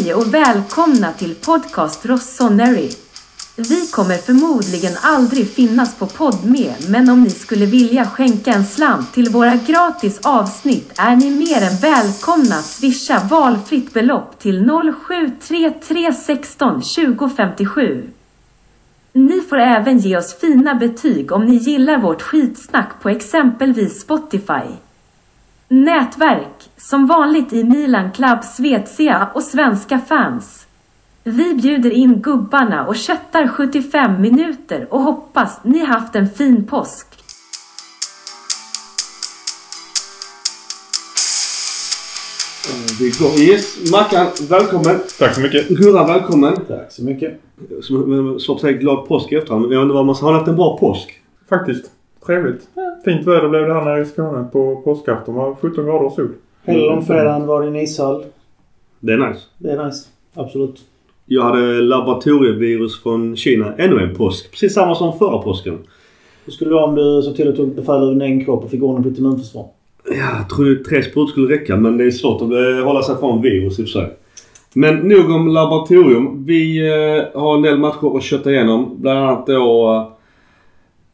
Hej 0.00 0.14
och 0.14 0.34
välkomna 0.34 1.12
till 1.12 1.34
podcast 1.34 2.06
Rossoneri. 2.06 2.90
Vi 3.56 3.86
kommer 3.86 4.16
förmodligen 4.16 4.92
aldrig 5.02 5.50
finnas 5.50 5.98
på 5.98 6.06
Podme, 6.06 6.74
men 6.88 7.10
om 7.10 7.22
ni 7.22 7.30
skulle 7.30 7.66
vilja 7.66 8.06
skänka 8.06 8.52
en 8.52 8.64
slant 8.64 9.12
till 9.12 9.30
våra 9.30 9.56
gratis 9.56 10.20
avsnitt 10.22 10.92
är 10.98 11.16
ni 11.16 11.30
mer 11.30 11.62
än 11.62 11.76
välkomna 11.76 12.54
att 12.56 12.64
swisha 12.64 13.20
valfritt 13.30 13.92
belopp 13.92 14.38
till 14.38 14.70
073316 15.48 16.82
2057. 16.82 18.10
Ni 19.12 19.40
får 19.40 19.58
även 19.58 19.98
ge 19.98 20.16
oss 20.16 20.40
fina 20.40 20.74
betyg 20.74 21.32
om 21.32 21.44
ni 21.44 21.56
gillar 21.56 21.98
vårt 21.98 22.22
skitsnack 22.22 23.02
på 23.02 23.08
exempelvis 23.08 24.00
Spotify. 24.00 24.66
Nätverk, 25.68 26.59
som 26.82 27.06
vanligt 27.06 27.52
i 27.52 27.64
Milan 27.64 28.10
Club 28.12 28.44
Svezia 28.44 29.28
och 29.34 29.42
svenska 29.42 29.98
fans. 29.98 30.66
Vi 31.24 31.54
bjuder 31.54 31.90
in 31.90 32.20
gubbarna 32.20 32.86
och 32.86 32.96
köttar 32.96 33.48
75 33.48 34.20
minuter 34.20 34.86
och 34.90 35.00
hoppas 35.00 35.60
ni 35.64 35.84
haft 35.84 36.16
en 36.16 36.28
fin 36.28 36.66
påsk. 36.66 37.06
Vi 43.00 43.10
går. 43.10 43.40
Yes, 43.40 43.92
Mackan, 43.92 44.26
välkommen. 44.48 45.00
Tack 45.18 45.34
så 45.34 45.40
mycket. 45.40 45.68
Gurra, 45.68 46.06
välkommen. 46.06 46.56
Tack 46.68 46.92
så 46.92 47.04
mycket. 47.04 47.40
Svårt 48.40 48.56
att 48.56 48.60
säga 48.60 48.72
glad 48.72 49.08
påsk 49.08 49.32
i 49.32 49.34
efterhand, 49.34 49.62
men 49.62 49.72
jag 49.72 49.82
undrar 49.82 50.04
man 50.04 50.14
har 50.14 50.32
haft 50.32 50.48
en 50.48 50.56
bra 50.56 50.78
påsk? 50.78 51.20
Faktiskt. 51.48 51.90
Trevligt. 52.26 52.68
Fint 53.04 53.26
väder 53.26 53.48
blev 53.48 53.68
det 53.68 53.74
här 53.74 53.84
nere 53.84 54.02
i 54.02 54.04
Skåne 54.04 54.44
på 54.52 54.80
påskafton. 54.84 55.34
var 55.34 55.54
17 55.54 55.84
grader 55.84 56.06
och 56.06 56.12
sol. 56.12 56.28
Hela 56.64 56.94
långfredagen 56.94 57.46
var 57.46 57.60
det 57.60 57.66
i 57.66 57.70
en 57.70 57.76
ishall. 57.76 58.24
Det 59.00 59.12
är 59.12 59.28
nice. 59.28 59.40
Det 59.58 59.70
är 59.70 59.84
nice. 59.84 60.08
Absolut. 60.34 60.80
Jag 61.26 61.42
hade 61.42 61.80
laboratorievirus 61.80 63.02
från 63.02 63.36
Kina 63.36 63.74
ännu 63.78 64.02
en 64.02 64.14
påsk. 64.14 64.50
Precis 64.50 64.74
samma 64.74 64.94
som 64.94 65.18
förra 65.18 65.38
påsken. 65.38 65.78
Hur 66.44 66.52
skulle 66.52 66.70
det 66.70 66.74
vara 66.74 66.84
om 66.84 66.94
du 66.94 67.22
såg 67.22 67.36
till 67.36 67.48
att 67.48 67.56
tog 67.56 67.74
befäl 67.74 68.02
över 68.02 68.14
din 68.14 68.44
kropp 68.44 68.64
och 68.64 68.70
fick 68.70 68.82
ordning 68.82 69.02
på 69.02 69.08
ditt 69.08 69.18
immunförsvar? 69.18 69.66
Ja, 70.04 70.38
jag 70.38 70.48
trodde 70.50 70.84
tre 70.84 71.02
sprutor 71.02 71.26
skulle 71.26 71.54
räcka 71.54 71.76
men 71.76 71.98
det 71.98 72.04
är 72.04 72.10
svårt 72.10 72.42
att 72.42 72.50
eh, 72.50 72.84
hålla 72.84 73.02
sig 73.02 73.16
från 73.16 73.42
virus 73.42 73.78
i 73.78 73.82
och 73.82 73.86
för 73.86 73.92
sig. 73.92 74.16
Men 74.74 74.96
nog 74.96 75.30
om 75.30 75.48
laboratorium. 75.48 76.44
Vi 76.44 76.78
eh, 76.78 77.40
har 77.40 77.56
en 77.56 77.62
del 77.62 77.78
matcher 77.78 78.16
att 78.16 78.22
kötta 78.22 78.50
igenom. 78.50 78.96
Bland 79.00 79.18
annat 79.18 79.46
då 79.46 79.92
eh, 79.92 80.19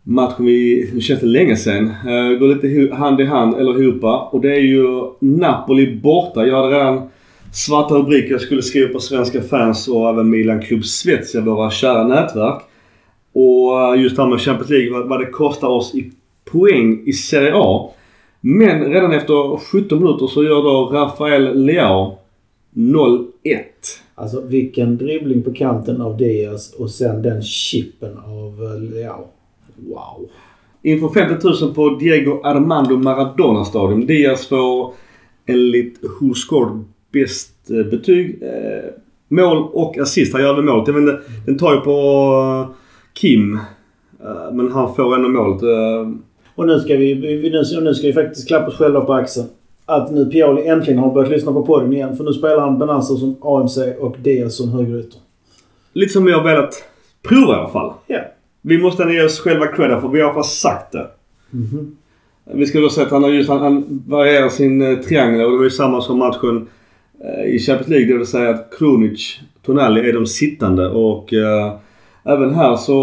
matchen 0.07 0.47
vi... 0.47 0.91
Nu 0.95 1.01
känns 1.01 1.21
det 1.21 1.27
länge 1.27 1.57
sedan. 1.57 1.85
uh, 1.85 2.33
eh, 2.33 2.39
går 2.39 2.55
lite 2.55 2.95
hand 2.95 3.21
i 3.21 3.25
hand, 3.25 3.55
eller 3.55 3.83
ihop. 3.83 4.05
Och 4.33 4.41
det 4.41 4.57
är 4.57 4.61
ju 4.61 4.87
Napoli 5.19 5.97
borta. 5.97 6.47
Jag 6.47 6.57
hade 6.57 6.77
redan 6.77 7.09
svarta 7.53 7.95
rubriker 7.95 8.31
jag 8.31 8.41
skulle 8.41 8.63
skriva 8.63 8.93
på 8.93 9.01
svenska 9.01 9.43
fans 9.43 9.89
och 9.89 10.09
även 10.09 10.31
Milan 10.31 10.63
Club 10.63 10.85
Svezia, 10.85 11.41
våra 11.41 11.71
kära 11.71 12.09
nätverk. 12.09 12.63
Och 13.33 13.95
eh, 13.95 14.03
just 14.03 14.17
det 14.17 14.23
här 14.23 14.31
med 14.31 14.41
Champions 14.41 14.71
League, 14.71 14.93
vad, 14.93 15.09
vad 15.09 15.21
det 15.21 15.27
kostar 15.27 15.69
oss 15.69 15.95
i 15.95 16.13
poäng 16.45 17.03
i 17.07 17.13
Serie 17.13 17.53
A. 17.55 17.91
Men 18.41 18.85
redan 18.85 19.13
efter 19.13 19.57
17 19.57 19.99
minuter 19.99 20.27
så 20.27 20.45
gör 20.45 20.63
då 20.63 20.91
Rafael 20.93 21.65
Leao 21.65 22.19
0-1. 22.75 23.27
Alltså 24.15 24.41
vilken 24.41 24.97
dribbling 24.97 25.43
på 25.43 25.53
kanten 25.53 26.01
av 26.01 26.17
Diaz 26.17 26.75
och 26.75 26.91
sen 26.91 27.23
den 27.23 27.43
chippen 27.43 28.19
av 28.19 28.65
eh, 28.65 28.95
Leao. 28.95 29.29
Wow. 29.77 30.29
Inför 30.83 31.09
50 31.09 31.47
000 31.65 31.75
på 31.75 31.89
Diego 31.89 32.41
Armando 32.45 32.97
Maradona 32.97 33.65
Stadium. 33.65 34.07
Diaz 34.07 34.47
får 34.47 34.93
enligt 35.47 36.01
Who 36.21 36.35
Scored 36.35 36.85
bäst 37.13 37.71
eh, 37.71 37.91
betyg. 37.91 38.43
Eh, 38.43 38.91
mål 39.29 39.69
och 39.73 39.99
assist. 39.99 40.33
Han 40.33 40.43
gör 40.43 40.55
väl 40.55 40.65
målet. 40.65 40.87
Jag 40.89 40.95
vet 40.95 41.03
inte, 41.03 41.21
den 41.47 41.59
tar 41.59 41.75
ju 41.75 41.81
på 41.81 41.91
eh, 42.71 42.75
Kim. 43.15 43.55
Eh, 44.25 44.53
men 44.53 44.73
han 44.73 44.95
får 44.95 45.15
ändå 45.15 45.29
målet. 45.29 45.63
Eh, 45.63 46.13
Och 46.55 46.67
nu 46.67 46.81
ska 46.81 46.97
vi, 46.97 47.15
nu, 47.83 47.95
ska 47.95 48.07
vi 48.07 48.13
faktiskt 48.13 48.49
klappa 48.49 48.67
oss 48.67 48.77
själva 48.79 49.01
på 49.01 49.13
axeln. 49.13 49.47
Att 49.87 50.11
nu 50.13 50.27
Pioli 50.27 50.67
äntligen 50.69 50.99
har 50.99 51.15
börjat 51.15 51.31
lyssna 51.31 51.53
på 51.53 51.63
podden 51.67 51.93
igen. 51.93 52.17
För 52.17 52.25
nu 52.25 52.33
spelar 52.33 52.61
han 52.61 52.79
Benazzo 52.79 53.17
som 53.17 53.37
AMC 53.43 53.79
och 54.01 54.17
Diaz 54.19 54.57
som 54.57 54.69
högerytter. 54.71 55.21
lite 55.93 56.13
som 56.13 56.27
har 56.33 56.45
velat 56.45 56.75
prova 57.29 57.53
i 57.53 57.57
alla 57.57 57.69
fall. 57.69 57.93
Ja. 58.07 58.21
Vi 58.69 58.79
måste 58.79 59.03
ge 59.03 59.25
oss 59.25 59.41
själva 59.41 59.67
credit 59.67 60.01
för 60.01 60.09
vi 60.09 60.21
har 60.21 60.35
fast 60.35 60.61
sagt 60.61 60.93
det. 60.93 61.07
Mhm. 61.51 61.97
Vi 62.55 62.67
ska 62.67 62.81
då 62.81 62.89
säga 62.91 63.07
att 63.07 63.13
han 63.13 63.23
har 63.23 63.31
just 63.31 63.49
han, 63.49 63.61
han 63.61 64.03
varierar 64.07 64.49
sin 64.49 64.83
eh, 64.83 64.99
triangel 64.99 65.45
och 65.45 65.51
det 65.51 65.57
var 65.57 65.65
ju 65.65 65.71
samma 65.71 66.01
som 66.01 66.19
matchen 66.19 66.67
eh, 67.25 67.55
i 67.55 67.59
Champions 67.59 67.89
League. 67.89 68.07
Det 68.07 68.19
vill 68.19 68.27
säga 68.27 68.51
att 68.51 68.75
Krunic, 68.79 69.41
Tonali 69.67 70.09
är 70.09 70.13
de 70.13 70.27
sittande 70.27 70.89
och 70.89 71.33
eh, 71.35 71.73
även 72.25 72.55
här 72.55 72.77
så 72.77 72.97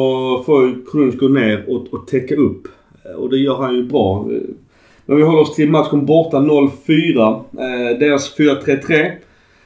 får 0.45 0.67
ju 0.67 0.85
Krunic 0.91 1.19
gå 1.19 1.27
ner 1.27 1.65
och, 1.67 1.93
och 1.93 2.07
täcka 2.07 2.35
upp. 2.35 2.67
Eh, 3.05 3.11
Och 3.15 3.29
det 3.29 3.37
gör 3.37 3.55
han 3.57 3.75
ju 3.75 3.83
bra. 3.83 4.27
Men 5.05 5.17
vi 5.17 5.23
håller 5.23 5.41
oss 5.41 5.55
till 5.55 5.69
matchen 5.69 6.05
borta 6.05 6.37
0-4. 6.37 7.35
Eh, 7.35 7.99
deras 7.99 8.37
4-3-3. 8.37 9.11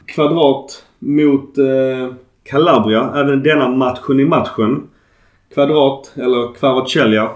Kvadrat 0.06 0.84
mot 1.00 1.57
eh, 1.57 2.13
Calabria. 2.44 3.12
Även 3.16 3.44
denna 3.44 3.69
matchen 3.69 4.19
i 4.19 4.25
matchen. 4.25 4.84
Kvadrat, 5.57 6.12
eller 6.16 6.53
Kvaratskhelia. 6.53 7.29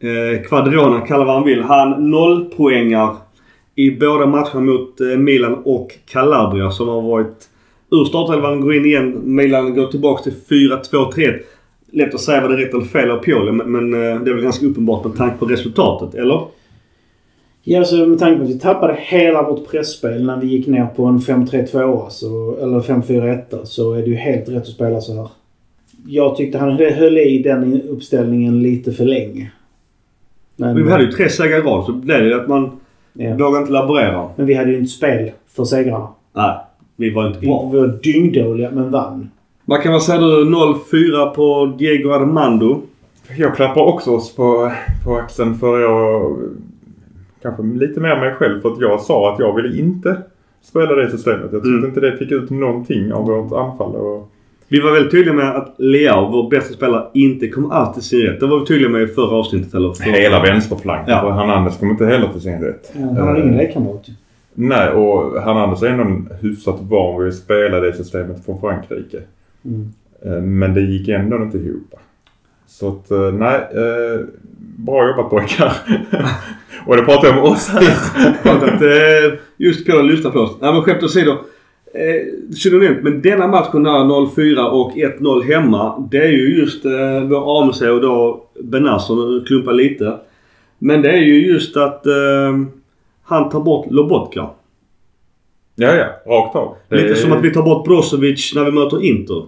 Eh, 0.00 0.42
Quadrona 0.42 1.00
kallar 1.00 1.24
vad 1.24 1.34
han 1.34 1.44
vill. 1.44 1.62
Han 1.62 2.10
nollpoängar 2.10 3.16
i 3.74 3.90
båda 3.90 4.26
matcherna 4.26 4.60
mot 4.60 5.00
eh, 5.00 5.06
Milan 5.06 5.54
och 5.64 5.94
Calabria 6.06 6.70
som 6.70 6.88
har 6.88 7.02
varit 7.02 7.48
ur 7.90 8.04
startelvan, 8.04 8.60
går 8.60 8.74
in 8.74 8.84
igen. 8.84 9.20
Milan 9.24 9.74
går 9.74 9.86
tillbaka 9.86 10.22
till 10.22 10.32
4-2-3. 10.48 11.38
Lätt 11.90 12.14
att 12.14 12.20
säga 12.20 12.40
vad 12.40 12.50
det 12.50 12.56
är 12.56 12.58
rätt 12.58 12.74
eller 12.74 12.84
fel 12.84 13.10
av 13.10 13.18
Pioli 13.18 13.52
men, 13.52 13.72
men 13.72 13.94
eh, 13.94 14.20
det 14.20 14.30
är 14.30 14.34
väl 14.34 14.44
ganska 14.44 14.66
uppenbart 14.66 15.04
med 15.04 15.16
tanke 15.16 15.38
på 15.38 15.46
resultatet, 15.46 16.14
eller? 16.14 16.40
Ja, 17.62 17.84
så 17.84 18.06
med 18.06 18.18
tanke 18.18 18.38
på 18.38 18.44
att 18.44 18.50
vi 18.50 18.58
tappade 18.58 18.96
hela 19.00 19.42
vårt 19.42 19.70
pressspel 19.70 20.26
när 20.26 20.40
vi 20.40 20.46
gick 20.46 20.66
ner 20.66 20.86
på 20.86 21.04
en 21.04 21.18
5-3-2 21.18 22.04
alltså, 22.04 22.26
eller 22.62 22.80
5-4-1 22.80 23.64
så 23.64 23.92
är 23.92 24.02
det 24.02 24.10
ju 24.10 24.16
helt 24.16 24.48
rätt 24.48 24.62
att 24.62 24.66
spela 24.66 25.00
så 25.00 25.14
här. 25.14 25.28
Jag 26.08 26.36
tyckte 26.36 26.58
han 26.58 26.70
höll 26.70 27.18
i 27.18 27.42
den 27.42 27.82
uppställningen 27.82 28.62
lite 28.62 28.92
för 28.92 29.04
länge. 29.04 29.50
Men, 30.56 30.76
Vi 30.84 30.90
hade 30.90 31.04
ju 31.04 31.10
tre 31.12 31.28
segrar 31.28 31.58
i 31.58 31.60
rad 31.62 31.84
så 31.84 31.92
blev 31.92 32.24
det 32.24 32.36
att 32.36 32.48
man 32.48 32.70
ja. 33.12 33.36
vågar 33.36 33.60
inte 33.60 33.72
laborera. 33.72 34.28
men 34.36 34.46
vi 34.46 34.54
hade 34.54 34.70
ju 34.70 34.78
inte 34.78 34.90
spel 34.90 35.30
för 35.56 35.64
segrarna. 35.64 36.08
Nej, 36.32 36.56
vi 36.96 37.10
var 37.14 37.26
inte 37.26 37.38
Vi 37.38 37.46
bra. 37.46 37.70
var 37.72 37.98
dyngdåliga 38.02 38.70
men 38.70 38.90
vann. 38.90 39.30
Vad 39.64 39.82
kan 39.82 39.92
man 39.92 40.00
säga 40.00 40.18
du? 40.20 40.44
0-4 40.44 41.34
på 41.34 41.74
Diego 41.78 42.10
Armando. 42.10 42.80
Jag 43.38 43.56
klappar 43.56 43.82
också 43.82 44.10
oss 44.10 44.34
på, 44.36 44.72
på 45.04 45.16
axeln 45.16 45.54
för 45.54 45.80
jag... 45.80 46.36
Kanske 47.42 47.62
lite 47.62 48.00
mer 48.00 48.16
mig 48.20 48.34
själv 48.34 48.60
för 48.60 48.68
att 48.72 48.80
jag 48.80 49.00
sa 49.00 49.32
att 49.32 49.38
jag 49.38 49.54
ville 49.56 49.78
inte 49.78 50.16
spela 50.62 50.94
det 50.94 51.10
systemet. 51.10 51.40
Jag 51.52 51.62
tyckte 51.62 51.68
Mm. 51.68 51.84
inte 51.84 52.00
det 52.00 52.16
fick 52.16 52.32
ut 52.32 52.50
någonting 52.50 53.12
av 53.12 53.26
vårt 53.26 53.52
anfall. 53.52 53.94
Och 53.94 54.30
Vi 54.68 54.80
var 54.80 54.92
väldigt 54.92 55.10
tydliga 55.10 55.34
med 55.34 55.56
att 55.56 55.74
Leao, 55.78 56.30
vår 56.32 56.50
bästa 56.50 56.74
spelare, 56.74 57.06
inte 57.14 57.48
kom 57.48 57.70
allt 57.70 57.94
till 57.94 58.02
sin 58.02 58.20
rätt. 58.20 58.40
Det 58.40 58.46
var 58.46 58.60
vi 58.60 58.66
tydliga 58.66 58.90
med 58.90 59.02
i 59.02 59.06
förra 59.06 59.36
avsnittet. 59.36 59.74
Eller 59.74 59.92
förra. 59.92 60.12
hela 60.12 60.42
vänsterflanken. 60.42 61.14
Ja. 61.14 61.20
För 61.20 61.30
Hernandez 61.30 61.76
kom 61.76 61.90
inte 61.90 62.06
heller 62.06 62.28
till 62.28 62.40
sin 62.40 62.60
rätt. 62.60 62.92
Han 62.94 63.16
hade 63.16 63.40
ingen 63.40 63.56
lekkamrat 63.56 64.02
ju. 64.08 64.12
Nej, 64.54 64.88
och 64.88 65.42
Hernandez 65.42 65.82
är 65.82 65.86
ändå 65.86 66.02
en 66.04 66.28
hyfsat 66.40 66.76
van 66.80 67.20
vid 67.20 67.28
att 67.28 67.34
spela 67.34 67.80
det 67.80 67.92
systemet 67.92 68.44
från 68.44 68.60
Frankrike. 68.60 69.18
Mm. 69.64 69.92
Eh, 70.24 70.42
Men 70.42 70.74
det 70.74 70.80
gick 70.80 71.08
ändå 71.08 71.36
inte 71.36 71.58
ihop. 71.58 71.94
Så 72.66 72.88
att, 72.88 73.10
eh, 73.10 73.32
nej. 73.32 73.54
Eh, 73.56 74.20
bra 74.76 75.08
jobbat 75.08 75.30
pojkar. 75.30 75.72
och 76.86 76.96
det 76.96 77.02
pratar 77.02 77.28
jag 77.28 77.38
om 77.38 77.52
oss 77.52 77.70
att 78.44 78.82
eh, 78.82 79.38
just 79.56 79.86
Pelle 79.86 80.02
lyssnar 80.02 80.30
på 80.30 80.38
oss. 80.38 80.56
Nej 80.60 80.72
men 80.72 80.82
skämt 80.82 81.02
åsido. 81.02 81.36
Eh, 81.98 82.52
synonymt. 82.54 83.02
Men 83.02 83.22
denna 83.22 83.46
matchen 83.46 83.86
här 83.86 84.04
0-4 84.04 84.70
och 84.70 84.92
1-0 84.96 85.42
hemma. 85.42 86.08
Det 86.10 86.16
är 86.18 86.28
ju 86.28 86.58
just 86.58 86.84
eh, 86.84 87.20
vår 87.30 87.62
AMC 87.62 87.82
och 87.82 88.00
då 88.00 88.44
Benazzo. 88.62 89.14
Nu 89.14 89.44
klumpar 89.44 89.72
lite. 89.72 90.16
Men 90.78 91.02
det 91.02 91.10
är 91.10 91.16
ju 91.22 91.46
just 91.52 91.76
att 91.76 92.06
eh, 92.06 92.12
han 93.22 93.48
tar 93.50 93.60
bort 93.60 93.86
Lobotka. 93.90 94.50
ja, 95.74 95.94
ja. 95.94 96.06
Rakt 96.26 96.56
av. 96.56 96.74
Det 96.88 96.96
Lite 96.96 97.08
är- 97.10 97.14
som 97.14 97.32
att 97.32 97.44
vi 97.44 97.50
tar 97.52 97.62
bort 97.62 97.84
Brozovic 97.86 98.52
när 98.54 98.64
vi 98.64 98.70
möter 98.70 99.04
Inter. 99.04 99.42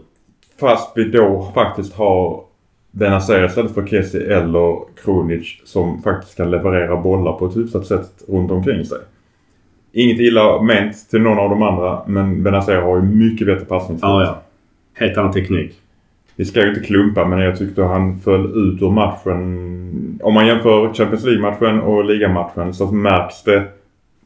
Fast 0.61 0.93
vi 0.97 1.05
då 1.05 1.53
faktiskt 1.55 1.95
har 1.95 2.41
Benazer 2.91 3.45
istället 3.47 3.75
för 3.75 3.87
Kessie 3.87 4.37
eller 4.39 4.77
Kronic 5.05 5.61
som 5.65 6.03
faktiskt 6.03 6.37
kan 6.37 6.51
leverera 6.51 6.97
bollar 6.97 7.33
på 7.33 7.47
ett 7.47 7.57
hyfsat 7.57 7.87
sätt 7.87 8.11
runt 8.29 8.51
omkring 8.51 8.85
sig. 8.85 8.99
Inget 9.99 10.21
illa 10.21 10.63
ment 10.63 11.11
till 11.11 11.21
någon 11.21 11.39
av 11.39 11.51
de 11.51 11.63
andra 11.63 12.03
men 12.07 12.43
Benazer 12.43 12.77
har 12.77 12.97
ju 12.97 13.03
mycket 13.03 13.47
bättre 13.47 13.65
passningsfot. 13.65 14.11
Ja, 14.11 14.23
ja. 14.23 14.43
Helt 14.95 15.19
annan 15.19 15.33
teknik. 15.33 15.75
Vi 16.37 16.45
ska 16.45 16.63
ju 16.63 16.69
inte 16.69 16.81
klumpa 16.81 17.25
men 17.25 17.39
jag 17.39 17.59
tyckte 17.59 17.83
han 17.83 18.21
föll 18.21 18.45
ut 18.45 18.83
ur 18.83 18.91
matchen. 18.91 20.19
Om 20.23 20.35
man 20.35 20.47
jämför 20.47 20.95
Champions 20.95 21.25
League-matchen 21.25 21.81
och 21.81 22.05
ligamatchen 22.05 22.75
så 22.75 22.93
märks 22.93 23.43
det. 23.43 23.65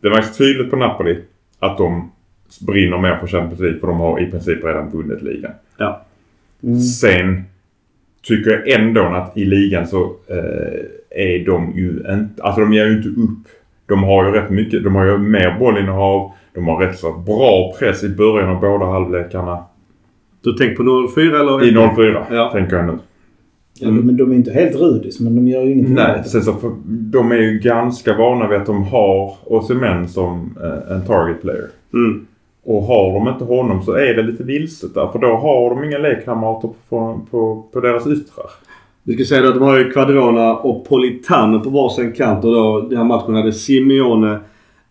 Det 0.01 0.11
märks 0.11 0.37
tydligt 0.37 0.71
på 0.71 0.77
Napoli 0.77 1.19
att 1.59 1.79
de 1.79 2.11
brinner 2.67 2.99
mer 2.99 3.17
för 3.17 3.27
Champions 3.27 3.61
League 3.61 3.81
för 3.81 3.87
de 3.87 4.01
har 4.01 4.21
i 4.21 4.31
princip 4.31 4.65
redan 4.65 4.91
vunnit 4.91 5.23
ligan. 5.23 5.53
Ja. 5.77 6.05
Mm. 6.63 6.81
Sen 6.81 7.43
tycker 8.23 8.51
jag 8.51 8.69
ändå 8.69 9.03
att 9.03 9.37
i 9.37 9.45
ligan 9.45 9.87
så 9.87 10.17
eh, 10.29 10.85
är 11.11 11.47
de 11.47 11.73
ju 11.77 11.91
inte... 11.91 12.43
Alltså 12.43 12.61
de 12.61 12.73
ger 12.73 12.87
ju 12.87 12.97
inte 12.97 13.09
upp. 13.09 13.62
De 13.87 14.02
har 14.02 14.25
ju 14.25 14.31
rätt 14.31 14.50
mycket. 14.50 14.84
De 14.84 14.94
har 14.94 15.05
ju 15.05 15.19
mer 15.19 15.56
bollinnehav. 15.58 16.31
De 16.55 16.69
har 16.69 16.76
rätt 16.76 16.99
så 16.99 17.12
bra 17.12 17.73
press 17.79 18.05
i 18.05 18.08
början 18.08 18.49
av 18.49 18.61
båda 18.61 18.87
halvlekarna. 18.87 19.64
Du 20.44 20.52
tänker 20.52 20.76
på 20.76 21.08
04 21.14 21.40
eller? 21.40 21.64
I 21.64 21.94
04 21.96 22.26
Ja. 22.31 22.50
tänker 22.52 22.76
jag 22.76 22.87
nu. 22.87 22.99
Ja, 23.81 23.90
men 23.90 24.17
de 24.17 24.31
är 24.31 24.34
inte 24.34 24.52
helt 24.52 24.76
rudis, 24.76 25.20
men 25.20 25.34
de 25.37 25.49
gör 25.49 25.62
ju 25.62 25.73
ingenting 25.73 25.94
Nej, 25.94 26.25
sen 26.25 26.43
så 26.43 26.52
för, 26.52 26.70
de 26.87 27.32
är 27.32 27.37
ju 27.37 27.58
ganska 27.58 28.17
vana 28.17 28.49
vid 28.49 28.58
att 28.58 28.67
de 28.67 28.84
har 28.84 29.34
Osimhen 29.44 30.08
som 30.08 30.56
eh, 30.62 30.96
en 30.96 31.05
target 31.06 31.43
player. 31.43 31.67
Mm. 31.94 32.26
Och 32.64 32.82
har 32.82 33.12
de 33.12 33.28
inte 33.28 33.44
honom 33.44 33.82
så 33.82 33.93
är 33.93 34.14
det 34.14 34.23
lite 34.23 34.43
vilset 34.44 34.94
där. 34.94 35.08
För 35.12 35.19
då 35.19 35.26
har 35.37 35.70
de 35.70 35.85
inga 35.85 35.99
lekkamrater 35.99 36.70
på, 36.88 37.20
på, 37.31 37.64
på 37.73 37.81
deras 37.81 38.06
yttrar. 38.06 38.50
Vi 39.04 39.14
ska 39.14 39.25
säga 39.25 39.43
då 39.43 39.49
att 39.49 39.54
de 39.54 39.62
har 39.62 39.78
ju 39.78 39.90
Quadrana 39.90 40.56
och 40.56 40.88
Politano 40.88 41.60
på 41.60 41.70
varsin 41.70 42.12
kant 42.12 42.44
och 42.44 42.52
då 42.52 42.81
den 42.81 42.99
här 42.99 43.04
matchen 43.04 43.34
hade 43.34 43.52
Simeone 43.52 44.40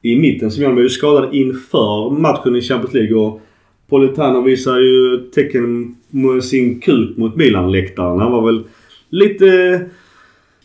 i 0.02 0.16
mitten. 0.20 0.52
Simeone 0.52 0.76
var 0.76 0.82
ju 0.82 0.90
skadad 0.90 1.34
inför 1.34 2.10
matchen 2.10 2.56
i 2.56 2.62
Champions 2.62 2.94
League 2.94 3.16
och 3.16 3.42
Politano 3.90 4.42
visar 4.42 4.80
ju 4.80 5.18
tecken 5.18 5.96
med 6.10 6.44
sin 6.44 6.80
kuk 6.80 7.18
mot 7.18 7.36
Milan-läktaren. 7.36 8.20
Han 8.20 8.32
var 8.32 8.46
väl 8.46 8.64
lite 9.10 9.82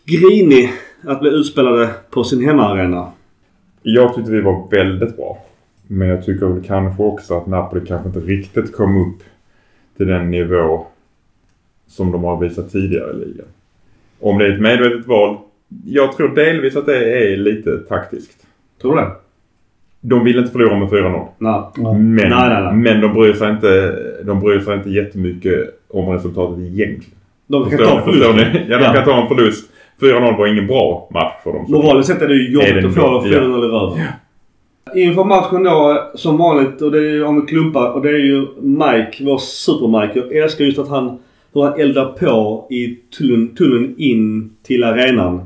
grinig 0.04 0.72
att 1.04 1.20
bli 1.20 1.30
utspelade 1.30 1.90
på 2.10 2.24
sin 2.24 2.44
hemmaarena. 2.44 3.12
Jag 3.82 4.14
tyckte 4.14 4.30
vi 4.30 4.40
var 4.40 4.70
väldigt 4.70 5.16
bra. 5.16 5.38
Men 5.86 6.08
jag 6.08 6.24
tycker 6.24 6.46
väl 6.46 6.64
kanske 6.64 7.02
också 7.02 7.34
att 7.34 7.46
Napoli 7.46 7.86
kanske 7.86 8.08
inte 8.08 8.20
riktigt 8.20 8.76
kom 8.76 9.10
upp 9.10 9.22
till 9.96 10.06
den 10.06 10.30
nivå 10.30 10.86
som 11.88 12.12
de 12.12 12.24
har 12.24 12.40
visat 12.40 12.72
tidigare 12.72 13.10
i 13.12 13.16
ligan. 13.16 13.46
Om 14.20 14.38
det 14.38 14.46
är 14.46 14.52
ett 14.52 14.60
medvetet 14.60 15.06
val. 15.06 15.36
Jag 15.86 16.12
tror 16.16 16.28
delvis 16.34 16.76
att 16.76 16.86
det 16.86 17.32
är 17.32 17.36
lite 17.36 17.78
taktiskt. 17.78 18.46
Tror 18.82 18.94
du 18.96 19.00
det? 19.00 19.10
De 20.00 20.24
vill 20.24 20.38
inte 20.38 20.50
förlora 20.50 20.78
med 20.78 20.88
4-0. 20.88 21.26
Nej. 21.38 21.52
Ja. 21.76 21.92
Men, 21.92 22.14
Nej, 22.14 22.28
nej, 22.30 22.62
nej. 22.62 22.74
men 22.74 23.00
de, 23.00 23.14
bryr 23.14 23.32
sig 23.32 23.50
inte, 23.50 23.96
de 24.24 24.40
bryr 24.40 24.60
sig 24.60 24.74
inte 24.76 24.90
jättemycket 24.90 25.80
om 25.88 26.08
resultatet 26.08 26.58
egentligen. 26.58 27.18
De 27.46 27.70
kan 27.70 27.78
ta 27.78 28.00
förlusten. 28.04 28.36
ni? 28.36 28.66
Ja, 28.68 28.78
de 28.78 28.84
kan 28.84 29.04
ta 29.04 29.22
en 29.22 29.28
förlust. 29.28 29.70
4-0 30.00 30.38
var 30.38 30.46
ingen 30.46 30.66
bra 30.66 31.08
match 31.14 31.32
för 31.44 31.52
dem. 31.52 31.66
Moraliskt 31.68 32.08
sett 32.12 32.22
är 32.22 32.28
det 32.28 32.34
ju 32.34 32.52
jobbigt 32.52 32.76
att 32.76 32.96
nog? 32.96 33.24
4-0 33.26 33.30
i 33.30 33.68
röven. 33.68 33.98
Inför 34.94 35.24
matchen 35.24 35.62
då, 35.62 36.02
som 36.14 36.36
vanligt, 36.36 36.82
och 36.82 36.90
det 36.92 36.98
är 36.98 37.02
ju 37.12 37.24
om 37.24 37.40
vi 37.40 37.46
klumpar, 37.46 37.90
och 37.90 38.02
det 38.02 38.08
är 38.08 38.18
ju 38.18 38.46
Mike, 38.60 39.24
vår 39.24 39.38
super-Mike. 39.38 40.18
Jag 40.18 40.36
älskar 40.36 40.64
just 40.64 40.78
att 40.78 40.88
han, 40.88 41.18
hur 41.62 41.70
han 41.70 41.80
eldar 41.80 42.04
på 42.04 42.66
i 42.70 42.98
tunneln, 43.18 43.54
tunneln 43.54 43.94
in 43.98 44.50
till 44.62 44.84
arenan. 44.84 45.40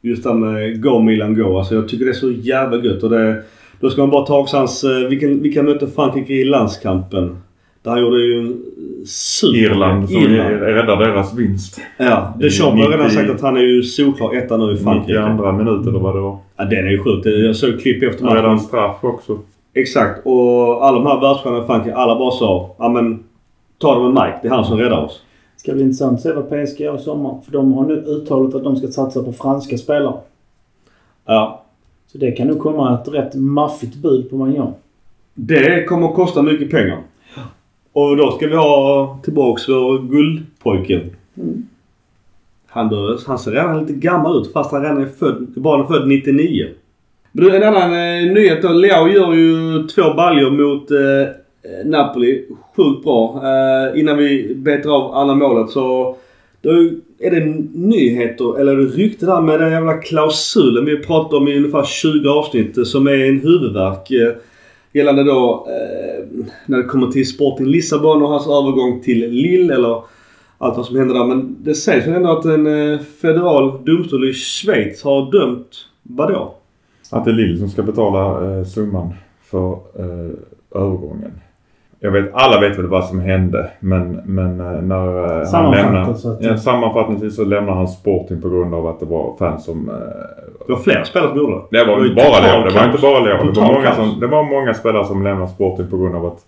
Just 0.00 0.24
det 0.24 0.34
med 0.34 0.82
Go 0.82 1.00
Milan 1.00 1.34
Go. 1.34 1.58
Alltså 1.58 1.74
jag 1.74 1.88
tycker 1.88 2.04
det 2.04 2.10
är 2.10 2.12
så 2.12 2.30
jävla 2.30 2.84
gött. 2.84 3.02
Och 3.02 3.10
det, 3.10 3.42
då 3.80 3.90
ska 3.90 4.00
man 4.00 4.10
bara 4.10 4.26
ta 4.26 4.38
också 4.38 4.56
hans, 4.56 4.84
eh, 4.84 5.08
vilken, 5.08 5.42
vilka 5.42 5.62
mötte 5.62 5.86
Frankrike 5.86 6.32
i 6.32 6.44
landskampen? 6.44 7.36
Där 7.82 7.90
han 7.90 8.00
gjorde 8.00 8.22
ju 8.22 8.40
en 8.40 8.62
super... 9.06 9.58
Irland 9.58 10.10
som 10.10 10.22
Irland. 10.22 10.60
räddar 10.60 10.96
deras 10.96 11.34
vinst. 11.34 11.80
Ja, 11.98 12.34
Deschamps 12.40 12.82
har 12.84 12.90
redan 12.90 13.06
90 13.06 13.16
sagt 13.16 13.30
att 13.30 13.40
han 13.40 13.56
är 13.56 13.60
ju 13.60 13.82
solklar 13.82 14.34
etta 14.34 14.56
nu 14.56 14.72
i 14.72 14.76
Frankrike. 14.76 15.28
92 15.28 15.52
minut 15.52 15.86
eller 15.86 15.98
vad 15.98 16.14
det 16.14 16.20
var. 16.20 16.38
Ja, 16.56 16.64
den 16.64 16.86
är 16.86 16.90
ju 16.90 16.98
sjuk. 16.98 17.26
Jag 17.26 17.56
såg 17.56 17.80
klipp 17.80 18.02
efter 18.02 18.24
matchen. 18.24 18.58
straff 18.58 18.96
också. 19.00 19.38
Exakt. 19.74 20.20
Och 20.26 20.86
alla 20.86 20.98
de 20.98 21.06
här 21.06 21.20
världsstjärnorna 21.20 21.64
i 21.64 21.66
Frankrike, 21.66 21.96
alla 21.96 22.18
bara 22.18 22.30
sa 22.30 22.76
ja 22.78 22.88
men 22.88 23.24
ta 23.78 23.94
det 23.94 24.02
med 24.02 24.24
Mike. 24.24 24.38
Det 24.42 24.48
är 24.48 24.52
han 24.52 24.64
som 24.64 24.78
räddar 24.78 25.04
oss. 25.04 25.22
Ska 25.64 25.72
bli 25.72 25.82
intressant 25.82 26.16
att 26.16 26.22
se 26.22 26.32
vad 26.32 26.48
PSG 26.48 26.80
gör 26.80 26.96
i 26.96 26.98
sommar. 26.98 27.40
För 27.44 27.52
de 27.52 27.72
har 27.72 27.86
nu 27.86 27.94
uttalat 27.94 28.54
att 28.54 28.64
de 28.64 28.76
ska 28.76 28.86
satsa 28.86 29.22
på 29.22 29.32
franska 29.32 29.78
spelare. 29.78 30.16
Ja. 31.24 31.64
Så 32.06 32.18
det 32.18 32.32
kan 32.32 32.46
nog 32.46 32.58
komma 32.58 33.00
ett 33.00 33.08
rätt 33.08 33.34
maffigt 33.34 33.96
bud 33.96 34.30
på 34.30 34.36
Magnan. 34.36 34.72
Det 35.34 35.84
kommer 35.84 36.08
att 36.08 36.14
kosta 36.14 36.42
mycket 36.42 36.70
pengar. 36.70 36.98
Och 37.92 38.16
då 38.16 38.30
ska 38.30 38.46
vi 38.46 38.56
ha 38.56 39.18
tillbaks 39.22 39.68
vår 39.68 39.98
guldpojke. 39.98 41.00
Mm. 41.36 41.66
Han, 42.66 42.88
bör, 42.88 43.18
han 43.26 43.38
ser 43.38 43.50
redan 43.50 43.80
lite 43.80 43.92
gammal 43.92 44.40
ut 44.40 44.52
fast 44.52 44.72
han 44.72 44.82
redan 44.82 45.02
är 45.02 45.06
född, 45.06 45.46
bara 45.56 45.82
är 45.82 45.86
född 45.86 46.08
99. 46.08 46.68
Men 47.32 47.50
en 47.50 47.62
annan 47.62 47.92
eh, 47.92 48.32
nyhet 48.32 48.62
då. 48.62 48.68
Leao 48.68 49.08
gör 49.08 49.32
ju 49.32 49.86
två 49.86 50.14
baljor 50.14 50.50
mot 50.50 50.90
eh, 50.90 51.43
Eh, 51.64 51.86
Napoli. 51.86 52.44
Sjukt 52.76 53.04
bra. 53.04 53.42
Eh, 53.44 54.00
innan 54.00 54.16
vi 54.16 54.54
betar 54.54 54.90
av 54.90 55.14
andra 55.14 55.34
målet 55.34 55.70
så 55.70 56.16
då 56.60 56.70
är 57.18 57.30
det 57.30 57.44
nyheter, 57.74 58.60
eller 58.60 58.76
rykte 58.76 59.26
där 59.26 59.40
med 59.40 59.60
den 59.60 59.72
jävla 59.72 59.94
klausulen 59.94 60.84
vi 60.84 60.96
pratat 60.96 61.32
om 61.32 61.48
i 61.48 61.56
ungefär 61.56 61.84
20 61.84 62.28
avsnitt 62.28 62.78
eh, 62.78 62.84
som 62.84 63.06
är 63.06 63.28
en 63.28 63.40
huvudvärk. 63.40 64.10
Eh, 64.10 64.32
gällande 64.92 65.24
då 65.24 65.66
eh, 65.68 66.24
när 66.66 66.78
det 66.78 66.84
kommer 66.84 67.06
till 67.06 67.28
Sporting 67.28 67.66
Lissabon 67.66 68.22
och 68.22 68.28
hans 68.28 68.46
övergång 68.46 69.00
till 69.00 69.30
Lille 69.30 69.74
eller 69.74 70.02
allt 70.58 70.76
vad 70.76 70.86
som 70.86 70.96
händer 70.96 71.14
där. 71.14 71.24
Men 71.24 71.56
det 71.60 71.74
sägs 71.74 72.06
väl 72.06 72.14
ändå 72.14 72.38
att 72.38 72.44
en 72.44 72.92
eh, 72.92 72.98
federal 72.98 73.84
domstol 73.84 74.28
i 74.28 74.32
Schweiz 74.32 75.02
har 75.02 75.32
dömt 75.32 75.68
vadå? 76.02 76.54
Att 77.10 77.24
det 77.24 77.30
är 77.30 77.34
Lill 77.34 77.58
som 77.58 77.68
ska 77.68 77.82
betala 77.82 78.64
summan 78.64 79.14
för 79.42 79.78
övergången. 80.74 81.32
Jag 82.04 82.10
vet, 82.10 82.30
alla 82.34 82.60
vet 82.60 82.78
väl 82.78 82.86
vad 82.86 83.04
som 83.04 83.20
hände 83.20 83.70
men, 83.80 84.20
men 84.24 84.60
eh, 84.60 84.82
när 84.82 85.40
eh, 85.42 85.48
han 85.52 85.70
lämnar... 85.70 86.14
så 86.14 86.36
Ja, 86.40 86.56
sammanfattningsvis 86.56 87.36
så 87.36 87.44
lämnar 87.44 87.74
han 87.74 87.88
Sporting 87.88 88.40
på 88.40 88.48
grund 88.48 88.74
av 88.74 88.86
att 88.86 89.00
det 89.00 89.06
var 89.06 89.36
fans 89.38 89.64
som... 89.64 89.88
Eh, 89.88 89.94
Det 90.66 90.72
var 90.72 90.78
flera 90.80 91.04
spelare 91.04 91.28
som 91.28 91.38
gjorde 91.38 91.52
det. 91.70 91.78
det 91.78 91.84
var 91.84 91.96
bara 92.14 92.40
Leo. 92.40 92.68
Det 92.68 92.74
var 92.74 92.86
inte 92.86 93.02
bara 93.02 93.20
Leo. 93.20 93.52
Det 93.52 93.60
var, 93.60 93.72
många 93.72 93.94
som, 93.94 94.20
det 94.20 94.26
var 94.26 94.42
många 94.44 94.74
spelare 94.74 95.04
som 95.04 95.22
lämnade 95.24 95.48
Sporting 95.50 95.86
på 95.90 95.96
grund 95.98 96.14
av 96.16 96.26
att... 96.26 96.38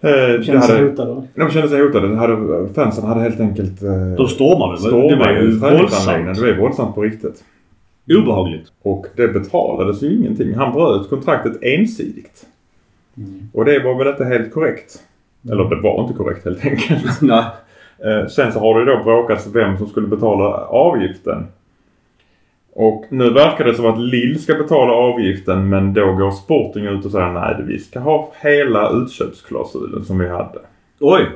Det 0.00 0.44
Känns 0.46 0.66
sig 0.66 0.84
hotade. 0.84 1.22
de 1.34 1.50
kände 1.50 1.68
sig 1.68 1.80
hotade. 1.82 2.16
Hade, 2.16 2.68
fansen 2.74 3.04
hade 3.04 3.20
helt 3.20 3.40
enkelt... 3.40 3.82
Eh, 3.82 3.90
De 4.16 4.28
stormade. 4.28 4.76
Det 4.84 4.90
var- 4.90 5.02
Det 5.10 5.16
var 5.16 5.24
stormade 5.26 5.40
ju 5.40 5.58
våldsamt. 5.78 6.34
Det 6.36 6.40
var 6.40 6.48
ju 6.48 6.60
våldsamt 6.60 6.94
på 6.94 7.02
riktigt. 7.02 7.44
Obehagligt. 8.18 8.66
Och 8.82 9.06
det 9.16 9.28
betalades 9.28 10.02
ju 10.02 10.16
ingenting. 10.18 10.54
Han 10.54 10.72
bröt 10.72 11.08
kontraktet 11.10 11.52
ensidigt. 11.62 12.46
Mm. 13.18 13.48
Och 13.52 13.64
det 13.64 13.78
var 13.78 13.98
väl 13.98 14.08
inte 14.08 14.24
helt 14.24 14.52
korrekt. 14.52 15.02
Eller 15.50 15.64
det 15.64 15.80
var 15.82 16.02
inte 16.02 16.14
korrekt 16.14 16.44
helt 16.44 16.64
enkelt. 16.64 17.20
Nej. 17.20 17.44
Eh, 18.04 18.26
sen 18.26 18.52
så 18.52 18.60
har 18.60 18.74
det 18.74 18.80
ju 18.80 18.96
då 18.96 19.04
bråkats 19.04 19.46
vem 19.52 19.78
som 19.78 19.86
skulle 19.86 20.06
betala 20.06 20.44
avgiften. 20.66 21.46
Och 22.72 23.04
nu 23.10 23.30
verkar 23.30 23.64
det 23.64 23.74
som 23.74 23.86
att 23.86 23.98
Lill 23.98 24.42
ska 24.42 24.54
betala 24.54 24.92
avgiften 24.92 25.68
men 25.68 25.94
då 25.94 26.12
går 26.12 26.30
Sporting 26.30 26.84
ut 26.84 27.04
och 27.04 27.10
säger 27.10 27.32
nej 27.32 27.64
vi 27.66 27.78
ska 27.78 28.00
ha 28.00 28.32
hela 28.40 28.90
utköpsklausulen 28.90 30.04
som 30.04 30.18
vi 30.18 30.28
hade. 30.28 30.58
Oj. 31.00 31.26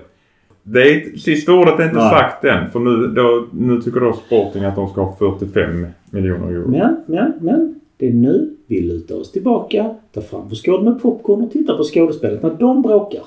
Det 0.63 0.83
är, 0.83 1.19
sista 1.19 1.53
ordet 1.53 1.81
är 1.81 1.85
inte 1.85 1.97
Nej. 1.97 2.11
sagt 2.11 2.45
än 2.45 2.71
för 2.71 2.79
nu, 2.81 3.07
då, 3.07 3.47
nu 3.53 3.81
tycker 3.83 4.01
då 4.01 4.13
Sporting 4.13 4.65
att 4.65 4.77
de 4.77 4.89
ska 4.89 5.03
ha 5.03 5.17
45 5.17 5.87
miljoner 6.11 6.49
euro. 6.49 6.71
Men, 6.71 7.05
men, 7.07 7.33
men. 7.41 7.80
Det 8.01 8.09
är 8.09 8.13
nu 8.13 8.51
vi 8.67 8.81
lutar 8.81 9.15
oss 9.21 9.33
tillbaka, 9.33 9.95
tar 10.15 10.21
fram 10.21 10.41
vår 10.49 10.55
skål 10.57 10.85
med 10.85 11.03
popcorn 11.03 11.43
och 11.43 11.53
tittar 11.53 11.77
på 11.77 11.83
skådespelet 11.85 12.43
när 12.43 12.51
de 12.61 12.83
bråkar. 12.83 13.21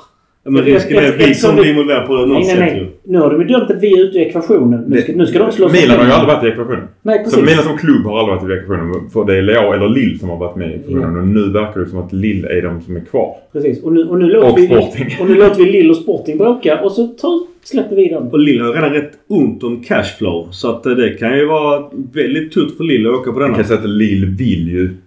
Ja, 0.46 0.52
Men 0.52 0.64
risken 0.64 0.98
är 0.98 1.10
att 1.10 1.20
vi 1.20 1.24
Eftersom 1.24 1.50
kommer 1.50 1.64
vi- 1.64 1.64
bli 1.64 1.72
involverade 1.72 2.08
på 2.08 2.14
något 2.14 2.28
Nej, 2.28 2.38
nej, 2.38 2.46
sätt 2.46 2.60
nej. 2.60 2.78
ju. 2.78 3.12
Nu 3.12 3.18
har 3.20 3.30
de 3.32 3.42
ju 3.42 3.48
dömt 3.48 3.72
att 3.72 3.82
vi 3.84 4.00
är 4.00 4.04
ute 4.04 4.18
i 4.18 4.22
ekvationen. 4.22 4.84
Nu 4.88 5.02
ska, 5.02 5.12
nu 5.16 5.26
ska 5.26 5.40
de 5.40 5.52
slåss 5.52 5.72
om 5.74 5.78
Milan 5.82 5.98
har 6.00 6.06
ju 6.06 6.12
aldrig 6.12 6.36
varit 6.36 6.44
i 6.46 6.48
ekvationen. 6.48 6.88
Nej, 7.02 7.18
Så 7.18 7.24
precis. 7.24 7.50
Milan 7.50 7.64
som 7.64 7.78
klubb 7.78 8.06
har 8.06 8.20
aldrig 8.20 8.36
varit 8.38 8.50
i 8.60 8.64
ekvationen. 8.64 9.10
För 9.10 9.26
det 9.26 9.38
är 9.38 9.42
Leao 9.42 9.74
eller 9.74 9.90
Lill 9.90 10.20
som 10.20 10.30
har 10.30 10.38
varit 10.38 10.56
med 10.56 10.72
i 10.72 10.74
ekvationen. 10.74 11.18
Och 11.22 11.28
nu 11.28 11.50
verkar 11.52 11.80
det 11.80 11.86
som 11.90 12.00
att 12.00 12.14
Lill 12.14 12.46
är 12.46 12.62
de 12.62 12.82
som 12.82 12.96
är 12.96 13.00
kvar. 13.00 13.36
precis. 13.54 13.84
Och 13.84 13.94
nu, 13.94 14.04
och 14.10 14.20
nu 14.20 14.26
låter 14.26 14.52
Och 14.52 14.58
vi, 14.58 14.66
Sporting. 14.68 15.08
och 15.22 15.28
nu 15.30 15.36
låter 15.36 15.64
vi 15.64 15.72
Lill 15.72 15.90
och 15.90 15.98
Sporting 15.98 16.38
bråka 16.38 16.82
och 16.84 16.92
så 16.92 17.08
tar, 17.08 17.40
släpper 17.64 17.96
vi 17.96 18.10
dem. 18.10 18.28
Och 18.28 18.40
Lille 18.40 18.64
har 18.64 18.74
redan 18.74 18.90
rätt 18.94 19.12
ont 19.28 19.64
om 19.64 19.84
cashflow. 19.84 20.48
Så 20.52 20.70
att 20.70 20.86
eh, 20.86 20.92
det 20.92 21.10
kan 21.14 21.38
ju 21.38 21.46
vara 21.46 21.90
väldigt 22.14 22.52
tufft 22.52 22.78
för 22.78 22.84
Lille 22.84 23.10
att 23.10 23.16
åka 23.16 23.32
på 23.32 23.40
Jag 23.42 23.48
denna. 23.48 23.56
kan 23.58 23.66
säga 23.68 23.80
att 23.80 23.90
Lill 23.90 24.26
vill 24.26 24.68
ju 24.68 24.98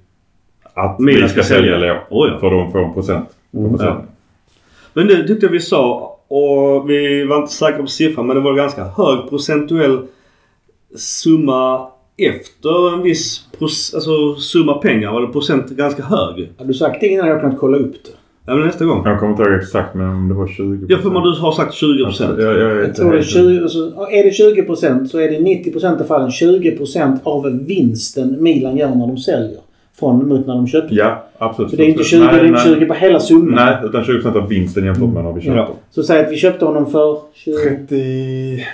att 0.75 0.99
Milan 0.99 1.23
vi 1.23 1.29
ska 1.29 1.43
ska 1.43 1.55
sälja. 1.55 1.79
Leao. 1.79 1.97
Oj, 2.11 2.31
ja. 2.33 2.39
För 2.41 2.51
de 2.51 2.73
får 2.73 2.85
en 2.85 2.95
procent 2.95 3.29
Mm. 3.55 3.71
försäljning. 3.73 4.05
Men 4.95 5.07
det 5.07 5.27
tyckte 5.27 5.47
jag 5.47 5.51
vi 5.53 5.61
sa. 5.61 6.13
Och 6.29 6.91
vi 6.91 7.25
var 7.25 7.37
inte 7.37 7.53
säkra 7.53 7.79
på 7.83 7.87
siffran 7.87 8.27
men 8.27 8.37
det 8.37 8.43
var 8.43 8.55
ganska 8.55 8.85
hög 8.85 9.29
procentuell 9.29 9.99
summa 10.97 11.89
efter 12.17 12.95
en 12.95 13.03
viss 13.03 13.45
alltså, 13.61 14.35
summa 14.35 14.75
pengar. 14.75 15.13
Var 15.13 15.21
det 15.21 15.27
procent 15.29 15.71
ganska 15.71 16.03
hög? 16.03 16.53
Har 16.59 16.65
du 16.65 16.75
sagt 16.75 17.01
det 17.01 17.07
innan 17.07 17.27
jag 17.29 17.35
har 17.35 17.41
kunnat 17.41 17.59
kolla 17.59 17.79
upp 17.79 17.93
det? 18.05 18.11
Ja 18.47 18.55
men 18.55 18.67
nästa 18.67 18.85
gång. 18.85 19.03
Jag 19.07 19.19
kommer 19.21 19.33
inte 19.33 19.43
ihåg 19.43 19.53
exakt 19.61 19.95
men 19.95 20.09
om 20.09 20.29
det 20.29 20.35
var 20.35 20.47
20% 20.47 20.87
Jag 20.89 21.03
får 21.03 21.11
man 21.11 21.23
du 21.23 21.41
har 21.41 21.53
sagt 21.53 21.75
20 21.75 22.05
procent. 22.05 22.39
Jag, 22.39 22.53
jag, 22.55 22.61
är 22.71 22.77
Jag 22.77 22.85
inte 22.85 22.97
tror 22.97 23.11
det 23.11 23.17
är 23.17 23.19
helt- 23.19 23.31
20, 23.31 23.69
så 23.69 24.07
är 24.11 24.25
det 24.25 24.31
20 24.31 24.63
procent 24.63 25.11
så 25.11 25.19
är 25.19 25.31
det 25.31 25.41
90 25.41 25.73
procent 25.73 26.01
av 26.01 26.05
fallen 26.05 26.31
20 26.31 26.71
procent 26.77 27.21
av 27.25 27.65
vinsten 27.67 28.37
Milan 28.43 28.77
gör 28.77 28.89
när 28.95 29.07
de 29.07 29.17
säljer. 29.19 29.59
från 30.01 30.29
mot 30.29 30.47
när 30.47 30.55
de 30.55 30.67
köpte. 30.67 30.95
Ja, 30.95 31.25
absolut. 31.39 31.71
Så 31.71 31.77
det 31.77 31.85
är 31.85 31.89
inte 31.89 32.05
20, 32.05 32.19
Nej, 32.21 32.29
det 32.35 32.41
är 32.41 32.45
inte 32.45 32.65
nej. 32.69 32.75
20 32.79 32.87
på 32.87 32.95
hela 32.95 33.21
summan. 33.21 33.55
Nej, 33.55 33.77
utan 33.85 34.03
20% 34.05 34.37
av 34.37 34.49
vinsten 34.49 34.85
jämfört 34.85 35.13
med 35.15 35.25
när 35.25 35.33
vi 35.33 35.41
köpte. 35.41 35.57
Ja. 35.59 35.69
Så 35.91 36.03
säg 36.03 36.21
att 36.25 36.33
vi 36.33 36.37
köpte 36.37 36.65
honom 36.65 36.91
för 36.91 37.19
20, 37.35 37.53
30... 37.89 38.65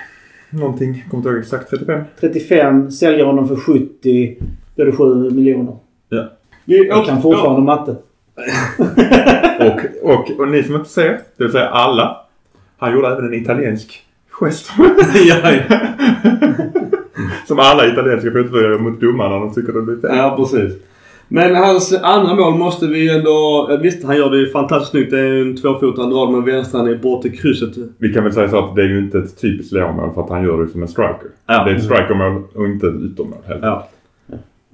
Någonting. 0.50 1.04
Kommer 1.10 1.20
inte 1.20 1.28
ihåg 1.28 1.38
exakt. 1.38 1.70
35? 1.70 2.00
35, 2.20 2.90
säljer 2.90 3.24
honom 3.24 3.48
för 3.48 3.56
70. 3.56 4.36
Då 4.76 4.82
är 4.82 4.86
det 4.86 4.92
7 4.92 5.30
miljoner. 5.30 5.76
Ja. 6.08 6.24
Vi 6.64 6.88
Jag 6.88 7.06
kan 7.06 7.22
fortfarande 7.22 7.60
matte. 7.62 7.96
Och, 9.60 9.80
och, 10.10 10.30
och 10.38 10.48
ni 10.48 10.62
som 10.62 10.74
inte 10.74 10.88
ser, 10.88 11.20
det 11.36 11.44
vill 11.44 11.52
säga 11.52 11.68
alla. 11.68 12.16
Han 12.78 12.92
gjorde 12.92 13.08
även 13.08 13.26
en 13.26 13.34
italiensk 13.34 14.02
gest. 14.30 14.66
som 17.46 17.58
alla 17.58 17.86
italienska 17.86 18.30
fotbollsspelare 18.30 18.72
gör 18.72 18.78
mot 18.78 19.00
domarna 19.00 19.30
när 19.30 19.40
de 19.40 19.54
tycker 19.54 19.72
det 19.72 19.82
blir 19.82 20.00
fel. 20.00 20.16
ja, 20.16 20.36
precis. 20.36 20.74
Men 21.28 21.56
hans 21.56 21.92
andra 22.02 22.34
mål 22.34 22.54
måste 22.54 22.86
vi 22.86 23.16
ändå... 23.16 23.68
Visst, 23.82 24.04
han 24.04 24.16
gör 24.16 24.30
det 24.30 24.38
ju 24.38 24.50
fantastiskt 24.50 24.90
snyggt. 24.90 25.10
Det 25.10 25.20
är 25.20 25.40
en 25.40 25.56
tvåfotad 25.56 26.06
drag 26.06 26.32
med 26.32 26.42
vänstran 26.42 26.88
i 26.88 26.96
bort 26.96 27.22
till 27.22 27.38
krysset. 27.38 27.70
Vi 27.98 28.14
kan 28.14 28.24
väl 28.24 28.32
säga 28.32 28.48
så 28.48 28.58
att 28.58 28.76
det 28.76 28.82
är 28.82 28.88
ju 28.88 28.98
inte 28.98 29.18
ett 29.18 29.40
typiskt 29.40 29.72
Leao-mål 29.72 30.14
för 30.14 30.22
att 30.22 30.30
han 30.30 30.44
gör 30.44 30.62
det 30.62 30.68
som 30.68 30.82
en 30.82 30.88
striker. 30.88 31.28
Ja. 31.46 31.64
Det 31.64 31.70
är 31.70 31.74
ett 31.74 31.84
strikermål 31.84 32.42
och 32.54 32.66
inte 32.66 32.86
ett 32.86 32.94
yttermål 32.94 33.38
heller. 33.46 33.66
Ja. 33.66 33.88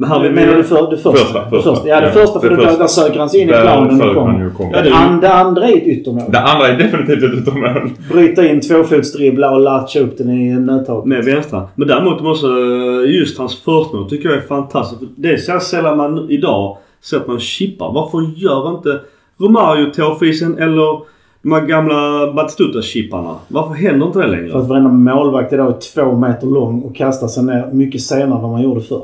Men 0.00 0.11
här 0.11 0.31
Menar 0.31 0.55
du 0.55 0.64
för, 0.64 0.90
det 0.90 0.97
första? 0.97 1.12
Första, 1.25 1.45
Det 1.50 1.62
första. 1.62 1.88
Ja, 1.88 2.00
det 2.00 2.07
Ja, 2.07 2.12
första. 2.12 2.40
För 2.40 2.50
det 2.50 2.57
där, 2.57 2.62
första. 2.64 2.78
där 2.78 2.87
söker 2.87 3.19
han 3.19 3.31
sig 3.31 3.40
in 3.40 3.49
i 3.49 3.52
planen 3.52 4.02
och 4.02 4.14
kommer. 4.14 4.50
Ja, 4.73 4.83
Det, 4.83 5.19
det 5.21 5.35
andra 5.35 5.69
är 5.69 5.76
ett 5.76 5.83
yttermål. 5.87 6.23
Det 6.28 6.40
andra 6.40 6.69
är 6.69 6.76
definitivt 6.78 7.23
ett 7.23 7.38
yttermål. 7.43 7.90
Bryta 8.12 8.47
in 8.47 8.61
tvåfotsdribbla 8.61 9.50
och 9.50 9.61
latcha 9.61 10.00
upp 10.00 10.19
den 10.19 10.31
i 10.31 10.50
nödtaget. 10.61 11.05
Med 11.05 11.25
vänstran. 11.25 11.67
Men 11.75 11.88
däremot 11.88 12.21
måste 12.23 12.47
eh, 12.47 13.11
just 13.21 13.38
hans 13.38 13.57
förstmål 13.62 14.09
tycker 14.11 14.28
jag 14.28 14.38
är 14.38 14.43
fantastiskt. 14.43 15.02
Det 15.17 15.28
är 15.33 15.37
så 15.37 15.61
sällan 15.61 15.97
man 15.97 16.31
idag 16.31 16.76
ser 17.02 17.17
att 17.17 17.26
man 17.26 17.40
chippar. 17.40 17.93
Varför 17.93 18.19
gör 18.37 18.71
inte 18.71 19.00
Romario 19.40 19.90
tåfisen 19.93 20.59
eller 20.59 21.00
de 21.43 21.52
här 21.52 21.61
gamla 21.61 22.33
Batistuta-chipparna? 22.33 23.35
Varför 23.49 23.75
händer 23.75 24.07
inte 24.07 24.19
det 24.19 24.26
längre? 24.26 24.50
För 24.50 24.59
att 24.59 24.69
varenda 24.69 24.90
målvakt 24.90 25.52
idag 25.52 25.69
är 25.69 25.76
två 25.95 26.12
meter 26.17 26.47
lång 26.47 26.83
och 26.83 26.97
kastar 26.97 27.26
sig 27.28 27.45
ner 27.45 27.69
mycket 27.73 28.00
senare 28.00 28.25
än 28.37 28.43
vad 28.43 28.50
man 28.50 28.62
gjorde 28.62 28.81
förr. 28.81 29.02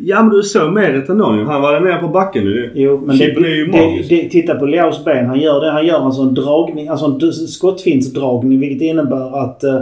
Ja 0.00 0.22
men 0.22 0.30
du 0.30 0.42
såg 0.42 0.72
ändå 0.72 1.38
ju. 1.38 1.44
Han 1.44 1.62
var 1.62 1.80
nere 1.80 1.98
på 1.98 2.08
backen 2.08 2.44
nu. 2.44 2.72
Jo, 2.74 3.02
men 3.06 3.18
det, 3.18 3.24
är 3.24 3.56
ju 3.56 3.66
det, 3.66 4.08
det, 4.08 4.28
titta 4.28 4.54
på 4.54 4.66
Leaos 4.66 5.04
ben. 5.04 5.26
Han 5.26 5.40
gör 5.40 5.60
det. 5.60 5.70
Han 5.70 5.86
gör 5.86 6.22
en 6.22 6.34
dragning, 6.34 6.88
alltså 6.88 7.06
en 7.06 7.32
skottfintsdragning 7.32 8.60
vilket 8.60 8.82
innebär 8.82 9.38
att 9.44 9.64
uh, 9.64 9.80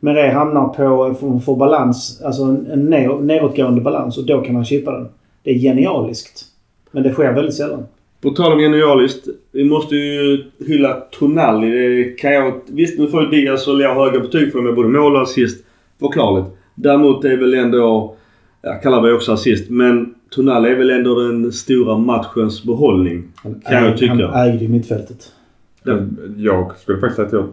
Meret 0.00 0.34
hamnar 0.34 0.68
på, 0.68 1.14
får, 1.20 1.38
får 1.38 1.56
balans, 1.56 2.22
alltså 2.24 2.42
en, 2.42 2.66
en 2.72 2.84
ner, 2.84 3.08
nedåtgående 3.20 3.80
balans 3.80 4.18
och 4.18 4.26
då 4.26 4.40
kan 4.40 4.54
han 4.54 4.64
chippa 4.64 4.92
den. 4.92 5.08
Det 5.42 5.50
är 5.50 5.58
genialiskt. 5.58 6.44
Men 6.90 7.02
det 7.02 7.12
sker 7.12 7.32
väldigt 7.32 7.54
sällan. 7.54 7.86
På 8.20 8.30
tal 8.30 8.52
om 8.52 8.58
genialiskt. 8.58 9.28
Vi 9.52 9.64
måste 9.64 9.96
ju 9.96 10.44
hylla 10.66 11.02
Tonali. 11.10 11.70
Det 11.70 12.04
kan 12.04 12.32
jag... 12.32 12.52
Visst 12.66 12.98
nu 12.98 13.06
får 13.06 13.22
Diaz 13.22 13.68
och 13.68 13.76
Leo 13.76 13.94
höga 13.94 14.20
betyg 14.20 14.52
för 14.52 14.58
dem 14.58 14.64
med 14.64 14.74
både 14.74 14.88
mål 14.88 15.16
och 15.16 15.22
assist. 15.22 15.64
Förklarligt. 16.00 16.46
Däremot 16.74 17.24
är 17.24 17.36
väl 17.36 17.54
ändå... 17.54 18.16
Jag 18.62 18.82
kallar 18.82 19.02
mig 19.02 19.12
också 19.12 19.32
assist. 19.32 19.70
Men 19.70 20.14
Tonali 20.30 20.70
är 20.70 20.74
väl 20.76 20.90
ändå 20.90 21.20
den 21.20 21.52
stora 21.52 21.98
matchens 21.98 22.64
behållning. 22.64 23.24
Han, 23.42 23.54
Kan 23.68 23.84
jag 23.84 23.96
tycka. 23.98 24.12
han 24.12 24.48
ägde 24.48 24.64
ju 24.64 24.68
mittfältet. 24.68 25.32
Jag 26.36 26.72
skulle 26.78 26.98
faktiskt 26.98 27.16
säga 27.16 27.26
att 27.26 27.32
jag... 27.32 27.48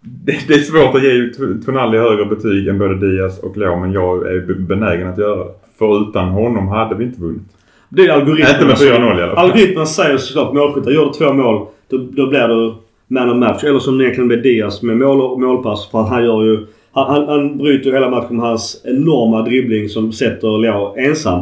Det, 0.00 0.36
det 0.48 0.54
är 0.54 0.58
svårt 0.58 0.94
att 0.94 1.02
ge 1.04 1.28
Tonali 1.64 1.98
högre 1.98 2.24
betyg 2.24 2.68
än 2.68 2.78
både 2.78 2.98
Diaz 3.10 3.38
och 3.38 3.56
Leo 3.56 3.76
men 3.80 3.92
jag 3.92 4.26
är 4.32 4.40
be- 4.40 4.54
benägen 4.54 5.08
att 5.08 5.18
göra 5.18 5.44
det. 5.44 5.50
För 5.78 6.08
utan 6.10 6.28
honom 6.28 6.68
hade 6.68 6.94
vi 6.94 7.04
inte 7.04 7.20
vunnit. 7.20 7.42
Det 7.88 8.06
är 8.06 8.12
algoritmen. 8.12 8.54
Inte 8.54 8.66
med 8.66 9.00
4-0 9.00 9.18
i 9.18 9.22
alla 9.22 9.34
fall. 9.34 9.44
Algoritmen 9.44 9.86
säger 9.86 10.16
såklart 10.16 10.54
målskyttar. 10.54 10.90
Gör 10.90 11.04
du 11.04 11.12
två 11.12 11.32
mål, 11.32 11.66
då, 11.88 11.96
då 11.98 12.26
blir 12.26 12.48
du 12.48 12.74
man 13.08 13.30
of 13.30 13.36
match. 13.36 13.64
Eller 13.64 13.78
som 13.78 13.98
det 13.98 14.04
egentligen 14.04 14.28
blir 14.28 14.38
Diaz 14.42 14.82
med 14.82 14.96
mål 14.96 15.20
och 15.20 15.40
målpass. 15.40 15.88
För 15.90 16.00
att 16.00 16.08
han 16.08 16.24
gör 16.24 16.44
ju... 16.44 16.66
Han, 17.06 17.28
han, 17.28 17.58
bryter 17.58 17.86
ju 17.86 17.92
hela 17.92 18.10
matchen 18.10 18.36
med 18.36 18.46
hans 18.46 18.82
enorma 18.84 19.42
dribbling 19.42 19.88
som 19.88 20.12
sätter 20.12 20.58
Leo 20.58 20.94
ensam. 20.96 21.40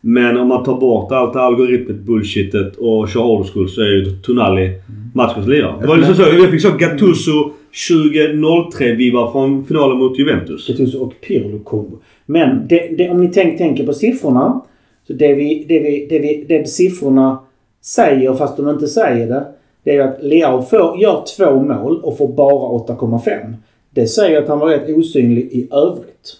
Men 0.00 0.36
om 0.36 0.48
man 0.48 0.64
tar 0.64 0.80
bort 0.80 1.12
allt 1.12 1.32
det 1.32 1.40
algoritmet 1.40 1.96
bullshitet 1.96 2.76
och 2.76 3.08
kör 3.08 3.24
old 3.24 3.52
school 3.52 3.68
så 3.68 3.80
är 3.80 3.86
ju 3.86 4.10
Tonali 4.10 4.70
matchens 5.14 5.46
lirare. 5.46 5.80
Det 5.80 5.86
var 5.86 5.96
liksom 5.96 6.14
så. 6.14 6.22
Jag 6.22 6.50
fick 6.50 6.62
så 6.62 6.70
Gattuso 6.78 7.50
2003-vibbar 7.88 9.32
från 9.32 9.64
finalen 9.66 9.98
mot 9.98 10.18
Juventus. 10.18 10.68
Gattuso 10.68 10.98
och 10.98 11.12
Pirlo-kombo. 11.28 11.98
Men 12.26 12.68
det, 12.68 12.96
det, 12.98 13.10
om 13.10 13.20
ni 13.20 13.28
tänk, 13.28 13.58
tänker 13.58 13.86
på 13.86 13.92
siffrorna. 13.92 14.60
Så 15.06 15.12
det, 15.12 15.34
vi, 15.34 15.64
det, 15.68 15.78
vi, 15.78 16.06
det, 16.10 16.18
vi, 16.18 16.44
det 16.48 16.68
siffrorna 16.68 17.38
säger, 17.82 18.34
fast 18.34 18.56
de 18.56 18.68
inte 18.68 18.86
säger 18.86 19.26
det. 19.26 19.44
Det 19.84 19.90
är 19.90 19.94
ju 19.94 20.02
att 20.02 20.22
Leao 20.22 20.62
får, 20.62 20.98
gör 20.98 21.24
två 21.36 21.62
mål 21.62 22.00
och 22.02 22.18
får 22.18 22.28
bara 22.28 22.94
8,5. 22.94 23.54
Det 23.94 24.06
säger 24.06 24.42
att 24.42 24.48
han 24.48 24.58
var 24.58 24.68
rätt 24.68 24.96
osynlig 24.96 25.48
i 25.52 25.68
övrigt. 25.72 26.36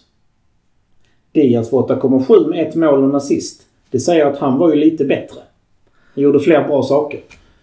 Diaz 1.31 1.69
får 1.69 1.87
8,7 1.87 2.49
med 2.49 2.67
ett 2.67 2.75
mål 2.75 2.99
och 2.99 3.09
en 3.09 3.15
assist. 3.15 3.61
Det 3.91 3.99
säger 3.99 4.25
att 4.25 4.37
han 4.37 4.57
var 4.57 4.73
ju 4.73 4.75
lite 4.75 5.05
bättre. 5.05 5.39
Han 6.15 6.23
gjorde 6.23 6.39
fler 6.39 6.67
bra 6.67 6.83
saker. 6.83 7.19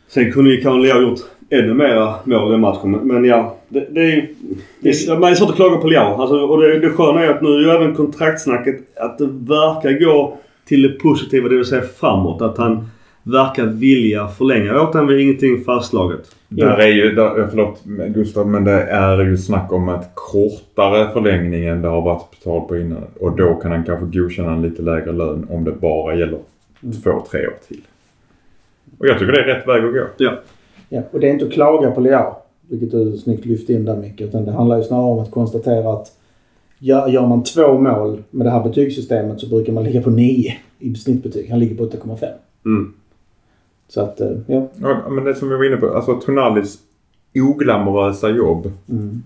Sen 0.09 0.33
kunde 0.33 0.51
ju 0.51 0.61
kanske 0.61 0.93
ha 0.93 1.01
gjort 1.01 1.21
ännu 1.51 1.75
mera 1.75 2.15
mål 2.25 2.55
i 2.55 2.57
matchen. 2.57 2.91
Men, 2.91 3.25
ja, 3.25 3.57
det, 3.69 3.87
det 3.91 4.01
är 4.01 4.29
det 4.81 4.89
är, 4.89 5.19
Man 5.19 5.31
är 5.31 5.35
svårt 5.35 5.51
att 5.51 5.57
klaga 5.57 5.77
på 5.77 5.87
Leao. 5.87 6.21
Alltså, 6.21 6.37
och 6.37 6.61
det, 6.61 6.79
det 6.79 6.91
sköna 6.91 7.25
är 7.25 7.31
att 7.31 7.43
nu 7.43 7.49
är 7.49 7.61
ju 7.61 7.71
även 7.71 7.95
kontraktsnacket 7.95 8.77
att 8.97 9.19
det 9.19 9.27
verkar 9.27 10.05
gå 10.05 10.39
till 10.65 10.83
det 10.83 10.89
positiva, 10.89 11.49
det 11.49 11.57
vill 11.57 11.65
säga 11.65 11.83
framåt. 11.83 12.43
Att 12.43 12.59
han 12.59 12.91
verkar 13.23 13.67
vilja 13.67 14.29
förlänga. 14.29 14.81
Återigen 14.81 15.09
är 15.09 15.19
ingenting 15.19 15.65
fastslaget. 15.65 16.37
Där 16.57 16.79
är 16.79 16.89
ju, 16.89 17.15
där, 17.15 17.49
förlåt 17.51 17.85
Gustav, 18.09 18.49
men 18.49 18.65
det 18.65 18.83
är 18.83 19.25
ju 19.25 19.37
snack 19.37 19.73
om 19.73 19.89
ett 19.89 20.11
kortare 20.15 21.13
förlängning 21.13 21.65
än 21.65 21.83
det 21.83 21.89
har 21.89 22.03
varit 22.03 22.45
tal 22.45 22.69
på 22.69 22.79
innan. 22.79 23.05
Och 23.21 23.37
då 23.37 23.55
kan 23.55 23.71
han 23.71 23.85
kanske 23.85 24.19
godkänna 24.19 24.53
en 24.53 24.63
lite 24.63 24.83
lägre 24.83 25.13
lön 25.13 25.47
om 25.51 25.65
det 25.65 25.73
bara 25.73 26.15
gäller 26.15 26.39
två, 27.03 27.23
tre 27.31 27.47
år 27.47 27.55
till. 27.69 27.81
Och 28.99 29.07
jag 29.07 29.19
tycker 29.19 29.33
det 29.33 29.41
är 29.41 29.55
rätt 29.55 29.69
väg 29.69 29.85
att 29.85 29.93
gå. 29.93 30.07
Ja. 30.17 30.33
Ja, 30.89 31.03
och 31.11 31.21
det 31.21 31.29
är 31.29 31.33
inte 31.33 31.45
att 31.45 31.53
klaga 31.53 31.91
på 31.91 32.01
Leao. 32.01 32.35
Vilket 32.69 32.91
du 32.91 33.17
snyggt 33.17 33.45
lyfte 33.45 33.73
in 33.73 33.85
där 33.85 33.97
Micke. 33.97 34.21
Utan 34.21 34.45
det 34.45 34.53
handlar 34.53 34.77
ju 34.77 34.83
snarare 34.83 35.13
om 35.13 35.19
att 35.19 35.31
konstatera 35.31 35.93
att 35.93 36.13
gör, 36.79 37.09
gör 37.09 37.27
man 37.27 37.45
två 37.45 37.79
mål 37.79 38.23
med 38.31 38.47
det 38.47 38.51
här 38.51 38.63
betygssystemet 38.63 39.41
så 39.41 39.49
brukar 39.49 39.73
man 39.73 39.85
ligga 39.85 40.03
på 40.03 40.11
9 40.11 40.55
i 40.79 40.95
snittbetyg. 40.95 41.51
Han 41.51 41.59
ligger 41.59 41.77
på 41.77 41.85
8,5. 41.85 42.27
Mm. 42.65 42.93
Så 43.95 44.01
att, 44.01 44.21
eh, 44.21 44.31
ja. 44.47 44.69
Ja, 44.81 45.09
men 45.11 45.25
det 45.25 45.35
som 45.35 45.51
jag 45.51 45.59
var 45.59 45.65
inne 45.65 45.77
på, 45.77 45.89
alltså 45.95 46.15
Tonalis 46.21 46.79
oglamorösa 47.35 48.31
jobb. 48.31 48.73
Mm. 48.91 49.23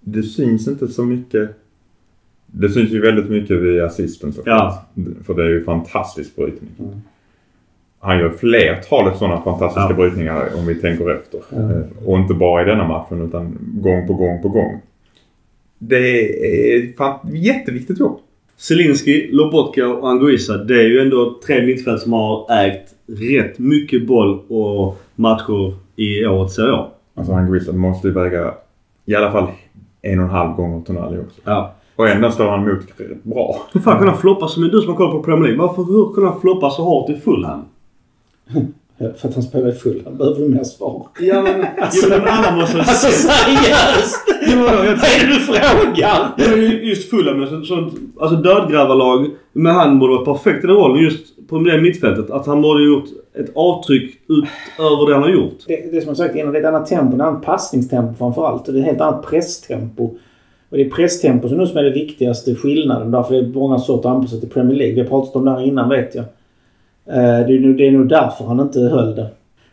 Det 0.00 0.22
syns 0.22 0.68
inte 0.68 0.88
så 0.88 1.02
mycket. 1.04 1.50
Det 2.46 2.68
syns 2.68 2.90
ju 2.90 3.00
väldigt 3.00 3.30
mycket 3.30 3.56
vid 3.60 3.82
assisten 3.82 4.32
såklart. 4.32 4.74
För 5.24 5.34
det 5.34 5.42
är 5.44 5.48
ju 5.48 5.64
fantastisk 5.64 6.36
brytning. 6.36 6.70
Mm. 6.78 6.90
Han 7.98 8.18
gör 8.18 8.30
flertalet 8.30 9.16
sådana 9.18 9.40
fantastiska 9.42 9.86
Ja. 9.90 9.94
brytningar 9.96 10.48
om 10.58 10.66
vi 10.66 10.74
tänker 10.74 11.10
efter. 11.10 11.40
Ja. 11.50 11.56
Eh, 11.72 12.08
Och 12.08 12.18
inte 12.18 12.34
bara 12.34 12.62
i 12.62 12.64
denna 12.64 12.88
matchen 12.88 13.22
utan 13.28 13.58
gång 13.82 14.06
på 14.06 14.14
gång 14.14 14.42
på 14.42 14.48
gång. 14.48 14.80
Det 15.78 15.96
är 16.76 16.92
fan 16.96 17.18
jätteviktigt 17.34 18.00
jobb. 18.00 18.18
Zelinski, 18.62 19.28
Lobotka 19.32 19.88
och 19.88 20.10
Anguissa. 20.10 20.56
Det 20.56 20.74
är 20.74 20.88
ju 20.88 21.00
ändå 21.00 21.38
tre 21.46 21.66
mittfält 21.66 22.02
som 22.02 22.12
har 22.12 22.52
ägt 22.52 22.94
rätt 23.06 23.58
mycket 23.58 24.06
boll 24.06 24.40
och 24.48 24.98
matcher 25.14 25.74
i 25.96 26.26
årets 26.26 26.54
Serie. 26.54 26.84
Alltså 27.14 27.32
han 27.32 27.50
Guissa 27.50 27.72
måste 27.72 28.08
ju 28.08 28.14
väga 28.14 28.54
i 29.04 29.14
alla 29.14 29.32
fall 29.32 29.46
en 30.02 30.18
och 30.18 30.24
en 30.24 30.30
halv 30.30 30.56
gånger 30.56 30.80
Tonali 30.80 31.18
också. 31.18 31.40
Ja. 31.44 31.74
Och 31.96 32.08
ändå 32.08 32.30
står 32.30 32.48
han 32.48 32.68
rätt 32.68 33.24
bra. 33.24 33.68
Hur 33.72 33.80
fan 33.80 33.98
kan 33.98 34.08
han 34.08 34.18
floppa 34.18 34.48
som 34.48 34.62
du 34.62 34.80
som 34.80 34.88
har 34.88 34.96
kollat 34.96 35.12
på 35.12 35.22
Premier 35.22 35.44
League? 35.44 35.66
Varför, 35.66 35.82
hur 35.82 36.14
kan 36.14 36.24
han 36.24 36.40
floppa 36.40 36.70
så 36.70 36.82
hårt 36.82 37.10
i 37.10 37.14
Fulham? 37.14 37.64
Ja, 39.02 39.08
För 39.16 39.28
att 39.28 39.34
han 39.34 39.42
spelar 39.42 39.68
i 39.68 39.72
full. 39.72 40.02
Han 40.04 40.16
behöver 40.16 40.48
mer 40.48 40.64
svar. 40.64 41.06
Ja 41.20 41.42
men, 41.42 41.52
jo, 42.02 42.08
men 42.08 42.20
alla 42.28 42.56
måste 42.56 42.78
Alltså 42.78 43.06
seriöst! 43.28 44.24
Jo, 44.46 44.58
jag- 44.58 44.74
Vad 44.76 44.88
är 44.88 45.26
det 45.26 45.32
du 45.34 45.40
frågar? 45.40 46.56
Ju 46.56 46.88
just 46.88 47.10
Fulham 47.10 47.40
med 47.40 47.48
så- 47.48 47.62
sånt, 47.62 47.94
alltså 48.20 48.36
dödgrävarlag. 48.36 49.26
Men 49.52 49.74
han 49.74 49.98
borde 49.98 50.12
vara 50.14 50.24
perfekt 50.24 50.64
i 50.64 50.66
den 50.66 50.76
rollen 50.76 51.02
just 51.04 51.48
på 51.48 51.58
det 51.58 51.80
mittfältet. 51.80 52.30
Att 52.30 52.46
han 52.46 52.62
borde 52.62 52.84
gjort 52.84 53.04
ett 53.38 53.50
avtryck 53.54 54.14
utöver 54.28 55.06
det 55.08 55.14
han 55.14 55.22
har 55.22 55.30
gjort. 55.30 55.58
Det, 55.66 55.92
det 55.92 56.00
som 56.00 56.08
jag 56.08 56.16
sagt 56.16 56.36
innan, 56.36 56.52
det 56.52 56.58
är 56.58 56.62
ett 56.62 56.68
annat 56.68 56.86
tempo. 56.86 57.14
Ett 57.16 57.22
annat 57.22 57.42
passningstempo 57.42 58.14
framförallt. 58.18 58.68
Och 58.68 58.74
det 58.74 58.78
är 58.78 58.82
ett 58.82 58.86
helt 58.88 59.00
annat 59.00 59.26
presstempo. 59.26 60.04
Och 60.70 60.76
det 60.76 60.82
är 60.86 60.90
presstempo 60.90 61.48
som 61.48 61.58
nu 61.58 61.66
som 61.66 61.76
är 61.78 61.82
det 61.82 61.90
viktigaste 61.90 62.54
skillnaden. 62.54 63.10
Därför 63.10 63.34
är 63.34 63.42
det 63.42 63.58
många 63.58 63.78
svårt 63.78 64.00
att 64.04 64.06
anpassa 64.10 64.36
till 64.36 64.48
Premier 64.50 64.76
League. 64.76 64.94
Vi 64.94 65.00
har 65.00 65.08
pratat 65.08 65.36
om 65.36 65.44
det 65.44 65.50
här 65.50 65.62
innan 65.66 65.88
vet 65.88 66.14
jag. 66.14 66.24
Eh, 67.06 67.46
Det 67.46 67.56
är, 67.56 67.60
nog, 67.60 67.76
det 67.76 67.86
är 67.86 67.90
nog 67.92 68.08
därför 68.08 68.44
han 68.44 68.60
inte 68.60 68.80
höll 68.80 69.14
det. 69.16 69.26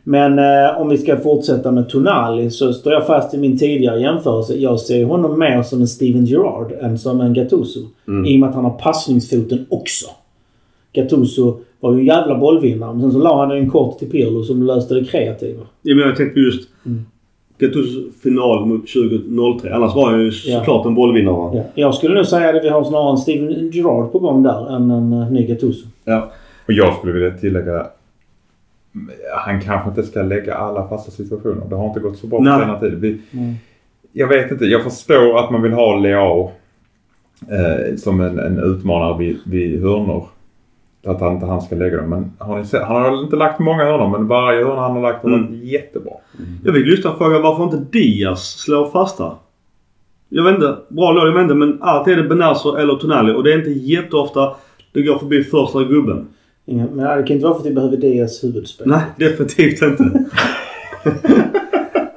Men 0.03 0.39
eh, 0.39 0.81
om 0.81 0.89
vi 0.89 0.97
ska 0.97 1.17
fortsätta 1.17 1.71
med 1.71 1.89
Tonali 1.89 2.49
så 2.49 2.73
står 2.73 2.93
jag 2.93 3.07
fast 3.07 3.33
i 3.33 3.37
min 3.37 3.57
tidigare 3.57 4.01
jämförelse. 4.01 4.53
Jag 4.55 4.79
ser 4.79 5.05
honom 5.05 5.39
mer 5.39 5.61
som 5.63 5.81
en 5.81 5.87
Steven 5.87 6.25
Gerrard 6.25 6.71
än 6.81 6.97
som 6.97 7.21
en 7.21 7.33
Gattuso. 7.33 7.79
I 8.27 8.35
och 8.35 8.39
med 8.39 8.49
att 8.49 8.55
han 8.55 8.63
har 8.63 8.71
passningsfoten 8.79 9.65
också. 9.69 10.05
Gattuso 10.93 11.57
var 11.79 11.93
ju 11.93 11.99
en 11.99 12.05
jävla 12.05 12.37
bollvinnare. 12.37 12.93
Men 12.93 13.01
sen 13.01 13.11
så 13.11 13.19
la 13.19 13.39
han 13.45 13.51
en 13.51 13.69
kort 13.69 13.99
till 13.99 14.09
Pirlo 14.09 14.43
som 14.43 14.63
löste 14.63 14.93
det 14.93 15.05
kreativa. 15.05 15.61
Ja, 15.81 15.95
men 15.95 16.05
jag 16.07 16.15
tänkte 16.15 16.39
just 16.39 16.69
Mm. 16.85 17.01
Gattusos 17.59 18.03
final 18.23 18.65
mot 18.65 18.81
2003. 18.87 19.73
Annars 19.73 19.95
var 19.95 20.09
han 20.11 20.19
ju 20.19 20.31
Ja. 20.45 20.59
såklart 20.59 20.85
en 20.85 20.95
bollvinnare. 20.95 21.57
Ja. 21.57 21.63
Jag 21.75 21.93
skulle 21.95 22.15
nog 22.15 22.25
säga 22.25 22.49
att 22.57 22.63
vi 22.63 22.69
har 22.69 22.83
snarare 22.83 23.11
en 23.11 23.17
Steven 23.17 23.71
Gerrard 23.71 24.11
på 24.11 24.19
gång 24.19 24.43
där 24.43 24.75
än 24.75 24.91
en 24.91 25.13
uh, 25.13 25.31
ny 25.31 25.45
Gattuso. 25.47 25.87
Ja. 26.05 26.31
Och 26.69 26.73
jag 26.73 26.97
skulle 26.97 27.13
vilja 27.13 27.31
tillägga 27.31 27.87
han 29.45 29.61
kanske 29.61 29.89
inte 29.89 30.03
ska 30.03 30.21
lägga 30.21 30.55
alla 30.55 30.87
fasta 30.87 31.11
situationer. 31.11 31.65
Det 31.69 31.75
har 31.75 31.87
inte 31.87 31.99
gått 31.99 32.17
så 32.17 32.27
bra 32.27 32.39
på 32.39 32.45
senare 32.45 32.79
tid. 32.79 32.93
Vi, 32.99 33.21
Mm. 33.31 33.53
jag 34.11 34.27
vet 34.27 34.51
inte. 34.51 34.65
Jag 34.65 34.83
förstår 34.83 35.39
att 35.39 35.51
man 35.51 35.61
vill 35.61 35.73
ha 35.73 35.99
Leao 35.99 36.51
eh, 37.41 37.95
som 37.95 38.21
en, 38.21 38.39
en 38.39 38.59
utmanare 38.59 39.17
vid, 39.17 39.39
vid 39.45 39.81
hörnor. 39.81 40.27
Att 41.05 41.21
han 41.21 41.33
inte 41.33 41.45
han 41.45 41.61
ska 41.61 41.75
lägga 41.75 41.97
dem. 41.97 42.09
Men 42.09 42.31
har 42.37 42.63
sett, 42.63 42.83
han 42.83 43.01
har 43.01 43.23
inte 43.23 43.35
lagt 43.35 43.59
många 43.59 43.83
hörnor 43.83 44.17
men 44.17 44.27
varje 44.27 44.63
hörna 44.65 44.81
han 44.81 44.91
har 44.91 45.01
lagt 45.01 45.23
har 45.23 45.29
varit 45.31 45.51
jättebra. 45.51 46.13
Jag 46.65 46.75
fick 46.75 46.85
lyssna 46.85 47.11
och 47.11 47.17
fråga 47.17 47.39
varför 47.39 47.63
inte 47.63 47.77
Diaz 47.99 48.39
slår 48.59 48.89
fasta. 48.89 49.35
Jag 50.29 50.43
vet 50.43 50.55
inte. 50.55 50.77
Bra 50.87 51.11
låg, 51.11 51.27
jag 51.27 51.33
vet 51.33 51.43
inte. 51.43 51.55
Men 51.55 51.81
alltid 51.81 52.13
är 52.13 52.23
det 52.23 52.29
Benazzo 52.29 52.75
eller 52.75 52.95
Tonali 52.95 53.33
och 53.33 53.43
det 53.43 53.53
är 53.53 53.57
inte 53.57 53.69
jätteofta 53.69 54.55
det 54.93 55.01
går 55.01 55.17
förbi 55.17 55.43
första 55.43 55.83
gubben. 55.83 56.27
Inga, 56.69 56.87
men 56.93 57.17
det 57.17 57.23
kan 57.23 57.35
inte 57.35 57.45
vara 57.45 57.53
för 57.53 57.61
att 57.61 57.65
vi 57.65 57.73
behöver 57.73 57.97
Diaz 57.97 58.43
huvudspel. 58.43 58.87
Nej, 58.87 59.01
definitivt 59.17 59.81
inte. 59.81 60.25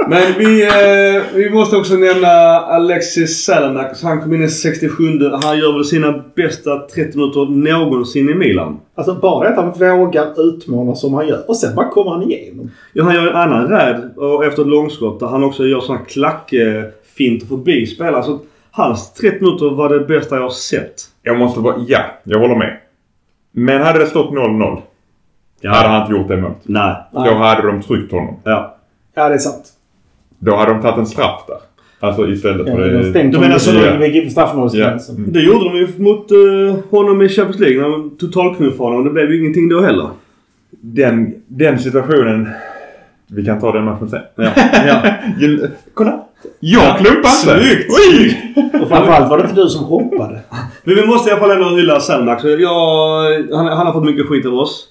Men 0.09 0.23
vi, 0.39 0.63
eh, 0.63 1.23
vi 1.35 1.51
måste 1.51 1.77
också 1.77 1.95
nämna 1.95 2.29
Alexis 2.61 3.45
Salamakers. 3.45 4.03
Han 4.03 4.21
kom 4.21 4.35
in 4.35 4.43
i 4.43 4.49
67 4.49 5.05
Han 5.43 5.59
gör 5.59 5.73
väl 5.73 5.85
sina 5.85 6.25
bästa 6.37 6.79
30 6.79 7.19
minuter 7.19 7.51
någonsin 7.51 8.29
i 8.29 8.35
Milan. 8.35 8.81
Alltså 8.95 9.15
bara 9.15 9.45
det 9.45 9.57
att 9.57 9.79
han 9.79 9.99
vågar 9.99 10.49
utmana 10.49 10.95
som 10.95 11.15
han 11.15 11.29
gör. 11.29 11.45
Och 11.49 11.57
sen 11.57 11.75
bara 11.75 11.89
kommer 11.89 12.11
han 12.11 12.23
igenom. 12.23 12.71
Ja, 12.93 13.05
han 13.05 13.15
gör 13.15 13.27
en 13.27 13.37
annan 13.37 13.69
räd 13.69 14.11
och 14.17 14.45
efter 14.45 14.63
ett 14.63 14.69
långskott 14.69 15.21
där 15.21 15.27
han 15.27 15.45
också 15.45 15.67
gör 15.67 15.81
såna 15.81 15.99
klackfinter 15.99 17.47
förbi 17.47 17.87
spelare. 17.87 18.23
Så 18.23 18.39
hans 18.71 19.13
30 19.13 19.45
minuter 19.45 19.71
var 19.71 19.89
det 19.89 20.01
bästa 20.01 20.37
jag 20.37 20.43
har 20.43 20.51
sett. 20.51 20.95
Jag 21.23 21.39
måste 21.39 21.61
vara, 21.61 21.77
ja, 21.89 22.01
jag 22.25 22.39
håller 22.39 22.57
med. 22.57 22.79
Men 23.53 23.83
hade 23.83 23.99
det 23.99 24.07
stått 24.07 24.31
0-0 24.31 24.81
hade 25.69 25.89
han 25.89 26.01
inte 26.03 26.13
gjort 26.13 26.29
det 26.29 26.37
målet. 26.37 26.57
Nej. 26.63 26.97
Då 27.13 27.35
hade 27.35 27.67
de 27.67 27.83
tryckt 27.83 28.13
honom. 28.13 28.37
Ja. 28.45 28.77
Ja, 29.15 29.29
det 29.29 29.35
är 29.35 29.39
sant. 29.39 29.65
Då 30.39 30.57
hade 30.57 30.73
de 30.73 30.83
tagit 30.83 30.99
en 30.99 31.07
straff 31.07 31.45
där. 31.49 31.57
Alltså 32.01 32.29
istället 32.29 32.67
Ja, 32.69 32.77
för... 32.77 32.89
de 32.89 32.97
har 32.97 33.03
det- 33.13 33.23
du 33.23 33.39
menar 33.39 34.07
gick 34.07 34.25
på 34.25 34.31
straffområdesgränsen. 34.31 35.15
Ja. 35.15 35.19
Mm. 35.21 35.33
Det 35.33 35.41
gjorde 35.41 35.65
de 35.65 35.77
ju 35.77 35.89
mot 35.99 36.31
eh, 36.31 36.91
honom 36.91 37.23
i 37.23 37.29
Champions 37.29 37.61
League. 37.61 37.83
De 37.83 38.11
totalknuffade 38.19 38.91
honom. 38.91 39.05
Det 39.05 39.11
blev 39.11 39.31
ju 39.33 39.41
ingenting 39.41 39.69
då 39.69 39.81
heller. 39.81 40.09
Den, 40.71 41.35
den 41.47 41.79
situationen... 41.79 42.49
Vi 43.27 43.45
kan 43.45 43.61
ta 43.61 43.73
den 43.73 43.85
matchen 43.85 44.09
sen. 44.09 44.21
Ja. 44.37 44.51
ja. 44.87 45.03
Kolla! 45.95 46.25
Jag 46.61 46.99
klumpade 46.99 47.35
inte! 47.43 47.65
Snyggt! 47.65 47.91
Oj! 47.91 48.55
Och 48.83 48.89
framförallt 48.89 49.31
var 49.31 49.39
det 49.39 49.45
inte 49.49 49.63
du 49.63 49.69
som 49.69 49.85
hoppade. 49.85 50.41
Men 50.85 50.95
vi 50.95 51.07
måste 51.07 51.31
i 51.31 51.33
alla 51.33 51.41
fall 51.41 51.51
ändå 51.51 51.69
hylla 51.77 52.01
Selmak. 52.01 52.45
Jag, 52.45 53.57
han, 53.57 53.67
han 53.67 53.87
har 53.87 53.93
fått 53.93 54.05
mycket 54.05 54.27
skit 54.27 54.47
av 54.47 54.55
oss. 54.55 54.89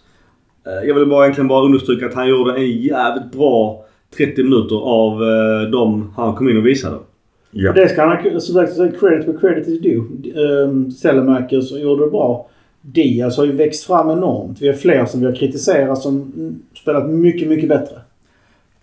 Eh, 0.68 0.88
Jag 0.88 0.96
vill 0.96 1.06
bara 1.06 1.24
egentligen 1.26 1.48
bara 1.48 1.66
understryka 1.66 2.06
att 2.06 2.14
han 2.14 2.30
gjorde 2.30 2.56
en 2.56 2.72
jävligt 2.72 3.32
bra 3.32 3.86
30 4.18 4.44
minuter 4.44 4.76
av 4.76 5.24
eh, 5.24 5.70
de 5.72 6.14
han 6.18 6.36
kom 6.36 6.50
in 6.50 6.58
och 6.58 6.66
visade. 6.66 6.98
Ja. 7.52 7.70
Och 7.70 7.76
det 7.76 7.90
ska 7.90 8.06
han 8.06 8.18
ha 8.18 8.40
som 8.40 8.56
sagt 8.56 8.74
säga 8.74 8.92
credit 9.00 9.28
where 9.28 9.38
credit 9.38 9.68
is 9.68 9.80
due. 9.82 10.02
Um, 10.44 10.92
Sellemakers 10.92 11.72
gjorde 11.72 12.06
det 12.06 12.12
bra. 12.12 12.48
Diaz 12.82 13.38
har 13.38 13.46
ju 13.46 13.52
växt 13.52 13.84
fram 13.84 14.10
enormt. 14.10 14.62
Vi 14.62 14.68
har 14.68 14.74
fler 14.74 15.06
som 15.06 15.20
vi 15.20 15.26
har 15.26 15.36
kritiserat 15.36 16.02
som 16.02 16.16
mm, 16.16 16.60
spelat 16.82 17.10
mycket, 17.10 17.48
mycket 17.48 17.70
bättre. 17.70 17.96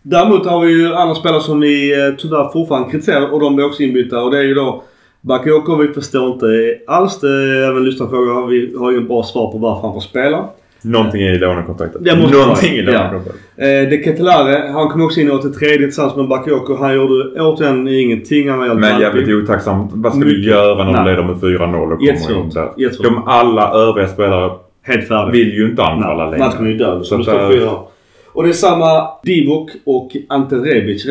Däremot 0.02 0.46
har 0.46 0.60
vi 0.66 0.72
ju 0.72 0.94
andra 0.94 1.14
spelare 1.14 1.40
som 1.40 1.60
vi 1.60 1.92
eh, 2.06 2.14
tyvärr 2.18 2.52
fortfarande 2.52 2.90
kritiserar 2.90 3.32
och 3.32 3.40
de 3.40 3.56
blir 3.56 3.66
också 3.66 3.82
inbytta 3.82 4.22
och 4.22 4.30
det 4.30 4.38
är 4.38 4.42
ju 4.42 4.54
då 4.54 4.82
Bakayoko. 5.20 5.76
Vi 5.76 5.88
förstår 5.88 6.32
inte 6.32 6.46
alls 6.86 7.20
det. 7.20 7.66
Även 7.66 7.84
lyssnarfrågor. 7.84 8.46
Vi 8.46 8.74
har 8.78 8.90
ju 8.90 8.96
en 8.96 9.06
bra 9.08 9.22
svar 9.22 9.52
på 9.52 9.58
varför 9.58 9.82
han 9.82 9.92
får 9.94 10.00
spela. 10.00 10.44
Någonting 10.82 11.20
i 11.20 11.38
lånekontraktet. 11.38 12.04
Det 12.04 12.16
måste 12.16 12.36
Någonting 12.36 12.72
i 12.74 12.82
lånekontraktet. 12.82 13.34
Eh, 13.56 13.66
De 13.90 14.02
Ketelare, 14.04 14.70
han 14.72 14.88
kom 14.88 15.02
också 15.02 15.20
in 15.20 15.28
i 15.28 15.30
83 15.30 15.68
tillsammans 15.76 16.16
med 16.16 16.28
Bakayoko. 16.28 16.76
Han 16.76 16.94
gjorde 16.94 17.40
återigen 17.40 17.88
ingenting. 17.88 18.48
Han 18.50 18.58
var 18.58 18.74
Men 18.74 19.00
jävligt 19.00 19.28
otacksamt. 19.28 19.90
Vad 19.94 20.12
ska 20.14 20.24
du 20.24 20.44
göra 20.44 20.84
när 20.90 21.04
du 21.04 21.10
leder 21.10 21.22
med 21.24 21.36
4-0 21.36 21.92
och 21.96 22.02
Jättesvårt. 22.02 22.28
kommer 22.32 22.44
in 22.44 22.50
där? 22.50 22.68
Jättesvårt. 22.76 23.06
De 23.06 23.22
alla 23.28 23.72
övriga 23.72 24.08
spelare 24.08 24.50
Helt 24.82 25.08
färdig. 25.08 25.32
vill 25.32 25.54
ju 25.54 25.70
inte 25.70 25.82
anfalla 25.84 26.30
längre. 26.30 26.38
matchen 26.46 26.66
är 26.66 26.74
död. 26.74 26.98
Så 26.98 27.04
Så 27.04 27.14
det 27.16 27.20
att, 27.20 27.24
står 27.52 27.52
fyra. 27.60 27.70
Och 28.38 28.44
det 28.44 28.50
är 28.50 28.54
samma 28.54 29.10
Divok 29.22 29.70
och 29.84 30.16
Ante 30.28 30.56
Rebic. 30.56 31.04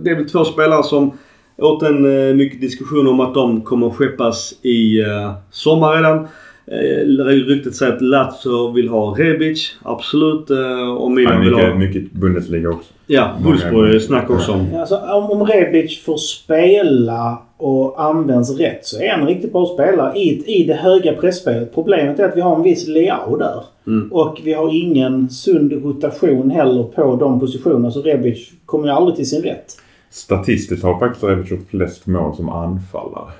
Det 0.00 0.10
är 0.10 0.14
väl 0.14 0.28
två 0.28 0.44
spelare 0.44 0.82
som 0.82 1.12
återigen 1.56 2.04
en 2.04 2.28
eh, 2.28 2.34
mycket 2.34 2.60
diskussion 2.60 3.08
om 3.08 3.20
att 3.20 3.34
de 3.34 3.60
kommer 3.60 3.90
skeppas 3.90 4.54
i 4.62 5.00
eh, 5.00 5.32
sommar 5.50 5.96
redan. 5.96 6.28
Eh, 6.66 7.24
ryktet 7.46 7.74
säger 7.74 7.92
att 7.92 8.02
Lazio 8.02 8.72
vill 8.72 8.88
ha 8.88 9.14
Rebic. 9.18 9.76
Absolut. 9.82 10.50
Eh, 10.50 10.90
och 10.90 11.10
Milan 11.10 11.40
vill 11.40 11.54
ha... 11.54 11.74
mycket, 11.74 11.78
mycket 11.78 12.12
Bundesliga 12.12 12.68
också. 12.68 12.92
Ja, 13.06 13.36
Wolfsburg 13.40 14.02
snack 14.02 14.30
också 14.30 14.52
om. 14.52 14.74
Alltså, 14.74 14.96
om, 14.96 15.46
Rebic 15.46 16.04
får 16.04 16.16
spela 16.16 17.38
och 17.56 18.04
används 18.04 18.58
rätt 18.58 18.86
så 18.86 19.02
är 19.02 19.10
han 19.10 19.20
en 19.20 19.26
riktigt 19.26 19.52
bra 19.52 19.66
spelare 19.66 20.18
i, 20.18 20.60
i 20.60 20.64
det 20.64 20.74
höga 20.74 21.12
pressspelet. 21.12 21.74
Problemet 21.74 22.18
är 22.18 22.28
att 22.28 22.36
vi 22.36 22.40
har 22.40 22.56
en 22.56 22.62
viss 22.62 22.88
Leao 22.88 23.36
där. 23.36 23.64
Mm. 23.86 24.12
Och 24.12 24.40
vi 24.44 24.52
har 24.52 24.74
ingen 24.74 25.30
sund 25.30 25.72
rotation 25.72 26.50
heller 26.50 26.82
på 26.82 27.16
de 27.16 27.40
positionerna. 27.40 27.90
Så 27.90 28.02
Rebic 28.02 28.50
kommer 28.66 28.86
ju 28.86 28.92
aldrig 28.92 29.16
till 29.16 29.28
sin 29.28 29.42
rätt. 29.42 29.76
Statistiskt 30.10 30.84
har 30.84 30.98
faktiskt 30.98 31.24
Rebic 31.24 31.50
gjort 31.50 31.70
flest 31.70 32.06
mål 32.06 32.36
som 32.36 32.48
anfallare. 32.48 33.30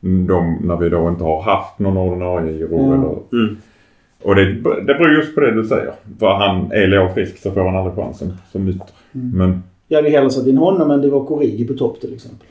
De, 0.00 0.58
när 0.64 0.76
vi 0.76 0.88
då 0.88 1.08
inte 1.08 1.24
har 1.24 1.42
haft 1.42 1.78
någon 1.78 1.96
ordinarie 1.96 2.52
giro 2.52 2.78
Mm. 2.78 2.92
eller... 3.00 3.16
Mm. 3.32 3.56
Och 4.22 4.34
det, 4.34 4.44
det 4.62 4.94
beror 4.94 5.10
just 5.14 5.34
på 5.34 5.40
det 5.40 5.50
du 5.54 5.64
säger. 5.64 5.92
För 6.18 6.28
han 6.34 6.72
är 6.72 6.86
Leo 6.86 7.08
frisk 7.08 7.38
så 7.38 7.50
får 7.50 7.60
han 7.64 7.76
aldrig 7.76 7.94
chansen 7.96 8.32
som 8.52 8.68
ytter. 8.68 8.86
Mm. 9.14 9.30
Men 9.38 9.62
Jag 9.88 9.98
hade 9.98 10.10
hellre 10.10 10.30
satt 10.30 10.46
in 10.46 10.56
honom 10.56 10.90
än 10.90 11.00
det 11.02 11.10
var 11.10 11.32
Origi 11.32 11.66
på 11.66 11.74
topp 11.74 12.00
till 12.00 12.14
exempel. 12.14 12.46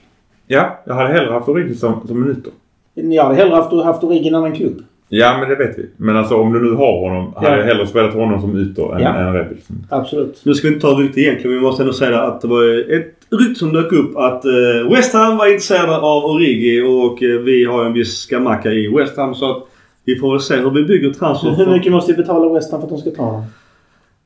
ja, 0.48 0.80
jag 0.86 0.94
hade 0.94 1.10
hellre 1.14 1.32
haft 1.32 1.50
Origi 1.50 1.76
som, 1.76 2.08
som 2.08 2.24
en 2.24 2.32
ytter. 2.32 2.52
Jag 2.94 3.24
hade 3.24 3.36
hellre 3.36 3.56
haft, 3.56 3.74
haft 3.74 4.04
Origi 4.04 4.26
i 4.26 4.28
en 4.28 4.36
annan 4.36 4.54
klubb. 4.54 4.82
Ja, 5.12 5.38
men 5.40 5.50
det 5.50 5.56
vet 5.56 5.78
vi. 5.80 5.90
Men 5.98 6.18
alltså 6.18 6.36
om 6.36 6.54
du 6.54 6.60
nu 6.62 6.72
har 6.76 7.10
honom, 7.10 7.34
hade 7.36 7.48
Ja. 7.50 7.58
jag 7.58 7.64
hellre 7.64 7.88
spelat 7.88 8.14
honom 8.14 8.42
som 8.42 8.58
ytter 8.62 8.96
än, 8.96 9.02
Ja. 9.02 9.16
än 9.16 9.34
Rebic. 9.34 9.68
Absolut. 9.90 10.42
Nu 10.46 10.54
ska 10.54 10.68
vi 10.68 10.74
inte 10.74 10.88
ta 10.88 10.94
rykte 10.94 11.22
egentligen, 11.22 11.52
men 11.52 11.60
vi 11.60 11.66
måste 11.68 11.84
ändå 11.84 11.94
säga 11.94 12.22
att 12.22 12.42
det 12.42 12.48
var 12.48 12.94
ett 12.96 13.16
rykte 13.40 13.60
som 13.60 13.74
dök 13.74 13.92
upp 13.92 14.18
att 14.18 14.46
eh, 14.46 14.92
West 14.92 15.14
Ham 15.14 15.38
var 15.38 15.46
intresserade 15.48 15.98
av 15.98 16.26
Origi 16.26 16.82
och 16.82 17.24
eh, 17.24 17.40
vi 17.40 17.66
har 17.66 17.86
en 17.86 17.94
viss 17.94 18.18
skamacka 18.18 18.72
i 18.72 18.88
West 18.98 19.18
Ham 19.18 19.36
så 19.36 19.52
att 19.52 19.64
vi 20.06 20.16
får 20.20 20.32
väl 20.32 20.40
se 20.40 20.56
hur 20.56 20.70
vi 20.72 20.84
bygger 20.84 21.10
transfer. 21.14 21.50
Hur 21.50 21.66
mycket 21.72 21.92
måste 21.92 22.12
vi 22.12 22.18
betala 22.18 22.54
West 22.54 22.72
Ham 22.72 22.82
för 22.82 22.88
att 22.88 22.92
de 22.94 22.98
ska 23.00 23.10
ta 23.12 23.24
honom? 23.24 23.44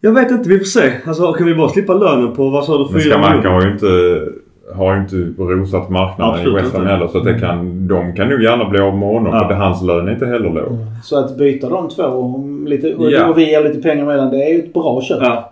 Jag 0.01 0.11
vet 0.11 0.31
inte, 0.31 0.49
vi 0.49 0.57
får 0.57 0.65
se. 0.65 0.91
Alltså 1.05 1.33
kan 1.33 1.47
vi 1.47 1.55
bara 1.55 1.69
slippa 1.69 1.93
lönen 1.93 2.33
på, 2.35 2.49
vad 2.49 2.65
sa 2.65 2.77
du, 2.77 2.83
Men 2.91 3.01
fyra 3.01 3.11
Skamacka 3.13 3.35
miljoner? 3.35 3.49
har 3.55 3.61
ju 3.65 3.71
inte, 3.71 4.31
har 4.75 4.95
ju 4.95 5.01
inte 5.01 5.15
rosat 5.43 5.89
marknaden 5.89 6.33
Absolut 6.35 6.59
i 6.59 6.63
West 6.63 6.75
Ham 6.77 6.85
heller. 6.85 7.07
Så 7.07 7.17
att 7.17 7.23
det 7.23 7.39
kan, 7.39 7.87
de 7.87 8.13
kan 8.15 8.29
nog 8.29 8.41
gärna 8.43 8.69
bli 8.69 8.79
av 8.79 8.97
med 8.97 9.07
honom. 9.09 9.33
Ja. 9.33 9.39
För 9.39 9.47
det, 9.49 9.55
hans 9.55 9.81
lön 9.83 10.07
är 10.07 10.11
inte 10.13 10.25
heller 10.25 10.49
låg. 10.49 10.77
Så 11.03 11.19
att 11.19 11.37
byta 11.37 11.69
de 11.69 11.89
två 11.89 12.03
och, 12.03 12.69
lite, 12.69 12.95
och, 12.95 13.11
Ja. 13.11 13.29
och 13.29 13.37
vi 13.37 13.49
ger 13.51 13.63
lite 13.63 13.81
pengar 13.81 14.05
mellan 14.05 14.29
det 14.29 14.43
är 14.43 14.53
ju 14.53 14.59
ett 14.59 14.73
bra 14.73 15.01
köp. 15.01 15.17
Ja. 15.21 15.49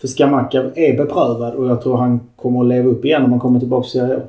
För 0.00 0.08
Skamacka 0.08 0.58
är 0.74 0.96
beprövad 0.96 1.54
och 1.54 1.66
jag 1.66 1.82
tror 1.82 1.96
han 1.96 2.20
kommer 2.36 2.60
att 2.60 2.66
leva 2.66 2.88
upp 2.88 3.04
igen 3.04 3.22
om 3.24 3.30
han 3.30 3.40
kommer 3.40 3.60
tillbaka 3.60 3.82
till 3.82 3.90
Serie 4.00 4.16
A. 4.16 4.20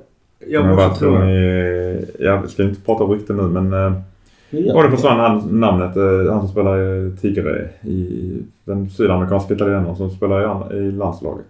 Jag 0.48 0.66
men 0.66 0.76
måste 0.76 0.88
vad 0.90 0.98
tro 1.00 1.08
tror 1.10 1.20
det. 1.20 1.26
ni? 1.26 2.06
Jag 2.20 2.50
ska 2.50 2.64
inte 2.64 2.82
prata 2.82 3.04
rykten 3.04 3.36
nu 3.38 3.44
men... 3.44 3.74
eh, 3.86 3.94
Det 4.50 4.60
gör 4.60 4.76
Och 4.76 4.82
det 4.84 4.88
han. 4.90 4.98
försvann 4.98 5.20
han, 5.20 5.60
namnet. 5.60 5.98
eh, 5.98 6.32
Han 6.32 6.40
som 6.40 6.48
spelar 6.50 6.80
i 7.08 7.12
Tigre 7.22 7.70
i 7.82 8.20
den 8.66 8.90
sydamerikanska 8.90 9.54
italienaren 9.54 9.96
som 9.96 10.10
spelar 10.10 10.74
i 10.76 10.92
landslaget. 10.92 11.46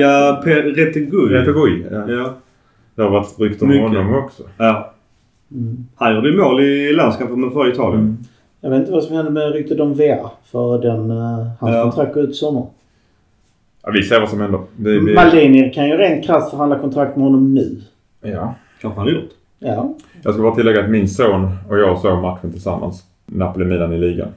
Ja, 0.00 0.42
Retegui. 0.44 1.28
Retegui. 1.34 1.86
Ja. 1.90 2.10
Ja. 2.10 2.34
Det 2.94 3.02
har 3.02 3.10
varit 3.10 3.40
rykten 3.40 3.70
om 3.70 3.78
honom 3.78 4.14
också. 4.14 4.42
ja. 4.56 4.92
Mm. 5.50 5.86
Han 5.96 6.14
gjorde 6.14 6.28
ju 6.30 6.36
mål 6.36 6.60
i 6.60 6.92
landskampen 6.92 7.40
med 7.40 7.52
för 7.52 7.68
Italien. 7.72 8.18
Jag 8.60 8.70
vet 8.70 8.80
inte 8.80 8.92
vad 8.92 9.04
som 9.04 9.16
hände 9.16 9.30
med 9.30 9.52
ryktet 9.52 9.80
om 9.80 9.94
VA. 9.94 10.30
För 10.44 10.78
den, 10.82 11.10
uh, 11.10 11.46
hans 11.60 11.74
Ja. 11.74 11.82
kontrakt 11.82 12.14
går 12.14 12.22
ut 12.22 12.30
i 12.30 12.34
sommar. 12.34 12.66
Ja, 13.82 13.90
vi 13.90 14.02
ser 14.02 14.20
vad 14.20 14.28
som 14.28 14.40
händer. 14.40 14.60
Det, 14.76 15.00
det, 15.06 15.14
Maldini 15.14 15.70
kan 15.70 15.88
ju 15.88 15.96
rent 15.96 16.24
krasst 16.26 16.50
förhandla 16.50 16.78
kontrakt 16.78 17.16
med 17.16 17.24
honom 17.24 17.54
nu. 17.54 17.80
ja. 18.22 18.54
Kanske 18.80 19.00
han 19.00 19.08
har 19.08 19.14
gjort. 19.14 19.30
Ja. 19.58 19.94
Jag 20.22 20.34
ska 20.34 20.42
bara 20.42 20.54
tillägga 20.54 20.84
att 20.84 20.90
min 20.90 21.08
son 21.08 21.50
och 21.68 21.78
jag 21.78 21.98
såg 21.98 22.22
matchen 22.22 22.52
tillsammans. 22.52 23.04
Napoli-Milan 23.26 23.92
i 23.92 23.98
ligan. 23.98 24.28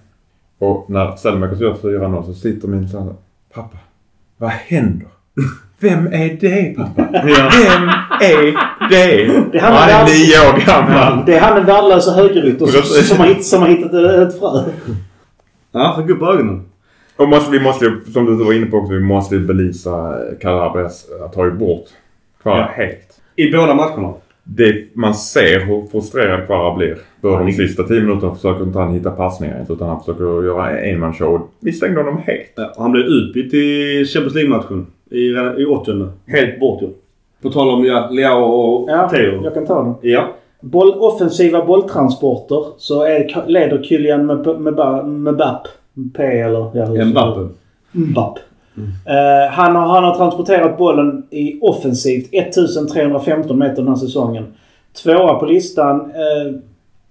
Och 0.58 0.90
när 0.90 1.16
Selmakers 1.16 1.60
gör 1.60 1.74
4-0 1.74 2.24
så 2.26 2.34
sitter 2.34 2.68
min 2.68 2.90
son 2.90 3.04
här, 3.04 3.14
Pappa, 3.54 3.78
vad 4.38 4.50
händer? 4.50 5.08
Vem 5.82 6.08
är 6.08 6.38
det 6.42 6.76
pappa? 6.78 7.02
Ja. 7.28 7.50
Vem 7.62 7.90
är 8.22 8.56
det? 8.90 9.42
Det 9.52 9.60
han 9.60 9.74
är 9.90 10.06
nio 10.06 10.50
år 10.50 10.66
gammal. 10.66 11.26
Det 11.26 11.34
är 11.36 11.40
han 11.42 11.56
den 11.56 11.66
värdelösa 11.66 12.12
högerytter 12.12 12.66
som, 12.66 12.82
som, 13.04 13.18
har 13.18 13.26
hitt, 13.28 13.46
som 13.46 13.62
har 13.62 13.70
hittat 13.70 13.94
ett 13.94 14.40
frö. 14.40 14.64
Ja, 15.72 16.02
fick 16.02 16.16
upp 16.16 16.22
ögonen. 16.22 16.62
Och 17.16 17.30
måste, 17.30 17.52
vi 17.52 17.60
måste 17.60 17.86
ju, 17.86 18.02
som 18.14 18.26
du 18.26 18.44
var 18.46 18.54
inne 18.54 18.66
på 18.66 18.78
också, 18.78 18.94
vi 18.94 19.00
måste 19.00 19.36
ju 19.36 19.46
belysa 19.48 20.16
Calabrias 20.42 21.06
att 21.26 21.34
ta 21.34 21.46
ju 21.46 21.52
bort 21.52 21.86
Kvara 22.42 22.58
Ja. 22.58 22.70
helt. 22.76 23.20
I 23.36 23.52
båda 23.52 23.74
matcherna. 23.74 24.14
Det, 24.44 24.96
man 24.96 25.14
ser 25.16 25.60
hur 25.66 25.88
frustrerad 25.92 26.46
Kvara 26.46 26.76
blir. 26.76 26.96
För 27.22 27.30
Ja, 27.30 27.40
de 27.40 27.52
sista 27.52 27.84
10 27.84 28.02
minuterna 28.02 28.36
försöker 28.36 28.64
inte 28.64 28.80
han 28.80 28.94
hitta 28.94 29.12
passningar 29.12 29.60
inte, 29.60 29.74
utan 29.74 29.88
han 29.90 30.00
försöker 30.00 30.24
göra 30.24 30.80
enmansshow. 30.80 31.48
Vi 31.60 31.72
stängde 31.74 32.00
honom 32.00 32.22
helt. 32.26 32.54
Ja, 32.56 32.74
och 32.76 32.82
han 32.84 32.92
blev 32.92 33.06
utbytt 33.06 33.54
i 33.54 34.06
Champions 34.06 34.36
League-matchen. 34.36 34.88
I, 35.10 35.26
i 35.62 35.66
åttonde. 35.66 36.10
Helt 36.26 36.60
bort 36.60 36.82
ju. 36.82 36.88
På 37.42 37.50
tal 37.50 37.70
om 37.70 37.86
ja, 37.86 38.10
Leao 38.12 38.44
och 38.44 38.90
Ja, 38.90 39.10
Theo. 39.10 39.44
jag 39.44 39.54
kan 39.54 39.66
ta 39.66 39.84
den. 39.84 39.94
Ja. 40.02 40.28
Boll, 40.62 40.94
offensiva 41.00 41.66
bolltransporter 41.66 42.66
så 42.78 43.04
är, 43.04 43.48
leder 43.48 43.84
Kylian 43.84 44.26
Mbapp, 45.06 45.68
P 46.16 46.24
eller... 46.24 46.72
Ja, 46.74 47.06
Mbappe. 47.06 47.48
Mbapp. 47.92 48.40
Eh, 49.06 49.52
han, 49.52 49.76
har, 49.76 49.88
han 49.88 50.04
har 50.04 50.16
transporterat 50.16 50.78
bollen 50.78 51.24
i 51.30 51.60
offensivt 51.62 52.30
1315 52.32 53.60
meter 53.60 53.76
den 53.76 53.88
här 53.88 53.96
säsongen. 53.96 54.46
Tvåa 55.04 55.34
på 55.40 55.46
listan 55.46 56.00
eh, 56.00 56.56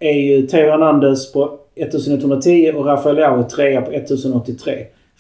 är 0.09 0.19
ju 0.21 0.47
Theo 0.47 0.71
Hernandez 0.71 1.33
på 1.33 1.59
1110 1.75 2.73
och 2.77 2.87
Rafael 2.87 3.17
Leao 3.17 3.43
trea 3.43 3.83
på 3.83 3.91
1083. 3.93 4.73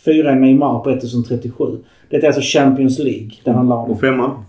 Fyra 0.04 0.30
är 0.30 0.34
Neymar 0.34 0.78
på 0.78 0.90
1037. 0.90 1.64
Det 2.08 2.16
är 2.16 2.26
alltså 2.26 2.42
Champions 2.44 2.98
League 2.98 3.30
det 3.44 3.50
handlar 3.50 3.76
om. 3.76 3.90
Och 3.90 4.00
femman. 4.00 4.44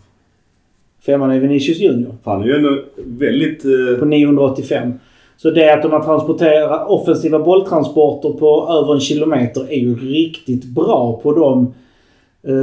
Femman 1.06 1.32
är 1.32 1.39
Vinicius 1.39 1.80
Junior. 1.80 2.15
Det 2.24 2.30
är 2.30 2.43
ju 2.43 2.56
ändå 2.56 2.84
väldigt... 2.98 3.65
på 4.00 4.06
Eh, 4.06 4.08
985. 4.08 4.93
Så 5.38 5.52
det 5.52 5.63
att 5.74 5.82
de 5.82 5.91
har 5.91 6.04
transporterat 6.04 6.89
offensiva 6.89 7.39
bolltransporter 7.39 8.30
på 8.30 8.69
över 8.72 8.93
en 8.93 9.00
kilometer 9.00 9.72
är 9.72 9.80
ju 9.80 9.95
riktigt 9.95 10.65
bra 10.65 11.19
på 11.24 11.34
de 11.34 11.62
eh, 11.62 11.69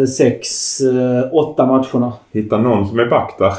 sex, 0.09 0.49
eh, 0.81 1.35
åtta 1.35 1.67
matcherna. 1.67 2.13
Hitta 2.33 2.59
någon 2.59 2.89
som 2.89 2.99
är 2.99 3.07
back 3.07 3.35
där. 3.39 3.53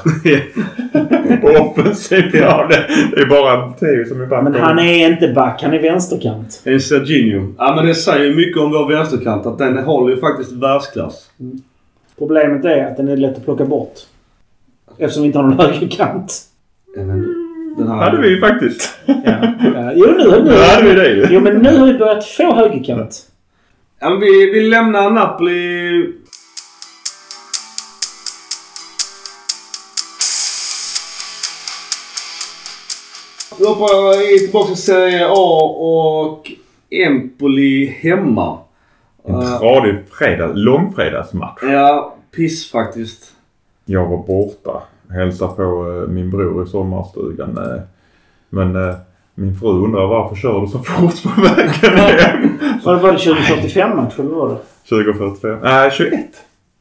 på 1.42 1.48
offensiv. 1.48 2.24
Ja, 2.34 2.68
det, 2.70 3.22
är 3.22 3.26
bara 3.30 3.72
Theo 3.74 4.06
som 4.06 4.22
är 4.22 4.26
back. 4.26 4.44
Men 4.44 4.54
han 4.54 4.80
är 4.80 5.08
inte 5.12 5.28
back, 5.28 5.64
han 5.64 5.74
är 5.74 5.80
vänsterkant. 5.80 6.62
en 6.64 6.80
Serginho. 6.80 7.54
Ja, 7.58 7.74
men 7.76 7.86
det 7.86 7.96
säger 7.96 8.26
ju 8.26 8.36
mycket 8.36 8.62
om 8.62 8.72
vår 8.72 8.88
vänsterkant. 8.88 9.46
Att 9.46 9.58
den 9.58 9.78
håller 9.78 10.16
ju 10.16 10.20
faktiskt 10.22 10.52
världsklass. 10.52 11.30
Problemet 12.18 12.66
är 12.66 12.86
att 12.86 12.98
den 12.98 13.08
är 13.08 13.18
lätt 13.18 13.38
att 13.38 13.46
plocka 13.46 13.66
bort. 13.66 13.94
Eftersom 14.98 15.24
vi 15.24 15.28
inte 15.28 15.40
har 15.40 15.46
någon 15.46 15.60
högerkant. 15.60 16.42
Även 16.98 17.26
Den 17.78 17.88
här... 17.88 17.96
hade 17.96 18.22
vi 18.22 18.30
ju 18.30 18.40
faktiskt. 18.40 18.98
Ja. 19.06 19.14
Ja, 19.26 19.92
jo, 19.96 20.06
nu, 20.18 20.24
Nu 20.32 20.44
nu, 20.44 20.52
hade 20.54 20.88
vi 20.90 20.94
det 20.94 21.10
ju. 21.10 21.28
jo, 21.32 21.40
men 21.40 21.58
nu 21.58 21.78
har 21.78 21.86
vi 21.88 21.94
börjat 21.94 22.26
få 22.26 22.56
högerkant. 22.56 23.22
Ja, 24.00 24.10
men 24.10 24.20
vi, 24.20 24.52
vi 24.52 24.62
lämnar 24.62 25.10
Napoli... 25.10 26.14
Vi 33.60 33.66
hoppar 33.68 34.36
i- 34.36 34.40
tillbaka 34.40 34.68
till 34.68 34.84
Serie 34.84 35.28
A 35.30 35.62
och 35.80 36.52
Empoli 36.90 37.86
hemma. 37.86 38.60
En 39.24 39.42
tradig 39.60 39.96
fredag, 40.12 40.52
långfredagsmatch. 40.54 41.64
Ja, 41.64 42.16
piss 42.36 42.72
faktiskt. 42.72 43.34
Jag 43.86 44.06
var 44.08 44.18
borta. 44.18 44.82
Hälsade 45.10 45.54
på 45.56 45.64
eh, 46.04 46.14
min 46.14 46.30
bror 46.32 46.64
i 46.64 46.70
sommarstugan. 46.70 47.58
eh, 47.58 47.82
Men 48.50 48.76
eh, 48.90 48.96
min 49.40 49.56
fru 49.56 49.70
undrar 49.70 50.08
varför 50.08 50.36
kör 50.36 50.62
du 50.62 50.68
så 50.68 50.80
fort 50.80 51.24
på 51.24 51.42
vägen 51.42 51.98
hem? 51.98 52.58
Var 52.84 52.96
det, 52.96 53.02
var 53.02 53.12
det 53.12 53.18
2045 53.18 53.98
match 53.98 54.14
eller 54.20 54.30
vad 54.30 54.40
var 54.40 54.50
det? 54.50 54.90
2045? 54.90 55.60
Nej, 55.64 55.92
21. 55.92 56.12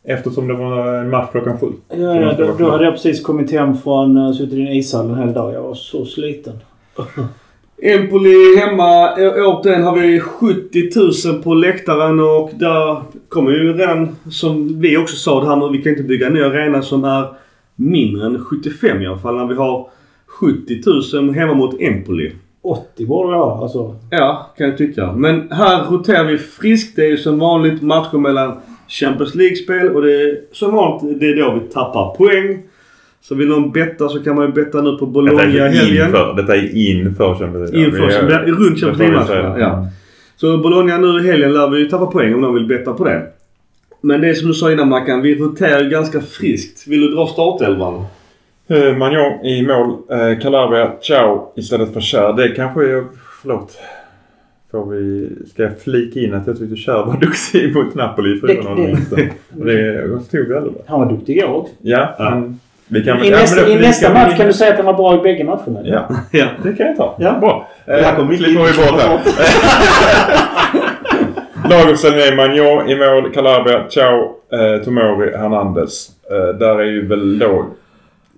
Eftersom 0.04 0.48
det 0.48 0.54
var 0.54 0.94
en 0.94 1.10
match 1.10 1.28
klockan 1.32 1.58
sju. 1.58 1.66
Ja, 1.88 2.20
ja, 2.20 2.32
då, 2.32 2.54
då 2.58 2.70
hade 2.70 2.84
jag 2.84 2.94
precis 2.94 3.22
kommit 3.22 3.52
hem 3.52 3.76
från... 3.78 4.16
Uh, 4.16 4.32
suttit 4.32 4.52
i 4.52 4.60
en 4.60 4.72
ishall 4.72 5.10
en 5.10 5.18
hel 5.18 5.32
dag. 5.32 5.54
Jag 5.54 5.62
var 5.62 5.74
så 5.74 6.04
sliten. 6.04 6.58
Empoli 7.82 8.56
hemma. 8.58 9.12
Återigen 9.36 9.82
har 9.82 9.96
vi 9.96 10.20
70 10.20 11.30
000 11.32 11.42
på 11.42 11.54
läktaren 11.54 12.20
och 12.20 12.50
där 12.54 13.02
kommer 13.28 13.50
ju 13.50 13.72
redan, 13.72 14.16
som 14.30 14.80
vi 14.80 14.96
också 14.96 15.16
sa, 15.16 15.40
det 15.40 15.46
här 15.46 15.56
med 15.56 15.70
vi 15.70 15.82
kan 15.82 15.92
inte 15.92 16.02
bygga 16.02 16.26
en 16.26 16.32
ny 16.32 16.42
arena 16.42 16.82
som 16.82 17.04
är 17.04 17.26
mindre 17.74 18.26
än 18.26 18.44
75 18.44 19.02
i 19.02 19.06
alla 19.06 19.18
fall. 19.18 19.36
När 19.36 19.46
vi 19.46 19.54
har 19.54 19.88
70 20.26 20.80
000 21.16 21.34
hemma 21.34 21.54
mot 21.54 21.80
Empoli. 21.80 22.32
80 22.70 23.06
borde 23.06 23.32
det 23.32 23.38
vara. 23.38 23.62
Alltså. 23.62 23.96
Ja, 24.10 24.54
kan 24.58 24.68
jag 24.68 24.78
tycka. 24.78 25.12
Men 25.12 25.48
här 25.50 25.84
roterar 25.90 26.24
vi 26.24 26.38
friskt. 26.38 26.96
Det 26.96 27.02
är 27.02 27.10
ju 27.10 27.16
som 27.16 27.38
vanligt 27.38 27.82
matcher 27.82 28.18
mellan 28.18 28.52
Champions 28.88 29.34
League-spel 29.34 29.88
och 29.88 30.02
det 30.02 30.12
är 30.22 30.38
som 30.52 30.74
vanligt 30.74 31.20
det 31.20 31.26
är 31.26 31.36
då 31.36 31.54
vi 31.54 31.60
tappar 31.72 32.14
poäng. 32.14 32.62
Så 33.20 33.34
vill 33.34 33.48
någon 33.48 33.72
betta 33.72 34.08
så 34.08 34.22
kan 34.22 34.36
man 34.36 34.46
ju 34.46 34.52
betta 34.52 34.80
nu 34.82 34.96
på 34.96 35.06
Bologna 35.06 35.44
i 35.44 35.58
är 35.58 35.68
helgen. 35.68 36.06
inför. 36.06 36.34
Detta 36.36 36.56
är 36.56 36.76
inför 36.76 37.34
Champions 37.34 37.72
League. 37.72 37.86
Inför, 37.88 38.10
så 38.10 38.18
är- 38.26 38.42
runt 38.46 38.80
Champions 38.80 38.98
League-matcherna. 38.98 39.58
Ja. 39.58 39.86
Så 40.36 40.58
Bologna 40.58 40.98
nu 40.98 41.20
i 41.20 41.26
helgen 41.26 41.52
lär 41.52 41.70
vi 41.70 41.78
ju 41.78 41.88
tappa 41.88 42.06
poäng 42.06 42.34
om 42.34 42.40
någon 42.40 42.54
vill 42.54 42.66
betta 42.66 42.92
på 42.92 43.04
det. 43.04 43.22
Men 44.00 44.20
det 44.20 44.28
är 44.28 44.34
som 44.34 44.48
du 44.48 44.54
sa 44.54 44.72
innan 44.72 44.88
Mackan, 44.88 45.22
vi 45.22 45.38
roterar 45.38 45.82
ju 45.82 45.88
ganska 45.88 46.20
friskt. 46.20 46.86
Vill 46.88 47.00
du 47.00 47.08
dra 47.08 47.26
startelvan? 47.26 48.04
Eh, 48.68 48.96
Magnon 48.96 49.44
i 49.44 49.66
mål. 49.66 49.96
Eh, 50.10 50.38
Calabria, 50.38 50.92
Ciao 51.00 51.52
istället 51.56 51.92
för 51.92 52.00
Kär. 52.00 52.32
Det 52.32 52.48
kanske 52.48 52.80
är... 52.84 53.04
Förlåt. 53.42 53.78
Får 54.70 54.86
vi... 54.90 55.30
Ska 55.50 55.62
jag 55.62 55.78
flika 55.80 56.20
in 56.20 56.34
att 56.34 56.46
jag 56.46 56.58
tyckte 56.58 56.76
Kär 56.76 56.92
var 57.04 57.16
duktig 57.20 57.76
mot 57.76 57.94
Napoli 57.94 58.30
i 58.30 58.40
4-0 58.40 58.76
Det- 58.76 58.86
vinsten? 58.86 59.30
Det 59.50 60.24
stod 60.28 60.48
där. 60.48 60.64
Han 60.86 61.00
var 61.00 61.12
duktig 61.12 61.36
igår 61.36 61.54
också. 61.54 61.72
Ja. 61.82 62.14
Ja. 62.18 62.30
men 62.30 62.60
Vi 62.88 63.04
kan, 63.04 63.24
I 63.24 63.30
ja, 63.30 63.36
nästa, 63.36 63.68
i 63.68 63.74
nästa 63.80 64.12
match 64.12 64.30
in- 64.30 64.36
kan 64.36 64.46
du 64.46 64.52
säga 64.52 64.70
att 64.70 64.76
han 64.76 64.86
var 64.86 64.94
bra 64.94 65.14
i 65.14 65.18
bägge 65.22 65.44
matcherna. 65.44 65.80
Ja, 65.84 66.08
Ja. 66.30 66.46
det 66.62 66.72
kan 66.72 66.86
jag 66.86 66.96
ta. 66.96 67.16
Ja. 67.18 67.38
Bra. 67.40 67.68
Det 67.86 67.92
här 67.92 68.16
kommer 68.16 68.32
Eh, 68.34 68.54
bort 68.54 69.00
här. 69.00 69.18
Laguppställning 71.70 72.20
är 72.20 72.36
Magnon 72.36 72.88
i 72.88 72.96
mål, 72.96 73.32
Calabria, 73.34 73.82
Ciao, 73.88 74.34
eh, 74.52 74.84
Tomori, 74.84 75.36
Hernandez. 75.36 76.08
Eh, 76.30 76.58
där 76.58 76.78
är 76.80 76.84
ju 76.84 77.06
väl 77.08 77.38
då 77.38 77.66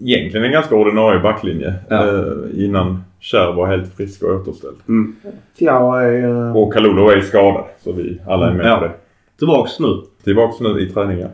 egentligen 0.01 0.47
en 0.47 0.53
ganska 0.53 0.75
ordinarie 0.75 1.21
backlinje. 1.21 1.75
Ja. 1.89 2.09
Eh, 2.09 2.65
innan 2.65 3.05
Kär 3.21 3.53
var 3.53 3.67
helt 3.67 3.95
frisk 3.97 4.23
och 4.23 4.31
återställd. 4.41 4.77
Mm. 4.89 5.17
Fjärr 5.59 6.01
är... 6.01 6.47
eh, 6.49 6.57
Och 6.57 6.73
Kalulu 6.73 7.11
är 7.13 7.21
skadad. 7.21 7.65
Så 7.85 7.93
vi 7.93 8.19
alla 8.27 8.51
är 8.51 8.55
med 8.55 8.67
Ja. 8.67 8.77
på 8.77 8.85
det. 8.85 8.93
Tillbaks 9.39 9.79
nu. 9.81 10.03
Tillbaks 10.25 10.61
nu 10.61 10.81
i 10.81 10.91
träningen. 10.91 11.29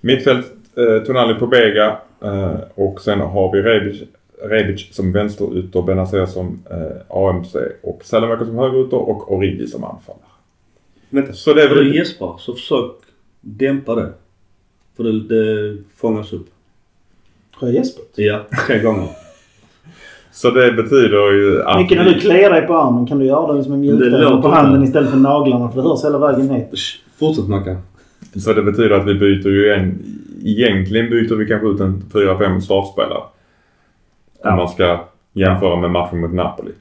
Mittfält 0.00 0.46
eh, 0.76 1.02
Tonali 1.06 1.34
på 1.34 1.46
Bega 1.46 1.98
eh, 2.24 2.54
och 2.74 3.00
sen 3.00 3.20
har 3.20 3.52
vi 3.52 3.62
Rebic, 3.62 4.02
Rebic 4.42 4.94
som 4.94 5.12
vänsterytter, 5.12 5.82
Benazer 5.82 6.26
som 6.26 6.62
eh, 6.70 7.16
AMC 7.16 7.56
och 7.82 8.00
Salamäki 8.04 8.44
som 8.44 8.58
högerytter 8.58 8.96
och 9.08 9.32
Origi 9.32 9.66
som 9.66 9.84
anfallare. 9.84 10.22
Vänta, 11.10 11.32
Så 11.32 11.54
det 11.54 11.62
är 11.62 11.68
När 11.68 11.74
väl... 11.74 11.84
du 11.84 11.96
gäspar 11.96 12.36
så 12.38 12.54
försök 12.54 12.90
dämpa 13.40 13.94
det. 13.94 14.08
För 14.96 15.04
det, 15.04 15.20
det 15.20 15.76
fångas 15.96 16.32
upp. 16.32 16.46
Har 17.60 17.68
jag 17.68 17.74
gäspat? 17.74 18.04
Ja, 18.14 18.46
tre 18.66 18.78
gånger. 18.78 19.08
Så 20.32 20.50
det 20.50 20.72
betyder 20.72 21.32
ju 21.32 21.62
att... 21.62 21.80
Micke, 21.80 21.90
när 21.90 22.04
du 22.04 22.20
kliar 22.20 22.50
dig 22.50 22.66
på 22.66 22.76
armen 22.76 23.06
kan 23.06 23.18
du 23.18 23.24
göra 23.24 23.52
det 23.52 23.64
som 23.64 23.72
en 23.72 23.80
mjukdel 23.80 24.42
på 24.42 24.48
handen 24.48 24.84
istället 24.84 25.10
för 25.10 25.16
naglarna 25.16 25.70
för 25.70 25.82
det 25.82 25.88
hörs 25.88 26.04
hela 26.04 26.18
vägen 26.18 26.50
hit. 26.50 26.78
Sh, 26.78 26.98
Fortsätt 27.18 27.48
Mackan. 27.48 27.76
Så 28.36 28.52
det 28.52 28.62
betyder 28.62 28.90
att 28.90 29.06
vi 29.06 29.14
byter 29.14 29.48
ju 29.48 29.72
en... 29.72 29.98
Egentligen 30.44 31.10
byter 31.10 31.34
vi 31.34 31.46
kanske 31.46 31.68
ut 31.68 31.80
en 31.80 32.02
4-5 32.12 32.60
startspelare. 32.60 33.22
Ja. 34.42 34.50
Om 34.50 34.56
man 34.56 34.68
ska 34.68 35.00
jämföra 35.32 35.76
med 35.76 35.90
matchen 35.90 36.20
mot 36.20 36.32
Napoli. 36.32 36.72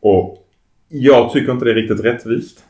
Och 0.00 0.46
jag 0.88 1.32
tycker 1.32 1.52
inte 1.52 1.64
det 1.64 1.70
är 1.70 1.74
riktigt 1.74 2.04
rättvist. 2.04 2.64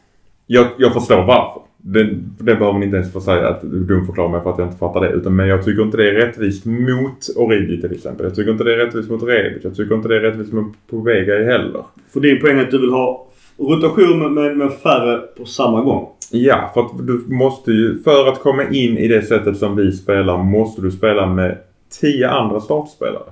Jag, 0.46 0.66
jag 0.78 0.92
förstår 0.92 1.24
varför. 1.24 1.62
Det, 1.88 2.05
det 2.38 2.44
behöver 2.44 2.72
man 2.72 2.83
inte 2.83 2.96
ens 2.96 3.12
få 3.12 3.20
säga 3.20 3.49
att 3.49 3.61
du 3.62 3.85
dumförklarar 3.85 4.29
mig 4.29 4.40
för 4.42 4.51
att 4.51 4.59
jag 4.59 4.66
inte 4.66 4.79
fattar 4.79 5.01
det. 5.01 5.09
Utan, 5.09 5.37
men 5.37 5.49
jag 5.49 5.64
tycker 5.64 5.83
inte 5.83 5.96
det 5.96 6.11
är 6.11 6.14
rättvist 6.14 6.64
mot 6.64 7.37
Origi 7.37 7.81
till 7.81 7.92
exempel. 7.92 8.27
Jag 8.27 8.35
tycker 8.35 8.51
inte 8.53 8.64
det 8.64 8.75
är 8.75 8.79
rättvist 8.79 9.11
mot 9.11 9.22
Rebic. 9.22 9.64
Jag 9.64 9.77
tycker 9.77 9.94
inte 9.94 10.09
det 10.09 10.16
är 10.16 10.20
rättvist 10.20 10.53
mot 10.53 10.72
Povega 10.90 11.35
heller. 11.35 11.83
För 12.12 12.20
din 12.20 12.40
poäng 12.40 12.59
är 12.59 12.62
att 12.62 12.70
du 12.70 12.81
vill 12.81 12.90
ha 12.90 13.27
rotation 13.59 14.18
med, 14.18 14.33
med, 14.33 14.57
med 14.57 14.72
färre 14.72 15.18
på 15.18 15.44
samma 15.44 15.81
gång. 15.83 16.09
Ja, 16.31 16.70
för 16.75 16.81
att 16.81 17.07
du 17.07 17.25
måste 17.29 17.70
ju, 17.72 18.03
för 18.03 18.29
att 18.29 18.40
komma 18.40 18.62
in 18.62 18.99
i 18.99 19.09
det 19.09 19.22
sättet 19.22 19.57
som 19.57 19.77
vi 19.77 19.92
spelar 19.92 20.38
måste 20.42 20.83
du 20.83 20.90
spela 20.90 21.27
med 21.27 21.59
tio 22.01 22.31
andra 22.31 22.61
startspelare. 22.61 23.31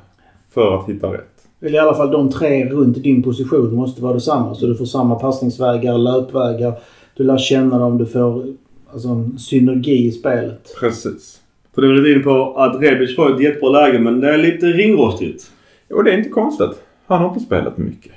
För 0.55 0.79
att 0.79 0.89
hitta 0.89 1.13
rätt. 1.13 1.31
Eller 1.61 1.75
i 1.75 1.79
alla 1.79 1.95
fall 1.95 2.11
de 2.11 2.31
tre 2.31 2.69
runt 2.69 3.03
din 3.03 3.23
position 3.23 3.75
måste 3.75 4.03
vara 4.03 4.13
detsamma. 4.13 4.55
Så 4.55 4.67
du 4.67 4.75
får 4.75 4.85
samma 4.85 5.15
passningsvägar, 5.15 5.99
löpvägar. 5.99 6.75
Du 7.17 7.25
lär 7.25 7.39
känna 7.39 7.79
dem, 7.79 7.99
du 7.99 8.07
får 8.07 8.45
alltså, 8.93 9.09
en 9.09 9.39
synergi 9.39 10.07
i 10.07 10.13
spelet. 10.13 10.77
Precis. 10.81 11.41
För 11.75 11.83
det 11.83 11.89
är 11.89 11.93
väl 11.93 12.13
inne 12.13 12.23
på 12.23 12.55
att 12.57 12.83
Rebic 12.83 13.17
får 13.17 13.35
ett 13.35 13.41
jättebra 13.41 13.71
läge 13.71 13.99
men 13.99 14.21
det 14.21 14.35
är 14.35 14.39
lite 14.39 14.67
ringrostigt. 14.67 15.51
Och 15.91 16.05
det 16.05 16.11
är 16.11 16.19
inte 16.19 16.31
konstigt. 16.31 16.83
Han 17.07 17.21
har 17.21 17.29
inte 17.29 17.41
spelat 17.41 17.79
mycket. 17.79 18.13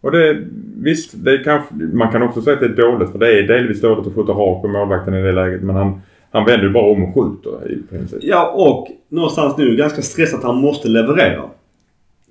Och 0.00 0.12
det, 0.12 0.46
visst, 0.76 1.24
det 1.24 1.30
är 1.30 1.44
kanske, 1.44 1.74
man 1.74 2.12
kan 2.12 2.22
också 2.22 2.42
säga 2.42 2.54
att 2.54 2.60
det 2.60 2.66
är 2.66 2.90
dåligt 2.90 3.10
för 3.10 3.18
det 3.18 3.38
är 3.38 3.42
delvis 3.42 3.80
dåligt 3.80 4.06
att 4.06 4.14
skjuta 4.14 4.32
rakt 4.32 4.62
på 4.62 4.68
målvakten 4.68 5.14
i 5.14 5.22
det 5.22 5.32
läget. 5.32 5.62
Men 5.62 5.76
han, 5.76 6.00
han 6.30 6.44
vänder 6.44 6.66
ju 6.66 6.72
bara 6.72 6.92
om 6.92 7.04
och 7.04 7.14
skjuter 7.14 7.72
i 7.72 7.82
princip. 7.90 8.18
Ja, 8.22 8.52
och 8.54 8.88
någonstans 9.08 9.56
nu 9.58 9.76
ganska 9.76 10.02
stressat 10.02 10.38
att 10.38 10.44
han 10.44 10.60
måste 10.60 10.88
leverera. 10.88 11.42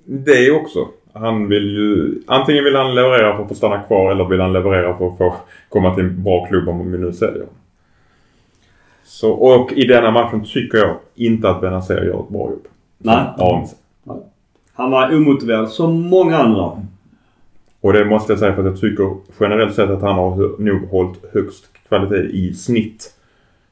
Det 0.04 0.50
också. 0.50 0.88
Han 1.20 1.48
vill 1.48 1.64
ju, 1.70 2.14
antingen 2.26 2.64
vill 2.64 2.76
han 2.76 2.94
leverera 2.94 3.36
för 3.36 3.42
att 3.42 3.48
få 3.48 3.54
stanna 3.54 3.82
kvar 3.82 4.10
eller 4.12 4.24
vill 4.24 4.40
han 4.40 4.52
leverera 4.52 4.98
för 4.98 5.06
att 5.08 5.18
få 5.18 5.34
komma 5.68 5.94
till 5.94 6.04
en 6.04 6.22
bra 6.22 6.46
klubb 6.46 6.68
om 6.68 6.92
vi 6.92 6.98
nu 6.98 7.12
säljer. 7.12 7.46
Så, 9.04 9.30
och 9.32 9.72
i 9.72 9.86
denna 9.86 10.10
matchen 10.10 10.44
tycker 10.44 10.78
jag 10.78 10.96
inte 11.14 11.50
att 11.50 11.60
Benazer 11.60 12.04
gör 12.04 12.20
ett 12.20 12.28
bra 12.28 12.50
jobb. 12.50 12.66
Nej. 12.98 13.24
Ja, 13.38 13.66
Han 14.72 14.90
var 14.90 15.16
omotiverad 15.16 15.68
som 15.68 16.00
många 16.08 16.36
andra. 16.38 16.82
och 17.80 17.92
det 17.92 18.04
måste 18.04 18.32
jag 18.32 18.38
säga 18.40 18.54
för 18.54 18.60
att 18.60 18.66
jag 18.66 18.80
tycker 18.80 19.16
generellt 19.40 19.74
sett 19.74 19.90
att 19.90 20.02
han 20.02 20.14
har 20.14 20.60
nog 20.62 20.88
hållit 20.88 21.24
högst 21.34 21.64
kvalitet 21.88 22.30
i 22.36 22.54
snitt 22.54 23.12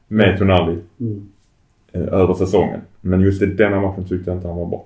med 0.09 0.39
Tonali 0.39 0.79
Mm. 1.01 1.29
eh, 1.93 2.03
över 2.15 2.35
säsongen. 2.35 2.81
Men 3.01 3.21
just 3.21 3.43
i 3.43 3.47
denna 3.47 3.81
matchen 3.81 4.09
tyckte 4.09 4.31
jag 4.31 4.39
inte 4.39 4.49
han 4.49 4.57
var 4.57 4.67
bra. 4.67 4.85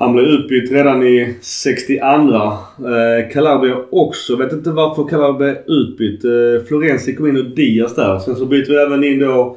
Han 0.00 0.12
blev 0.12 0.26
utbytt 0.26 0.72
redan 0.72 1.02
i 1.02 1.34
62. 1.40 2.04
Eh, 2.04 3.32
Calabria 3.32 3.76
också. 3.90 4.36
Vet 4.36 4.52
inte 4.52 4.70
varför 4.70 5.08
Calabria 5.08 5.56
utbytt. 5.66 6.24
Eh, 6.24 6.66
Florenzi 6.68 7.14
kom 7.14 7.26
in 7.28 7.36
och 7.36 7.44
Diaz 7.44 7.94
där. 7.94 8.18
Sen 8.18 8.36
så 8.36 8.46
byter 8.46 8.68
vi 8.68 8.76
även 8.76 9.04
in 9.04 9.18
då 9.18 9.56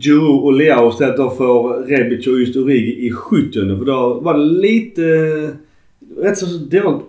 Giroud 0.00 0.44
och 0.44 0.52
Leao 0.52 0.88
istället 0.90 1.16
då 1.16 1.30
för 1.30 1.86
Rebic 1.86 2.26
och 2.26 2.40
just 2.40 2.56
Origi 2.56 3.06
i 3.06 3.10
70 3.10 3.78
För 3.78 3.84
då 3.84 4.20
var 4.22 4.34
det 4.34 4.44
lite... 4.44 5.02
eh, 5.02 6.24
rätt 6.24 6.38
så 6.38 6.46
dåligt. 6.46 7.02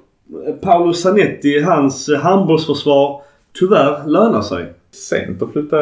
Paolo 0.61 0.93
Zanetti, 0.93 1.59
hans 1.59 2.09
eh, 2.09 2.19
handbollsförsvar, 2.19 3.21
tyvärr 3.59 4.07
lönar 4.07 4.41
sig. 4.41 4.65
Sent 4.91 5.41
att 5.41 5.53
flytta, 5.53 5.77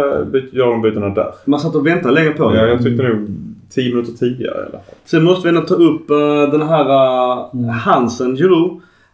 göra 0.51 0.69
de 0.69 0.81
bytena 0.81 1.09
där. 1.09 1.33
Man 1.45 1.59
satt 1.59 1.75
och 1.75 1.87
väntade 1.87 2.13
länge 2.13 2.31
på 2.31 2.49
det. 2.49 2.57
Ja, 2.57 2.67
jag 2.67 2.83
tyckte 2.83 3.03
nog 3.03 3.27
10 3.75 3.89
minuter 3.89 4.13
tidigare 4.13 4.55
i 4.55 4.61
alla 4.61 4.71
fall. 4.71 4.95
Sen 5.05 5.23
måste 5.23 5.43
vi 5.43 5.57
ändå 5.57 5.67
ta 5.67 5.75
upp 5.75 6.09
eh, 6.09 6.51
den 6.51 6.61
här 6.61 6.85
uh, 6.85 7.69
Hansen 7.69 8.35
Giroud. 8.35 8.71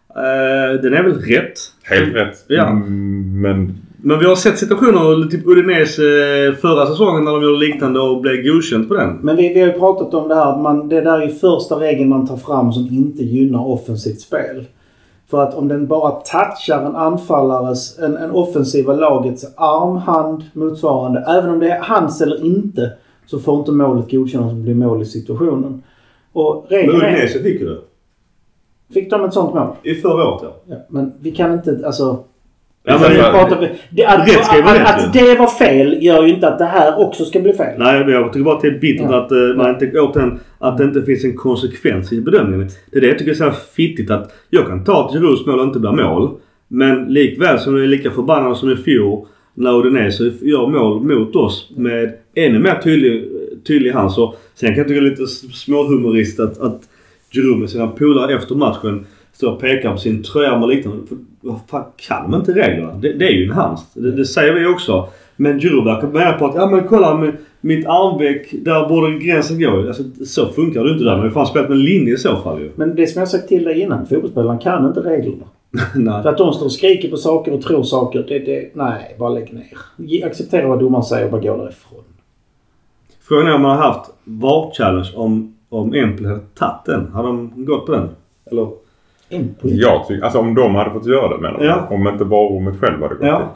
Eh, 0.08 0.80
den 0.82 0.94
är 0.94 1.02
väl 1.02 1.14
rätt? 1.14 1.58
Helt 1.82 2.14
rätt. 2.14 2.44
Ja. 2.48 2.66
Mm, 2.66 3.40
men 3.40 3.78
Men 4.04 4.18
vi 4.18 4.24
har 4.24 4.34
sett 4.34 4.58
situationer, 4.58 5.30
typ 5.30 5.46
Udinese 5.46 6.02
förra 6.60 6.86
säsongen 6.86 7.24
när 7.24 7.32
de 7.32 7.42
gjorde 7.42 7.58
liknande 7.58 8.00
och 8.00 8.20
blev 8.20 8.42
godkänt 8.42 8.88
på 8.88 8.94
den. 8.94 9.18
Men 9.22 9.36
vi, 9.36 9.54
vi 9.54 9.60
har 9.60 9.66
ju 9.66 9.72
pratat 9.72 10.14
om 10.14 10.28
det 10.28 10.34
här 10.34 10.52
att 10.52 10.60
man, 10.60 10.88
det 10.88 11.00
där 11.00 11.20
är 11.20 11.26
ju 11.26 11.34
första 11.34 11.74
regeln 11.74 12.08
man 12.08 12.26
tar 12.26 12.36
fram 12.36 12.72
som 12.72 12.88
inte 12.90 13.22
gynnar 13.22 13.66
offensivt 13.66 14.20
spel. 14.20 14.66
För 15.30 15.42
att 15.42 15.54
om 15.54 15.68
den 15.68 15.86
bara 15.86 16.10
touchar 16.10 16.86
en 16.86 16.96
anfallares, 16.96 17.98
en, 17.98 18.16
en 18.16 18.30
offensiva 18.30 18.92
lagets 18.92 19.44
arm, 19.56 19.96
hand, 19.96 20.42
motsvarande. 20.52 21.24
Även 21.28 21.50
om 21.50 21.58
det 21.58 21.70
är 21.70 21.80
hans 21.80 22.20
eller 22.20 22.44
inte 22.44 22.92
så 23.32 23.38
får 23.38 23.58
inte 23.58 23.72
målet 23.72 24.10
godkännas 24.10 24.50
som 24.50 24.62
blir 24.62 24.74
mål 24.74 25.02
i 25.02 25.04
situationen. 25.04 25.82
Och 26.32 26.66
Men 26.70 26.78
regeln 26.78 27.00
är... 27.02 27.06
Udinese 27.12 27.38
fick 27.42 27.60
ju 27.60 27.66
det. 27.68 27.78
Fick 28.94 29.10
de 29.10 29.24
ett 29.24 29.32
sånt 29.32 29.54
mål? 29.54 29.68
I 29.82 29.94
förra 29.94 30.28
året 30.28 30.40
ja. 30.42 30.56
Ja, 30.66 30.76
men 30.88 31.12
vi 31.20 31.30
kan 31.30 31.52
inte, 31.52 31.80
alltså... 31.86 32.24
Ja, 32.84 32.98
men 33.00 33.10
vi 33.10 33.16
det- 33.16 33.30
pratar, 33.32 33.70
det, 33.90 34.04
att, 34.06 34.28
rätt 34.28 34.44
ska 34.44 34.64
att, 34.64 34.76
rätt, 34.76 35.06
att 35.06 35.12
det 35.12 35.38
var 35.38 35.46
fel 35.46 35.98
gör 36.04 36.22
ju 36.22 36.34
inte 36.34 36.48
att 36.48 36.58
det 36.58 36.64
här 36.64 37.00
också 37.06 37.24
ska 37.24 37.40
bli 37.40 37.52
fel. 37.52 37.78
Nej, 37.78 38.04
men 38.04 38.14
jag 38.14 38.32
tycker 38.32 38.44
bara 38.44 38.54
att 38.56 38.60
det 38.62 38.68
är 38.68 38.78
bittert 38.78 39.06
Ja. 39.10 39.24
att, 39.24 39.32
eh, 39.32 39.38
man 39.56 39.70
inte, 39.70 40.00
återigen, 40.00 40.40
att 40.58 40.78
det 40.78 40.84
inte 40.84 41.02
finns 41.02 41.24
en 41.24 41.36
konsekvens 41.36 42.12
i 42.12 42.20
bedömningen. 42.20 42.68
Det 42.90 42.96
är 42.96 43.00
det 43.00 43.06
jag 43.06 43.18
tycker 43.18 43.30
är 43.30 43.34
så 43.36 43.44
här 43.44 43.54
fittigt 43.76 44.10
att 44.10 44.32
jag 44.50 44.66
kan 44.66 44.84
ta 44.84 45.06
att 45.06 45.14
Girouds 45.14 45.46
mål 45.46 45.60
inte 45.60 45.78
blir 45.78 45.90
mål. 45.90 46.30
Men 46.68 47.04
likväl 47.04 47.58
som 47.58 47.74
jag 47.74 47.82
är 47.84 47.88
lika 47.88 48.10
förbannad 48.10 48.56
som 48.56 48.70
i 48.70 48.76
fjol 48.76 49.26
när 49.54 49.78
Udinese 49.78 50.32
gör 50.40 50.66
mål 50.66 51.02
mot 51.02 51.36
oss 51.36 51.70
med 51.76 52.12
ännu 52.34 52.58
mer 52.58 52.74
tydlig, 52.74 53.28
tydlig 53.66 53.90
hand. 53.90 54.12
Så 54.12 54.34
sen 54.54 54.68
kan 54.68 54.78
jag 54.78 54.88
tycka 54.88 55.00
det 55.00 55.06
är 55.06 55.10
lite 55.10 55.26
småhumoristiskt 55.26 56.40
att, 56.40 56.60
att 56.60 56.88
Giroud 57.30 57.58
med 57.58 57.70
sina 57.70 57.86
polare 57.86 58.34
efter 58.34 58.54
matchen 58.54 59.06
står 59.32 59.52
och 59.52 59.60
pekar 59.60 59.92
på 59.92 59.98
sin 59.98 60.22
tröja 60.22 60.54
och 60.54 60.68
liknande. 60.68 61.06
För, 61.06 61.16
vad 61.40 61.60
fan, 61.68 61.84
kan 61.96 62.30
de 62.30 62.40
inte 62.40 62.52
reglerna? 62.52 62.92
Det, 62.92 63.12
det 63.12 63.24
är 63.24 63.32
ju 63.32 63.44
en 63.44 63.50
hand. 63.50 63.78
Det, 63.94 64.10
det 64.10 64.24
säger 64.24 64.52
vi 64.54 64.66
också. 64.66 65.08
Men 65.36 65.60
Giroud 65.60 65.84
verkar 65.84 66.08
mena 66.08 66.32
på 66.32 66.46
att 66.46 66.54
ja 66.54 66.70
men 66.70 66.88
kolla 66.88 67.18
med 67.18 67.36
mitt 67.60 67.86
armveck, 67.86 68.48
där 68.52 68.88
borde 68.88 69.18
gränsen 69.18 69.60
gå. 69.60 69.86
Alltså, 69.86 70.02
så 70.26 70.46
funkar 70.52 70.84
det 70.84 70.90
inte 70.90 71.04
där. 71.04 71.10
Man 71.10 71.18
har 71.18 71.26
ju 71.26 71.32
fan 71.32 71.46
spelat 71.46 71.68
med 71.68 71.78
linje 71.78 72.14
i 72.14 72.16
så 72.16 72.36
fall 72.36 72.60
ju. 72.60 72.70
Men 72.76 72.94
det 72.94 73.06
som 73.06 73.20
jag 73.20 73.28
sagt 73.28 73.48
till 73.48 73.64
dig 73.64 73.80
innan, 73.80 74.06
fotbollsspelaren 74.06 74.58
kan 74.58 74.86
inte 74.86 75.00
reglerna. 75.00 75.44
Nej. 75.94 76.22
För 76.22 76.28
att 76.28 76.38
de 76.38 76.52
står 76.52 76.66
och 76.66 76.72
skriker 76.72 77.10
på 77.10 77.16
saker 77.16 77.54
och 77.54 77.62
tror 77.62 77.82
saker, 77.82 78.24
det, 78.28 78.38
det, 78.38 78.70
nej, 78.74 79.16
bara 79.18 79.28
lägg 79.28 79.52
ner. 79.54 80.26
Acceptera 80.26 80.68
vad 80.68 80.80
domaren 80.80 81.04
säger 81.04 81.24
och 81.24 81.30
bara 81.30 81.40
gå 81.40 81.56
därifrån. 81.56 82.04
Frågan 83.20 83.46
är 83.46 83.54
om 83.54 83.62
man 83.62 83.78
har 83.78 83.84
haft 83.84 84.10
VAR-challenge 84.24 85.12
om, 85.16 85.56
om 85.68 85.94
Empel 85.94 86.26
hade 86.26 86.40
tagit 86.40 86.84
den. 86.86 87.12
Hade 87.12 87.28
de 87.28 87.64
gått 87.64 87.86
på 87.86 87.92
den? 87.92 88.08
Eller? 88.50 88.68
Empoli. 89.28 89.80
jag 89.80 90.06
tycker, 90.06 90.24
alltså 90.24 90.38
om 90.38 90.54
de 90.54 90.74
hade 90.74 90.90
fått 90.90 91.06
göra 91.06 91.36
det 91.36 91.42
menar? 91.42 91.64
Ja. 91.64 91.86
Om 91.90 92.08
inte 92.08 92.24
varummet 92.24 92.80
själv 92.80 93.02
hade 93.02 93.14
gått 93.14 93.26
Ja. 93.26 93.52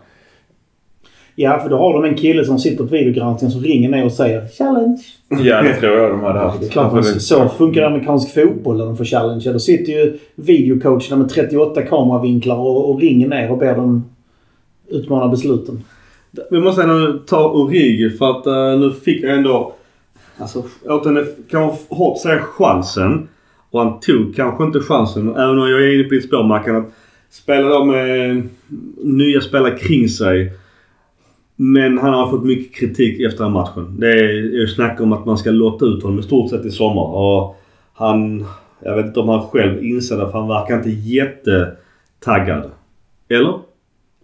Ja, 1.38 1.60
för 1.62 1.70
då 1.70 1.76
har 1.76 1.92
de 1.92 2.04
en 2.04 2.14
kille 2.14 2.44
som 2.44 2.58
sitter 2.58 2.84
på 2.84 2.90
videogranskningen 2.90 3.52
som 3.52 3.62
ringer 3.62 3.88
ner 3.88 4.04
och 4.04 4.12
säger 4.12 4.48
“Challenge”. 4.58 5.02
Ja, 5.28 5.62
det 5.62 5.74
tror 5.74 5.92
jag 5.92 6.10
de 6.10 6.20
hade 6.20 6.38
haft. 6.38 6.70
Klart, 6.70 6.92
att 6.92 7.22
så 7.22 7.48
funkar 7.48 7.82
amerikansk 7.82 8.34
fotboll 8.34 8.76
när 8.76 8.84
de 8.84 8.96
får 8.96 9.04
challenge. 9.04 9.52
Då 9.52 9.58
sitter 9.58 9.92
ju 9.92 10.18
videocoacherna 10.34 11.16
med 11.16 11.28
38 11.28 11.82
kameravinklar 11.82 12.56
och, 12.56 12.90
och 12.90 13.00
ringer 13.00 13.28
ner 13.28 13.50
och 13.50 13.58
ber 13.58 13.76
dem 13.76 14.04
utmana 14.88 15.28
besluten. 15.28 15.84
Vi 16.50 16.60
måste 16.60 16.82
ändå 16.82 17.18
ta 17.26 17.50
Origi 17.50 18.10
för 18.10 18.30
att 18.30 18.46
eh, 18.46 18.80
nu 18.80 18.92
fick 19.04 19.24
jag 19.24 19.36
ändå... 19.36 19.72
Alltså 20.38 20.64
återigen, 20.84 21.26
kan 21.50 21.60
vara 21.62 21.76
hårt 21.88 22.20
säga 22.20 22.38
chansen. 22.38 23.28
Och 23.70 23.80
han 23.80 24.00
tog 24.00 24.36
kanske 24.36 24.64
inte 24.64 24.80
chansen. 24.80 25.36
Även 25.36 25.58
om 25.58 25.70
jag 25.70 25.82
är 25.82 25.94
inne 25.94 26.04
på 26.04 26.14
ditt 26.14 26.24
spår 26.24 26.44
Mackan. 26.44 26.76
Att 26.76 26.92
spela 27.30 27.68
då 27.68 27.84
med 27.84 28.42
nya 29.02 29.40
spelare 29.40 29.78
kring 29.78 30.08
sig. 30.08 30.52
Men 31.56 31.98
han 31.98 32.14
har 32.14 32.30
fått 32.30 32.44
mycket 32.44 32.74
kritik 32.74 33.20
efter 33.20 33.44
den 33.44 33.52
matchen. 33.52 33.96
Det 34.00 34.10
är 34.10 34.32
ju 34.32 34.66
snack 34.66 35.00
om 35.00 35.12
att 35.12 35.26
man 35.26 35.38
ska 35.38 35.50
låta 35.50 35.84
ut 35.84 36.02
honom 36.02 36.18
i 36.18 36.22
stort 36.22 36.50
sett 36.50 36.64
i 36.64 36.70
sommar. 36.70 37.02
Och 37.02 37.56
han... 37.92 38.44
Jag 38.80 38.96
vet 38.96 39.06
inte 39.06 39.20
om 39.20 39.28
han 39.28 39.42
själv 39.42 39.84
inser 39.84 40.16
det 40.16 40.30
för 40.30 40.38
han 40.38 40.48
verkar 40.48 40.76
inte 40.76 40.90
jättetaggad. 40.90 42.70
Eller? 43.28 43.58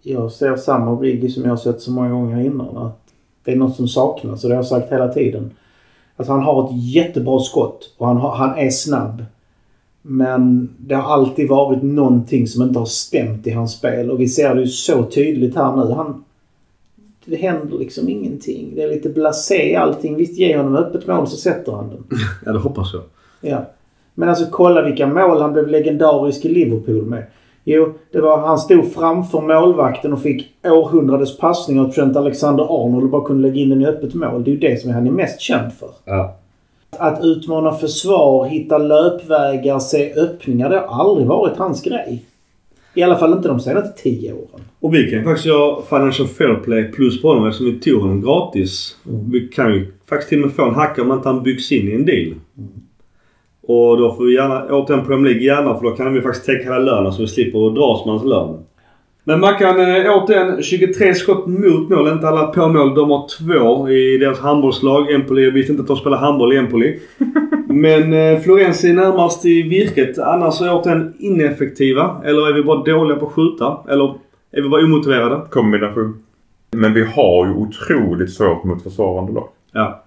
Jag 0.01 0.31
ser 0.31 0.55
samma 0.55 0.91
Origi 0.91 1.29
som 1.29 1.43
jag 1.43 1.49
har 1.49 1.57
sett 1.57 1.81
så 1.81 1.91
många 1.91 2.09
gånger 2.09 2.45
innan. 2.45 2.77
Att 2.77 2.99
det 3.43 3.51
är 3.51 3.55
något 3.55 3.75
som 3.75 3.87
saknas 3.87 4.43
och 4.43 4.49
det 4.49 4.55
har 4.55 4.59
jag 4.59 4.67
sagt 4.67 4.91
hela 4.91 5.07
tiden. 5.07 5.51
Alltså 6.17 6.33
han 6.33 6.43
har 6.43 6.65
ett 6.65 6.93
jättebra 6.93 7.39
skott 7.39 7.95
och 7.97 8.07
han, 8.07 8.17
har, 8.17 8.35
han 8.35 8.57
är 8.57 8.69
snabb. 8.69 9.23
Men 10.01 10.69
det 10.77 10.95
har 10.95 11.13
alltid 11.13 11.49
varit 11.49 11.83
någonting 11.83 12.47
som 12.47 12.63
inte 12.63 12.79
har 12.79 12.85
stämt 12.85 13.47
i 13.47 13.51
hans 13.51 13.73
spel 13.73 14.11
och 14.11 14.19
vi 14.19 14.27
ser 14.27 14.55
det 14.55 14.61
ju 14.61 14.67
så 14.67 15.03
tydligt 15.03 15.55
här 15.55 15.75
nu. 15.75 15.93
Han, 15.93 16.23
det 17.25 17.35
händer 17.35 17.77
liksom 17.77 18.09
ingenting. 18.09 18.73
Det 18.75 18.83
är 18.83 18.89
lite 18.89 19.09
blasé 19.09 19.75
allting. 19.75 20.15
Visst, 20.15 20.37
ge 20.37 20.57
honom 20.57 20.75
öppet 20.75 21.07
mål 21.07 21.27
så 21.27 21.37
sätter 21.37 21.71
han 21.71 21.89
den. 21.89 22.03
Ja, 22.45 22.51
det 22.51 22.59
hoppas 22.59 22.93
jag. 22.93 23.03
Ja. 23.51 23.65
Men 24.13 24.29
alltså 24.29 24.45
kolla 24.51 24.81
vilka 24.81 25.07
mål 25.07 25.41
han 25.41 25.53
blev 25.53 25.67
legendarisk 25.67 26.45
i 26.45 26.49
Liverpool 26.49 27.05
med. 27.05 27.23
Jo, 27.63 27.93
det 28.11 28.21
var 28.21 28.37
han 28.37 28.57
stod 28.57 28.93
framför 28.93 29.41
målvakten 29.41 30.13
och 30.13 30.21
fick 30.21 30.55
århundradets 30.63 31.37
passning 31.37 31.79
av 31.79 31.91
Trent 31.91 32.15
Alexander-Arnold 32.17 33.03
och 33.03 33.09
bara 33.09 33.25
kunde 33.25 33.47
lägga 33.47 33.61
in 33.61 33.69
den 33.69 33.81
i 33.81 33.85
öppet 33.85 34.13
mål. 34.13 34.43
Det 34.43 34.51
är 34.51 34.53
ju 34.53 34.59
det 34.59 34.81
som 34.81 34.91
han 34.91 35.07
är 35.07 35.11
mest 35.11 35.41
känd 35.41 35.73
för. 35.73 35.89
Ja. 36.05 36.35
Att 36.97 37.23
utmana 37.23 37.71
försvar, 37.71 38.45
hitta 38.45 38.77
löpvägar, 38.77 39.79
se 39.79 40.13
öppningar. 40.13 40.69
Det 40.69 40.79
har 40.79 41.05
aldrig 41.05 41.27
varit 41.27 41.57
hans 41.57 41.81
grej. 41.81 42.23
I 42.95 43.03
alla 43.03 43.17
fall 43.17 43.33
inte 43.33 43.47
de 43.47 43.59
senaste 43.59 44.03
tio 44.03 44.33
åren. 44.33 44.61
Och 44.79 44.93
vi 44.93 45.11
kan 45.11 45.23
faktiskt 45.23 45.45
göra 45.45 45.81
Financial 45.81 46.27
Fair 46.27 46.55
Play 46.55 46.91
plus 46.91 47.21
på 47.21 47.27
honom 47.27 47.47
eftersom 47.47 47.65
vi 47.65 47.79
tog 47.79 48.01
honom 48.01 48.21
gratis. 48.21 48.97
Vi 49.31 49.47
kan 49.47 49.73
ju 49.73 49.93
faktiskt 50.09 50.29
till 50.29 50.39
och 50.39 50.47
med 50.47 50.55
få 50.55 50.65
en 50.65 50.75
hacka 50.75 51.01
om 51.01 51.11
inte 51.11 51.29
han 51.29 51.43
byggs 51.43 51.71
in 51.71 51.87
i 51.87 51.95
en 51.95 52.05
deal. 52.05 52.35
Och 53.67 53.97
då 53.97 54.15
får 54.15 54.25
vi 54.25 54.33
gärna, 54.33 54.65
återigen 54.65 55.05
Premier 55.05 55.33
League 55.33 55.43
gärna 55.43 55.75
för 55.75 55.83
då 55.83 55.91
kan 55.91 56.13
vi 56.13 56.21
faktiskt 56.21 56.45
täcka 56.45 56.63
hela 56.63 56.77
lönen 56.77 57.13
så 57.13 57.21
vi 57.21 57.27
slipper 57.27 57.67
att 57.67 57.75
dras 57.75 58.05
med 58.05 58.13
hans 58.13 58.25
lön. 58.25 58.63
Men 59.23 59.39
Mackan, 59.39 59.79
eh, 59.79 60.17
återigen 60.17 60.63
23 60.63 61.13
skott 61.13 61.47
mot 61.47 61.89
mål. 61.89 62.07
Inte 62.07 62.27
alla 62.27 62.47
på 62.47 62.69
mål. 62.69 62.95
De 62.95 63.09
har 63.11 63.27
två 63.27 63.89
i 63.89 64.17
deras 64.17 64.39
handbollslag. 64.39 65.11
Empoli, 65.11 65.43
jag 65.43 65.51
visste 65.51 65.71
inte 65.71 65.81
att 65.81 65.87
de 65.87 65.97
spelar 65.97 66.17
handboll 66.17 66.53
i 66.53 66.57
Empoli. 66.57 66.99
Men 67.73 68.13
eh, 68.13 68.39
Florenzi 68.39 68.89
är 68.89 68.93
närmast 68.93 69.45
i 69.45 69.61
virket. 69.61 70.17
Annars 70.17 70.61
är 70.61 70.73
återigen 70.73 71.13
ineffektiva. 71.19 72.21
Eller 72.23 72.49
är 72.49 72.53
vi 72.53 72.63
bara 72.63 72.83
dåliga 72.83 73.17
på 73.17 73.27
att 73.27 73.33
skjuta? 73.33 73.77
Eller 73.89 74.15
är 74.51 74.61
vi 74.61 74.69
bara 74.69 74.83
omotiverade? 74.83 75.41
Kombination. 75.49 76.23
Men 76.71 76.93
vi 76.93 77.05
har 77.05 77.45
ju 77.45 77.53
otroligt 77.53 78.33
svårt 78.33 78.63
mot 78.63 78.83
försvarande 78.83 79.31
lag. 79.31 79.47
Ja. 79.71 80.03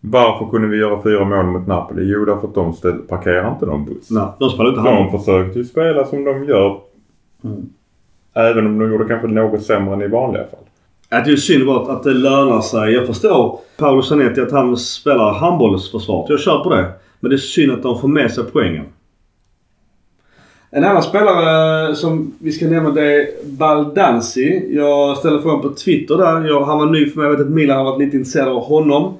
Varför 0.00 0.50
kunde 0.50 0.68
vi 0.68 0.76
göra 0.76 1.02
fyra 1.02 1.24
mål 1.24 1.46
mot 1.46 1.66
Napoli? 1.66 2.12
Jo, 2.12 2.24
därför 2.24 2.48
att 2.48 2.54
de 2.54 2.72
ställ, 2.72 2.98
parkerar 2.98 3.52
inte 3.52 3.66
någon 3.66 3.84
buss. 3.84 4.10
Nej, 4.10 4.26
de 4.38 4.50
spelar 4.50 4.68
inte 4.68 4.80
handboll. 4.80 5.12
De 5.12 5.18
försökte 5.18 5.58
ju 5.58 5.64
spela 5.64 6.04
som 6.04 6.24
de 6.24 6.44
gör 6.44 6.80
Mm. 7.44 7.68
Även 8.34 8.66
om 8.66 8.78
de 8.78 8.90
gjorde 8.90 9.08
kanske 9.08 9.28
något 9.28 9.62
sämre 9.62 9.94
än 9.94 10.02
i 10.02 10.08
vanliga 10.08 10.44
fall. 10.44 10.60
Att 11.08 11.24
det 11.24 11.30
är 11.30 11.36
synd 11.36 11.66
bara 11.66 11.92
att 11.92 12.02
det 12.02 12.14
lönar 12.14 12.60
sig. 12.60 12.92
Jag 12.92 13.06
förstår 13.06 13.60
Paolo 13.76 14.02
Zanetti 14.02 14.40
att 14.40 14.52
han 14.52 14.76
spelar 14.76 15.32
handbollsförsvar. 15.32 16.26
Jag 16.28 16.40
kör 16.40 16.58
på 16.58 16.70
det. 16.70 16.92
Men 17.20 17.30
det 17.30 17.36
är 17.36 17.38
synd 17.38 17.72
att 17.72 17.82
de 17.82 18.00
får 18.00 18.08
med 18.08 18.32
sig 18.32 18.44
poängen. 18.52 18.84
En 20.70 20.84
annan 20.84 21.02
spelare 21.02 21.94
som 21.94 22.34
vi 22.38 22.52
ska 22.52 22.66
nämna 22.66 22.90
det 22.90 23.14
är 23.14 23.26
Baldanzi. 23.44 24.74
Jag 24.76 25.16
ställde 25.16 25.42
frågan 25.42 25.62
på 25.62 25.68
Twitter 25.68 26.16
där. 26.16 26.48
Jag, 26.48 26.64
han 26.64 26.78
var 26.78 26.86
ny 26.86 27.10
för 27.10 27.20
mig. 27.20 27.30
Jag 27.30 27.36
vet 27.36 27.46
att 27.46 27.52
Milan 27.52 27.76
har 27.76 27.84
varit 27.84 28.00
lite 28.00 28.16
intresserad 28.16 28.48
av 28.48 28.64
honom. 28.64 29.14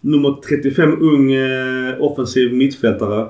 Nummer 0.00 0.36
35, 0.48 1.02
ung 1.02 1.32
eh, 1.32 1.94
offensiv 2.00 2.54
mittfältare. 2.54 3.26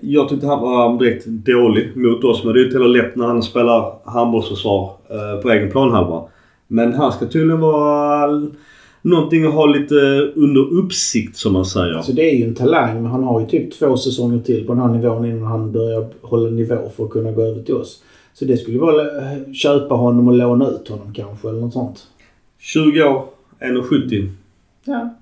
Jag 0.00 0.28
tyckte 0.28 0.46
han 0.46 0.60
var 0.60 0.98
direkt 0.98 1.26
dålig 1.26 1.96
mot 1.96 2.24
oss. 2.24 2.44
Men 2.44 2.52
det 2.52 2.58
är 2.58 2.60
ju 2.60 2.66
inte 2.66 2.78
heller 2.78 3.02
lätt 3.02 3.16
när 3.16 3.26
han 3.26 3.42
spelar 3.42 3.94
handbollsförsvar 4.04 4.90
eh, 5.10 5.42
på 5.42 5.50
egen 5.50 5.70
planhalva. 5.70 6.22
Men 6.68 6.94
han 6.94 7.12
ska 7.12 7.26
tydligen 7.26 7.60
vara 7.60 8.50
någonting 9.02 9.44
att 9.44 9.54
ha 9.54 9.66
lite 9.66 9.94
under 10.34 10.60
uppsikt 10.60 11.36
som 11.36 11.52
man 11.52 11.66
säger. 11.66 11.94
Alltså 11.94 12.12
det 12.12 12.30
är 12.30 12.34
ju 12.34 12.44
en 12.44 12.54
talang 12.54 13.02
men 13.02 13.10
han 13.10 13.24
har 13.24 13.40
ju 13.40 13.46
typ 13.46 13.78
två 13.78 13.96
säsonger 13.96 14.38
till 14.38 14.66
på 14.66 14.74
den 14.74 14.82
här 14.82 14.88
nivån 14.88 15.24
innan 15.24 15.42
han 15.42 15.72
börjar 15.72 16.06
hålla 16.22 16.50
nivå 16.50 16.90
för 16.96 17.04
att 17.04 17.10
kunna 17.10 17.32
gå 17.32 17.42
över 17.42 17.62
till 17.62 17.74
oss. 17.74 18.02
Så 18.34 18.44
det 18.44 18.56
skulle 18.56 18.78
vara 18.78 19.02
att 19.02 19.56
köpa 19.56 19.94
honom 19.94 20.28
och 20.28 20.34
låna 20.34 20.68
ut 20.68 20.88
honom 20.88 21.14
kanske 21.14 21.48
eller 21.48 21.60
något 21.60 21.72
sånt. 21.72 22.06
20 22.58 23.02
år, 23.02 23.24
1,70. 23.60 24.30
Ja. 24.84 25.14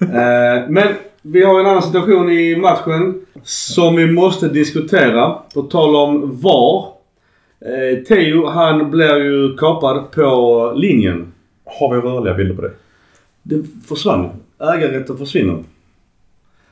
Eh, 0.00 0.68
men 0.68 0.88
vi 1.22 1.44
har 1.44 1.60
en 1.60 1.66
annan 1.66 1.82
situation 1.82 2.30
i 2.30 2.56
matchen 2.56 3.20
som 3.42 3.96
vi 3.96 4.06
måste 4.06 4.48
diskutera. 4.48 5.38
På 5.54 5.62
tal 5.62 5.96
om 5.96 6.40
VAR. 6.40 6.93
Eh, 7.64 8.02
Theo 8.04 8.46
han 8.46 8.90
blir 8.90 9.16
ju 9.16 9.56
kapad 9.56 10.10
på 10.10 10.72
linjen. 10.76 11.32
Har 11.64 11.94
vi 11.94 12.00
rörliga 12.00 12.34
bilder 12.34 12.54
på 12.54 12.62
det? 12.62 12.70
Det 13.42 13.62
försvann. 13.88 14.28
Ägarrätten 14.60 15.16
försvinner. 15.18 15.64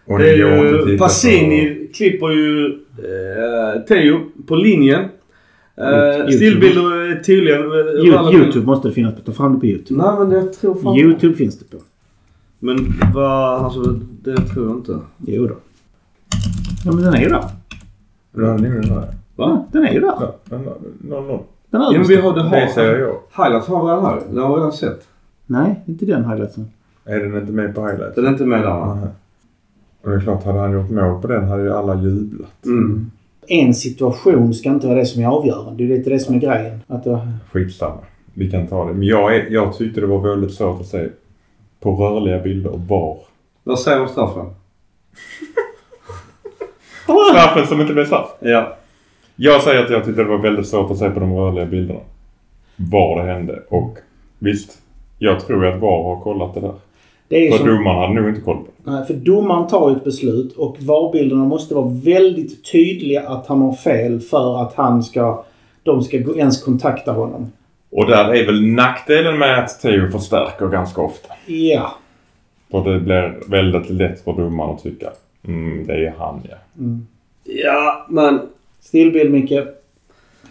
Och 0.05 0.19
Det 0.19 0.31
är 0.31 0.37
ju, 0.37 0.99
Passini 0.99 1.89
klipper 1.95 2.31
ju 2.31 2.67
eh, 2.99 3.81
Theo 3.89 4.21
på 4.47 4.55
linjen. 4.57 5.05
Eh, 5.77 5.85
YouTube. 5.87 6.33
stillbilder 6.33 7.11
är 7.11 7.21
tydligen... 7.23 7.61
eh, 7.61 7.67
You- 7.67 8.33
Youtube 8.35 8.67
måste 8.67 8.89
det 8.89 8.95
finnas. 8.95 9.15
Ta 9.25 9.33
fram 9.33 9.55
det 9.55 9.61
på 9.61 9.67
Youtube. 9.67 10.03
Nej 10.03 10.13
men 10.19 10.31
det 10.31 10.53
tror 10.53 10.75
fan 10.75 10.97
Youtube 10.97 11.35
finns 11.35 11.59
det 11.59 11.65
på. 11.77 11.83
Men 12.59 12.95
vad... 13.15 13.65
Alltså 13.65 13.81
det 14.23 14.37
tror 14.37 14.67
jag 14.69 14.77
inte. 14.77 14.99
Jo 15.27 15.47
då. 15.47 15.57
Ja 16.85 16.93
men 16.93 17.05
den 17.05 17.15
är 17.15 17.21
ju 17.23 17.29
där. 17.29 17.45
Ja, 18.37 18.41
den 18.41 18.63
där. 18.83 19.09
Va? 19.37 19.45
Ja, 19.49 19.67
den 19.73 19.87
är 19.87 19.93
ju 19.93 20.01
där. 20.01 20.15
Ja, 20.21 20.35
den- 20.45 20.63
Noll, 21.01 21.25
noll. 21.25 21.39
Den 21.71 21.81
Ja 21.83 21.91
men 21.91 21.95
översta. 21.95 22.15
vi 22.15 22.21
har 22.21 22.35
det 22.35 22.61
Det 22.61 22.69
säger 22.75 22.93
har. 22.93 22.99
jag. 22.99 23.45
Highlights 23.45 23.69
har 23.69 23.85
vi 23.85 23.91
redan 23.91 24.05
här. 24.05 24.21
Det 24.31 24.41
har 24.41 24.57
redan 24.57 24.73
sett. 24.73 25.09
Nej, 25.47 25.81
inte 25.87 26.05
den 26.07 26.25
highlightsen. 26.25 26.71
Är 27.05 27.21
den 27.21 27.37
inte 27.41 27.53
med 27.53 27.75
på 27.75 27.87
highlights? 27.87 28.15
Den 28.15 28.25
är 28.27 28.29
inte 28.29 28.45
med 28.45 28.63
där? 28.63 28.95
Nej. 28.95 29.09
Och 30.03 30.11
det 30.11 30.17
är 30.17 30.21
klart, 30.21 30.45
hade 30.45 30.59
han 30.59 30.73
gjort 30.73 30.91
mål 30.91 31.23
på 31.23 31.29
den 31.29 31.49
hade 31.49 31.63
ju 31.63 31.73
alla 31.73 31.95
jublat. 32.03 32.65
Mm. 32.65 33.11
En 33.49 33.75
situation 33.75 34.55
ska 34.55 34.69
inte 34.69 34.87
vara 34.87 34.99
det 34.99 35.07
som 35.07 35.23
är 35.23 35.27
avgörande. 35.27 35.85
Det 35.87 35.93
är 35.93 35.99
lite 35.99 36.11
det 36.11 36.19
som 36.19 36.35
är 36.35 36.39
grejen. 36.39 36.81
Att 36.87 37.05
det, 37.05 37.29
Skitsamma. 37.53 37.99
Vi 38.35 38.51
kan 38.51 38.67
ta 38.67 38.85
det. 38.85 38.93
Men 38.95 39.03
jag, 39.09 39.37
är, 39.37 39.51
jag 39.51 39.75
tyckte 39.77 40.01
det 40.01 40.07
var 40.07 40.21
väldigt 40.21 40.55
svårt 40.55 40.81
att 40.81 40.87
se 40.87 41.09
på 41.81 41.95
rörliga 41.95 42.39
bilder 42.43 42.71
var. 42.89 43.19
Vad 43.65 43.79
säger 43.79 43.97
du 43.97 44.03
om 44.03 44.09
straffen? 44.09 44.47
Straffen 47.31 47.67
som 47.67 47.81
inte 47.81 47.93
blev 47.93 48.05
straff. 48.05 48.31
Ja. 48.41 48.77
Jag 49.45 49.63
säger 49.63 49.85
att 49.85 49.91
jag 49.91 50.05
tyckte 50.05 50.23
det 50.23 50.29
var 50.29 50.39
väldigt 50.39 50.67
svårt 50.67 50.91
att 50.91 50.99
se 50.99 51.11
på 51.11 51.21
de 51.21 51.35
rörliga 51.37 51.65
bilderna. 51.67 52.01
Var 52.77 53.23
det 53.23 53.33
hände. 53.33 53.63
Och 53.69 53.99
visst, 54.39 54.79
jag 55.19 55.47
tror 55.47 55.67
att 55.67 55.81
VAR 55.81 56.03
har 56.03 56.21
kollat 56.21 56.55
det 56.55 56.61
där. 56.61 56.75
det 57.29 57.51
För 57.51 57.59
som, 57.59 57.67
domaren 57.67 57.99
hade 58.01 58.21
nog 58.21 58.29
inte 58.29 58.41
koll 58.41 58.57
på 58.57 58.63
det. 58.63 58.91
Nej, 58.91 59.07
för 59.07 59.15
domaren 59.15 59.67
tar 59.67 59.91
ju 59.91 59.97
ett 59.97 60.05
beslut 60.05 60.53
och 60.57 60.77
VAR-bilderna 60.81 61.45
måste 61.45 61.75
vara 61.75 61.89
väldigt 61.89 62.73
tydliga 62.73 63.29
att 63.29 63.47
han 63.47 63.61
har 63.63 63.73
fel 63.73 64.21
för 64.21 64.63
att 64.63 64.75
han 64.75 65.03
ska, 65.03 65.45
de 65.83 66.03
ska 66.03 66.19
gå- 66.19 66.37
ens 66.37 66.65
kontakta 66.65 67.13
honom. 67.13 67.53
Och 67.91 68.07
där 68.07 68.35
är 68.35 68.47
väl 68.47 68.67
nackdelen 68.67 69.39
med 69.39 69.59
att 69.59 69.81
Theo 69.81 70.11
förstärker 70.11 70.69
ganska 70.69 71.01
ofta. 71.01 71.35
Ja. 71.47 71.93
För 72.71 72.93
det 72.93 73.01
blir 73.01 73.51
väldigt 73.51 73.91
lätt 73.91 74.25
för 74.25 74.33
domaren 74.33 74.71
att 74.71 74.83
tycka 74.83 75.11
mm, 75.49 75.87
det 75.87 76.07
är 76.07 76.15
han 76.19 76.41
ja. 76.51 76.57
Mm. 76.79 77.07
Ja, 77.45 78.07
men 78.09 78.41
Stillbild 78.83 79.31
Micke. 79.31 79.53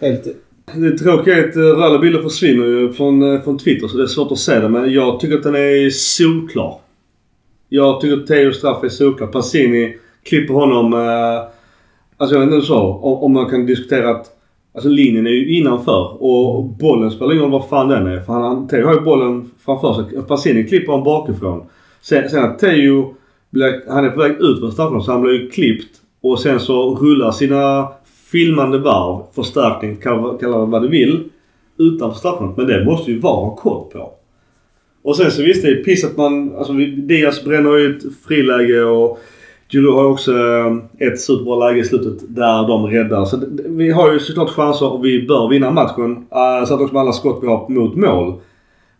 Helt... 0.02 0.28
det 0.76 0.98
tråkiga 0.98 1.38
är 1.38 1.50
att 1.50 1.56
eh, 1.56 1.62
röda 1.62 2.00
bilder 2.00 2.22
försvinner 2.22 2.65
ju 2.65 2.94
från, 2.94 3.34
eh, 3.34 3.41
från 3.41 3.58
Twitter 3.58 3.88
så 3.88 3.98
det 3.98 4.04
är 4.04 4.08
svårt 4.08 4.32
att 4.32 4.38
se 4.38 4.60
det. 4.60 4.70
Men 4.70 4.94
jag 4.94 5.20
tycker 5.20 5.38
att 5.38 5.44
den 5.44 5.56
är 5.56 5.89
solklar. 5.89 6.78
Jag 7.70 8.02
tycker 8.02 8.17
att 8.17 8.28
Theos 8.28 8.58
straff 8.58 8.84
är 8.84 8.89
solklar. 8.89 9.28
Passini 9.28 9.98
klipper 10.24 10.54
honom... 10.54 10.94
Eh, 10.94 11.41
alltså 12.17 12.36
jag 12.36 12.46
vet 12.46 12.54
inte 12.54 12.67
så. 12.67 12.80
Om, 12.80 13.24
om 13.24 13.34
man 13.34 13.50
kan 13.50 13.65
diskutera 13.65 14.10
att... 14.10 14.28
Alltså 14.74 14.89
linjen 14.89 15.28
är 15.28 15.32
ju 15.32 15.58
innanför 15.58 16.24
och 16.24 16.63
bollen 16.63 17.12
spelar 17.12 17.32
ingen 17.32 17.44
roll 17.44 17.52
var 17.52 17.67
fan 17.67 17.88
den 17.88 18.08
är. 18.08 18.20
För 18.20 18.34
han, 18.34 18.67
Teo 18.67 18.78
Theo 18.78 18.88
har 18.88 18.94
ju 18.94 19.02
bollen 19.02 19.52
framför 19.65 19.94
sig. 19.94 20.22
Passini 20.22 20.63
klipper 20.63 20.91
honom 20.91 21.06
bakifrån. 21.06 21.63
Sen, 22.02 22.30
sen 22.30 22.44
att 22.44 22.60
Theo 22.60 23.13
blir, 23.50 23.82
han 23.89 24.06
är 24.06 24.10
på 24.10 24.20
väg 24.20 24.32
ut 24.32 24.60
från 24.60 24.72
straffområdet 24.72 25.06
så 25.06 25.12
han 25.12 25.22
blir 25.22 25.34
ju 25.34 25.50
klippt. 25.50 25.98
Och 26.22 26.39
sen 26.39 26.60
så 26.60 26.96
rullar 26.96 27.32
sina 27.32 27.88
filmande 28.32 28.78
varv, 28.78 29.22
förstärkning, 29.36 29.98
kalla 29.98 30.38
det 30.38 30.48
vad 30.65 30.82
du 30.82 30.88
vill, 30.88 31.24
utanför 31.78 32.17
straffområdet. 32.20 32.58
Men 32.58 32.67
det 32.67 32.86
måste 32.86 33.12
ju 33.12 33.20
VAR 33.20 33.36
ha 33.36 33.56
koll 33.56 33.91
på. 33.91 34.12
Och 35.04 35.15
sen 35.15 35.32
så 35.32 35.44
visst 35.44 35.63
det 35.63 35.70
är 35.72 35.84
piss 35.84 36.06
att 36.06 36.17
man, 36.17 36.56
alltså 36.56 36.74
Diaz 36.74 37.44
bränner 37.44 37.78
ju 37.78 37.98
ett 37.98 38.04
friläge 38.28 38.84
och 38.84 39.20
Giroud 39.70 39.94
har 39.96 40.04
ju 40.04 40.10
också 40.10 40.32
eh, 40.32 41.08
ett 41.08 41.20
superbra 41.20 41.67
läge 41.70 41.80
i 41.80 41.84
slutet 41.84 42.36
där 42.36 42.67
de 42.67 42.88
räddar. 42.88 43.26
Så 43.26 43.38
det- 43.38 43.63
vi 43.70 43.91
har 43.91 44.13
ju 44.13 44.20
såklart 44.20 44.50
chanser 44.50 44.94
och 44.94 45.06
vi 45.06 45.28
bör 45.28 45.50
vinna 45.50 45.72
matchen. 45.72 46.12
Uh, 46.12 46.65
så 46.67 46.74
att 46.74 46.82
också 46.82 46.94
med 46.94 47.02
alla 47.02 47.12
skott 47.12 47.39
vi 47.41 47.48
har 47.48 47.70
mot 47.70 47.96
mål. 47.96 48.34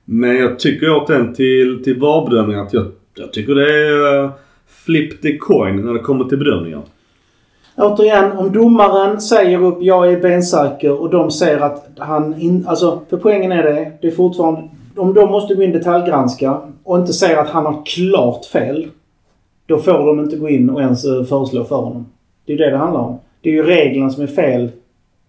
Men 0.06 0.36
jag 0.36 0.60
tycker 0.60 0.98
återigen 0.98 1.34
till, 1.34 1.84
till 1.84 2.00
VAR-bedömningar 2.00 2.62
att 2.62 2.74
jag, 2.74 2.86
jag 3.15 3.34
tycker 3.34 3.56
det 3.56 3.88
är 3.88 4.24
uh, 4.24 4.30
flip 4.86 5.22
the 5.22 5.38
coin 5.38 5.76
när 5.76 5.94
det 5.94 6.00
kommer 6.00 6.26
till 6.26 6.38
bedömningar. 6.38 6.82
Återigen, 7.82 8.32
om 8.38 8.52
domaren 8.52 9.22
säger 9.22 9.63
upp 9.63 9.78
jag 9.82 10.12
är 10.13 10.20
bensäker 10.22 11.02
och 11.02 11.10
de 11.10 11.32
säger 11.32 11.60
att 11.60 11.86
han 11.98 12.41
in, 12.41 12.65
Alltså, 12.67 13.00
för 13.10 13.17
poängen 13.17 13.52
är 13.52 13.63
det. 13.63 13.91
Det 14.02 14.08
är 14.08 14.12
fortfarande... 14.12 14.62
Om 14.98 15.13
de 15.13 15.30
måste 15.32 15.56
gå 15.56 15.63
in 15.63 15.72
detaljgranska 15.72 16.58
och 16.84 16.98
inte 16.98 17.13
säger 17.13 17.38
att 17.38 17.50
han 17.50 17.65
har 17.65 17.82
klart 17.86 18.46
fel. 18.46 18.88
Då 19.65 19.78
får 19.78 20.08
de 20.08 20.20
inte 20.20 20.36
gå 20.36 20.50
in 20.50 20.70
och 20.70 20.82
ens 20.82 21.06
eh, 21.06 21.24
föreslå 21.24 21.63
för 21.63 21.76
honom. 21.76 22.06
Det 22.46 22.54
är 22.54 22.58
det 22.58 22.70
det 22.72 22.78
handlar 22.78 23.00
om. 23.02 23.20
Det 23.41 23.50
är 23.50 23.54
ju 23.54 23.63
reglerna 23.63 24.10
som 24.10 24.24
är 24.24 24.28
fel. 24.28 24.70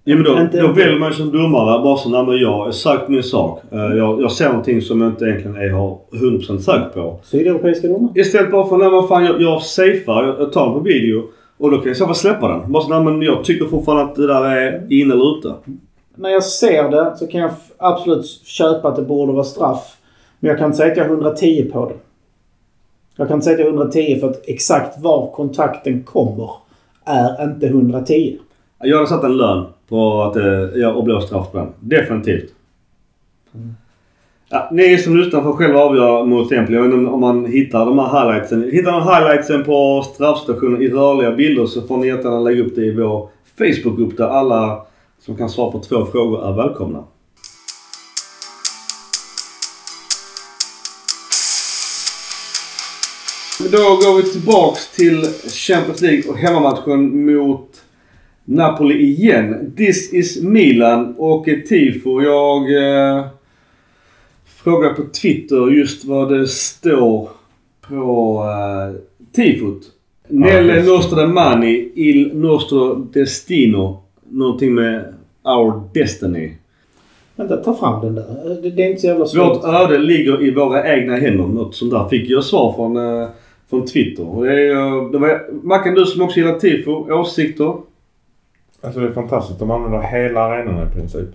Ja 0.05 0.15
men 0.15 0.25
då, 0.25 0.41
Inte- 0.41 0.61
då 0.61 0.69
väljer 0.73 0.99
man 0.99 1.09
ju 1.09 1.15
som 1.15 1.33
domare 1.33 1.83
bara 1.83 1.97
så 1.97 2.09
nej 2.09 2.25
men 2.27 2.37
jag 2.39 2.53
har 2.53 2.71
sagt 2.71 3.09
min 3.09 3.23
sak. 3.23 3.61
Eh, 3.71 3.79
jag, 3.79 4.21
jag 4.23 4.33
ser 4.33 4.49
någonting 4.49 4.81
som 4.81 5.01
jag 5.01 5.11
inte 5.11 5.25
egentligen 5.25 5.57
är 5.57 5.71
har 5.71 5.99
100% 6.13 6.59
säker 6.59 6.89
på. 6.95 7.17
Sydeuropeiska 7.23 7.89
domare. 7.89 8.13
Istället 8.21 8.51
bara 8.53 8.67
för 8.67 8.77
nej 8.77 8.91
men 8.91 9.09
fan 9.09 9.25
jag, 9.25 9.41
jag 9.43 9.63
safear, 9.63 10.25
jag, 10.27 10.41
jag 10.41 10.53
tar 10.53 10.65
den 10.65 10.75
på 10.75 10.81
video. 10.81 11.23
Och 11.63 11.71
då 11.71 11.77
kan 11.77 11.87
jag 11.87 11.93
i 11.93 11.99
så 11.99 12.07
fall 12.07 12.15
släppa 12.15 12.49
den. 12.49 12.73
Bara 12.73 12.83
så 12.83 12.89
nej 12.89 13.05
men 13.05 13.23
jag 13.23 13.45
tycker 13.45 13.67
fortfarande 13.67 14.05
att 14.05 14.15
det 14.15 14.27
där 14.27 14.45
är 14.45 14.93
in 14.93 15.11
eller 15.11 15.39
ute. 15.39 15.55
När 16.15 16.31
jag 16.31 16.45
ser 16.45 16.91
det 16.91 17.17
så 17.17 17.27
kan 17.27 17.41
jag 17.41 17.51
absolut 17.79 18.27
köpa 18.45 18.89
att 18.89 18.97
det 18.97 19.03
borde 19.03 19.33
vara 19.33 19.45
straff. 19.45 19.97
Men 20.41 20.49
jag 20.49 20.59
kan 20.59 20.67
inte 20.67 20.77
säga 20.77 20.93
att 20.93 20.97
jag 20.99 21.07
är 21.07 21.11
110 21.11 21.71
på 21.73 21.89
det. 21.89 21.95
Jag 23.17 23.29
kan 23.29 23.35
inte 23.35 23.45
säga 23.45 23.55
att 23.55 23.61
jag 23.61 23.69
är 23.69 23.73
110 23.73 24.21
för 24.21 24.31
att 24.31 24.49
exakt 24.49 25.01
var 25.01 25.31
kontakten 25.31 26.03
kommer 26.03 26.51
är 27.05 27.45
inte 27.45 27.67
110. 27.67 28.39
Jag 28.79 28.97
hade 28.97 29.09
satt 29.09 29.25
en 29.25 29.37
lön 29.37 29.67
på 29.89 30.23
att 30.23 30.37
eh, 30.37 30.45
jag 30.75 30.97
och 30.97 31.05
blå 31.05 31.21
straff 31.21 31.53
på 31.53 31.59
den. 31.59 31.69
Definitivt. 31.81 32.55
Ja, 34.55 34.69
ni 34.73 34.99
som 34.99 35.17
lyssnar 35.17 35.43
får 35.43 35.53
själva 35.53 35.81
avgöra 35.81 36.25
mot 36.25 36.53
Empoli. 36.53 36.77
Jag 36.77 36.83
vet 36.83 36.95
inte 36.95 37.11
om 37.11 37.21
man 37.21 37.47
hittar 37.47 37.87
de 37.87 37.99
här 37.99 38.21
highlightsen. 38.21 38.71
Hittar 38.73 38.93
man 38.93 39.03
highlightsen 39.03 39.65
på 39.65 40.03
straffstationen 40.15 40.83
i 40.83 40.89
rörliga 40.89 41.33
bilder 41.33 41.67
så 41.67 41.83
får 41.83 41.97
ni 41.97 42.07
jättegärna 42.07 42.41
lägga 42.41 42.63
upp 42.63 42.75
det 42.75 42.85
i 42.85 42.95
vår 42.95 43.29
Facebookgrupp 43.59 44.17
där 44.17 44.25
alla 44.25 44.87
som 45.21 45.37
kan 45.37 45.51
svara 45.51 45.73
på 45.73 45.79
två 45.79 46.07
frågor 46.07 46.49
är 46.49 46.53
välkomna. 46.53 47.05
Då 53.73 53.79
går 53.79 54.17
vi 54.17 54.23
tillbaks 54.23 54.97
till 54.97 55.25
Champions 55.51 56.01
League 56.01 56.31
och 56.31 56.37
hemmamatchen 56.37 57.27
mot 57.27 57.69
Napoli 58.45 58.95
igen. 58.95 59.75
This 59.77 60.13
is 60.13 60.43
Milan 60.43 61.15
och 61.19 61.45
tifo. 61.45 62.23
Jag 62.23 62.63
eh, 62.73 63.27
frågar 64.65 64.95
på 64.95 65.03
Twitter 65.03 65.71
just 65.71 66.05
vad 66.05 66.33
det 66.33 66.47
står 66.47 67.29
på 67.89 68.43
eh, 68.45 69.01
tifot. 69.33 69.83
Nelle 70.29 70.75
just 70.75 70.87
det. 70.87 70.93
nostro 70.93 71.27
mani 71.27 71.93
il 71.95 72.37
nostro 72.37 72.95
destino. 72.95 74.03
Någonting 74.29 74.75
med 74.75 75.15
Our 75.45 75.83
Destiny. 75.95 76.53
Vänta, 77.37 77.57
ta 77.57 77.75
fram 77.75 78.01
den 78.01 78.15
där. 78.15 78.61
Det, 78.63 78.71
det 78.71 78.83
är 78.83 78.89
inte 78.89 79.01
så 79.01 79.07
jävla 79.07 79.27
svårt. 79.27 79.57
Vårt 79.57 79.65
öde 79.65 79.99
ligger 79.99 80.43
i 80.43 80.55
våra 80.55 80.95
egna 80.95 81.17
händer. 81.17 81.45
Något 81.45 81.75
sånt 81.75 81.91
där 81.91 82.09
fick 82.09 82.31
jag 82.31 82.45
svar 82.45 82.73
från, 82.73 82.97
eh, 82.97 83.29
från 83.71 83.87
Twitter. 83.87 84.43
Det 84.43 84.53
är, 84.53 85.13
det 85.13 85.19
var, 85.19 85.43
Mackan, 85.63 85.95
du 85.95 86.05
som 86.05 86.23
också 86.23 86.39
gillar 86.39 86.59
tifo, 86.59 87.13
åsikter? 87.13 87.75
Alltså 88.81 89.01
det 89.01 89.07
är 89.07 89.13
fantastiskt. 89.13 89.59
De 89.59 89.71
använder 89.71 90.01
hela 90.01 90.41
arenorna 90.41 90.83
i 90.83 90.95
princip. 90.95 91.29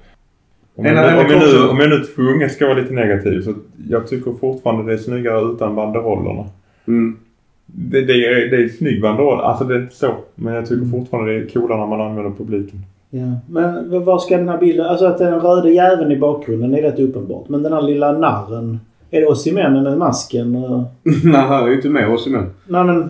Om 0.78 0.86
jag, 0.86 0.96
nu, 0.96 1.02
om, 1.02 1.06
jag 1.08 1.28
nu, 1.40 1.46
arenan- 1.46 1.70
om 1.70 1.80
jag 1.80 1.90
nu 1.90 2.00
tvunget 2.00 2.52
ska 2.52 2.66
vara 2.68 2.78
lite 2.78 2.94
negativ 2.94 3.42
så 3.42 3.54
jag 3.90 4.08
tycker 4.08 4.32
fortfarande 4.32 4.84
det 4.84 4.94
är 4.94 4.98
snyggare 4.98 5.42
utan 5.52 5.76
banderollerna. 5.76 6.46
Mm. 6.88 7.18
Det, 7.66 8.02
det, 8.02 8.14
är, 8.14 8.50
det 8.52 8.64
är 8.64 8.68
snygg 8.70 9.02
banderoll. 9.02 9.40
Alltså 9.40 9.64
det 9.64 9.76
är 9.76 9.80
inte 9.82 9.96
så. 9.96 10.08
Men 10.36 10.54
jag 10.54 10.66
tycker 10.68 10.86
fortfarande 10.86 11.32
det 11.32 11.38
är 11.40 11.48
coolare 11.50 11.80
när 11.80 11.88
man 11.88 12.02
använder 12.02 12.32
publiken. 12.38 12.80
Ja. 13.10 13.26
Men 13.50 13.90
v- 13.92 14.00
vad 14.00 14.22
ska 14.22 14.38
den 14.38 14.50
här 14.50 14.58
bilden... 14.58 14.86
Alltså 14.86 15.06
att 15.06 15.18
den 15.18 15.40
röda 15.40 15.70
jäveln 15.70 16.12
i 16.12 16.18
bakgrunden 16.18 16.76
är 16.76 16.82
rätt 16.82 17.00
uppenbart. 17.00 17.50
Men 17.50 17.64
den 17.64 17.74
här 17.74 17.82
lilla 17.82 18.12
narren. 18.12 18.80
Är 19.12 19.22
det 19.22 19.28
Osimhen 19.28 19.84
med 19.84 19.98
masken? 19.98 20.52
Nej, 21.24 21.42
han 21.42 21.64
är 21.64 21.68
ju 21.68 21.76
inte 21.76 21.90
med 21.90 22.10
oss 22.10 22.28
men. 22.28 22.50
Nej 22.68 22.84
men... 22.84 23.10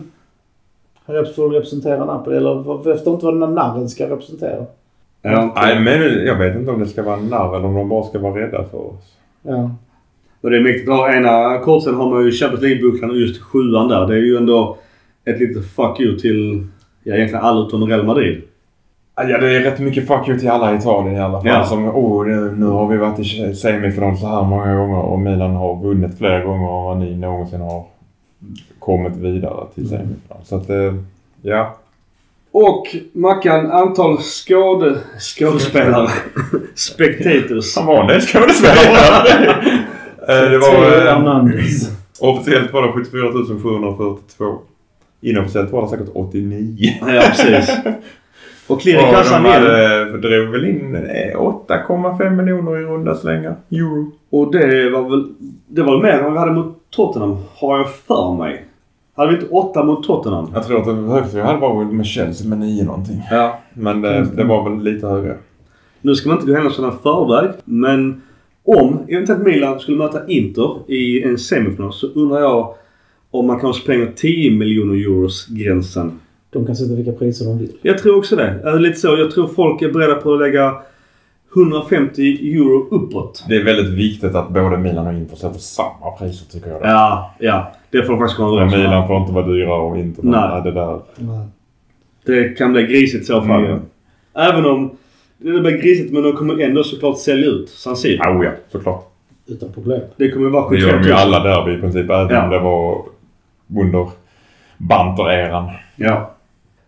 Han 1.05 1.25
får 1.35 1.49
representera 1.49 2.05
Napoli. 2.05 2.37
Eller 2.37 2.53
vad- 2.55 2.77
jag 2.77 2.95
förstår 2.95 3.13
inte 3.13 3.25
vad 3.25 3.33
den 3.35 3.43
här 3.43 3.49
narren 3.49 3.89
ska 3.89 4.09
representera. 4.09 4.65
Ja, 5.21 5.53
Nej 5.55 5.79
men 5.79 6.25
jag 6.25 6.35
vet 6.35 6.55
inte 6.55 6.71
om 6.71 6.79
det 6.79 6.87
ska 6.87 7.03
vara 7.03 7.17
en 7.17 7.27
narr 7.27 7.55
eller 7.55 7.67
om 7.67 7.75
de 7.75 7.89
bara 7.89 8.03
ska 8.03 8.19
vara 8.19 8.41
rädda 8.41 8.63
för 8.71 8.77
oss. 8.77 9.17
Ja. 9.41 9.71
Och 10.41 10.49
det 10.49 10.57
är 10.57 10.61
mäktigt 10.61 10.89
ha 10.89 11.13
ena 11.13 11.57
kortsen 11.57 11.95
har 11.95 12.09
man 12.09 12.25
ju 12.25 12.31
Champions 12.31 12.63
League-bucklan 12.63 13.09
och 13.09 13.17
just 13.17 13.41
sjuan 13.41 13.87
där. 13.87 14.07
Det 14.07 14.13
är 14.13 14.19
ju 14.19 14.37
ändå 14.37 14.77
ett 15.25 15.39
litet 15.39 15.65
fuck 15.65 15.99
you 15.99 16.19
till 16.19 16.67
ja, 17.03 17.15
egentligen 17.15 17.45
alla 17.45 17.67
utom 17.67 17.87
Real 17.87 18.05
Madrid. 18.05 18.41
Ja 19.15 19.23
det 19.23 19.55
är 19.55 19.61
rätt 19.61 19.79
mycket 19.79 20.07
fuck 20.07 20.27
you 20.27 20.39
till 20.39 20.49
alla 20.49 20.73
i 20.73 20.77
Italien 20.77 21.15
i 21.15 21.19
alla 21.19 21.41
fall. 21.41 21.47
Ja. 21.47 21.63
Som 21.63 21.85
oh, 21.87 22.25
nu, 22.25 22.55
nu 22.57 22.65
har 22.65 22.87
vi 22.87 22.97
varit 22.97 23.19
i 23.19 23.55
semifinal 23.55 24.17
så 24.17 24.27
här 24.27 24.43
många 24.43 24.75
gånger 24.75 24.99
och 24.99 25.19
Milan 25.19 25.55
har 25.55 25.81
vunnit 25.83 26.17
fler 26.17 26.43
gånger 26.43 26.67
än 26.67 26.83
vad 26.83 26.97
ni 26.97 27.15
någonsin 27.15 27.61
har 27.61 27.83
kommit 28.79 29.15
vidare 29.15 29.65
till 29.75 29.89
semifinal. 29.89 30.39
Så 30.43 30.55
att 30.55 30.69
eh, 30.69 30.95
ja. 31.41 31.75
Och 32.59 32.95
Mackan, 33.13 33.71
antal 33.71 34.17
skåde, 34.17 34.97
skådespelare. 35.19 36.09
Spectators. 36.75 37.75
Han 37.75 37.85
var 37.85 38.11
en 38.11 38.21
skådespelare. 38.21 39.83
Eh, 40.29 40.49
det 40.49 40.57
var... 40.57 40.85
Eh, 40.85 41.13
Hernandez. 41.13 41.91
Officiellt 42.19 42.73
var 42.73 42.87
det 42.87 42.93
74 42.93 43.31
742. 43.63 44.57
Inofficiellt 45.21 45.71
var 45.71 45.81
det 45.81 45.87
säkert 45.87 46.09
89. 46.13 46.93
Ja, 47.01 47.07
precis. 47.07 47.77
Och 48.67 48.81
klirr 48.81 48.97
i 48.97 49.11
kassan 49.11 49.43
de 49.43 49.49
hade, 49.49 50.17
drog 50.17 50.47
väl 50.47 50.65
in 50.65 50.95
eh, 50.95 51.39
8,5 51.39 52.29
miljoner 52.29 52.77
i 52.77 52.83
runda 52.83 53.15
slängar. 53.15 53.55
Euro. 53.71 54.11
Och 54.29 54.51
det 54.51 54.89
var 54.89 55.09
väl... 55.09 55.33
Det 55.67 55.81
var 55.81 55.93
väl 55.93 56.03
mer 56.03 56.11
än 56.11 56.23
vad 56.23 56.33
vi 56.33 56.39
hade 56.39 56.51
mot 56.51 56.77
Tottenham, 56.89 57.37
har 57.55 57.77
jag 57.77 57.89
för 57.89 58.37
mig. 58.37 58.66
Hade 59.17 59.29
vi 59.29 59.35
inte 59.35 59.47
åtta 59.47 59.83
mot 59.83 60.03
Tottenham? 60.03 60.51
Jag 60.53 60.67
tror 60.67 60.79
att 60.79 60.85
det 60.85 61.13
högsta 61.13 61.37
jag 61.37 61.45
hade 61.45 61.59
var 61.59 61.85
med 61.85 62.05
Chelsea 62.05 62.47
med 62.47 62.57
9 62.57 62.83
någonting. 62.83 63.21
Ja. 63.31 63.59
Men 63.73 64.01
det, 64.01 64.27
det 64.35 64.43
var 64.43 64.69
väl 64.69 64.83
lite 64.83 65.07
högre. 65.07 65.37
Nu 66.01 66.15
ska 66.15 66.29
man 66.29 66.37
inte 66.37 66.51
gå 66.51 66.55
händelserna 66.57 66.87
i 66.87 67.03
förväg, 67.03 67.49
men 67.65 68.21
om 68.63 68.99
eventuellt 69.07 69.43
Milan 69.43 69.79
skulle 69.79 69.97
möta 69.97 70.27
Inter 70.27 70.91
i 70.91 71.23
en 71.23 71.37
semifinal 71.37 71.93
så 71.93 72.07
undrar 72.07 72.39
jag 72.39 72.73
om 73.31 73.47
man 73.47 73.59
kan 73.59 73.73
spränga 73.73 74.07
10 74.15 74.51
miljoner 74.51 74.93
euros 74.93 75.47
gränsen. 75.47 76.19
De 76.49 76.65
kan 76.65 76.75
sätta 76.75 76.93
vilka 76.93 77.11
priser 77.11 77.45
de 77.45 77.57
vill. 77.57 77.71
Jag 77.81 77.97
tror 77.97 78.17
också 78.17 78.35
det. 78.35 78.61
Alltså, 78.63 78.79
lite 78.79 78.99
så. 78.99 79.07
Jag 79.07 79.31
tror 79.31 79.47
folk 79.47 79.81
är 79.81 79.91
beredda 79.91 80.15
på 80.15 80.33
att 80.33 80.39
lägga 80.39 80.75
150 81.57 82.21
euro 82.55 82.87
uppåt. 82.91 83.45
Det 83.49 83.55
är 83.55 83.63
väldigt 83.63 83.93
viktigt 83.93 84.35
att 84.35 84.49
både 84.49 84.77
Milan 84.77 85.07
och 85.07 85.13
Inter 85.13 85.35
sätter 85.35 85.59
samma 85.59 86.11
priser 86.19 86.45
tycker 86.51 86.69
jag. 86.69 86.79
Ja, 86.83 87.35
ja. 87.39 87.71
Det 87.91 88.03
får 88.03 88.13
de 88.13 88.19
faktiskt 88.19 88.37
komma 88.37 88.49
Men 88.49 88.57
överens 88.57 88.73
om. 88.73 88.79
Milan 88.79 89.07
får 89.07 89.17
inte 89.17 89.31
vara 89.33 89.47
dyrare 89.47 89.81
och 89.81 89.97
Inter 89.97 90.23
Nej. 90.23 90.49
Nej. 90.49 90.61
det 90.63 90.71
där. 90.71 90.99
Det 92.25 92.49
kan 92.57 92.73
bli 92.73 92.83
grisigt 92.83 93.23
i 93.23 93.25
så 93.25 93.41
fall. 93.41 93.65
Mm. 93.65 93.79
Även 94.35 94.65
om 94.65 94.91
det 95.37 95.59
blir 95.59 95.71
grisigt 95.81 96.13
men 96.13 96.23
de 96.23 96.33
kommer 96.33 96.59
ändå 96.63 96.83
såklart 96.83 97.17
sälja 97.17 97.47
ut 97.47 97.69
San 97.69 97.97
Siro. 97.97 98.21
Oh 98.39 98.45
ja, 98.45 98.51
såklart. 98.71 99.03
Utan 99.47 99.71
problem. 99.71 100.01
Det 100.17 100.31
kommer 100.31 100.49
vara 100.49 100.69
Det 100.69 100.77
75 100.77 100.89
gör 100.89 100.93
000. 100.95 101.03
de 101.03 101.07
ju 101.09 101.13
alla 101.15 101.39
derby 101.43 101.77
i 101.77 101.81
princip. 101.81 102.09
Även 102.09 102.29
Ja. 102.35 102.43
om 102.43 102.49
det 102.49 102.59
var 102.59 103.01
under 103.81 104.09
Banter-eran. 104.77 105.69
Ja. 105.95 106.31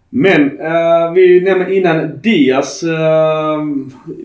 Men 0.10 0.60
eh, 0.60 1.12
vi 1.14 1.42
nämnde 1.42 1.76
innan 1.76 2.20
Diaz. 2.22 2.84
eh, 2.84 3.58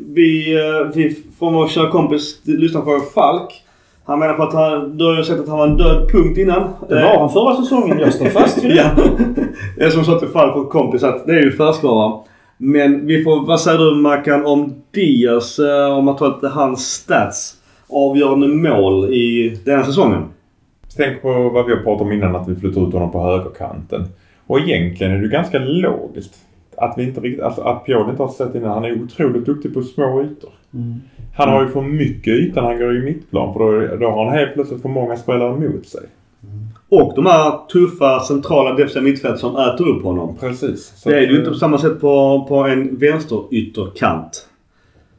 vi, 0.08 0.56
uh, 0.56 0.90
vi 0.94 1.16
från 1.38 1.54
vår 1.54 1.68
kära 1.68 1.90
kompis, 1.90 2.40
på 2.74 3.00
Falk. 3.14 3.62
Han 4.04 4.18
menar 4.18 4.34
på 4.34 4.42
att 4.42 4.54
han, 4.54 4.98
du 4.98 5.04
har 5.04 5.16
ju 5.16 5.24
sett 5.24 5.40
att 5.40 5.48
han 5.48 5.58
var 5.58 5.66
en 5.66 5.76
död 5.76 6.08
punkt 6.12 6.38
innan. 6.38 6.68
Det 6.88 6.94
var 6.94 7.18
han 7.18 7.32
förra 7.32 7.56
säsongen. 7.56 7.98
Jag 7.98 8.12
står 8.12 8.26
fast 8.26 8.64
vid 8.64 8.70
det. 8.70 8.76
ja. 9.76 9.84
Är 9.84 9.90
som 9.90 10.04
sa 10.04 10.18
till 10.18 10.28
Falk 10.28 10.56
och 10.56 10.70
kompis 10.70 11.02
att 11.02 11.26
det 11.26 11.32
är 11.32 11.42
ju 11.42 11.52
färskvara. 11.52 12.20
Men 12.56 13.06
vi 13.06 13.24
får, 13.24 13.46
vad 13.46 13.60
säger 13.60 13.78
du 13.78 13.94
Mackan 13.96 14.46
om 14.46 14.74
Diaz? 14.90 15.58
om 15.98 16.04
man 16.04 16.16
tror 16.16 16.28
att 16.28 16.52
hans 16.52 16.92
stats 16.92 17.54
avgörande 17.88 18.48
mål 18.48 19.04
i 19.04 19.58
denna 19.64 19.84
säsongen? 19.84 20.22
Tänk 20.96 21.22
på 21.22 21.28
vad 21.28 21.66
vi 21.66 21.74
har 21.74 21.82
pratat 21.82 22.02
om 22.02 22.12
innan 22.12 22.36
att 22.36 22.48
vi 22.48 22.56
flyttar 22.56 22.88
ut 22.88 22.92
honom 22.92 23.12
på 23.12 23.22
högerkanten. 23.22 24.08
Och 24.46 24.60
egentligen 24.60 25.12
är 25.12 25.18
det 25.18 25.28
ganska 25.28 25.58
logiskt 25.58 26.34
att 26.76 26.94
vi 26.96 27.02
inte 27.04 27.20
riktigt, 27.20 27.44
alltså 27.44 27.62
att 27.62 27.84
Pioli 27.84 28.10
inte 28.10 28.22
har 28.22 28.30
sett 28.30 28.54
innan. 28.54 28.70
Han 28.70 28.84
är 28.84 29.02
otroligt 29.02 29.46
duktig 29.46 29.74
på 29.74 29.82
små 29.82 30.22
ytor. 30.22 30.50
Mm. 30.74 31.00
Han 31.36 31.48
har 31.48 31.62
ju 31.62 31.68
för 31.68 31.82
mycket 31.82 32.34
yta 32.34 32.60
när 32.60 32.68
han 32.68 32.78
går 32.78 32.96
i 32.96 33.02
mittplan 33.02 33.52
för 33.52 33.60
då, 33.60 33.96
då 33.96 34.10
har 34.10 34.24
han 34.24 34.38
helt 34.38 34.54
plötsligt 34.54 34.82
för 34.82 34.88
många 34.88 35.16
spelare 35.16 35.56
mot 35.60 35.86
sig. 35.86 36.02
Och 36.88 37.12
de 37.16 37.26
här 37.26 37.66
tuffa 37.72 38.20
centrala 38.20 38.70
defensiva 38.70 39.04
mittfält 39.04 39.38
som 39.38 39.56
äter 39.56 39.88
upp 39.88 40.02
honom. 40.02 40.36
Precis. 40.40 40.92
Så 40.96 41.08
Det 41.08 41.16
är 41.16 41.20
ju 41.20 41.38
inte 41.38 41.50
på 41.50 41.56
samma 41.56 41.78
sätt 41.78 42.00
på, 42.00 42.44
på 42.48 42.56
en 42.56 42.96
vänsterytterkant. 42.96 44.48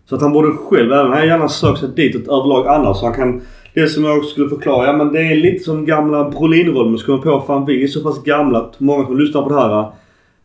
Så 0.09 0.15
att 0.15 0.21
han 0.21 0.33
borde 0.33 0.51
själv, 0.51 0.91
även 0.91 1.11
han 1.11 1.27
gärna 1.27 1.49
sökt 1.49 1.79
sig 1.79 1.89
ditåt 1.95 2.27
överlag 2.27 2.67
annars. 2.67 2.97
Så 2.97 3.05
han 3.05 3.15
kan, 3.15 3.41
det 3.75 3.87
som 3.87 4.03
jag 4.03 4.17
också 4.17 4.29
skulle 4.29 4.49
förklara, 4.49 4.85
ja 4.85 4.93
men 4.93 5.13
det 5.13 5.21
är 5.21 5.35
lite 5.35 5.63
som 5.63 5.85
gamla 5.85 6.29
Brolin-rollen. 6.29 6.91
Man 6.91 6.97
ska 6.97 7.21
komma 7.21 7.39
på, 7.39 7.45
fan 7.45 7.65
vi 7.65 7.83
är 7.83 7.87
så 7.87 8.03
pass 8.03 8.23
gamla 8.23 8.59
att 8.61 8.79
många 8.79 9.05
som 9.05 9.17
lyssnar 9.17 9.41
på 9.41 9.49
det 9.49 9.55
här 9.55 9.91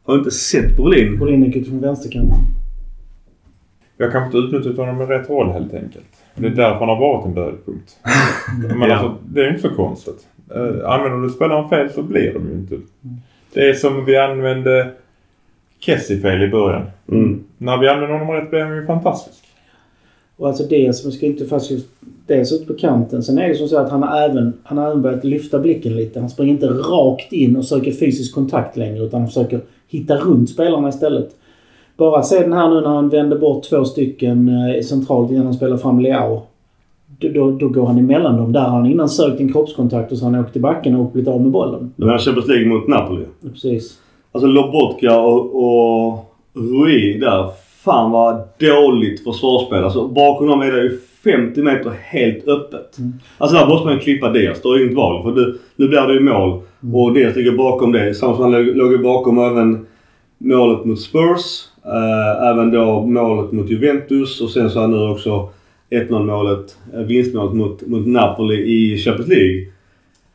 har 0.04 0.14
inte 0.18 0.30
sett 0.30 0.76
Brolin. 0.76 1.18
Bolin 1.18 1.44
gick 1.44 1.56
ut 1.56 1.68
från 1.68 1.80
vänsterkanten. 1.80 2.36
Jag 3.96 4.12
kanske 4.12 4.38
inte 4.38 4.56
utnyttjat 4.56 4.76
honom 4.76 4.96
med 4.98 5.08
rätt 5.08 5.30
roll 5.30 5.50
helt 5.52 5.74
enkelt. 5.74 6.04
Det 6.34 6.46
är 6.46 6.50
därför 6.50 6.78
han 6.78 6.88
har 6.88 7.00
varit 7.00 7.26
en 7.26 7.34
dödpunkt. 7.34 7.96
Men 8.78 8.88
Ja. 8.88 8.94
alltså, 8.96 9.16
det 9.28 9.40
är 9.40 9.48
inte 9.48 9.68
så 9.68 9.74
konstigt. 9.74 10.26
Uh, 10.56 10.90
använder 10.90 11.18
du 11.22 11.28
spelaren 11.30 11.68
fel 11.68 11.90
så 11.90 12.02
blir 12.02 12.32
de 12.34 12.48
ju 12.48 12.54
inte. 12.54 12.76
Det 13.54 13.68
är 13.68 13.74
som 13.74 14.04
vi 14.04 14.16
använde 14.16 14.90
Kessie 15.80 16.20
fel 16.20 16.42
i 16.42 16.48
början. 16.48 16.82
Mm. 17.08 17.44
När 17.58 17.78
vi 17.78 17.88
använde 17.88 18.18
honom 18.18 18.34
rätt 18.34 18.50
blev 18.50 18.66
han 18.66 18.76
ju 18.76 18.86
fantastisk. 18.86 19.44
Och 20.40 20.48
alltså 20.48 20.64
dels, 20.64 21.04
man 21.04 21.12
ska 21.12 21.26
inte 21.26 21.46
fast 21.46 21.70
just, 21.70 21.86
dels 22.26 22.52
ut 22.52 22.66
på 22.66 22.74
kanten. 22.74 23.22
Sen 23.22 23.38
är 23.38 23.48
det 23.48 23.54
som 23.54 23.68
så 23.68 23.78
att 23.78 23.90
han 23.90 24.02
har 24.02 24.20
även, 24.20 24.52
han 24.62 24.78
har 24.78 24.86
även 24.86 25.02
börjat 25.02 25.24
lyfta 25.24 25.58
blicken 25.58 25.96
lite. 25.96 26.20
Han 26.20 26.30
springer 26.30 26.52
inte 26.52 26.66
rakt 26.66 27.32
in 27.32 27.56
och 27.56 27.64
söker 27.64 27.92
fysisk 27.92 28.34
kontakt 28.34 28.76
längre 28.76 29.04
utan 29.04 29.20
han 29.20 29.28
försöker 29.28 29.60
hitta 29.88 30.16
runt 30.16 30.50
spelarna 30.50 30.88
istället. 30.88 31.36
Bara 31.96 32.22
se 32.22 32.42
den 32.42 32.52
här 32.52 32.68
nu 32.68 32.80
när 32.80 32.88
han 32.88 33.08
vänder 33.08 33.38
bort 33.38 33.64
två 33.64 33.84
stycken 33.84 34.48
eh, 34.48 34.82
centralt 34.82 35.30
innan 35.30 35.44
han 35.44 35.54
spelar 35.54 35.76
fram 35.76 36.00
Leao. 36.00 36.42
Då, 37.18 37.28
då, 37.28 37.50
då 37.50 37.68
går 37.68 37.86
han 37.86 37.98
emellan 37.98 38.36
dem. 38.36 38.52
Där 38.52 38.60
har 38.60 38.76
han 38.76 38.86
innan 38.86 39.08
sökt 39.08 39.40
en 39.40 39.52
kroppskontakt 39.52 40.12
och 40.12 40.18
så 40.18 40.24
har 40.24 40.32
han 40.32 40.44
åkt 40.44 40.56
i 40.56 40.60
backen 40.60 40.96
och 40.96 41.12
blivit 41.12 41.28
av 41.28 41.40
med 41.40 41.50
bollen. 41.50 41.92
Det 41.96 42.04
var 42.04 42.18
Champions 42.18 42.48
League 42.48 42.68
mot 42.68 42.88
Napoli. 42.88 43.24
Precis. 43.52 43.98
Alltså 44.32 44.46
Lobotka 44.46 45.20
och, 45.20 45.54
och 45.54 46.24
Rui 46.54 47.18
där. 47.18 47.69
Fan 47.84 48.10
vad 48.10 48.42
dåligt 48.58 49.24
försvarsspel. 49.24 49.84
Alltså 49.84 50.08
bakom 50.08 50.46
dem 50.46 50.60
är 50.60 50.72
det 50.72 50.82
ju 50.82 50.98
50 51.24 51.62
meter 51.62 51.92
helt 52.00 52.48
öppet. 52.48 52.98
Mm. 52.98 53.12
Alltså 53.38 53.56
där 53.56 53.66
måste 53.66 53.86
man 53.86 53.94
ju 53.94 54.00
klippa. 54.00 54.28
Det 54.30 54.38
är 54.38 54.76
ju 54.76 54.84
inget 54.84 54.96
val. 54.96 55.22
För 55.22 55.40
nu, 55.40 55.58
nu 55.76 55.88
blir 55.88 56.06
det 56.06 56.14
ju 56.14 56.20
mål. 56.20 56.60
Och 56.94 57.12
Diaz 57.14 57.36
ligger 57.36 57.52
bakom 57.52 57.92
det. 57.92 58.14
Samma 58.14 58.36
som 58.36 58.42
han 58.42 58.64
låg, 58.64 58.92
ju 58.92 58.98
bakom 58.98 59.38
även 59.38 59.86
målet 60.38 60.84
mot 60.84 61.00
Spurs. 61.00 61.68
Eh, 61.84 62.48
även 62.50 62.70
då 62.70 63.06
målet 63.06 63.52
mot 63.52 63.70
Juventus. 63.70 64.40
Och 64.40 64.50
sen 64.50 64.70
så 64.70 64.78
har 64.78 64.82
han 64.82 64.90
nu 64.90 65.08
också 65.08 65.48
1-0 65.90 66.24
målet, 66.24 66.76
eh, 66.94 67.00
vinstmålet 67.00 67.54
mot, 67.54 67.86
mot 67.86 68.06
Napoli 68.06 68.54
i 68.54 68.98
Champions 68.98 69.28
League. 69.28 69.66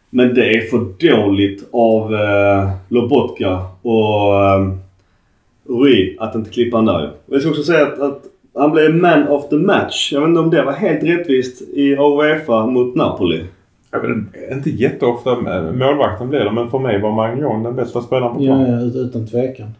Men 0.10 0.34
det 0.34 0.58
är 0.58 0.62
för 0.62 1.10
dåligt 1.10 1.70
av 1.72 2.16
eh, 2.16 2.70
Lobotka 2.89 3.62
och 3.82 4.43
eh, 4.43 4.72
Rui 5.70 6.18
att 6.20 6.36
inte 6.36 6.49
klippa 6.49 6.78
han 6.78 6.86
där 6.86 7.01
ju. 7.01 7.34
Jag 7.34 7.41
ska 7.41 7.49
också 7.49 7.63
säga 7.63 7.86
att, 7.88 7.99
att 7.99 8.22
han 8.53 8.72
blev 8.72 8.95
man 8.95 9.28
of 9.28 9.49
the 9.49 9.55
match. 9.55 10.09
Jag 10.13 10.22
vet 10.22 10.28
inte 10.28 10.39
om 10.39 10.49
det 10.49 10.63
var 10.63 10.74
helt 10.74 11.03
rättvist 11.03 11.61
i 11.61 11.95
Uefa 11.95 12.66
mot 12.66 12.95
Napoli. 12.95 13.43
Jag 13.91 13.99
vet, 13.99 14.18
inte 14.51 14.70
jätteofta 14.70 15.32
eh, 15.32 15.72
målvakten 15.72 16.30
blir 16.30 16.39
det 16.39 16.51
men 16.51 16.70
för 16.70 16.80
mig 16.80 17.01
var 17.01 17.11
Magnon 17.11 17.63
den 17.63 17.76
bästa 17.76 18.01
spelaren 18.01 18.34
på 18.34 18.39
planen. 18.39 18.72
ja 18.72 18.82
ut- 18.82 18.95
utan 18.95 19.28
tvekan. 19.28 19.72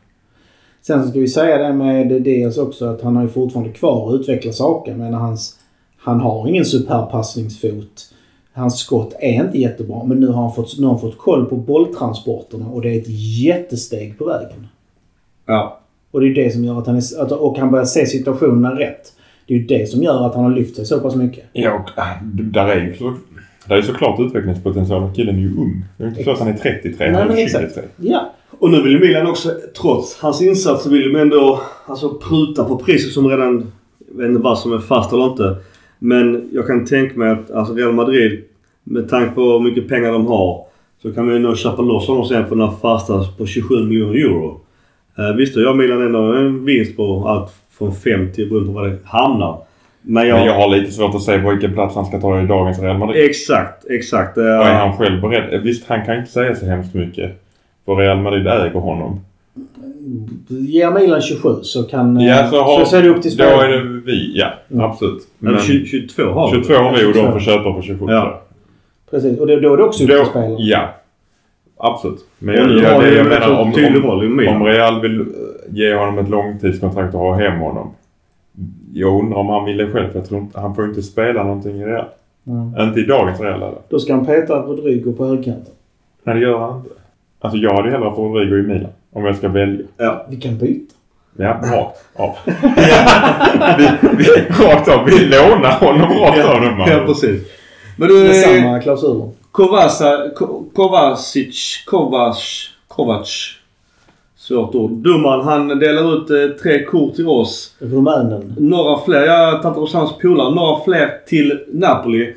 Sen 0.82 1.04
så 1.04 1.10
ska 1.10 1.20
vi 1.20 1.28
säga 1.28 1.58
det 1.58 1.74
med 1.74 2.22
dels 2.22 2.58
också 2.58 2.86
att 2.86 3.02
han 3.02 3.16
har 3.16 3.24
ju 3.24 3.30
fortfarande 3.30 3.72
kvar 3.74 4.10
att 4.10 4.20
utveckla 4.22 4.52
saker. 4.52 4.94
Men 4.96 5.14
hans, 5.14 5.60
han 5.98 6.20
har 6.20 6.48
ingen 6.48 6.66
superb 6.66 7.12
passningsfot. 7.12 8.12
Hans 8.54 8.80
skott 8.80 9.14
är 9.20 9.44
inte 9.46 9.58
jättebra. 9.60 10.04
Men 10.04 10.20
nu 10.20 10.28
har 10.28 10.42
han 10.42 10.54
fått, 10.54 10.80
nu 10.80 10.86
har 10.86 10.94
han 10.94 11.02
fått 11.02 11.18
koll 11.18 11.46
på 11.46 11.56
bolltransporterna 11.56 12.66
och 12.68 12.82
det 12.82 12.90
är 12.96 12.98
ett 13.02 13.10
jättesteg 13.44 14.18
på 14.18 14.26
vägen. 14.26 14.68
Ja. 15.46 15.80
Och 16.12 16.22
det 16.22 16.28
är 16.28 16.34
det 16.34 16.54
som 16.54 16.64
gör 16.64 16.80
att 16.80 16.88
han 16.88 16.96
är, 16.96 17.22
att, 17.22 17.32
och 17.32 17.58
han 17.58 17.72
börjar 17.72 17.86
se 17.86 18.06
situationerna 18.06 18.80
rätt. 18.80 19.14
Det 19.48 19.54
är 19.54 19.58
ju 19.58 19.66
det 19.66 19.90
som 19.90 20.04
gör 20.04 20.26
att 20.26 20.36
han 20.36 20.44
har 20.44 20.52
lyft 20.52 20.76
sig 20.76 20.86
så 20.86 21.00
pass 21.00 21.16
mycket. 21.16 21.44
Ja, 21.54 21.74
och 21.74 22.00
äh, 22.00 22.24
där 22.24 22.68
är 22.68 22.86
ju 22.86 22.96
så, 22.96 23.14
där 23.68 23.76
är 23.76 23.82
såklart 23.82 24.20
utvecklingspotential. 24.20 25.14
Killen 25.16 25.36
är 25.36 25.40
ju 25.40 25.58
ung. 25.58 25.86
Det 25.98 26.04
är 26.04 26.08
inte 26.08 26.24
så 26.24 26.32
att 26.32 26.40
han 26.40 26.48
är 26.48 26.54
33, 26.54 27.12
han 27.12 27.32
är 27.32 27.48
23. 27.48 27.84
Ja. 27.98 28.32
Och 28.60 28.72
nu 28.72 28.82
vill 28.82 28.92
ju 28.92 29.00
Milan 29.00 29.28
också, 29.28 29.52
trots 29.82 30.20
hans 30.22 30.42
insatser, 30.42 30.90
vill 30.90 31.14
de 31.14 31.20
ändå 31.20 31.62
alltså, 31.86 32.20
pruta 32.30 32.64
på 32.64 32.78
priset 32.78 33.12
som 33.12 33.28
redan... 33.28 33.72
Jag 34.08 34.18
vet 34.18 34.30
inte 34.30 34.42
vad 34.42 34.60
som 34.60 34.74
är 34.74 34.80
fast 34.80 35.14
eller 35.14 35.26
inte. 35.26 35.56
Men 36.00 36.50
jag 36.54 36.68
kan 36.68 36.86
tänka 36.86 37.20
mig 37.20 37.30
att 37.30 37.52
alltså 37.52 37.74
Real 37.74 37.94
Madrid, 37.94 38.44
med 38.84 39.10
tanke 39.10 39.36
på 39.36 39.42
hur 39.42 39.60
mycket 39.60 39.88
pengar 39.88 40.12
de 40.12 40.28
har, 40.28 40.66
så 41.02 41.14
kan 41.14 41.28
vi 41.28 41.40
nog 41.40 41.58
köpa 41.58 41.82
loss 41.82 42.08
honom 42.08 42.26
sen 42.26 42.48
för 42.48 42.56
den 42.56 42.70
här 42.70 42.76
fasta 42.82 43.24
på 43.38 43.46
27 43.46 43.76
miljoner 43.76 44.16
euro. 44.16 44.62
Eh, 45.18 45.36
visst, 45.36 45.56
då 45.56 45.62
gör 45.62 45.74
Milan 45.74 46.02
ändå 46.02 46.20
en 46.20 46.66
vinst 46.66 46.98
på 46.98 47.28
allt 47.28 47.54
från 47.78 47.96
5 47.96 48.32
till 48.32 48.50
beroende 48.50 48.68
på 48.74 48.74
var 48.80 48.88
det 48.88 48.98
hamnar. 49.06 49.58
Men 50.02 50.28
jag... 50.28 50.38
Men 50.38 50.46
jag 50.48 50.54
har 50.56 50.68
lite 50.68 50.92
svårt 50.92 51.16
att 51.16 51.22
se 51.22 51.40
på 51.40 51.50
vilken 51.50 51.74
plats 51.74 51.96
han 51.96 52.06
ska 52.06 52.22
ta 52.22 52.42
i 52.42 52.46
dagens 52.46 52.80
Real 52.82 52.98
Madrid. 52.98 53.26
Exakt, 53.30 53.86
exakt. 53.90 54.38
Eh, 54.38 54.44
Och 54.44 54.50
är 54.66 54.74
han 54.74 54.98
själv 54.98 55.22
beredd? 55.22 55.62
Visst, 55.64 55.88
han 55.90 56.06
kan 56.06 56.18
inte 56.18 56.32
säga 56.32 56.56
så 56.56 56.66
hemskt 56.66 56.94
mycket. 56.94 57.32
För 57.86 57.96
Real 57.96 58.18
Madrid 58.18 58.48
äger 58.48 58.80
honom. 58.80 59.20
Ger 60.48 60.92
Milan 60.92 61.22
27 61.22 61.50
så 61.62 61.84
kan... 61.84 62.18
eh, 62.18 62.28
Ja, 62.28 62.48
så, 62.52 62.62
har, 62.64 62.80
så, 62.80 62.86
så 62.86 62.98
är 62.98 63.02
det 63.02 63.10
upp 63.10 63.22
till 63.22 63.38
Då 63.38 63.44
är 63.44 63.70
det 63.70 63.84
vi, 64.06 64.32
ja. 64.40 64.48
Absolut. 64.86 65.22
Men 65.40 65.54
Men 65.54 65.62
20, 65.62 65.86
22 65.86 66.24
har 66.24 66.52
vi. 66.52 66.64
22 66.64 66.74
har 66.74 66.92
vi 66.92 66.98
och 66.98 67.14
22. 67.14 67.22
de 67.22 67.32
får 67.32 67.40
köpa 67.40 67.74
på 67.74 67.82
27. 67.82 68.06
Ja. 68.10 68.42
Precis. 69.12 69.40
Och 69.40 69.48
då, 69.48 69.56
då 69.60 69.74
är 69.74 69.78
det 69.78 69.84
också 69.84 70.04
upp 70.04 70.10
till 70.10 70.18
Då, 70.18 70.26
spelarna. 70.26 70.56
ja. 70.60 70.90
Absolut. 71.78 72.26
Men 72.40 72.56
jag, 72.56 72.72
jag, 72.72 72.94
har 72.94 73.02
det 73.02 73.10
jag 73.10 73.20
en 73.20 73.28
menar 73.28 73.60
om, 73.60 73.74
tydlig 73.74 74.06
om, 74.06 74.36
Milan. 74.36 74.56
om 74.56 74.64
Real 74.64 75.02
vill 75.02 75.26
ge 75.70 75.96
honom 75.96 76.18
ett 76.18 76.30
långtidskontrakt 76.30 77.14
och 77.14 77.20
ha 77.20 77.34
hem 77.34 77.60
honom. 77.60 77.92
Jag 78.94 79.20
undrar 79.20 79.38
om 79.38 79.50
han 79.50 79.66
vill 79.66 79.78
det 79.78 79.92
själv. 79.92 80.12
För 80.12 80.20
jag 80.20 80.28
tror 80.28 80.42
inte, 80.42 80.60
han 80.60 80.76
får 80.76 80.86
inte 80.86 81.02
spela 81.02 81.44
någonting 81.44 81.82
i 81.82 81.86
Real. 81.86 82.06
Ja. 82.44 82.84
Inte 82.84 83.00
i 83.00 83.04
dagens 83.04 83.40
Real 83.40 83.56
eller? 83.56 83.78
Då 83.90 84.00
ska 84.00 84.14
han 84.14 84.26
peta 84.26 84.62
Rodrigo 84.62 85.14
på 85.14 85.26
högkanten. 85.26 85.74
Nej, 86.24 86.36
det 86.36 86.42
gör 86.42 86.60
han 86.60 86.78
inte. 86.78 86.90
Alltså 87.40 87.58
jag 87.58 87.74
hade 87.74 87.92
hellre 87.92 88.10
fått 88.10 88.18
Rodrigo 88.18 88.58
i 88.58 88.64
Milan. 88.64 88.92
Om 89.12 89.26
jag 89.26 89.36
ska 89.36 89.48
välja. 89.48 89.86
Ja. 89.98 90.26
Vi 90.30 90.36
kan 90.36 90.58
byta. 90.58 90.96
Ja, 91.38 91.60
rakt 91.64 92.06
av. 92.16 92.36
vi, 93.78 93.90
vi, 94.18 94.26
rakt 94.66 94.88
av. 94.88 95.06
Vi 95.06 95.26
lånar 95.26 95.72
honom 95.72 96.20
rakt 96.20 96.46
av 96.46 96.62
man. 96.62 96.90
Ja, 96.90 97.04
precis. 97.06 97.44
Men 97.98 98.08
du, 98.08 98.24
Med 98.24 98.36
samma 98.36 98.80
klausuler. 98.80 99.30
Kovasa, 99.56 100.30
Ko- 100.36 100.70
Kovacic, 100.74 101.84
Kovac, 101.86 102.70
Kovac. 102.88 103.28
Svårt 104.38 104.76
ord. 104.76 104.92
Domaren 104.92 105.46
han 105.46 105.80
delar 105.80 106.16
ut 106.18 106.30
eh, 106.30 106.58
tre 106.62 106.84
kort 106.84 107.16
till 107.16 107.28
oss. 107.28 107.76
Rumänen. 107.80 108.56
Några 108.58 109.06
fler, 109.06 109.22
jag 109.26 109.62
tar 109.62 109.84
inte 109.84 109.98
hans 109.98 110.18
polare, 110.18 110.56
några 110.56 110.84
fler 110.84 111.10
till 111.28 111.60
Napoli. 111.74 112.36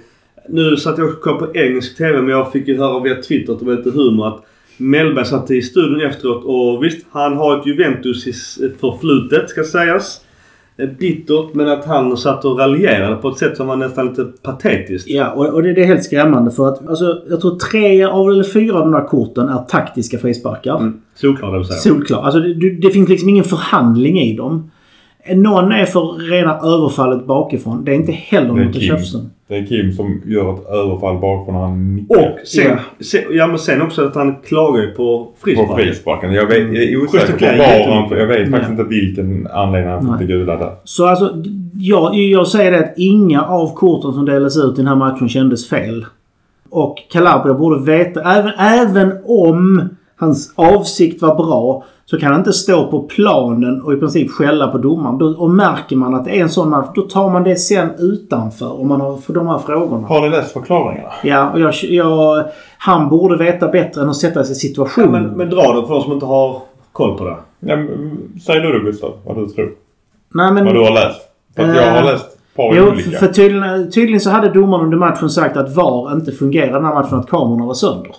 Nu 0.49 0.77
satt 0.77 0.99
jag 0.99 1.09
och 1.09 1.21
kollade 1.21 1.47
på 1.47 1.59
engelsk 1.59 1.97
TV 1.97 2.21
men 2.21 2.31
jag 2.31 2.53
fick 2.53 2.69
ju 2.69 2.79
höra 2.79 3.01
via 3.01 3.23
Twitter 3.23 3.53
att 3.53 3.59
det 3.59 3.65
var 3.65 3.77
lite 3.77 3.91
humor 3.91 4.29
att 4.29 4.45
Mellberg 4.77 5.25
satt 5.25 5.51
i 5.51 5.63
studion 5.63 6.01
efteråt 6.01 6.45
och 6.45 6.85
visst, 6.85 7.07
han 7.11 7.37
har 7.37 7.59
ett 7.59 7.67
Juventus 7.67 8.25
förflutet 8.81 9.51
ska 9.51 9.65
sägas. 9.65 10.21
Eh, 10.79 10.89
Bittert 10.99 11.55
men 11.55 11.69
att 11.69 11.85
han 11.85 12.17
satt 12.17 12.45
och 12.45 12.59
raljerade 12.59 13.17
på 13.17 13.29
ett 13.29 13.39
sätt 13.39 13.57
som 13.57 13.67
var 13.67 13.77
nästan 13.77 14.07
lite 14.07 14.25
patetiskt. 14.43 15.09
Ja, 15.11 15.31
och, 15.31 15.47
och 15.47 15.63
det, 15.63 15.73
det 15.73 15.81
är 15.83 15.87
helt 15.87 16.05
skrämmande 16.05 16.51
för 16.51 16.69
att 16.69 16.89
alltså, 16.89 17.23
jag 17.31 17.41
tror 17.41 17.57
tre 17.59 18.05
av 18.05 18.31
eller 18.31 18.45
fyra 18.45 18.75
av 18.75 18.81
de 18.81 18.93
där 18.93 19.05
korten 19.07 19.49
är 19.49 19.59
taktiska 19.59 20.19
frisparkar. 20.19 20.77
Mm. 20.79 21.01
Solklar 21.15 21.53
det 21.53 21.59
vill 21.59 21.67
säga. 21.67 21.79
Solklart. 21.79 22.25
Alltså, 22.25 22.41
det- 22.41 22.81
det 22.83 22.91
finns 22.91 23.09
liksom 23.09 23.29
ingen 23.29 23.45
förhandling 23.45 24.21
i 24.21 24.37
dem. 24.37 24.71
Någon 25.35 25.73
är 25.73 25.85
för 25.85 26.31
rena 26.31 26.57
överfallet 26.59 27.27
bakifrån. 27.27 27.85
Det 27.85 27.91
är 27.91 27.95
inte 27.95 28.13
heller 28.13 28.53
något 28.55 28.77
att 28.77 28.83
tjafsa. 28.83 29.19
Det 29.49 29.57
är 29.57 29.67
Kim 29.67 29.93
som 29.93 30.23
gör 30.27 30.55
ett 30.55 30.67
överfall 30.69 31.19
bakifrån 31.19 31.55
när 31.55 31.61
han 31.61 31.95
nickar. 31.97 32.17
Och 32.17 32.39
sen, 32.47 32.65
Ja. 32.69 33.05
sen, 33.05 33.21
ja 33.31 33.47
men 33.47 33.59
sen 33.59 33.83
också 33.83 34.05
att 34.07 34.15
han 34.15 34.37
klagar 34.37 34.81
ju 34.83 34.91
på 34.91 34.95
På 35.25 35.31
frisparken. 35.45 35.77
frisparken. 35.77 36.33
Jag, 36.33 36.47
vet, 36.47 36.59
jag 36.59 36.77
är 36.77 37.03
osäker 37.05 37.33
på 37.33 37.45
var 37.59 37.95
han... 37.95 38.19
Jag 38.19 38.27
vet 38.27 38.51
faktiskt 38.51 38.71
Nej. 38.71 38.71
inte 38.71 38.85
vilken 38.85 39.47
anledning 39.47 39.91
han 39.93 40.19
fick 40.19 40.29
det 40.29 40.33
gula 40.35 40.57
där. 40.57 40.73
Så 40.85 41.07
alltså, 41.07 41.43
jag, 41.75 42.15
jag 42.15 42.49
säger 42.49 42.71
det 42.71 42.79
att 42.79 42.95
inga 42.97 43.43
av 43.45 43.75
korten 43.75 44.13
som 44.13 44.25
delades 44.25 44.57
ut 44.57 44.73
i 44.75 44.77
den 44.77 44.87
här 44.87 44.97
matchen 44.97 45.29
kändes 45.29 45.69
fel. 45.69 46.07
Och 46.71 46.97
Calabria 47.13 47.55
borde 47.55 47.85
veta, 47.93 48.21
även, 48.23 48.53
även 48.59 49.13
om 49.27 49.89
hans 50.17 50.53
avsikt 50.57 51.23
var 51.23 51.35
bra, 51.35 51.85
så 52.11 52.19
kan 52.19 52.31
han 52.33 52.41
inte 52.41 52.53
stå 52.53 52.91
på 52.91 53.03
planen 53.03 53.83
och 53.83 53.93
i 53.93 53.97
princip 53.97 54.31
skälla 54.31 54.69
på 54.69 54.79
domaren. 54.79 55.19
Då, 55.19 55.27
och 55.27 55.51
märker 55.51 55.97
man 55.97 56.15
att 56.15 56.25
det 56.25 56.31
är 56.39 56.43
en 56.43 56.49
sån 56.49 56.71
match, 56.71 56.87
då 56.95 57.03
tar 57.03 57.31
man 57.31 57.45
det 57.45 57.57
sen 57.57 57.91
utanför 57.99 58.81
om 58.81 58.89
man 58.89 59.01
har 59.01 59.17
för 59.17 59.33
de 59.35 59.47
här 59.47 59.59
frågorna. 59.59 60.07
Har 60.07 60.21
ni 60.21 60.29
läst 60.29 60.53
förklaringarna? 60.53 61.09
Ja, 61.23 61.51
och 61.51 61.61
jag, 61.61 61.75
jag, 61.83 62.45
han 62.79 63.09
borde 63.09 63.37
veta 63.37 63.69
bättre 63.69 64.03
än 64.03 64.09
att 64.09 64.17
sätta 64.17 64.45
sig 64.45 64.53
i 64.53 64.57
Ja, 64.57 64.69
situationen. 64.69 65.23
men, 65.23 65.33
men 65.37 65.51
dra 65.51 65.63
det 65.81 65.87
för 65.87 65.95
de 65.95 66.03
som 66.03 66.13
inte 66.13 66.27
har 66.27 66.63
koll 66.93 67.19
på 67.19 67.25
det. 67.25 67.37
Ja, 67.61 67.77
men, 67.77 68.19
säg 68.47 68.61
du 68.61 68.73
då 68.73 68.85
Gustav 68.85 69.13
vad 69.27 69.37
du 69.37 69.47
tror. 69.49 69.71
Nej, 70.35 70.53
men, 70.53 70.65
Vad 70.65 70.75
du 70.75 70.81
har 70.81 70.91
läst. 70.91 71.21
För 71.57 71.63
att 71.63 71.77
jag 71.77 71.91
har 71.93 71.99
Eh, 71.99 72.05
läst 72.05 72.27
Jo, 72.59 72.65
olika. 72.89 73.11
för, 73.11 73.27
för 73.27 73.33
tydligen, 73.33 73.91
tydligen 73.91 74.21
så 74.21 74.31
hade 74.31 74.49
domaren 74.49 74.85
under 74.85 74.99
matchen 74.99 75.31
sagt 75.31 75.57
att 75.57 75.77
VAR 75.77 76.13
inte 76.13 76.33
fungerade 76.33 76.73
den 76.73 76.85
här 76.85 76.95
matchen, 76.95 77.19
att 77.19 77.29
kamerorna 77.31 77.67
var 77.67 77.75
sönder. 77.75 78.15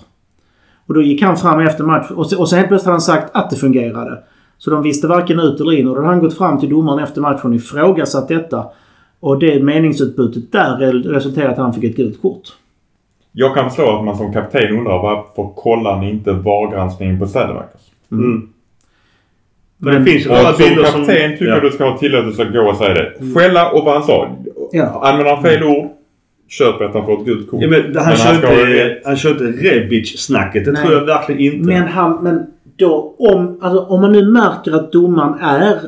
Och 0.90 0.96
då 0.96 1.02
gick 1.02 1.22
han 1.22 1.38
fram 1.38 1.60
efter 1.60 1.84
matchen 1.84 2.16
och, 2.16 2.28
så- 2.30 2.40
och 2.40 2.50
sen 2.50 2.58
helt 2.58 2.68
plötsligt 2.70 2.86
hade 2.86 2.94
han 2.94 3.02
sagt 3.02 3.36
att 3.36 3.50
det 3.50 3.56
fungerade. 3.56 4.18
Så 4.58 4.70
de 4.72 4.84
visste 4.84 5.08
varken 5.08 5.40
ut 5.40 5.60
eller 5.62 5.72
in 5.80 5.88
och 5.88 5.96
då 5.96 6.02
hade 6.02 6.14
han 6.14 6.24
gått 6.24 6.38
fram 6.38 6.60
till 6.60 6.70
domaren 6.70 7.00
efter 7.04 7.22
matchen 7.22 7.50
och 7.50 7.56
ifrågasatt 7.56 8.28
detta. 8.28 8.66
Och 9.20 9.40
det 9.40 9.64
meningsutbytet 9.64 10.52
där 10.52 10.78
re- 10.78 11.10
resulterade 11.10 11.50
i 11.50 11.54
att 11.54 11.58
han 11.60 11.74
fick 11.74 11.84
ett 11.84 11.96
gult 11.96 12.22
kort. 12.22 12.42
Jag 13.32 13.56
kan 13.56 13.66
förstå 13.70 13.98
att 13.98 14.06
man 14.06 14.18
som 14.18 14.34
kapten 14.34 14.78
undrar 14.78 15.02
varför 15.04 15.54
kollar 15.56 15.98
ni 16.00 16.10
inte 16.10 16.32
VAR-granskningen 16.32 17.20
på 17.20 17.28
Sädemarkers? 17.28 17.82
Mm. 18.12 18.50
För 19.80 19.86
Men- 19.86 20.04
det 20.06 20.12
finns 20.12 20.26
ju 20.26 20.30
några 20.30 20.54
som 20.54 20.58
bilder 20.58 20.84
kapten 20.84 21.06
som... 21.06 21.14
tycker 21.32 21.46
ja. 21.46 21.60
du 21.60 21.70
ska 21.72 21.90
ha 21.90 21.98
tillåtelse 21.98 22.42
att 22.42 22.54
gå 22.54 22.62
och 22.70 22.76
säga 22.76 22.94
det. 22.94 23.14
Skälla 23.36 23.72
och 23.72 23.86
vad 23.86 23.94
han 23.94 24.04
sa. 24.04 24.30
Ja. 24.72 25.02
Använder 25.04 25.34
han 25.36 25.44
fel 25.44 25.64
ord, 25.64 25.90
köp 26.50 26.82
att 26.82 26.94
han 26.94 27.06
får 27.06 27.20
ett 27.20 27.26
gult 27.26 27.50
kort. 27.50 27.62
Ja, 27.62 27.70
men 27.70 27.96
han, 27.96 28.06
han 28.06 28.16
kör 28.16 28.34
ska 28.34 28.48
ha 28.48 28.54
inte, 28.54 28.86
rätt. 28.86 29.02
han 29.06 29.16
kör 29.16 29.32
inte 29.32 29.44
Rebic-snacket. 29.44 30.66
Det 30.66 30.72
Nej. 30.72 30.84
tror 30.84 30.98
jag 30.98 31.06
verkligen 31.06 31.42
inte. 31.42 31.68
Men 31.68 31.88
han, 31.88 32.24
men 32.24 32.46
då 32.76 33.16
om, 33.20 33.60
alltså, 33.62 33.80
om 33.80 34.02
man 34.02 34.12
nu 34.12 34.32
märker 34.32 34.72
att 34.72 34.92
domaren 34.92 35.40
är 35.40 35.80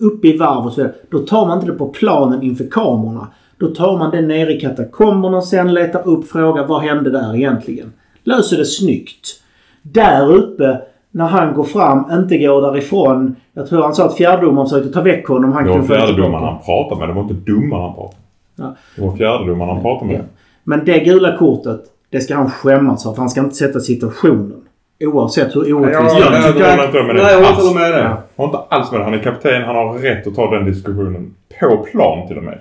uppe 0.00 0.28
i 0.28 0.36
varv 0.36 0.66
och 0.66 0.72
så 0.72 0.80
vidare. 0.80 0.94
Då 1.10 1.18
tar 1.18 1.46
man 1.46 1.58
inte 1.58 1.72
det 1.72 1.78
på 1.78 1.88
planen 1.88 2.42
inför 2.42 2.64
kamerorna. 2.70 3.28
Då 3.58 3.66
tar 3.66 3.98
man 3.98 4.10
det 4.10 4.20
ner 4.20 4.50
i 4.50 4.60
katakomberna 4.60 5.40
sen, 5.40 5.74
letar 5.74 6.08
upp, 6.08 6.28
frågar 6.28 6.66
vad 6.66 6.82
hände 6.82 7.10
där 7.10 7.36
egentligen? 7.36 7.92
Löser 8.24 8.56
det 8.56 8.64
snyggt. 8.64 9.42
Där 9.82 10.32
uppe, 10.32 10.80
när 11.10 11.26
han 11.26 11.54
går 11.54 11.64
fram, 11.64 12.04
inte 12.12 12.38
går 12.38 12.62
därifrån. 12.62 13.36
Jag 13.54 13.68
tror 13.68 13.82
han 13.82 13.94
sa 13.94 14.06
att 14.06 14.16
fjärdedomaren 14.16 14.68
försökte 14.68 14.92
ta 14.92 15.00
väck 15.00 15.26
honom. 15.28 15.52
Han 15.52 15.64
Det 15.64 15.70
var 15.70 15.82
fjärdedomaren 15.82 16.44
han 16.44 16.58
pratade 16.64 17.00
med. 17.00 17.08
Det 17.08 17.12
var 17.12 17.22
inte 17.22 17.52
domaren 17.52 17.82
han 17.82 17.94
pratade 17.94 18.16
med. 18.16 18.25
Ja. 18.56 18.76
Det 18.96 19.02
var 19.02 19.16
fjärdedomaren 19.16 19.70
han 19.74 19.82
pratade 19.82 20.12
Ja. 20.12 20.18
med. 20.18 20.26
Men 20.64 20.84
det 20.84 20.98
gula 20.98 21.36
kortet, 21.36 21.80
det 22.10 22.20
ska 22.20 22.34
han 22.36 22.50
skämmas 22.50 23.02
för. 23.02 23.14
Han 23.16 23.28
ska 23.30 23.40
inte 23.40 23.54
sätta 23.56 23.80
situationen. 23.80 24.62
Oavsett 25.00 25.56
hur 25.56 25.74
orättvist 25.74 26.16
Ja, 26.20 26.30
det 26.30 26.36
är. 26.36 26.42
jag 26.60 26.70
håller 26.70 26.86
inte 26.86 27.02
med 27.02 27.16
det 27.16 27.22
Nej, 27.22 27.32
jag 27.32 27.40
håller 27.44 27.68
inte 27.68 27.80
med 27.80 27.92
det. 27.92 27.98
Ja. 27.98 28.08
Han 28.08 28.18
har 28.36 28.44
inte 28.46 28.58
alls 28.74 28.90
med 28.92 29.00
det. 29.00 29.04
Han 29.04 29.14
är 29.14 29.18
kapten. 29.18 29.62
Han 29.62 29.76
har 29.76 29.94
rätt 29.98 30.26
att 30.26 30.34
ta 30.34 30.50
den 30.50 30.64
diskussionen. 30.64 31.34
På 31.60 31.76
plan 31.76 32.28
till 32.28 32.36
och 32.36 32.42
med. 32.44 32.58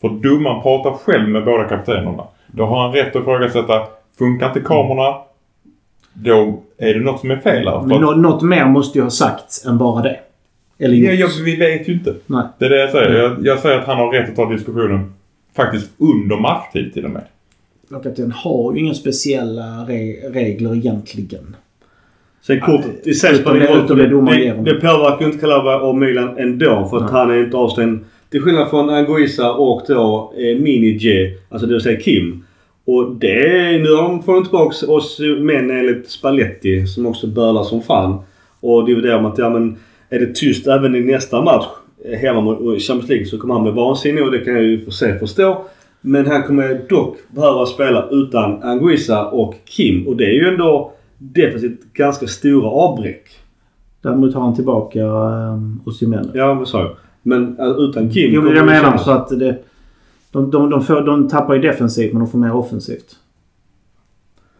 För 0.00 0.08
domaren 0.08 0.62
pratar 0.62 0.90
själv 0.90 1.28
med 1.28 1.44
båda 1.44 1.64
kaptenerna. 1.64 2.22
Då 2.46 2.64
har 2.66 2.82
han 2.82 2.92
rätt 2.92 3.16
att 3.16 3.22
ifrågasätta. 3.22 3.82
Funkar 4.18 4.46
inte 4.48 4.60
kamerorna? 4.60 5.16
Då 6.12 6.62
är 6.78 6.94
det 6.94 7.00
något 7.00 7.20
som 7.20 7.30
är 7.30 7.36
fel 7.36 7.68
här. 7.68 7.82
Nå- 7.82 8.10
något 8.14 8.42
mer 8.42 8.64
måste 8.66 8.98
ju 8.98 9.02
ha 9.04 9.10
sagts 9.10 9.66
än 9.66 9.78
bara 9.78 10.02
det. 10.02 10.16
Eller 10.78 10.96
Ja, 10.96 11.12
gjorts. 11.12 11.38
jag, 11.38 11.44
vi 11.44 11.56
vet 11.56 11.88
ju 11.88 11.92
inte. 11.92 12.14
Nej. 12.26 12.42
Det 12.58 12.64
är 12.64 12.70
det 12.70 12.80
jag 12.80 12.90
säger. 12.90 13.22
Jag, 13.22 13.36
jag 13.40 13.58
säger 13.58 13.78
att 13.78 13.86
han 13.86 13.96
har 13.96 14.10
rätt 14.12 14.28
att 14.28 14.36
ta 14.36 14.50
diskussionen 14.50 15.12
faktiskt 15.56 15.90
under 15.98 16.36
matchtid 16.36 16.92
till 16.94 17.04
och 17.04 17.10
med. 17.10 17.22
Lagkapten 17.90 18.32
har 18.32 18.72
ju 18.74 18.80
inga 18.80 18.94
speciella 18.94 19.62
re- 19.62 20.32
regler 20.32 20.74
egentligen. 20.76 21.56
Sen 22.46 22.60
kortet 22.60 23.06
i 23.06 23.14
sig 23.14 23.34
Utom 23.40 23.58
det- 23.58 23.72
utom 23.84 23.96
det 23.98 24.06
Det, 24.06 24.62
det 24.64 24.74
påverkar 24.80 25.20
ju 25.20 25.26
inte 25.26 25.38
Calabria 25.38 25.80
och 25.80 25.96
Milan 25.96 26.38
ändå. 26.38 26.86
För 26.90 27.04
att 27.04 27.10
han 27.10 27.30
är 27.30 27.44
inte 27.44 27.56
avstängd. 27.56 27.98
Till 28.30 28.40
skillnad 28.42 28.70
från 28.70 28.90
Anguissa 28.90 29.52
och 29.52 29.82
då 29.88 30.32
eh, 30.36 30.40
Mini-J. 30.60 31.34
Alltså 31.48 31.66
det 31.66 31.72
vill 31.72 31.82
säga 31.82 32.00
Kim. 32.00 32.44
Och 32.84 33.16
det... 33.16 33.78
Nu 33.82 33.92
har 33.94 34.02
de 34.02 34.22
fått 34.22 34.44
tillbaka 34.44 34.86
oss 34.92 35.20
män 35.40 35.70
enligt 35.70 36.10
Spalletti 36.10 36.86
som 36.86 37.06
också 37.06 37.26
bölar 37.26 37.62
som 37.62 37.82
fan. 37.82 38.18
Och 38.60 38.86
dividerar 38.86 39.22
med 39.22 39.30
att 39.32 39.38
ja 39.38 39.50
men 39.50 39.76
är 40.10 40.18
det 40.18 40.34
tyst 40.34 40.66
även 40.66 40.94
i 40.96 41.00
nästa 41.00 41.42
match 41.42 41.66
hemma 42.14 42.40
mot 42.40 42.58
Champions 42.58 43.08
League 43.08 43.26
så 43.26 43.38
kommer 43.38 43.54
han 43.54 43.62
bli 43.62 43.72
vansinnig 43.72 44.24
och 44.24 44.30
det 44.30 44.38
kan 44.38 44.54
jag 44.54 44.62
ju 44.62 44.84
för 44.84 44.90
sig 44.90 45.18
förstå. 45.18 45.64
Men 46.00 46.26
han 46.26 46.42
kommer 46.42 46.86
dock 46.88 47.16
behöva 47.28 47.66
spela 47.66 48.08
utan 48.10 48.62
Anguissa 48.62 49.26
och 49.26 49.54
Kim 49.64 50.06
och 50.06 50.16
det 50.16 50.24
är 50.24 50.32
ju 50.32 50.48
ändå 50.48 50.92
defensivt 51.18 51.80
ganska 51.92 52.26
stora 52.26 52.68
avbräck. 52.68 53.28
Däremot 54.02 54.34
har 54.34 54.40
han 54.40 54.54
tillbaka 54.54 55.04
um, 55.04 55.82
Osimhen. 55.86 56.30
Ja, 56.34 56.54
vad 56.54 56.68
sa 56.68 56.80
jag? 56.80 56.96
Men 57.22 57.58
äh, 57.58 57.66
utan 57.66 58.10
Kim 58.10 58.32
Jo, 58.32 58.52
jag 58.52 58.66
menar 58.66 58.96
så 58.96 59.10
att 59.10 59.28
det... 59.28 59.58
De, 60.30 60.50
de, 60.50 60.70
de, 60.70 60.84
får, 60.84 61.00
de 61.00 61.28
tappar 61.28 61.54
ju 61.54 61.60
defensivt 61.60 62.12
men 62.12 62.20
de 62.20 62.30
får 62.30 62.38
mer 62.38 62.54
offensivt. 62.54 63.16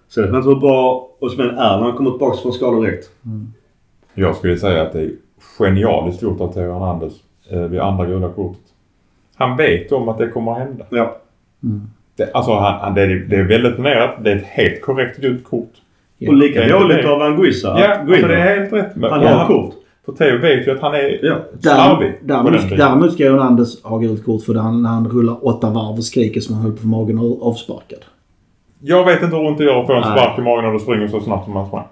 Så 0.09 0.21
det 0.21 0.27
vet 0.27 0.33
man 0.33 0.41
inte 0.41 0.51
hur 0.51 0.61
bra 0.61 1.11
Osimhen 1.21 1.51
är 1.51 1.77
när 1.77 1.85
han 1.85 1.97
kommer 1.97 2.11
tillbaka 2.11 2.39
från 2.43 2.53
skador 2.53 2.85
direkt. 2.85 3.11
Jag 4.15 4.37
skulle 4.37 4.59
säga 4.59 4.83
att 4.83 4.93
det 4.93 5.01
är 5.01 5.11
genialiskt 5.59 6.23
gjort 6.23 6.41
av 6.41 6.53
Theo 6.53 6.73
Hernandez 6.73 7.13
eh, 7.13 7.26
vid 7.51 7.81
andra 7.81 8.07
gula 8.07 8.29
kortet. 8.29 8.61
Han 9.37 9.57
vet 9.57 9.93
om 9.93 10.09
att 10.09 10.19
det 10.19 10.29
kommer 10.29 10.53
att 10.53 10.59
hända. 10.59 10.85
Ja. 10.91 11.17
Det, 12.17 12.31
alltså 12.35 12.53
han, 12.55 12.81
han, 12.81 12.95
det, 12.95 13.03
är, 13.03 13.09
det 13.29 13.37
är 13.37 13.43
väldigt 13.43 13.75
planerat. 13.75 14.25
Det 14.25 14.33
är 14.33 14.37
ett 14.37 14.45
helt 14.47 14.81
korrekt 14.83 15.21
gult 15.21 15.45
kort. 15.45 15.73
Ja. 16.19 16.31
Och 16.31 16.37
lika 16.37 16.69
dåligt 16.69 17.07
av 17.07 17.23
Anguissa 17.23 17.81
Ja, 17.81 17.95
alltså 17.95 18.15
det 18.15 18.21
där. 18.23 18.29
är 18.29 18.57
helt 18.59 18.73
rätt. 18.73 18.97
Men, 18.97 19.11
Han 19.11 19.23
har 19.23 19.47
kort. 19.47 19.75
För 20.05 20.13
Theo 20.13 20.39
vet 20.39 20.67
ju 20.67 20.71
att 20.71 20.81
han 20.81 20.95
är 20.95 21.19
Ja. 21.25 21.37
slarvig 21.61 22.13
Däremot, 22.23 23.13
ska 23.13 23.25
Jon 23.25 23.41
Anders 23.41 23.83
ha 23.83 23.99
gult 23.99 24.25
kort 24.25 24.43
för 24.43 24.55
han, 24.55 24.83
när 24.83 24.91
han 24.91 25.09
rullar 25.09 25.47
åtta 25.47 25.71
varv 25.71 25.97
och 25.97 26.05
skriker 26.05 26.41
som 26.41 26.55
han 26.55 26.65
höll 26.65 26.73
på 26.77 26.87
magen 26.87 27.19
och 27.19 27.47
avsparkad. 27.47 27.99
Jag 28.81 29.05
vet 29.05 29.23
inte 29.23 29.37
hur 29.37 29.47
ont 29.47 29.59
det 29.59 29.65
gör 29.65 29.81
att 29.81 29.87
få 29.87 29.93
en 29.93 30.03
spark 30.03 30.39
i 30.39 30.43
magen 30.43 30.65
när 30.65 30.73
du 30.73 30.79
springer 30.79 31.09
så 31.09 31.21
snabbt 31.21 31.45
som 31.45 31.57
han 31.57 31.67
sprang. 31.67 31.85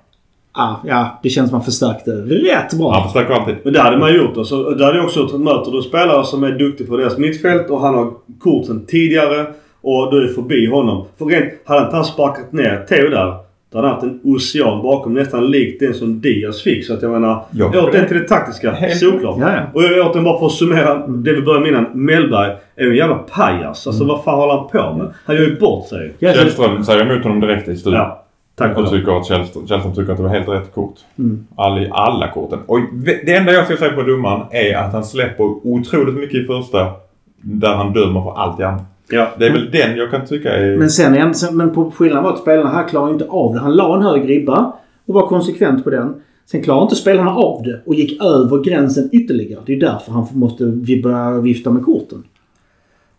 Ah, 0.56 0.74
ja, 0.84 1.20
det 1.22 1.28
känns 1.28 1.50
som 1.50 1.56
han 1.56 1.64
förstärkte 1.64 2.10
rätt 2.10 2.78
bra. 2.78 2.92
Han 2.92 3.12
försöker 3.12 3.34
alltid. 3.34 3.54
Men 3.64 3.72
det 3.72 3.80
hade 3.80 3.96
man 3.96 4.14
gjort. 4.14 4.36
Alltså, 4.36 4.62
det 4.70 4.84
hade 4.84 4.96
jag 4.96 5.04
också 5.04 5.20
gjort. 5.20 5.32
Möter 5.32 5.70
du 5.72 5.82
spelare 5.82 6.24
som 6.24 6.44
är 6.44 6.50
duktiga 6.52 6.86
på 6.88 6.96
deras 6.96 7.18
mittfält 7.18 7.70
och 7.70 7.80
han 7.80 7.94
har 7.94 8.10
kort 8.40 8.66
sedan 8.66 8.84
tidigare 8.86 9.46
och 9.82 10.10
du 10.14 10.24
är 10.30 10.34
förbi 10.34 10.66
honom. 10.66 11.06
För 11.18 11.24
rent, 11.26 11.44
hade 11.64 11.84
inte 11.84 11.96
han 11.96 12.04
sparkat 12.04 12.52
ner 12.52 12.84
Theo 12.88 13.08
där, 13.10 13.34
då 13.72 13.78
hade 13.78 13.88
han 13.88 13.94
haft 13.94 14.02
en 14.02 14.20
ocean 14.24 14.82
bakom 14.82 15.14
nästan 15.14 15.46
likt 15.50 15.80
den 15.80 15.94
som 15.94 16.20
Diaz 16.20 16.62
fick. 16.62 16.84
Så 16.86 16.94
att 16.94 17.02
jag 17.02 17.10
menar, 17.10 17.44
Ja. 17.50 17.70
jag 17.74 17.84
åt 17.84 17.92
den 17.92 18.08
till 18.08 18.16
det 18.18 18.28
taktiska. 18.28 18.70
Helt- 18.72 18.98
Såklart. 18.98 19.36
Ja, 19.40 19.52
ja. 19.54 19.60
Och 19.74 19.82
jag 19.82 20.06
åt 20.06 20.12
den 20.12 20.24
bara 20.24 20.38
för 20.38 20.46
att 20.46 20.52
summera 20.52 21.06
det 21.06 21.32
vi 21.32 21.42
började 21.42 21.60
med 21.60 21.68
innan. 21.70 21.86
Mellberg 22.04 22.50
är 22.76 22.84
ju 22.84 22.90
en 22.90 22.96
jävla 22.96 23.16
pajas. 23.16 23.86
Alltså 23.86 24.04
vad 24.04 24.24
fan 24.24 24.38
håller 24.38 24.54
han 24.54 24.68
på 24.68 24.96
med? 24.98 25.12
Han 25.24 25.36
gör 25.36 25.42
ju 25.42 25.58
bort 25.58 25.88
sig. 25.88 26.14
Källström 26.20 26.84
säger 26.84 27.10
emot 27.10 27.22
honom 27.22 27.40
direkt 27.40 27.68
i 27.68 27.76
studion. 27.76 27.98
Ja. 28.00 28.20
Tack 28.56 28.78
Och 28.78 28.90
tycker 28.90 29.18
att 29.18 29.26
Källström, 29.26 29.94
tycker 29.94 30.12
att 30.12 30.16
det 30.16 30.22
var 30.22 30.30
helt 30.30 30.48
rätt 30.48 30.74
kort. 30.74 30.94
Mm. 31.18 31.46
All, 31.56 31.92
alla 31.92 32.28
korten. 32.28 32.58
Och 32.66 32.80
det 33.26 33.36
enda 33.36 33.52
jag 33.52 33.64
ska 33.64 33.76
säga 33.76 33.92
på 33.92 34.02
domaren 34.02 34.46
är 34.50 34.76
att 34.76 34.92
han 34.92 35.04
släpper 35.04 35.44
otroligt 35.44 36.14
mycket 36.14 36.34
i 36.34 36.44
första. 36.44 36.92
Där 37.40 37.74
han 37.74 37.92
dömer 37.92 38.20
för 38.20 38.38
allt 38.38 38.60
i 38.60 38.62
andra. 38.62 38.84
Ja. 39.08 39.28
Det 39.38 39.46
är 39.46 39.52
väl 39.52 39.70
den 39.70 39.96
jag 39.96 40.10
kan 40.10 40.26
tycka 40.26 40.56
är... 40.56 40.76
Men 40.76 40.90
sen, 40.90 41.14
igen, 41.14 41.34
men 41.52 41.74
på 41.74 41.90
skillnaden 41.90 42.24
var 42.24 42.32
att 42.32 42.38
spelarna 42.38 42.70
här 42.70 42.88
klarar 42.88 43.10
inte 43.10 43.26
av 43.28 43.54
det. 43.54 43.60
Han 43.60 43.76
la 43.76 43.96
en 43.96 44.02
hög 44.02 44.28
ribba 44.28 44.72
och 45.06 45.14
var 45.14 45.26
konsekvent 45.26 45.84
på 45.84 45.90
den. 45.90 46.22
Sen 46.46 46.62
klarar 46.62 46.82
inte 46.82 46.96
spelarna 46.96 47.30
av 47.30 47.62
det 47.62 47.80
och 47.86 47.94
gick 47.94 48.22
över 48.22 48.64
gränsen 48.64 49.10
ytterligare. 49.12 49.62
Det 49.66 49.72
är 49.72 49.80
därför 49.80 50.12
han 50.12 50.26
måste 50.32 50.64
börja 51.02 51.40
vifta 51.40 51.70
med 51.70 51.84
korten. 51.84 52.24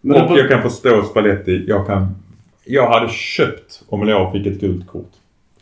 Men 0.02 0.22
och 0.22 0.38
jag 0.38 0.50
kan 0.50 0.62
förstå 0.62 1.04
Spalletti. 1.04 1.66
Jag 1.68 1.88
kan... 1.88 2.08
Jag 2.66 2.90
hade 2.92 3.10
köpt 3.10 3.84
om 3.90 4.04
Leao 4.04 4.32
fick 4.32 4.46
ett 4.46 4.60
gult 4.60 4.88
kort. 4.88 5.12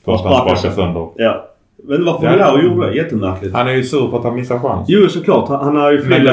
För 0.05 0.13
att 0.15 0.21
han 0.21 0.33
Sparkar 0.47 0.75
sönder. 0.75 1.09
ja. 1.17 1.49
Men 1.87 2.05
varför 2.05 2.25
Ja. 2.25 2.35
Leao 2.35 2.61
gjorde 2.61 2.87
det? 2.87 2.95
Jättemärkligt. 2.95 3.53
Han 3.55 3.67
är 3.67 3.73
ju 3.73 3.83
sur 3.83 4.09
för 4.09 4.17
att 4.17 4.23
han 4.23 4.35
missar 4.35 4.59
chans. 4.59 4.85
Jo, 4.89 5.07
såklart. 5.07 5.49
Han, 5.49 5.63
han 5.63 5.75
har 5.75 5.91
ju 5.91 5.97
Men 5.99 6.07
fel 6.09 6.23
det, 6.23 6.31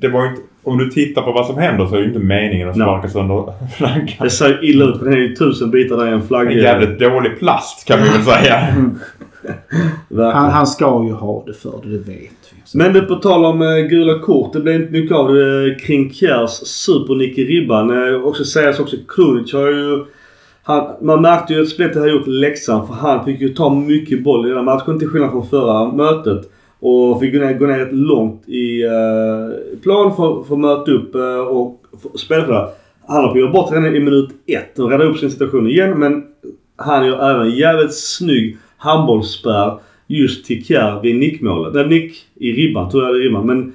det 0.00 0.08
var 0.08 0.22
ju 0.24 0.30
inte... 0.30 0.42
Om 0.64 0.78
du 0.78 0.90
tittar 0.90 1.22
på 1.22 1.32
vad 1.32 1.46
som 1.46 1.58
händer 1.58 1.86
så 1.86 1.94
är 1.94 1.98
det 1.98 2.02
ju 2.02 2.08
inte 2.08 2.18
meningen 2.24 2.68
att 2.68 2.74
sparka 2.74 3.08
sönder 3.08 3.52
flaggan. 3.76 4.08
Det 4.20 4.30
ser 4.30 4.48
ju 4.62 4.68
illa 4.70 4.84
ut 4.84 4.98
för 4.98 5.04
det 5.06 5.12
är 5.12 5.16
ju 5.18 5.34
tusen 5.34 5.70
bitar 5.70 5.96
där 5.96 6.06
i 6.06 6.10
en 6.10 6.22
flagga. 6.22 6.50
En 6.50 6.58
jävligt 6.58 6.98
dålig 6.98 7.38
plast 7.38 7.88
kan 7.88 7.98
vi 8.02 8.08
väl 8.08 8.22
säga. 8.22 8.60
Verkligen. 10.08 10.32
Han, 10.32 10.50
han 10.50 10.66
ska 10.66 11.04
ju 11.06 11.12
ha 11.12 11.44
det 11.46 11.52
för 11.54 11.72
det, 11.82 11.88
det 11.90 11.98
vet 11.98 12.08
vi. 12.52 12.62
Så- 12.64 12.78
Men 12.78 12.92
det 12.92 13.00
på 13.02 13.14
tal 13.14 13.44
om 13.44 13.62
eh, 13.62 13.68
gula 13.76 14.18
kort. 14.18 14.52
Det 14.52 14.60
blev 14.60 14.74
inte 14.74 14.92
mycket 14.92 15.16
av 15.16 15.34
det 15.34 15.66
eh, 15.72 15.78
kring 15.86 16.12
Kjärs 16.12 16.50
supernick 16.50 17.38
i 17.38 17.44
ribban. 17.44 18.08
Eh, 18.14 18.22
också 18.24 18.44
sägas 18.44 18.80
också 18.80 18.96
Krunic 19.08 19.52
har 19.52 19.68
ju... 19.68 20.04
Han, 20.68 20.94
man 21.00 21.22
märkte 21.22 21.54
ju 21.54 21.62
att 21.62 21.68
Spletti 21.68 21.98
hade 21.98 22.10
gjort 22.10 22.26
läxan 22.26 22.86
för 22.86 22.94
han 22.94 23.24
fick 23.24 23.40
ju 23.40 23.48
ta 23.48 23.74
mycket 23.74 24.24
boll 24.24 24.46
i 24.46 24.50
den 24.50 24.64
matchen 24.64 24.98
till 24.98 25.08
skillnad 25.08 25.30
från 25.30 25.46
förra 25.46 25.92
mötet. 25.92 26.50
Och 26.80 27.20
fick 27.20 27.32
gå 27.32 27.38
ner, 27.38 27.58
gå 27.58 27.66
ner 27.66 27.78
rätt 27.78 27.92
långt 27.92 28.48
i 28.48 28.82
eh, 28.82 29.78
plan 29.82 30.16
för, 30.16 30.42
för 30.42 30.54
att 30.54 30.60
möta 30.60 30.90
upp 30.90 31.14
eh, 31.14 31.38
och 31.38 31.82
spela 32.14 32.44
för 32.44 32.52
det. 32.52 32.68
Han 33.06 33.16
har 33.16 33.28
på 33.28 33.32
att 33.32 33.38
göra 33.38 33.50
bort 33.50 33.72
redan 33.72 33.96
i 33.96 34.00
minut 34.00 34.30
ett 34.46 34.78
och 34.78 34.90
rädda 34.90 35.04
upp 35.04 35.18
sin 35.18 35.30
situation 35.30 35.68
igen 35.68 35.98
men 35.98 36.24
han 36.76 37.06
gör 37.06 37.30
även 37.30 37.46
en 37.46 37.56
jävligt 37.56 37.94
snygg 37.94 38.56
handbollsspärr 38.76 39.78
just 40.06 40.44
till 40.44 40.64
Kjär 40.64 41.00
vid 41.02 41.16
nickmålet. 41.16 41.74
Nej, 41.74 41.88
nick 41.88 42.16
i 42.34 42.52
ribban, 42.52 42.90
tror 42.90 43.04
jag 43.04 43.14
det 43.14 43.18
är 43.18 43.22
ribban. 43.22 43.46
Men 43.46 43.72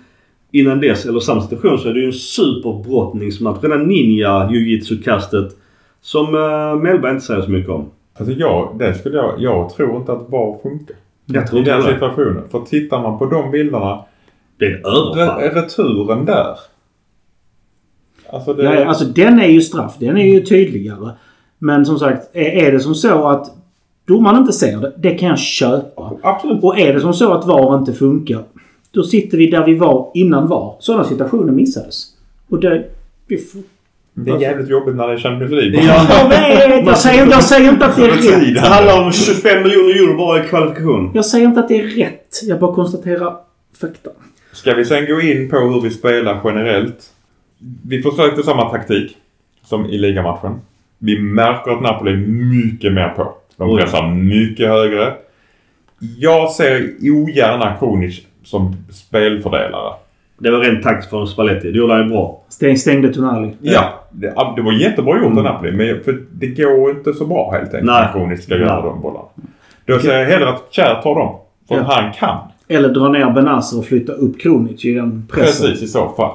innan 0.51 0.79
dess, 0.79 1.05
eller 1.05 1.19
samma 1.19 1.41
situation, 1.41 1.79
så 1.79 1.89
är 1.89 1.93
det 1.93 1.99
ju 1.99 2.05
en 2.05 2.13
superbrottningsmatch. 2.13 3.63
Redan 3.63 3.87
ninja 3.87 4.49
jujitsu-kastet. 4.51 5.57
Som 6.03 6.35
uh, 6.35 6.75
Mellberg 6.75 7.11
inte 7.11 7.25
säger 7.25 7.41
så 7.41 7.51
mycket 7.51 7.69
om. 7.69 7.85
Alltså 8.13 8.33
jag, 8.33 8.75
det 8.79 8.93
skulle 8.93 9.17
jag, 9.17 9.35
jag 9.37 9.69
tror 9.69 9.97
inte 9.97 10.11
att 10.11 10.29
VAR 10.29 10.57
funkar. 10.63 10.95
Jag 11.25 11.47
tror 11.47 11.61
I 11.61 11.63
den 11.63 11.81
heller. 11.81 11.93
situationen. 11.93 12.43
För 12.51 12.59
tittar 12.59 13.01
man 13.01 13.19
på 13.19 13.25
de 13.25 13.51
bilderna. 13.51 14.05
Det 14.57 14.65
är 14.65 14.87
överfall. 14.87 15.41
Re, 15.41 15.61
returen 15.61 16.25
där. 16.25 16.57
Alltså 18.29 18.53
det... 18.53 18.63
Ja, 18.63 18.85
alltså 18.85 19.05
den 19.05 19.39
är 19.39 19.47
ju 19.47 19.61
straff. 19.61 19.95
Den 19.99 20.17
är 20.17 20.33
ju 20.33 20.41
tydligare. 20.41 21.11
Men 21.57 21.85
som 21.85 21.99
sagt, 21.99 22.35
är, 22.35 22.65
är 22.65 22.71
det 22.71 22.79
som 22.79 22.95
så 22.95 23.27
att 23.27 23.55
domaren 24.05 24.37
inte 24.37 24.53
ser 24.53 24.77
det, 24.77 24.93
det 24.97 25.11
kan 25.11 25.29
jag 25.29 25.39
köpa. 25.39 26.11
Absolut. 26.23 26.63
Och 26.63 26.79
är 26.79 26.93
det 26.93 26.99
som 26.99 27.13
så 27.13 27.33
att 27.33 27.45
VAR 27.45 27.77
inte 27.77 27.93
funkar, 27.93 28.43
då 28.91 29.03
sitter 29.03 29.37
vi 29.37 29.49
där 29.49 29.65
vi 29.65 29.75
var 29.75 30.11
innan 30.13 30.47
VAR. 30.47 30.75
Sådana 30.79 31.03
situationer 31.03 31.51
missades. 31.51 32.05
Och 32.49 32.59
det... 32.59 32.85
Vi 33.27 33.37
får, 33.37 33.61
Det 34.13 34.31
är 34.31 34.39
jävligt 34.39 34.69
jobbigt 34.69 34.95
när 34.95 35.07
det 35.07 35.13
är 35.13 35.17
Champions 35.17 35.51
League. 35.51 35.83
Ja. 35.83 36.05
jag, 36.09 36.29
vet, 36.29 36.85
jag, 36.85 36.97
säger, 36.97 37.27
jag 37.27 37.43
säger 37.43 37.69
inte 37.71 37.85
att 37.85 37.95
det 37.95 38.05
är 38.05 38.09
rätt. 38.09 38.53
Det 38.53 38.59
handlar 38.59 39.03
om 39.03 39.11
25 39.11 39.63
miljoner 39.63 39.95
euro 39.95 40.17
bara 40.17 40.45
i 40.45 40.47
kvalifikation. 40.47 41.11
Jag 41.13 41.25
säger 41.25 41.45
inte 41.45 41.59
att 41.59 41.67
det 41.67 41.79
är 41.79 41.87
rätt. 41.87 42.39
Jag 42.43 42.59
bara 42.59 42.75
konstaterar 42.75 43.35
fakta. 43.81 44.09
Ska 44.51 44.73
vi 44.73 44.85
sen 44.85 45.05
gå 45.05 45.21
in 45.21 45.49
på 45.49 45.59
hur 45.59 45.81
vi 45.81 45.89
spelar 45.89 46.41
generellt? 46.43 47.09
Vi 47.87 48.01
försökte 48.01 48.43
samma 48.43 48.69
taktik 48.69 49.17
som 49.65 49.85
i 49.85 49.97
ligamatchen. 49.97 50.61
Vi 50.97 51.19
märker 51.19 51.71
att 51.71 51.81
Napoli 51.81 52.11
är 52.11 52.17
mycket 52.27 52.93
mer 52.93 53.09
på. 53.09 53.33
De 53.57 53.77
pressar 53.77 54.07
mycket 54.07 54.67
högre. 54.67 55.13
Jag 56.17 56.51
ser 56.51 56.93
ogärna 57.01 57.75
Kronic 57.79 58.21
som 58.43 58.75
spelfördelare. 58.91 59.93
Det 60.37 60.51
var 60.51 60.59
rent 60.59 60.83
taktiskt 60.83 61.09
från 61.09 61.27
Spalletti. 61.27 61.71
Det 61.71 61.77
gjorde 61.77 61.93
han 61.93 62.03
ju 62.03 62.09
bra. 62.09 62.41
Stäng, 62.49 62.77
stängde 62.77 63.13
Tonali. 63.13 63.51
Ja, 63.61 63.83
det, 64.11 64.33
det 64.55 64.61
var 64.61 64.71
jättebra 64.71 65.17
gjort 65.17 65.37
av 65.37 65.43
Napoli. 65.43 65.71
Men 65.71 66.03
för 66.03 66.21
det 66.31 66.47
går 66.47 66.91
inte 66.91 67.13
så 67.13 67.25
bra 67.25 67.51
helt 67.51 67.63
enkelt 67.65 67.83
Nej. 67.83 68.05
när 68.05 68.11
Kronic 68.13 68.43
ska 68.43 68.55
göra 68.57 68.81
de 68.81 69.01
bollarna. 69.01 69.25
Då 69.85 69.99
säger 69.99 70.19
jag 70.19 70.25
hellre 70.29 70.49
att 70.49 70.67
Kjär 70.71 71.01
tar 71.03 71.15
dem. 71.15 71.35
För 71.67 71.75
Ja. 71.75 71.81
han 71.87 72.13
kan. 72.13 72.37
Eller 72.67 72.89
dra 72.89 73.09
ner 73.09 73.29
Benazer 73.31 73.77
och 73.79 73.85
flytta 73.85 74.13
upp 74.13 74.39
Kronic 74.41 74.85
i 74.85 74.93
den 74.93 75.27
pressen. 75.31 75.67
Precis 75.67 75.83
i 75.83 75.87
så 75.87 76.09
fall. 76.09 76.31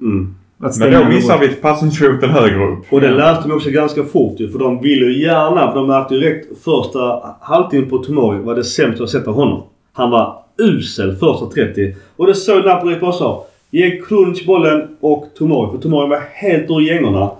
Mm. 0.00 0.34
Men 0.58 0.70
då 0.80 0.86
den 0.86 1.08
missar 1.08 1.38
vi 1.38 1.48
passningsfoten 1.48 2.30
högre 2.30 2.64
upp. 2.64 2.92
Och 2.92 3.00
det 3.00 3.10
läste 3.10 3.48
de 3.48 3.54
också 3.54 3.70
ganska 3.70 4.04
fort 4.04 4.40
ju. 4.40 4.48
För 4.48 4.58
de 4.58 4.80
ville 4.80 5.06
ju 5.06 5.22
gärna, 5.22 5.72
för 5.72 5.78
de 5.78 5.86
märkte 5.86 6.14
direkt 6.14 6.46
första 6.64 7.20
halvtimmen 7.40 7.90
på 7.90 7.98
Tomori 7.98 8.38
var 8.38 8.54
det 8.54 8.64
sämsta 8.64 9.02
jag 9.02 9.08
sett 9.08 9.28
av 9.28 9.34
honom. 9.34 9.62
Han 9.92 10.10
var 10.10 10.36
usel 10.58 11.16
första 11.16 11.46
30. 11.46 11.94
Och 12.16 12.26
det 12.26 12.34
såg 12.34 12.64
Napoli 12.64 12.94
på 12.96 13.12
sa. 13.12 13.46
Ge 13.70 14.00
Krunic 14.00 14.46
bollen 14.46 14.88
och 15.00 15.26
Tomori. 15.38 15.70
För 15.72 15.78
Tomori 15.82 16.08
var 16.08 16.20
helt 16.32 16.70
ur 16.70 16.80
gängorna. 16.80 17.30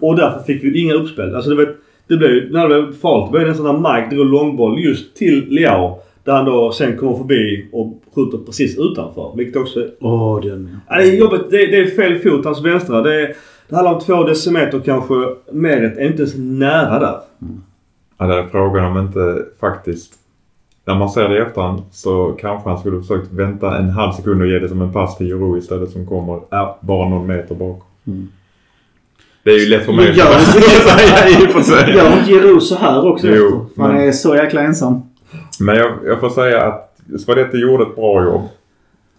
Och 0.00 0.16
därför 0.16 0.40
fick 0.42 0.64
vi 0.64 0.80
inga 0.82 0.94
uppspel. 0.94 1.34
Alltså 1.34 1.50
det, 1.50 1.56
var, 1.56 1.74
det 2.08 2.16
blev 2.16 2.30
ju, 2.30 2.52
när 2.52 2.68
det 2.68 2.82
blev 2.82 2.92
farligt, 3.00 3.32
det 3.32 3.38
var 3.38 3.44
ju 3.44 3.46
nästan 3.50 3.82
när 3.82 3.94
Mike 4.02 4.14
drog 4.16 4.26
långboll 4.26 4.80
just 4.80 5.16
till 5.16 5.46
Leao. 5.48 5.98
Där 6.24 6.32
han 6.32 6.44
då 6.44 6.72
sen 6.72 6.96
kommer 6.96 7.16
förbi 7.16 7.68
och 7.72 8.02
skjuter 8.14 8.38
precis 8.38 8.78
utanför. 8.78 9.32
Vilket 9.36 9.56
också 9.56 9.86
Åh, 10.00 10.40
den 10.42 10.78
Ja, 10.88 10.96
det 10.96 11.02
är 11.02 11.12
jobbigt. 11.18 11.50
Det, 11.50 11.56
det 11.66 11.76
är 11.78 11.86
fel 11.86 12.18
fot, 12.18 12.44
hans 12.44 12.64
vänstra. 12.64 13.02
Det, 13.02 13.22
är- 13.22 13.34
det 13.68 13.74
handlar 13.74 13.94
om 13.94 14.00
två 14.00 14.24
decimeter 14.24 14.80
kanske. 14.84 15.14
Meret 15.52 15.98
är 15.98 16.06
inte 16.06 16.22
ens 16.22 16.34
nära 16.36 16.98
där. 16.98 17.16
Ja, 18.18 18.26
det 18.26 18.34
är 18.34 18.46
frågan 18.46 18.84
om 18.84 18.98
inte 19.06 19.42
faktiskt... 19.60 20.12
När 20.86 20.94
man 20.94 21.08
ser 21.10 21.28
det 21.28 21.36
i 21.36 21.40
efterhand 21.40 21.82
så 21.90 22.36
kanske 22.40 22.68
han 22.70 22.78
skulle 22.78 23.00
försökt 23.00 23.32
vänta 23.32 23.78
en 23.78 23.90
halv 23.90 24.12
sekund 24.12 24.40
och 24.42 24.46
ge 24.48 24.58
det 24.58 24.68
som 24.68 24.82
en 24.82 24.92
pass 24.92 25.16
till 25.16 25.26
Juro 25.26 25.56
istället 25.58 25.90
som 25.90 26.06
kommer 26.06 26.40
Ja. 26.50 26.78
bara 26.80 27.08
någon 27.08 27.26
meter 27.26 27.54
bakom. 27.54 28.28
Det 29.42 29.50
är 29.50 29.58
ju 29.58 29.68
lätt 29.68 29.84
för 29.84 29.92
mig 29.92 30.10
att 30.10 30.42
säga 30.42 31.28
i 31.40 31.46
och 31.46 31.50
för 31.50 31.60
sig. 31.62 31.94
Gör 31.96 32.12
inte 32.18 32.30
Giroud 32.32 32.62
så 32.62 32.74
här 32.76 33.08
också 33.08 33.26
Jo, 33.28 33.66
efter? 33.68 33.82
Han 33.82 33.92
men- 33.94 34.08
är 34.08 34.12
så 34.12 34.36
jäkla 34.36 34.62
ensam. 34.62 35.02
Men 35.60 35.76
jag, 35.76 35.92
jag 36.06 36.20
får 36.20 36.28
säga 36.30 36.62
att 36.64 36.96
Spadetti 37.20 37.56
gjorde 37.58 37.82
ett 37.82 37.94
bra 37.96 38.24
jobb. 38.24 38.42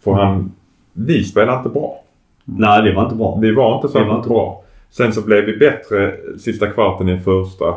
För 0.03 0.13
han, 0.13 0.51
vi 0.93 1.23
spelade 1.23 1.57
inte 1.57 1.69
bra. 1.69 2.01
Nej, 2.45 2.81
det 2.81 2.93
var 2.95 3.03
inte 3.03 3.15
bra. 3.15 3.37
Vi 3.41 3.51
var 3.51 3.75
inte 3.75 3.87
så 3.87 4.03
var 4.03 4.15
inte 4.15 4.29
bra. 4.29 4.63
Sen 4.91 5.13
så 5.13 5.21
blev 5.21 5.45
vi 5.45 5.57
bättre 5.57 6.13
sista 6.39 6.67
kvarten 6.67 7.09
i 7.09 7.11
den 7.11 7.23
första 7.23 7.73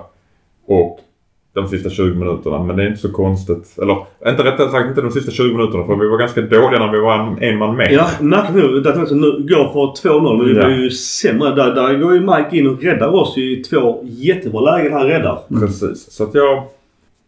och 0.67 1.01
de 1.61 1.69
sista 1.69 1.91
20 1.91 2.15
minuterna. 2.19 2.63
Men 2.63 2.77
det 2.77 2.83
är 2.83 2.87
inte 2.87 3.01
så 3.01 3.13
konstigt. 3.13 3.79
Eller 3.83 3.97
inte 4.27 4.45
rättare 4.45 4.71
sagt 4.71 4.89
inte 4.89 5.01
de 5.01 5.11
sista 5.11 5.31
20 5.33 5.57
minuterna 5.57 5.85
för 5.87 5.97
vi 5.97 6.09
var 6.09 6.19
ganska 6.19 6.41
dåliga 6.41 6.87
när 6.87 6.93
vi 6.93 6.99
var 7.01 7.19
en, 7.19 7.43
en 7.43 7.59
man 7.59 7.77
mer. 7.77 7.91
Ja, 7.91 8.07
märkligt 8.21 8.65
nog. 8.65 8.83
Det 8.83 8.91
att 9.03 9.11
nu 9.11 9.31
går 9.31 9.73
för 9.73 10.09
2-0 10.09 10.37
men 10.39 10.47
vi 10.47 10.61
Ja. 10.61 10.67
blir 10.67 10.77
ju 10.83 10.91
sämre. 10.91 11.55
Där, 11.55 11.75
där 11.75 11.95
går 11.99 12.15
ju 12.15 12.21
Mike 12.21 12.49
in 12.57 12.67
och 12.67 12.83
räddar 12.83 13.15
oss 13.15 13.39
i 13.39 13.57
två 13.57 14.01
jättebra 14.05 14.61
lägen 14.61 14.93
han 14.93 15.07
räddar. 15.07 15.39
Precis. 15.61 16.11
Så 16.13 16.25
att 16.25 16.35
jag, 16.35 16.63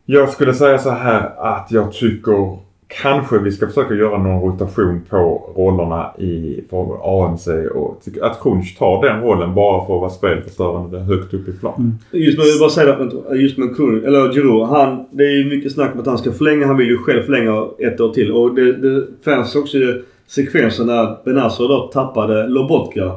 jag 0.06 0.28
skulle 0.28 0.54
säga 0.54 0.78
så 0.78 0.90
här 0.90 1.30
att 1.38 1.66
jag 1.70 1.92
tycker 1.92 2.58
kanske 2.90 3.38
vi 3.38 3.52
ska 3.52 3.66
försöka 3.66 3.94
göra 3.94 4.18
någon 4.18 4.42
rotation 4.42 5.00
på 5.10 5.52
rollerna 5.56 6.12
i 6.18 6.60
för 6.70 7.24
AMC 7.24 7.48
och 7.74 8.02
att 8.22 8.42
Crunch 8.42 8.78
tar 8.78 9.02
den 9.02 9.22
rollen 9.22 9.54
bara 9.54 9.86
för 9.86 9.94
att 9.94 10.00
vara 10.00 10.10
spelförstörande 10.10 10.98
högt 10.98 11.34
upp 11.34 11.48
i 11.48 11.52
plan. 11.52 11.98
Just 12.10 12.38
med, 12.38 12.46
jag 12.46 12.52
vill 12.52 12.60
bara 12.60 12.70
säga 12.70 12.96
det, 12.96 13.36
just 13.36 13.58
med 13.58 13.76
Kun, 13.76 14.04
eller 14.04 14.32
Giroud. 14.32 14.68
Han, 14.68 15.04
det 15.10 15.24
är 15.24 15.36
ju 15.36 15.56
mycket 15.56 15.72
snack 15.72 15.94
om 15.94 16.00
att 16.00 16.06
han 16.06 16.18
ska 16.18 16.32
förlänga. 16.32 16.66
Han 16.66 16.76
vill 16.76 16.88
ju 16.88 16.98
själv 16.98 17.22
förlänga 17.22 17.66
ett 17.78 18.00
år 18.00 18.12
till. 18.12 18.32
Och 18.32 18.54
det, 18.54 18.72
det 18.72 19.06
fanns 19.24 19.56
också 19.56 19.78
ju 19.78 20.02
sekvensen 20.26 20.86
när 20.86 21.24
Benazzo 21.24 21.68
då 21.68 21.90
tappade 21.92 22.48
Lobotka. 22.48 23.12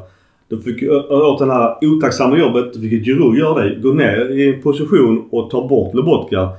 Då 0.49 0.57
fick 0.57 0.81
ju 0.81 0.99
åt 0.99 1.39
det 1.39 1.53
här 1.53 1.77
otacksamma 1.81 2.37
jobbet. 2.37 2.73
Då 2.73 2.79
fick 2.79 2.91
ju 2.91 3.03
Giroud 3.03 3.37
göra 3.37 3.63
det. 3.63 3.75
Gå 3.75 3.89
ner 3.89 4.31
i 4.31 4.55
en 4.55 4.61
position 4.61 5.27
och 5.31 5.49
ta 5.49 5.67
bort 5.67 5.93
Lobotka. 5.93 6.49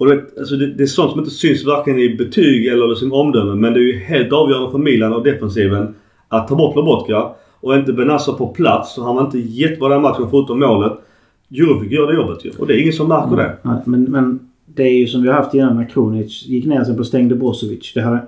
Och 0.00 0.06
det, 0.06 0.22
alltså 0.38 0.56
det, 0.56 0.66
det 0.66 0.82
är 0.82 0.86
sånt 0.86 1.10
som 1.10 1.20
inte 1.20 1.30
syns 1.30 1.64
varken 1.64 1.98
i 1.98 2.14
betyg 2.16 2.66
eller 2.66 2.88
liksom 2.88 3.12
omdöme. 3.12 3.54
Men 3.54 3.72
det 3.72 3.80
är 3.80 3.82
ju 3.82 3.98
helt 3.98 4.32
avgörande 4.32 4.70
för 4.70 4.78
Milan 4.78 5.12
och 5.12 5.24
defensiven 5.24 5.94
att 6.28 6.48
ta 6.48 6.56
bort 6.56 6.76
Lobotka. 6.76 7.28
Och 7.60 7.74
inte 7.74 7.92
Benassa 7.92 8.32
på 8.32 8.46
plats. 8.46 8.94
Så 8.94 9.04
han 9.04 9.16
var 9.16 9.24
inte 9.24 9.38
jättebra 9.38 9.88
den 9.88 10.02
matchen 10.02 10.26
förutom 10.30 10.60
målet. 10.60 10.92
Giroud 11.48 11.92
gör 11.92 12.06
det 12.06 12.14
jobbet 12.14 12.44
ju. 12.44 12.50
Och 12.58 12.66
det 12.66 12.74
är 12.74 12.80
ingen 12.80 12.92
som 12.92 13.08
märker 13.08 13.36
det. 13.36 13.56
Nej, 13.62 13.76
men, 13.84 14.02
men 14.02 14.40
det 14.66 14.82
är 14.82 14.98
ju 14.98 15.06
som 15.06 15.22
vi 15.22 15.28
har 15.28 15.34
haft 15.34 15.54
innan 15.54 15.76
när 15.76 15.88
Kronic 15.88 16.46
gick 16.46 16.66
ner 16.66 16.84
sen 16.84 16.96
på 16.96 17.04
stängde 17.04 17.34
Brozovic. 17.34 17.92
Det 17.94 18.00
här, 18.00 18.24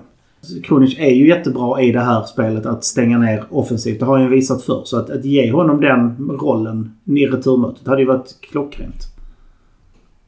Kronic 0.64 0.98
är 0.98 1.10
ju 1.10 1.28
jättebra 1.28 1.82
i 1.82 1.92
det 1.92 2.00
här 2.00 2.22
spelet 2.22 2.66
att 2.66 2.84
stänga 2.84 3.18
ner 3.18 3.44
offensivt. 3.50 4.00
Det 4.00 4.06
har 4.06 4.18
han 4.18 4.30
ju 4.30 4.36
visat 4.36 4.62
förr. 4.62 4.82
Så 4.84 4.98
att, 4.98 5.10
att 5.10 5.24
ge 5.24 5.52
honom 5.52 5.80
den 5.80 6.16
rollen 6.40 6.92
i 7.04 7.26
returmötet 7.26 7.86
hade 7.86 8.00
ju 8.00 8.08
varit 8.08 8.40
klockrent. 8.40 9.11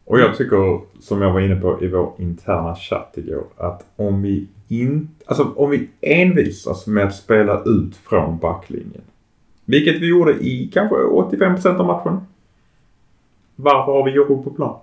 Och 0.05 0.21
jag 0.21 0.37
tycker, 0.37 0.81
som 1.01 1.23
jag 1.23 1.33
var 1.33 1.41
inne 1.41 1.57
på 1.57 1.79
i 1.83 1.89
vår 1.89 2.13
interna 2.19 2.77
chatt 2.77 3.15
igår, 3.15 3.45
att 3.57 3.87
om 3.97 4.23
vi 4.23 4.49
inte, 4.69 5.25
alltså 5.27 5.53
om 5.57 5.71
vi 5.71 5.89
envisas 6.01 6.87
med 6.87 7.07
att 7.07 7.15
spela 7.15 7.63
ut 7.63 7.97
från 7.97 8.39
backlinjen. 8.39 9.03
Vilket 9.65 10.03
vi 10.03 10.09
gjorde 10.09 10.33
i 10.33 10.71
kanske 10.75 10.97
85% 10.97 11.79
av 11.79 11.87
matchen. 11.87 12.21
Varför 13.57 13.93
har 13.93 14.05
vi 14.05 14.11
Jiro 14.11 14.43
på 14.43 14.51
plan? 14.51 14.77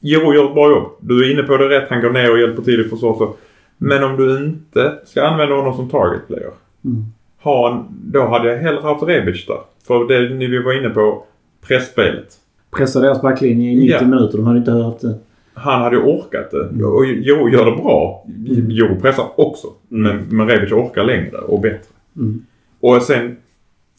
Jiro 0.00 0.34
gör 0.34 0.48
ett 0.48 0.54
bra 0.54 0.70
jobb. 0.70 0.90
Du 1.00 1.24
är 1.24 1.32
inne 1.32 1.42
på 1.42 1.56
det 1.56 1.68
rätt. 1.68 1.90
Han 1.90 2.00
går 2.00 2.10
ner 2.10 2.32
och 2.32 2.38
hjälper 2.38 2.62
till 2.62 2.80
i 2.80 2.88
försvar. 2.88 3.14
så. 3.14 3.34
Men 3.78 4.04
om 4.04 4.16
du 4.16 4.36
inte 4.36 4.98
ska 5.04 5.22
använda 5.22 5.54
honom 5.54 5.76
som 5.76 5.90
target 5.90 6.26
player. 6.26 6.50
Mm. 6.84 7.04
Ha 7.42 7.72
en, 7.72 7.84
då 7.90 8.26
hade 8.26 8.52
jag 8.52 8.58
hellre 8.58 8.82
haft 8.82 9.02
Rebic 9.02 9.46
där. 9.46 9.60
För 9.86 10.08
det 10.08 10.34
ni 10.34 10.46
vi 10.46 10.62
var 10.62 10.78
inne 10.78 10.90
på, 10.90 11.24
pressspelet. 11.66 12.41
Pressa 12.76 13.00
deras 13.00 13.22
backlinje 13.22 13.70
i 13.70 13.74
90 13.76 13.90
Ja. 14.00 14.06
minuter. 14.06 14.38
De 14.38 14.46
hade 14.46 14.58
inte 14.58 14.70
hört 14.70 15.00
det. 15.00 15.18
Han 15.54 15.82
hade 15.82 15.96
ju 15.96 16.02
orkat 16.02 16.50
det. 16.50 16.84
Och 16.84 17.06
Jo 17.06 17.48
gör 17.48 17.64
det 17.64 17.82
bra. 17.82 18.24
Jo 18.68 18.86
pressar 19.02 19.24
också. 19.36 19.66
Men, 19.88 20.24
men 20.30 20.48
Rebic 20.48 20.72
orkar 20.72 21.04
längre 21.04 21.36
och 21.38 21.60
bättre. 21.60 21.88
Mm. 22.16 22.44
Och 22.80 23.02
sen 23.02 23.36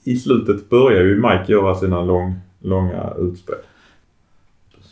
i 0.03 0.15
slutet 0.15 0.69
börjar 0.69 1.03
ju 1.03 1.15
Mike 1.15 1.51
göra 1.51 1.75
sina 1.75 2.03
lång, 2.03 2.33
långa 2.59 3.13
utspel. 3.19 3.55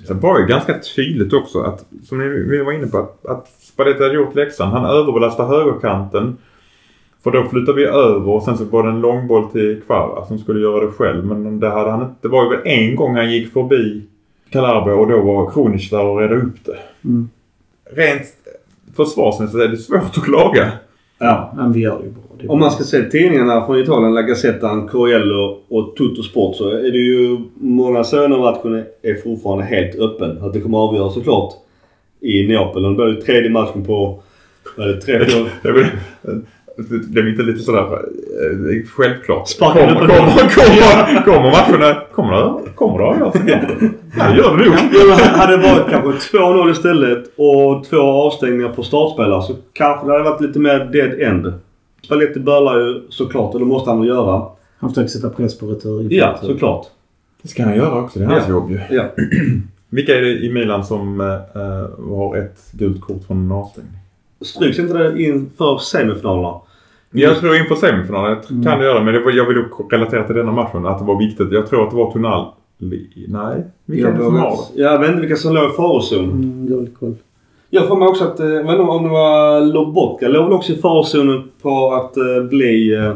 Sen 0.08 0.20
var 0.20 0.40
ju 0.40 0.46
ganska 0.46 0.80
tydligt 0.96 1.34
också 1.34 1.60
att, 1.62 1.86
som 2.04 2.18
ni, 2.20 2.28
vi 2.28 2.64
var 2.64 2.72
inne 2.72 2.88
på, 2.88 2.98
att, 2.98 3.26
att 3.26 3.48
Spalletti 3.60 4.04
hade 4.04 4.16
gjort 4.16 4.36
läxan. 4.36 4.72
Han 4.72 4.86
överbelastade 4.86 5.50
högerkanten. 5.50 6.38
För 7.24 7.32
då 7.32 7.44
flyttade 7.44 7.78
vi 7.78 7.86
över 7.86 8.30
och 8.30 8.44
sen 8.44 8.58
så 8.58 8.66
var 8.66 8.84
det 8.84 8.90
en 8.90 9.02
långboll 9.02 9.52
till 9.52 9.82
Kvara 9.86 10.26
som 10.26 10.38
skulle 10.38 10.60
göra 10.60 10.86
det 10.86 10.92
själv. 10.92 11.26
Men 11.26 11.60
det 11.60 11.70
hade 11.70 11.92
han 11.92 12.02
inte. 12.02 12.16
Det 12.22 12.28
var 12.28 12.44
ju 12.44 12.50
väl 12.50 12.68
en 12.68 12.96
gång 12.96 13.16
han 13.16 13.32
gick 13.32 13.54
förbi 13.54 14.04
Calabria 14.50 14.96
och 14.96 15.08
då 15.08 15.22
var 15.22 15.52
Kronic 15.52 15.90
där 15.90 16.06
och 16.06 16.20
redde 16.20 16.36
upp 16.36 16.66
det. 16.66 16.78
Mm. 17.06 17.30
Rent 17.96 18.24
försvarsmässigt 18.96 19.64
är 19.64 19.68
det 19.68 19.78
svårt 19.78 20.18
att 20.18 20.24
klaga. 20.24 20.72
Ja. 21.20 21.54
Men 21.56 21.74
vi 21.74 21.80
gör 21.80 21.98
det 21.98 22.04
ju 22.04 22.12
bra. 22.12 22.24
Det 22.40 22.48
Om 22.48 22.60
man 22.60 22.72
ska 22.72 22.84
se 22.84 23.04
tidningarna 23.04 23.66
från 23.66 23.80
Italien, 23.80 24.14
La 24.14 24.22
Gazzetta, 24.22 24.88
Corriello 24.92 25.60
och 25.70 25.96
Tutto 25.96 26.24
Sport 26.24 26.56
så 26.56 26.70
är 26.70 26.92
det 26.92 26.98
ju 26.98 27.38
många 27.54 28.04
söner 28.04 28.38
matchen 28.38 28.84
är 29.02 29.16
fortfarande 29.24 29.64
helt 29.64 29.96
öppen. 30.00 30.38
Att 30.42 30.54
det 30.54 30.62
kommer 30.62 30.78
att 30.78 30.90
avgöras 30.90 31.14
såklart 31.14 31.54
i 32.22 32.48
Neapel. 32.48 32.86
Och 32.86 32.92
Det 32.92 33.14
blir 33.14 33.22
tredje 33.22 33.50
matchen 33.50 33.86
på 33.86 34.24
vad 34.78 34.90
är 34.90 34.94
det, 34.94 35.02
tre, 35.02 35.26
fyra... 35.26 35.86
Det 36.78 37.20
är 37.20 37.30
inte 37.30 37.44
lite 37.44 37.60
sådär 37.60 37.82
eh, 37.82 38.86
självklart. 38.96 39.60
Kommer, 39.60 39.74
kommer, 39.96 40.08
kommer, 40.08 41.24
kommer 41.26 41.42
matcherna... 41.52 42.02
Kommer 42.14 42.32
det? 42.34 42.72
Kommer 42.76 42.98
det? 43.00 43.20
Ja, 44.18 44.30
det 44.32 44.38
gör 44.38 44.58
det 44.58 44.66
nog. 44.66 44.76
Ja, 45.10 45.16
hade 45.26 45.58
det 45.58 45.64
varit 45.64 45.90
kanske 45.90 46.38
2-0 46.38 46.72
istället 46.72 47.24
och 47.36 47.84
två 47.90 47.98
avstängningar 47.98 48.70
på 48.70 48.84
startspelare 48.84 49.42
så 49.42 49.56
kanske 49.74 50.06
det 50.08 50.12
hade 50.12 50.24
varit 50.24 50.42
lite 50.42 50.60
mer 50.60 50.80
dead 50.80 51.20
end. 51.22 51.54
Spalletti 52.04 52.40
börjar 52.40 52.80
ju 52.88 53.02
såklart 53.10 53.54
och 53.54 53.60
det 53.60 53.66
måste 53.66 53.90
han 53.90 54.00
väl 54.00 54.08
göra. 54.08 54.46
Han 54.80 54.90
försöker 54.90 55.10
sätta 55.10 55.30
press 55.30 55.60
på 55.60 55.66
retur. 55.66 56.08
Ja, 56.10 56.38
såklart. 56.42 56.86
Det 57.42 57.48
ska 57.48 57.64
han 57.64 57.76
göra 57.76 58.02
också. 58.02 58.20
Det 58.20 58.26
är 58.26 58.30
hans 58.30 58.44
Ja. 58.48 58.54
jobb 58.54 58.72
ju. 58.72 58.80
Ja. 58.90 59.04
Vilka 59.90 60.18
är 60.18 60.22
det 60.22 60.40
i 60.46 60.54
Milan 60.54 60.84
som 60.86 61.22
eh, 61.22 62.08
har 62.16 62.38
ett 62.38 62.72
gult 62.72 63.02
kort 63.02 63.24
från 63.28 63.38
en 63.38 63.52
avstängning? 63.52 63.94
Stryks 64.42 64.80
inte 64.80 64.98
det 64.98 65.24
inför 65.24 65.78
semifinalerna? 65.78 66.54
Jag 67.12 67.40
tror 67.40 67.56
inför 67.56 67.76
semifinalen 67.76 68.38
kan 68.64 68.80
det 68.80 68.86
göra 68.86 69.04
men 69.04 69.14
det 69.14 69.20
var, 69.20 69.32
jag 69.32 69.46
vill 69.48 69.64
relatera 69.92 70.24
till 70.24 70.36
denna 70.36 70.52
matchen 70.52 70.86
att 70.86 71.00
det 71.00 71.06
var 71.06 71.20
viktigt. 71.20 71.52
Jag 71.52 71.68
tror 71.68 71.84
att 71.84 71.90
det 71.90 71.96
var 71.96 72.12
Tonali. 72.12 72.48
Nej, 73.28 73.64
vilka 73.86 74.08
är 74.08 74.14
det 74.14 74.24
som 74.24 74.36
har 74.36 74.50
det? 74.52 74.82
Jag 74.82 75.00
vet 75.00 75.10
inte 75.10 75.22
vilka 75.22 75.36
som 75.36 75.54
låg 75.54 75.72
i 75.72 75.76
farozon. 75.76 76.32
Mm, 76.32 76.70
dålig 76.70 76.94
koll. 77.00 77.16
Jag 77.70 77.88
får 77.88 77.98
mig 77.98 78.08
också 78.08 78.24
att, 78.24 78.40
eh, 78.40 78.48
jag 78.48 78.64
vet 78.64 78.72
inte 78.72 78.82
om 78.82 79.04
det 79.04 79.10
var 79.10 79.62
Lobotka, 79.62 80.28
låg 80.28 80.44
väl 80.44 80.54
också 80.54 80.74
i 80.74 80.76
farozonen 80.76 81.44
på 81.62 81.94
att 81.94 82.18
eh, 82.18 82.44
bli 82.50 82.94
eh, 82.94 83.16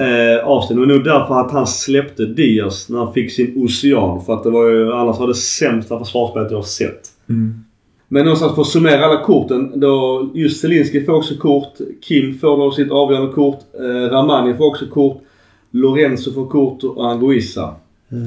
eh, 0.00 0.44
avstängd. 0.44 0.80
Men 0.80 0.88
nog 0.88 1.04
därför 1.04 1.40
att 1.40 1.52
han 1.52 1.66
släppte 1.66 2.26
Diaz 2.26 2.88
när 2.88 2.98
han 2.98 3.12
fick 3.12 3.32
sin 3.32 3.64
ocean. 3.64 4.24
För 4.24 4.34
att 4.34 4.42
det 4.42 4.50
var 4.50 4.68
ju, 4.68 4.92
annars 4.92 5.18
var 5.18 5.26
det 5.26 5.34
sämsta 5.34 5.98
försvarsspelet 5.98 6.50
jag 6.50 6.58
har 6.58 6.62
sett. 6.62 7.00
Mm. 7.28 7.64
Men 8.08 8.24
någonstans 8.24 8.54
för 8.54 8.62
att 8.62 8.68
summera 8.68 9.04
alla 9.04 9.22
korten. 9.22 9.80
Då 9.80 10.28
just 10.34 10.60
Zelinski 10.60 11.04
får 11.04 11.12
också 11.12 11.34
kort. 11.34 11.78
Kim 12.00 12.38
får 12.38 12.56
då 12.56 12.70
sitt 12.70 12.90
avgörande 12.90 13.32
kort. 13.32 13.58
Eh, 13.74 14.10
Ramani 14.10 14.54
får 14.54 14.66
också 14.66 14.86
kort. 14.86 15.22
Lorenzo 15.70 16.32
får 16.32 16.46
kort 16.46 16.84
och 16.84 17.10
Anguissa 17.10 17.74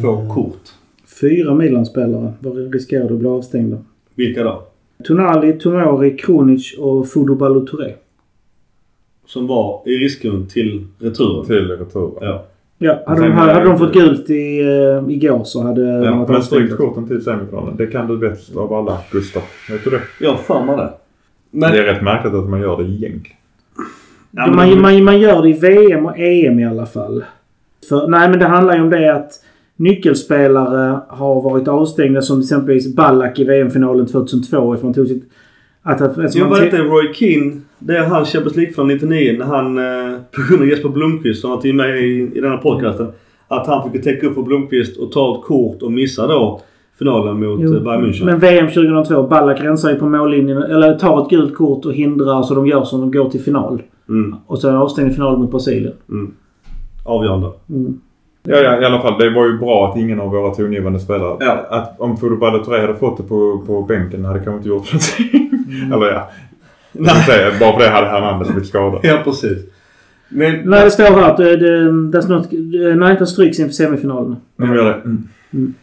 får 0.02 0.34
kort. 0.36 0.70
Fyra 1.22 1.56
Milan-spelare. 1.56 2.34
Du 2.40 2.50
att 3.14 3.20
bli 3.20 3.28
avstängda? 3.28 3.78
Vilka 4.16 4.44
då? 4.44 4.64
Tonali, 5.04 5.54
Tomori, 5.54 6.18
Kronic 6.18 6.78
och 6.80 7.10
Fodo 7.10 7.36
Balotore. 7.36 7.94
Som 9.26 9.48
var 9.48 9.82
i 9.86 9.90
riskgrund 9.90 10.50
till 10.50 10.86
returen. 11.00 11.46
Till 11.46 11.68
retur. 11.68 12.12
Ja. 12.22 12.46
Ja, 12.84 13.04
hade, 13.06 13.22
Sen 13.22 13.30
de, 13.30 13.36
hade, 13.36 13.64
de 13.64 13.78
fått 13.78 13.94
gult 13.94 14.30
i, 14.30 14.64
uh, 14.64 15.12
igår 15.12 15.44
så 15.44 15.64
hade 15.64 15.98
de 16.00 16.04
Ja, 16.04 16.16
varit 16.16 16.30
men 16.30 16.44
strykt 16.44 16.78
korten 16.78 17.08
till 17.08 17.24
semifinalen. 17.24 17.78
Det 17.78 17.88
kan 17.88 18.08
du 18.08 18.18
bäst 18.18 18.56
av 18.56 18.74
alla, 18.74 18.98
Gustav. 19.12 19.44
Vet 19.70 19.84
du 19.84 19.90
det? 19.90 20.02
Jag 20.20 20.30
har 20.30 20.38
för 20.38 20.66
mig 20.66 20.78
det. 20.78 20.90
Men, 21.52 21.72
Det 21.72 21.78
är 21.78 21.84
rätt 21.84 22.02
märkligt 22.02 22.34
att 22.34 22.50
man 22.50 22.62
gör 22.62 22.78
det 22.78 22.84
egentligen. 22.84 23.38
Ja, 24.32 24.52
man, 24.52 24.82
man, 24.82 25.04
man 25.04 25.20
gör 25.20 25.42
det 25.42 25.50
i 25.50 25.54
VM 25.54 26.06
och 26.06 26.20
EM 26.20 26.60
i 26.60 26.66
alla 26.66 26.86
fall. 26.86 27.24
För, 27.90 28.08
nej, 28.08 28.30
men 28.30 28.40
det 28.40 28.46
handlar 28.46 28.76
ju 28.76 28.82
om 28.82 28.90
det 28.90 29.16
att 29.16 29.32
nyckelspelare 29.76 31.00
har 31.08 31.42
varit 31.42 31.68
avstängda 31.68 32.22
som 32.22 32.40
exempelvis 32.40 32.96
Ballack 32.96 33.40
i 33.40 33.44
VM-finalen 33.44 34.08
2002 34.08 34.76
ifrån 34.76 34.94
tog 34.94 35.08
sitt... 35.08 35.24
Att, 35.84 36.02
alltså 36.02 36.40
te- 36.40 36.64
inte 36.66 36.78
Roy 36.78 37.14
Keane. 37.14 37.62
Det 37.80 37.98
är 37.98 38.04
han 38.06 38.26
Champions 38.26 38.56
League 38.56 38.74
från 38.74 38.88
99 38.88 39.36
när 39.40 39.46
han, 39.46 39.78
eh, 39.78 40.20
på 40.36 40.42
grund 40.50 40.62
av 40.62 40.68
Jesper 40.68 40.90
Blomqvist 40.90 41.42
som 41.42 41.50
var 41.50 41.58
till 41.62 41.76
med 41.76 42.00
i, 42.00 42.32
i 42.36 42.40
den 42.42 42.52
här 42.52 42.58
podcasten. 42.58 43.08
Att 43.48 43.68
han 43.68 43.92
fick 43.92 44.04
täcka 44.04 44.28
upp 44.28 44.36
för 44.36 44.42
Blomqvist 44.42 44.98
och 44.98 45.12
ta 45.12 45.36
ett 45.38 45.44
kort 45.46 45.82
och 45.82 45.92
missa 45.92 46.28
då 46.28 46.62
finalen 47.00 47.40
mot 47.40 47.60
Jo, 47.64 47.76
eh, 47.76 47.84
Bayern 47.84 48.06
München. 48.06 48.26
Men 48.26 48.40
VM 48.40 48.68
2002, 48.68 49.24
Ballack 49.28 49.62
rensar 49.62 49.90
ju 49.90 49.96
på 49.96 50.06
mållinjen, 50.10 50.58
eller 50.64 50.94
tar 51.00 51.22
ett 51.24 51.30
gult 51.30 51.56
kort 51.56 51.86
och 51.86 51.94
hindrar 51.94 52.42
så 52.44 52.56
de 52.56 52.68
gör 52.68 52.84
som 52.84 53.00
de 53.00 53.12
går 53.12 53.30
till 53.30 53.42
final. 53.42 53.82
Mm, 54.10 54.36
Och 54.48 54.60
så 54.60 54.68
är 54.68 54.72
det 54.72 54.78
avstängning 54.80 55.12
i 55.12 55.16
final 55.16 55.38
mot 55.38 55.52
Brasilien. 55.52 55.94
mm. 56.10 56.32
Avgörande. 57.06 57.48
Mm. 57.70 58.00
Ja, 58.44 58.58
ja, 58.58 58.82
i 58.82 58.86
alla 58.86 59.02
fall. 59.02 59.20
Det 59.20 59.30
var 59.30 59.46
ju 59.46 59.58
bra 59.58 59.90
att 59.90 59.98
ingen 59.98 60.20
av 60.20 60.32
våra 60.32 60.56
tongivande 60.56 61.00
spelare... 61.00 61.38
Ja. 61.40 61.66
Att 61.70 62.00
om 62.00 62.18
Fodo 62.18 62.36
Balotore 62.38 62.82
hade 62.82 62.96
fått 62.96 63.18
det 63.18 63.24
på, 63.24 63.64
på 63.68 63.82
bänken 63.82 64.26
hade 64.26 64.40
det 64.40 64.46
kanske 64.46 64.58
inte 64.58 64.70
gjort 64.70 64.94
någonting. 64.94 65.94
Eller 65.94 66.14
ja. 66.14 66.30
Nej. 66.92 67.60
Bara 67.60 67.74
för 67.74 67.80
det 67.80 67.90
hade 67.90 68.08
Hernandez 68.08 68.50
blivit 68.50 68.70
skadad. 68.70 69.00
Ja, 69.04 69.22
precis. 69.24 69.58
Men... 70.30 70.62
Nej, 70.66 70.84
det 70.84 70.92
står 70.92 71.04
här 71.04 71.32
att 71.32 71.40
nej, 72.98 73.16
de 73.20 73.28
stryks 73.28 73.60
inför 73.60 73.74
semifinalen. 73.74 74.36
Men 74.56 74.74
gör 74.74 74.86
det. 74.86 75.02
Mm. 75.04 75.74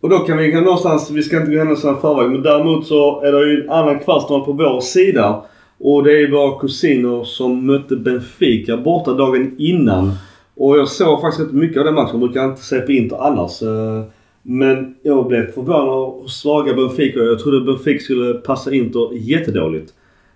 Och 0.00 0.08
då 0.08 0.18
kan 0.18 0.38
vi 0.38 0.52
kan 0.52 0.64
någonstans, 0.64 1.10
vi 1.10 1.22
ska 1.22 1.36
inte 1.36 1.52
gå 1.52 1.58
händelserna 1.58 1.98
i 1.98 2.00
förväg, 2.00 2.30
men 2.30 2.42
däremot 2.42 2.86
så 2.86 3.22
är 3.22 3.32
det 3.32 3.50
ju 3.50 3.64
en 3.64 3.70
annan 3.70 3.98
kvartsfinal 3.98 4.44
på 4.44 4.52
vår 4.52 4.80
sida. 4.80 5.42
Och 5.78 6.04
det 6.04 6.12
är 6.12 6.30
våra 6.30 6.60
kusiner 6.60 7.24
som 7.24 7.66
mötte 7.66 7.96
Benfica 7.96 8.76
borta 8.76 9.12
dagen 9.12 9.54
innan. 9.58 10.12
Och 10.60 10.78
jag 10.78 10.88
såg 10.88 11.20
faktiskt 11.20 11.40
inte 11.40 11.54
mycket 11.54 11.78
av 11.78 11.84
den 11.84 11.94
matchen. 11.94 12.10
Jag 12.10 12.20
brukar 12.20 12.44
inte 12.44 12.62
se 12.62 12.80
på 12.80 12.92
Inter 12.92 13.16
annars. 13.16 13.62
Eh, 13.62 14.02
Men 14.42 14.94
jag 15.02 15.26
blev 15.26 15.52
förvånad 15.52 15.88
av 15.88 16.20
hur 16.20 16.28
svaga 16.28 16.74
Benfica. 16.74 17.20
Jag 17.20 17.38
trodde 17.38 17.60
Benfica 17.60 18.00
skulle 18.00 18.34
passa 18.34 18.74
Inter 18.74 19.08
jättedåligt. 19.12 19.92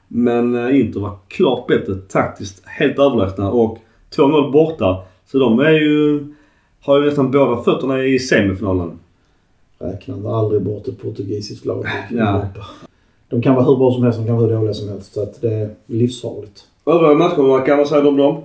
Men 0.09 0.55
eh, 0.55 0.81
Inter 0.81 1.01
var 1.01 1.11
klart 1.29 1.67
bättre 1.67 1.95
taktiskt. 1.95 2.63
Helt 2.67 2.99
överlägsna 2.99 3.51
och 3.51 3.79
2-0 4.17 4.53
borta. 4.53 4.99
Så 5.27 5.39
de 5.39 5.59
är 5.61 5.73
ju... 5.73 6.27
Har 6.81 7.01
ju 7.01 7.07
nästan 7.07 7.31
båda 7.31 7.63
fötterna 7.63 8.05
i 8.05 8.19
semifinalen. 8.19 8.99
Räknar 9.79 10.39
aldrig 10.39 10.63
bort 10.63 10.89
ett 10.89 11.03
portugisiskt 11.03 11.65
lag. 11.65 11.87
Ja. 12.11 12.47
De 13.29 13.43
kan 13.43 13.55
vara 13.55 13.65
hur 13.65 13.77
bra 13.77 13.93
som 13.93 14.03
helst, 14.03 14.19
de 14.19 14.27
kan 14.27 14.37
vara 14.37 14.47
hur 14.47 14.57
dåliga 14.57 14.75
som 14.75 14.89
helst. 14.89 15.15
Så 15.15 15.23
att 15.23 15.41
det 15.41 15.53
är 15.53 15.71
livsfarligt. 15.87 16.65
Övriga 16.87 17.15
matcher, 17.15 17.43
vad 17.43 17.67
kan 17.67 17.77
man 17.77 17.87
säga 17.87 18.09
om 18.09 18.17
dem? 18.17 18.43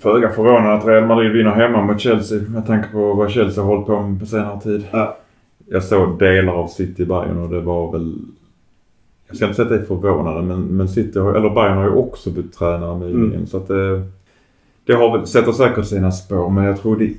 Föga 0.00 0.28
förvånande 0.28 0.72
att 0.72 0.86
Real 0.86 1.06
Madrid 1.06 1.32
vinner 1.32 1.50
hemma 1.50 1.82
mot 1.82 2.00
Chelsea 2.00 2.40
med 2.48 2.66
tanke 2.66 2.88
på 2.92 3.14
vad 3.14 3.30
Chelsea 3.30 3.64
har 3.64 3.70
hållit 3.70 3.86
på 3.86 4.00
med 4.02 4.20
på 4.20 4.26
senare 4.26 4.60
tid. 4.60 4.86
Ja. 4.90 5.16
Jag 5.68 5.82
såg 5.82 6.18
delar 6.18 6.52
av 6.52 6.66
City 6.66 7.04
Bayern 7.04 7.38
och 7.42 7.48
det 7.48 7.60
var 7.60 7.92
väl... 7.92 8.14
Jag 9.28 9.36
ska 9.36 9.44
inte 9.44 9.56
säga 9.56 9.66
att 9.66 9.72
det 9.72 9.78
är 9.78 9.84
förvånande 9.84 10.42
men, 10.42 10.62
men 10.62 10.88
City 10.88 11.18
har, 11.18 11.34
eller 11.34 11.50
Bayern 11.50 11.76
har 11.76 11.84
ju 11.84 11.90
också 11.90 12.30
bytt 12.30 12.58
tränare 12.58 12.98
nyligen 12.98 13.32
Mm. 13.32 13.46
så 13.46 13.56
att 13.56 13.68
det... 13.68 14.02
Det 14.86 14.92
har 14.92 15.18
väl, 15.18 15.26
sätter 15.26 15.52
säkert 15.52 15.86
sina 15.86 16.12
spår 16.12 16.50
men 16.50 16.64
jag 16.64 16.80
tror 16.82 16.96
det... 16.96 17.12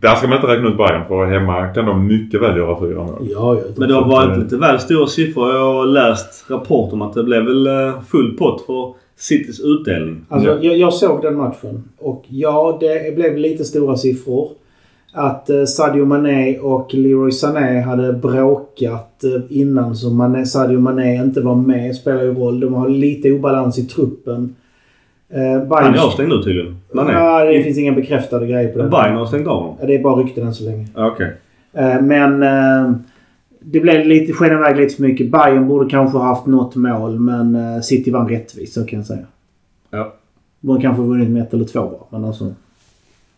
Där 0.00 0.14
ska 0.14 0.28
man 0.28 0.36
inte 0.36 0.48
räkna 0.48 0.68
ut 0.68 0.76
Bayern 0.76 1.08
för 1.08 1.26
hemma 1.26 1.66
kan 1.68 1.86
de 1.86 2.06
mycket 2.06 2.42
väl 2.42 2.56
göra 2.56 2.80
fyra 2.80 3.02
mål. 3.02 3.28
Ja, 3.30 3.54
ja. 3.54 3.62
Men 3.76 3.88
det 3.88 3.94
har 3.94 4.08
varit 4.08 4.38
lite 4.38 4.56
väl 4.56 4.78
stora 4.78 5.06
siffror. 5.06 5.54
Jag 5.54 5.72
har 5.74 5.86
läst 5.86 6.50
rapport 6.50 6.92
om 6.92 7.02
att 7.02 7.14
det 7.14 7.24
blev 7.24 7.44
väl 7.44 7.66
eh, 7.66 8.00
full 8.08 8.36
pott 8.38 8.66
för 8.66 8.94
Citys 9.18 9.60
utdelning. 9.60 10.20
Alltså, 10.28 10.48
Ja. 10.48 10.58
jag, 10.62 10.76
jag 10.76 10.92
såg 10.92 11.22
den 11.22 11.36
matchen 11.36 11.84
och 11.98 12.24
ja, 12.28 12.78
det 12.80 13.14
blev 13.16 13.36
lite 13.36 13.64
stora 13.64 13.96
siffror. 13.96 14.48
Att 15.12 15.50
eh, 15.50 15.64
Sadio 15.64 16.04
Mané 16.04 16.58
och 16.58 16.94
Leroy 16.94 17.30
Sané 17.32 17.80
hade 17.80 18.12
bråkat 18.12 19.24
eh, 19.24 19.30
innan 19.58 19.96
så 19.96 20.10
Mané, 20.10 20.46
Sadio 20.46 20.78
Mané 20.80 21.14
inte 21.14 21.40
var 21.40 21.54
med 21.54 21.96
spelar 21.96 22.22
ju 22.22 22.34
roll. 22.34 22.60
De 22.60 22.74
har 22.74 22.88
lite 22.88 23.32
obalans 23.32 23.78
i 23.78 23.84
truppen. 23.84 24.54
Eh, 25.30 25.40
Han 25.42 25.68
Bayern, 25.68 25.94
är 25.94 26.06
avstängd 26.06 26.28
nu 26.28 26.42
tydligen. 26.42 26.76
Man 26.92 27.08
är. 27.08 27.12
ja, 27.12 27.44
det 27.44 27.62
finns 27.62 27.78
inga 27.78 27.92
bekräftade 27.92 28.46
grejer 28.46 28.68
på 28.72 28.78
det. 28.78 28.84
Bayern 28.88 29.16
har 29.16 29.26
stängt 29.26 29.46
av 29.46 29.60
honom. 29.60 29.76
Ja, 29.80 29.86
det 29.86 29.94
är 29.94 30.02
bara 30.02 30.22
rykten 30.22 30.46
än 30.46 30.54
så 30.54 30.64
länge. 30.64 30.86
Okej. 30.94 31.32
Eh, 31.72 32.00
Men 32.02 32.42
eh, 32.42 32.92
det 33.60 33.80
blev 33.80 34.06
lite, 34.06 34.32
sken 34.32 34.52
iväg 34.52 34.76
lite 34.76 34.94
för 34.94 35.02
mycket. 35.02 35.30
Bayern 35.30 35.68
borde 35.68 35.90
kanske 35.90 36.18
ha 36.18 36.24
haft 36.24 36.46
något 36.46 36.76
mål 36.76 37.18
men 37.18 37.54
eh, 37.54 37.80
City 37.80 38.10
vann 38.10 38.28
rättvist, 38.28 38.72
så 38.72 38.86
kan 38.86 38.98
jag 38.98 39.06
säga. 39.06 39.26
Ja. 39.90 40.14
Borde 40.60 40.82
kanske 40.82 41.02
vunnit 41.02 41.30
med 41.30 41.42
ett 41.42 41.54
eller 41.54 41.64
två 41.64 41.80
bara, 41.80 42.18
men 42.18 42.24
alltså. 42.24 42.54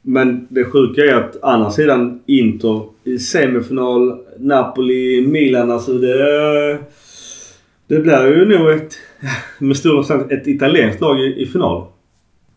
Men 0.02 0.46
det 0.50 0.64
sjuka 0.64 1.00
är 1.00 1.14
att 1.14 1.42
andra 1.42 1.70
sidan 1.70 2.20
Inter 2.26 2.82
i 3.04 3.18
semifinal, 3.18 4.18
Napoli, 4.38 5.26
Milan. 5.26 5.70
Alltså 5.70 5.92
det... 5.92 6.78
Det 7.86 7.98
blir 7.98 8.26
ju 8.26 8.58
nog 8.58 8.70
ett, 8.70 8.94
med 9.58 9.76
stor 9.76 10.02
sannolikhet, 10.02 10.40
ett 10.40 10.46
italienskt 10.48 11.00
lag 11.00 11.20
i, 11.20 11.42
i 11.42 11.46
final. 11.46 11.84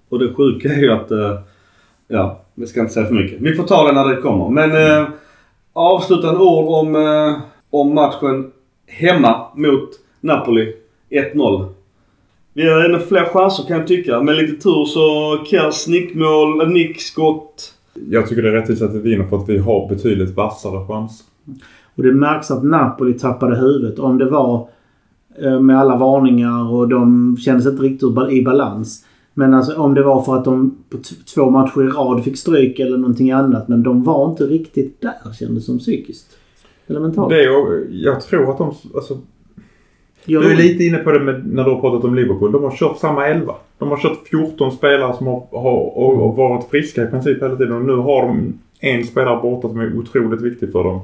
Och 0.09 0.19
det 0.19 0.33
sjuka 0.33 0.67
är 0.73 0.81
ju 0.81 0.91
att... 0.91 1.11
eh, 1.11 1.39
Ja, 2.07 2.41
vi 2.55 2.67
ska 2.67 2.79
inte 2.79 2.93
säga 2.93 3.05
för 3.05 3.13
mycket. 3.13 3.41
Vi 3.41 3.55
får 3.55 3.63
ta 3.63 3.87
det 3.87 3.93
när 3.93 4.15
det 4.15 4.21
kommer. 4.21 4.49
Men 4.49 4.71
eh, 4.71 5.07
avslutande 5.73 6.39
ord 6.39 6.65
om, 6.69 6.95
om 7.73 7.93
matchen 7.93 8.51
hemma 8.87 9.47
mot 9.55 9.89
Napoli. 10.21 10.73
1-0. 11.09 11.65
Vi 12.53 12.69
har 12.69 12.85
ännu 12.85 12.99
fler 12.99 13.25
chanser 13.25 13.63
kan 13.63 13.77
jag 13.77 13.87
tycka. 13.87 14.21
Med 14.21 14.35
lite 14.35 14.63
tur 14.63 14.85
så 14.85 15.37
Kjells 15.45 15.87
nickmål, 15.87 16.67
nickskott. 16.69 17.73
Jag 18.09 18.29
tycker 18.29 18.41
det 18.41 18.49
är 18.49 18.53
rättvist 18.53 18.81
att 18.81 18.95
vi 18.95 18.99
vinner 18.99 19.27
för 19.27 19.37
att 19.37 19.49
vi 19.49 19.57
har 19.57 19.89
betydligt 19.89 20.35
vassare 20.35 20.87
chans. 20.87 21.23
Och 21.95 22.03
det 22.03 22.11
märks 22.11 22.51
att 22.51 22.63
Napoli 22.63 23.13
tappade 23.13 23.55
huvudet. 23.55 23.99
Om 23.99 24.17
det 24.17 24.29
var 24.29 24.67
eh, 25.41 25.59
med 25.59 25.79
alla 25.79 25.95
varningar 25.95 26.73
och 26.73 26.89
de 26.89 27.37
kändes 27.37 27.65
inte 27.65 27.83
riktigt 27.83 28.31
i 28.31 28.43
balans. 28.43 29.05
Men 29.33 29.53
alltså 29.53 29.81
om 29.81 29.93
det 29.93 30.03
var 30.03 30.21
för 30.21 30.37
att 30.37 30.45
de 30.45 30.77
på 30.89 30.97
två 31.35 31.49
matcher 31.49 31.83
i 31.83 31.87
rad 31.87 32.23
fick 32.23 32.37
stryk 32.37 32.79
eller 32.79 32.97
någonting 32.97 33.31
annat. 33.31 33.67
Men 33.67 33.83
de 33.83 34.03
var 34.03 34.29
inte 34.29 34.43
riktigt 34.43 35.01
där 35.01 35.33
kändes 35.39 35.65
som 35.65 35.79
psykiskt. 35.79 36.37
Eller 36.87 36.99
mentalt. 36.99 37.29
Det 37.29 37.35
är, 37.39 37.43
ju- 37.43 37.87
jag 37.91 38.21
tror 38.21 38.51
att 38.51 38.57
de... 38.57 38.73
Alltså, 38.95 39.17
Jag- 40.25 40.43
Du 40.43 40.51
är 40.51 40.55
lite 40.55 40.83
inne 40.83 40.97
på 40.97 41.11
det 41.11 41.19
med, 41.19 41.47
när 41.53 41.63
du 41.63 41.71
har 41.71 41.81
pratat 41.81 42.03
om 42.03 42.15
Liverpool. 42.15 42.51
De 42.51 42.63
har 42.63 42.71
kört 42.71 42.97
samma 42.97 43.27
elva. 43.27 43.55
De 43.77 43.89
har 43.89 43.97
kört 43.97 44.27
14 44.27 44.71
spelare 44.71 45.13
som 45.17 45.27
har, 45.27 45.47
har 45.51 45.97
och, 45.97 46.25
och 46.29 46.35
varit 46.35 46.65
friska 46.69 47.03
i 47.03 47.07
princip 47.07 47.41
hela 47.43 47.55
tiden. 47.55 47.73
Och 47.73 47.85
nu 47.85 47.95
har 47.95 48.27
de 48.27 48.53
en 48.79 49.03
spelare 49.03 49.41
borta 49.41 49.69
som 49.69 49.79
är 49.79 49.97
otroligt 49.97 50.41
viktig 50.41 50.71
för 50.71 50.83
dem. 50.83 50.99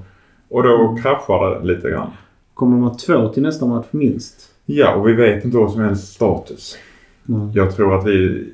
Och 0.50 0.64
då 0.64 0.98
kraschar 1.04 1.60
det 1.60 1.68
lite 1.76 1.90
grann. 1.90 2.10
Kommer 2.54 2.72
de 2.78 2.84
ha 2.84 2.98
två 2.98 3.28
till 3.28 3.44
nästa 3.44 3.66
match 3.66 3.86
minst? 3.92 4.36
Ja, 4.66 4.96
och 4.96 5.08
vi 5.08 5.14
vet 5.14 5.46
inte 5.46 5.58
vad 5.58 5.72
som 5.72 5.82
är 5.82 5.86
ens 5.86 6.14
status. 6.14 6.78
Nej. 7.24 7.40
Jag 7.54 7.76
tror 7.76 7.96
att 8.00 8.08
vi 8.08 8.48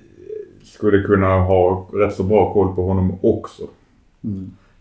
skulle 0.64 1.04
kunna 1.04 1.40
ha 1.40 1.90
rätt 1.94 2.16
så 2.16 2.24
bra 2.24 2.54
koll 2.54 2.76
på 2.76 2.88
honom 2.88 3.14
också. 3.22 3.64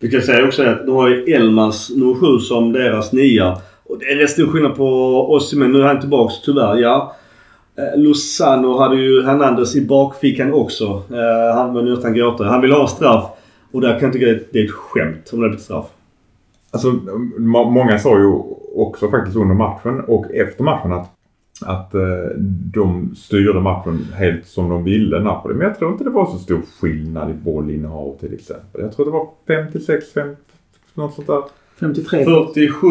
Vi 0.05 0.11
kan 0.11 0.21
säga 0.21 0.47
också 0.47 0.63
att 0.63 0.85
de 0.85 0.95
har 0.95 1.09
ju 1.09 1.23
Elmas 1.23 1.89
nummer 1.89 2.13
7 2.13 2.39
som 2.39 2.71
deras 2.71 3.11
nia. 3.11 3.57
Och 3.83 3.99
det 3.99 4.05
är 4.05 4.15
rätt 4.15 4.29
stor 4.29 4.47
skillnad 4.47 4.75
på 4.75 4.87
oss 5.33 5.53
men 5.53 5.71
nu 5.71 5.81
är 5.81 5.85
han 5.85 5.99
tillbaks 5.99 6.41
tyvärr. 6.41 6.75
Ja. 6.75 7.15
Eh, 7.77 8.01
Lozano 8.01 8.77
hade 8.77 8.95
ju 8.95 9.23
Hernandez 9.23 9.75
i 9.75 9.85
bakfickan 9.85 10.53
också. 10.53 10.85
Eh, 10.85 11.55
han 11.55 11.73
var 11.73 11.81
nästan 11.81 12.13
gråta. 12.13 12.43
Han 12.43 12.61
vill 12.61 12.71
ha 12.71 12.87
straff. 12.87 13.25
Och 13.71 13.81
där 13.81 13.99
kan 13.99 14.01
jag 14.01 14.13
tycka 14.13 14.31
att 14.31 14.51
det 14.51 14.59
är 14.59 14.65
ett 14.65 14.71
skämt 14.71 15.29
om 15.33 15.41
det 15.41 15.47
blir 15.47 15.57
ett 15.57 15.63
straff. 15.63 15.85
Alltså, 16.71 16.93
många 17.39 17.99
sa 17.99 18.17
ju 18.19 18.33
också 18.75 19.09
faktiskt 19.09 19.37
under 19.37 19.55
matchen 19.55 19.99
och 20.07 20.31
efter 20.31 20.63
matchen 20.63 20.93
att, 20.93 21.11
att 21.61 21.93
eh, 21.93 22.01
de 22.73 23.15
styrde 23.15 23.59
matchen 23.59 24.07
helt 24.13 24.47
som 24.47 24.69
de 24.69 24.83
ville, 24.83 25.19
Napoli. 25.19 25.53
Men 25.53 25.67
jag 25.67 25.79
tror 25.79 25.91
inte 25.91 26.03
det 26.03 26.09
var 26.09 26.25
så 26.25 26.37
stor 26.37 26.61
skillnad 26.79 27.31
i 27.31 27.33
bollinnehav 27.33 28.17
till 28.19 28.33
exempel. 28.33 28.81
Jag 28.81 28.95
tror 28.95 29.05
det 29.05 29.11
var 29.11 29.29
56, 29.47 30.13
5, 30.13 30.35
något 30.93 31.13
sånt 31.13 31.27
där. 31.27 31.43
53. 31.79 32.25
47 32.25 32.89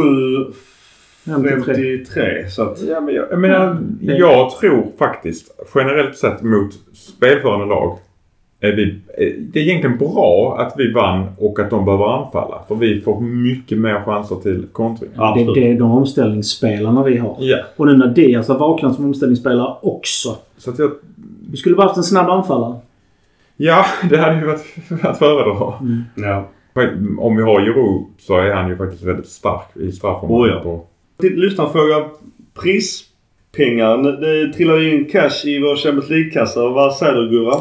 53. 1.24 1.74
53. 1.74 2.48
Så 2.48 2.62
att... 2.62 2.82
Ja, 2.82 3.00
men 3.00 3.14
jag, 3.14 3.26
jag 3.30 3.40
menar, 3.40 3.78
jag 4.00 4.50
tror 4.50 4.86
faktiskt 4.98 5.60
generellt 5.74 6.16
sett 6.16 6.42
mot 6.42 6.72
spelförande 6.94 7.66
lag 7.66 7.98
vi, 8.72 8.82
är- 9.18 9.34
det 9.38 9.58
är 9.60 9.62
egentligen 9.62 9.98
bra 9.98 10.56
att 10.58 10.74
vi 10.76 10.92
vann 10.92 11.26
och 11.38 11.58
att 11.60 11.70
de 11.70 11.84
behöver 11.84 12.04
anfalla. 12.24 12.62
För 12.68 12.74
vi 12.74 13.00
får 13.00 13.20
mycket 13.20 13.78
mer 13.78 14.00
chanser 14.04 14.36
till 14.36 14.66
kontring. 14.72 15.10
Det 15.14 15.20
är 15.22 15.30
Absolut. 15.30 15.54
det, 15.54 15.74
de 15.74 15.90
omställningsspelarna 15.90 17.02
vi 17.02 17.16
har. 17.16 17.36
Ja. 17.40 17.58
Och 17.76 17.86
nu 17.86 17.96
när 17.96 18.06
Diaz 18.06 18.48
har 18.48 18.58
vaknat 18.58 18.94
som 18.94 19.04
omställningsspelare 19.04 19.74
också. 19.82 20.36
Så 20.58 20.70
att 20.70 20.78
jag, 20.78 20.90
Vi 21.50 21.56
skulle 21.56 21.76
bara 21.76 21.86
haft 21.86 21.96
en 21.96 22.02
snabb 22.04 22.30
anfallare. 22.30 22.74
ja, 23.56 23.84
det 24.10 24.16
hade 24.16 24.40
ju 24.40 24.46
varit 24.46 24.64
att 25.04 25.18
föredra. 25.18 25.72
Ja. 26.14 26.48
Om 27.18 27.36
vi 27.36 27.42
har 27.42 27.60
Giroud 27.60 28.04
så 28.18 28.36
är 28.36 28.50
han 28.54 28.68
ju 28.68 28.76
faktiskt 28.76 29.02
väldigt 29.02 29.26
stark 29.28 29.76
i 29.76 29.92
straffområdet. 29.92 30.64
Oh 30.66 30.80
ja. 31.22 31.28
lyssnarfråga. 31.28 32.04
Prispengar. 32.62 34.20
Det 34.20 34.52
trillar 34.52 34.76
ju 34.78 34.94
in 34.98 35.04
cash 35.04 35.44
i 35.48 35.60
vår 35.62 35.76
Champions 35.76 36.10
League-kassa. 36.10 36.68
Vad 36.68 36.94
säger 36.94 37.14
du 37.14 37.28
Gurra? 37.30 37.54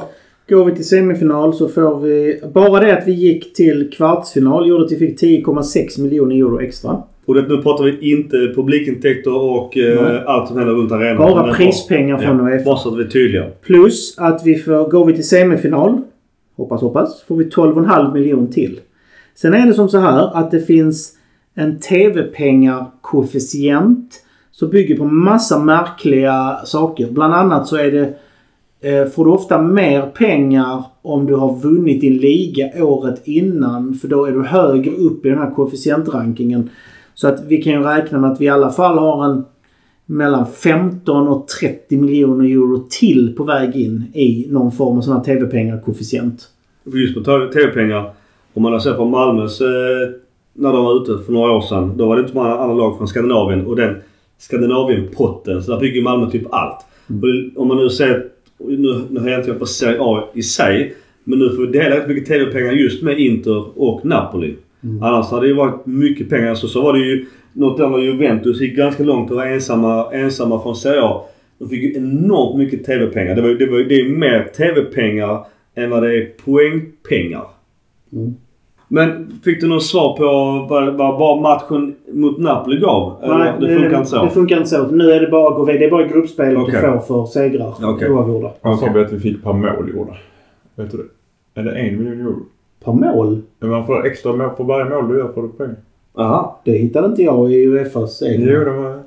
Går 0.50 0.66
vi 0.66 0.76
till 0.76 0.88
semifinal 0.88 1.54
så 1.54 1.68
får 1.68 2.00
vi... 2.00 2.41
Bara 2.54 2.80
det 2.80 2.98
att 2.98 3.08
vi 3.08 3.12
gick 3.12 3.54
till 3.54 3.89
kvartsfinal 3.94 4.68
gjorde 4.68 4.86
att 4.86 4.91
vi 4.91 4.98
fick 4.98 5.22
10,6 5.22 6.02
miljoner 6.02 6.36
euro 6.36 6.62
extra. 6.62 7.04
Och 7.26 7.34
det, 7.34 7.41
nu 7.41 7.62
pratar 7.62 7.84
vi 7.84 8.12
inte 8.12 8.38
publikintäkter 8.56 9.36
och 9.36 9.78
eh, 9.78 10.22
allt 10.26 10.48
som 10.48 10.58
händer 10.58 10.74
runt 10.74 10.91
arenan. 10.91 11.18
Bara 11.18 11.54
prispengar 11.54 12.18
från 12.18 12.39
ja, 12.39 12.50
Uefa. 12.50 12.66
Bara 12.66 12.78
så 12.78 12.89
att 12.89 12.98
vi 13.00 13.04
är 13.04 13.08
tydliga. 13.08 13.46
Plus 13.62 14.18
att 14.18 14.46
vi 14.46 14.56
får... 14.56 14.89
Går 14.89 15.06
vi 15.06 15.14
till 15.14 15.28
semifinal, 15.28 16.02
hoppas 16.56 16.82
hoppas, 16.82 17.24
får 17.24 17.36
vi 17.36 17.46
12,5 17.46 18.14
miljoner 18.14 18.48
till. 18.48 18.80
Sen 19.36 19.54
är 19.54 19.68
det 19.68 19.74
som 19.74 19.89
så 19.89 19.98
här 19.98 20.38
att 20.38 20.52
det 20.52 20.60
finns 20.60 21.14
en 21.56 21.80
TV-pengar-koefficient 21.80 24.10
som 24.52 24.70
bygger 24.70 24.98
på 24.98 25.06
massa 25.06 25.60
märkliga 25.60 26.60
saker. 26.66 27.12
Bland 27.12 27.34
annat 27.34 27.68
så 27.68 27.76
är 27.76 27.91
det 27.91 28.14
får 29.15 29.25
du 29.25 29.31
ofta 29.31 29.61
mer 29.61 30.01
pengar 30.01 30.84
om 31.01 31.25
du 31.25 31.36
har 31.36 31.59
vunnit 31.59 32.01
din 32.01 32.17
liga 32.17 32.86
året 32.86 33.21
innan. 33.27 33.93
För 33.93 34.07
då 34.07 34.25
är 34.25 34.31
du 34.31 34.43
högre 34.43 34.91
upp 34.91 35.25
i 35.25 35.29
den 35.29 35.38
här 35.38 35.51
koefficientrankingen. 35.51 36.69
Så 37.13 37.27
att 37.27 37.43
vi 37.47 37.61
kan 37.61 37.73
ju 37.73 37.79
räkna 37.84 38.19
med 38.19 38.31
att 38.31 38.41
vi 38.41 38.45
i 38.45 38.49
alla 38.49 38.69
fall 38.71 38.97
har 38.97 39.25
en 39.25 39.43
mellan 40.05 40.45
15 40.45 41.27
och 41.27 41.47
30 41.47 41.97
miljoner 41.97 42.45
euro 42.45 42.86
till 42.89 43.36
på 43.38 43.43
väg 43.43 43.75
in 43.75 44.03
i 44.13 44.47
någon 44.49 44.71
form 44.71 44.97
av 44.97 45.01
sån 45.01 45.13
här 45.17 45.23
TV-pengar 45.23 45.81
koefficient. 45.86 46.49
Just 46.93 47.15
på 47.15 47.21
TV-pengar. 47.53 48.11
Om 48.53 48.63
man 48.63 48.81
sett 48.81 48.97
på 48.97 49.05
Malmös 49.05 49.61
eh, 49.61 49.67
när 50.53 50.73
de 50.73 50.86
var 50.86 51.01
ute 51.01 51.25
för 51.25 51.34
några 51.34 51.51
år 51.51 51.61
sedan. 51.61 51.97
Då 51.97 52.05
var 52.07 52.15
det 52.15 52.21
inte 52.21 52.36
många 52.36 52.55
andra 52.55 52.75
lag 52.75 52.97
från 52.97 53.07
Skandinavien 53.07 53.65
och 53.65 53.75
den 53.75 53.95
Skandinavien-potten. 54.38 55.63
Så 55.63 55.71
där 55.71 55.79
fick 55.79 55.95
ju 55.95 56.01
Malmö 56.01 56.29
typ 56.29 56.53
allt. 56.53 56.86
Det- 57.07 57.49
om 57.55 57.67
man 57.67 57.77
nu 57.77 57.89
ser... 57.89 58.32
Nu, 58.68 59.01
nu 59.09 59.20
har 59.20 59.30
jag 59.30 59.39
inte 59.39 59.49
jag 59.49 59.59
på 59.59 59.66
Serie 59.66 59.97
A 59.99 60.30
i 60.34 60.43
sig. 60.43 60.93
Men 61.24 61.39
nu 61.39 61.49
får 61.49 61.66
vi 61.66 61.80
dela 61.80 61.95
rätt 61.95 62.07
mycket 62.07 62.28
TV-pengar 62.28 62.72
just 62.72 63.03
med 63.03 63.20
Inter 63.20 63.82
och 63.82 64.05
Napoli. 64.05 64.55
Annars 65.01 65.26
hade 65.26 65.41
det 65.41 65.47
ju 65.47 65.53
varit 65.53 65.86
mycket 65.86 66.30
pengar. 66.30 66.55
Så, 66.55 66.68
så 66.68 66.82
var 66.82 66.93
det 66.93 66.99
ju... 66.99 67.26
Något 67.55 67.80
år 67.80 67.89
när 67.89 67.97
Juventus 67.97 68.61
gick 68.61 68.76
ganska 68.76 69.03
långt 69.03 69.32
och 69.32 69.38
var 69.38 69.45
ensamma, 69.45 70.14
ensamma 70.14 70.64
från 70.64 70.76
Serie 70.76 71.01
A. 71.01 71.22
De 71.59 71.70
fick 71.70 71.84
ju 71.84 71.95
enormt 71.95 72.57
mycket 72.57 72.86
TV-pengar. 72.86 73.36
Det, 73.36 73.41
var, 73.41 73.49
det, 73.49 73.66
var, 73.66 73.80
det 73.80 73.99
är 73.99 74.09
mer 74.09 74.43
TV-pengar 74.57 75.45
än 75.76 75.89
vad 75.89 76.03
det 76.03 76.18
är 76.18 76.26
poängpengar. 76.45 77.45
Mm. 78.14 78.36
Men 78.94 79.39
fick 79.44 79.62
du 79.62 79.68
något 79.68 79.84
svar 79.84 80.18
på 80.18 80.24
vad, 80.70 80.94
vad, 80.94 81.20
vad 81.20 81.41
matchen 81.41 81.96
mot 82.12 82.38
Napoli 82.38 82.80
gav? 82.80 83.24
Eller, 83.24 83.60
det 83.60 83.80
funkar 83.80 83.98
inte 83.98 84.10
så? 84.10 84.24
Det 84.24 84.30
funkar 84.30 84.58
inte 84.58 84.70
så. 84.70 84.88
Nu 84.88 85.12
är 85.12 85.22
det 85.22 85.28
bara 85.28 85.50
att 85.50 85.56
gå 85.56 85.66
vidare. 85.66 85.80
Det 85.80 85.86
är 85.86 85.91
bara 85.91 86.08
gruppspelet 86.08 86.58
Okej. 86.58 86.82
du 86.82 86.82
får 86.82 87.00
för 87.00 87.26
segrar. 87.26 87.74
Okej. 87.84 88.10
Oavgjorda. 88.10 88.52
Vad 88.62 88.80
sa 88.80 88.89
vi 88.94 89.02
att 89.02 89.12
vi 89.12 89.20
fick 89.20 89.44
per 89.44 89.54
mål 89.54 89.91
gjorda? 89.96 90.14
Vet 90.76 90.91
du 90.91 90.98
det? 90.98 91.62
Är 91.62 91.64
det 91.64 91.72
en 91.72 91.98
miljon 91.98 92.22
euro? 92.22 92.36
Per 92.86 92.94
mål? 92.94 93.41
Men 93.60 93.70
man 93.70 93.86
får 93.86 94.06
extra 94.08 94.34
mål 94.34 94.50
för 94.58 94.64
varje 94.64 94.89
mål 94.89 95.08
du 95.08 95.18
gör 95.18 95.28
får 95.28 95.41
du 95.41 95.50
pengar. 95.50 95.76
Aha. 96.14 96.62
Det 96.66 96.72
hittade 96.72 97.08
inte 97.08 97.24
jag 97.24 97.52
i 97.52 97.66
Uefas 97.66 98.22
egna. 98.22 98.52
Jo, 98.52 98.60
det 98.60 98.72
var... 98.72 99.03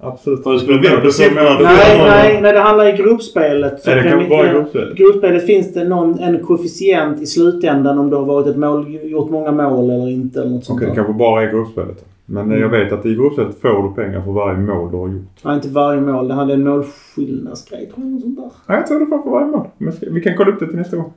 Absolut. 0.00 0.46
Och 0.46 0.52
det 0.52 0.58
skulle 0.58 0.80
vända 0.80 1.00
på 1.00 1.10
siffrorna. 1.10 1.58
Nej, 1.60 1.98
nej, 1.98 2.42
nej. 2.42 2.52
Det 2.52 2.60
handlar 2.60 2.94
i 2.94 2.96
gruppspelet. 2.96 3.82
Nej, 3.86 3.94
det 3.94 4.02
kan 4.10 4.18
vi- 4.18 4.28
vara 4.28 4.46
i 4.46 4.50
gruppspelet. 4.50 4.96
gruppspelet 4.96 5.46
finns 5.46 5.74
det 5.74 5.84
någon, 5.88 6.18
en 6.18 6.38
koefficient 6.44 7.20
i 7.22 7.26
slutändan 7.26 7.98
om 7.98 8.10
du 8.10 8.16
har 8.16 8.24
varit 8.24 8.46
ett 8.46 8.56
mål, 8.56 8.98
gjort 9.02 9.30
många 9.30 9.52
mål 9.52 9.90
eller 9.90 10.08
inte. 10.10 10.40
Eller 10.40 10.50
något 10.50 10.64
sånt 10.64 10.76
Okej, 10.76 10.86
det 10.86 10.90
där. 10.90 10.96
kanske 10.96 11.12
bara 11.18 11.42
är 11.42 11.50
gruppspelet. 11.52 12.04
Men 12.26 12.52
eh, 12.52 12.58
jag 12.58 12.68
vet 12.68 12.92
att 12.92 13.06
i 13.06 13.14
gruppspelet 13.14 13.60
får 13.60 13.82
du 13.88 13.94
pengar 14.04 14.20
för 14.22 14.30
varje 14.32 14.58
mål 14.58 14.90
du 14.90 14.96
har 14.96 15.08
gjort. 15.08 15.22
Nej, 15.44 15.54
inte 15.54 15.68
varje 15.68 16.00
mål. 16.00 16.28
Det 16.28 16.34
hade 16.34 16.54
en 16.54 16.64
målskillnadsgrej 16.64 17.90
tror 17.94 18.06
jag. 18.06 18.20
Sånt 18.20 18.36
där. 18.36 18.50
Nej, 18.66 18.78
jag 18.78 18.86
tror 18.86 19.00
du 19.00 19.06
får 19.06 19.22
för 19.22 19.30
varje 19.30 19.46
mål. 19.46 19.66
Men 19.78 19.92
ska, 19.92 20.06
vi 20.10 20.20
kan 20.20 20.36
kolla 20.36 20.50
upp 20.50 20.60
det 20.60 20.66
till 20.66 20.76
nästa 20.76 20.96
gång. 20.96 21.12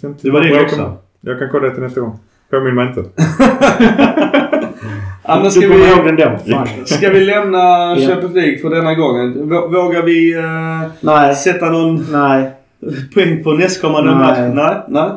Sen 0.00 0.14
till- 0.14 0.30
Det 0.30 0.34
var 0.34 0.40
din 0.42 0.68
kan- 0.68 0.92
Jag 1.20 1.38
kan 1.38 1.48
kolla 1.52 1.68
det 1.68 1.74
till 1.74 1.82
nästa 1.82 2.00
gång. 2.00 2.12
Påminn 2.50 2.74
mig 2.74 2.86
inte. 2.88 3.04
Ja, 5.28 5.34
men 5.34 5.44
Du 5.44 5.50
ska, 5.50 5.60
kommer 5.60 5.74
ihåg 5.76 6.04
vi, 6.04 6.10
den 6.22 6.32
då? 6.46 6.52
Fan. 6.52 6.66
ska 6.84 7.10
vi 7.10 7.20
lämna 7.20 7.58
Ja. 7.98 8.08
Champions 8.08 8.34
League 8.34 8.58
för 8.58 8.70
denna 8.70 8.94
gången? 8.94 9.34
Vå- 9.52 9.68
Vågar 9.72 10.02
vi 10.02 10.34
eh, 10.34 10.90
Nej. 11.00 11.34
sätta 11.34 11.70
någon 11.70 12.04
Nej. 12.12 12.50
poäng 13.14 13.42
på 13.44 13.52
nästkommande 13.52 14.10
Nej. 14.10 14.18
match? 14.20 14.38
Nej. 14.54 14.74
Nej. 14.88 15.10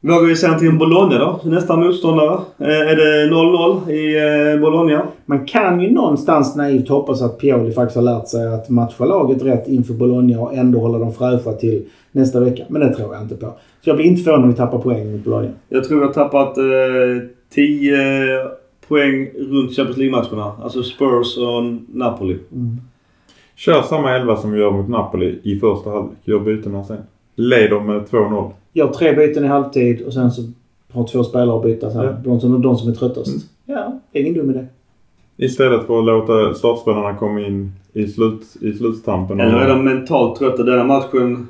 Vågar 0.00 0.26
vi 0.28 0.36
säga 0.36 0.58
till 0.58 0.68
en 0.68 0.78
Bologna 0.78 1.18
då? 1.18 1.40
Nästa 1.44 1.76
motståndare. 1.76 2.38
Eh, 2.58 2.68
är 2.90 2.96
det 2.96 3.34
0-0 3.34 3.90
i 3.90 4.16
eh, 4.54 4.60
Bologna? 4.60 5.02
Man 5.26 5.46
kan 5.46 5.80
ju 5.80 5.90
någonstans 5.90 6.56
naivt 6.56 6.88
hoppas 6.88 7.22
att 7.22 7.38
Pioli 7.38 7.72
faktiskt 7.72 7.96
har 7.96 8.02
lärt 8.02 8.28
sig 8.28 8.46
att 8.54 8.68
matcha 8.68 9.04
laget 9.04 9.42
rätt 9.42 9.68
inför 9.68 9.94
Bologna 9.94 10.40
och 10.40 10.54
ändå 10.54 10.78
hålla 10.78 10.98
dem 10.98 11.12
fräscha 11.12 11.52
till 11.52 11.82
nästa 12.12 12.40
vecka. 12.40 12.62
Men 12.68 12.80
det 12.80 12.94
tror 12.94 13.14
jag 13.14 13.22
inte 13.22 13.34
på. 13.34 13.46
Så 13.84 13.90
jag 13.90 13.96
blir 13.96 14.06
inte 14.06 14.22
förvånad 14.22 14.44
om 14.44 14.50
vi 14.50 14.56
tappar 14.56 14.78
poäng 14.78 15.12
mot 15.12 15.24
Bologna. 15.24 15.48
Jag 15.68 15.84
tror 15.84 15.98
vi 16.00 16.06
har 16.06 16.12
tappat 16.12 16.58
eh, 16.58 16.64
10 17.54 17.96
poäng 18.88 19.30
runt 19.34 19.76
Champions 19.76 19.96
League-matcherna. 19.98 20.52
Alltså 20.62 20.82
Spurs 20.82 21.38
och 21.38 21.64
Napoli. 21.94 22.38
Kör 23.56 23.82
samma 23.82 24.16
elva 24.16 24.36
som 24.36 24.52
vi 24.52 24.60
gör 24.60 24.70
mot 24.70 24.88
Napoli 24.88 25.38
i 25.42 25.58
första 25.58 25.90
halvlek. 25.90 26.18
Gör 26.24 26.38
bytena 26.38 26.84
sen. 26.84 26.98
Leder 27.34 27.80
med 27.80 28.02
2-0. 28.02 28.50
Gör 28.72 28.88
tre 28.88 29.12
byten 29.14 29.44
i 29.44 29.48
halvtid 29.48 30.02
och 30.02 30.12
sen 30.12 30.30
så 30.30 30.42
har 30.92 31.06
två 31.06 31.24
spelare 31.24 31.56
att 31.56 31.62
byta 31.62 31.90
sen. 31.90 32.04
Ja. 32.04 32.12
De, 32.24 32.40
som, 32.40 32.62
de 32.62 32.76
som 32.76 32.90
är 32.90 32.94
tröttast. 32.94 33.46
Ja, 33.66 34.00
det 34.12 34.18
är 34.18 34.22
ingen 34.22 34.34
dum 34.34 34.50
idé. 34.50 34.66
Istället 35.36 35.86
för 35.86 35.98
att 35.98 36.04
låta 36.04 36.54
startspelarna 36.54 37.14
komma 37.16 37.40
in 37.40 37.72
i, 37.92 38.06
slut, 38.06 38.42
i 38.60 38.72
sluttampen. 38.72 39.40
Eller 39.40 39.58
är 39.58 39.68
de 39.68 39.84
mentalt 39.84 40.38
trötta? 40.38 40.62
Denna 40.62 40.84
matchen... 40.84 41.48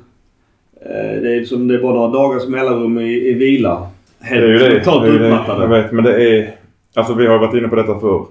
Eh, 0.81 1.21
det 1.21 1.35
är 1.35 1.43
som 1.45 1.67
det 1.67 1.75
är 1.75 1.81
bara 1.81 1.93
några 1.93 2.07
dagars 2.11 2.47
mellanrum 2.47 2.99
i, 2.99 3.29
i 3.29 3.33
vila. 3.33 3.87
Det 4.19 4.35
är 4.35 4.41
ju 4.41 4.59
Helt 4.59 4.69
det. 4.69 4.75
mentalt 4.75 5.03
det, 5.03 5.09
är 5.09 5.13
ju 5.13 5.19
det. 5.19 5.43
Jag 5.47 5.67
vet, 5.67 5.91
men 5.91 6.03
det 6.03 6.39
är... 6.39 6.55
Alltså 6.95 7.13
vi 7.13 7.27
har 7.27 7.39
varit 7.39 7.55
inne 7.55 7.67
på 7.67 7.75
detta 7.75 7.99
för 7.99 8.25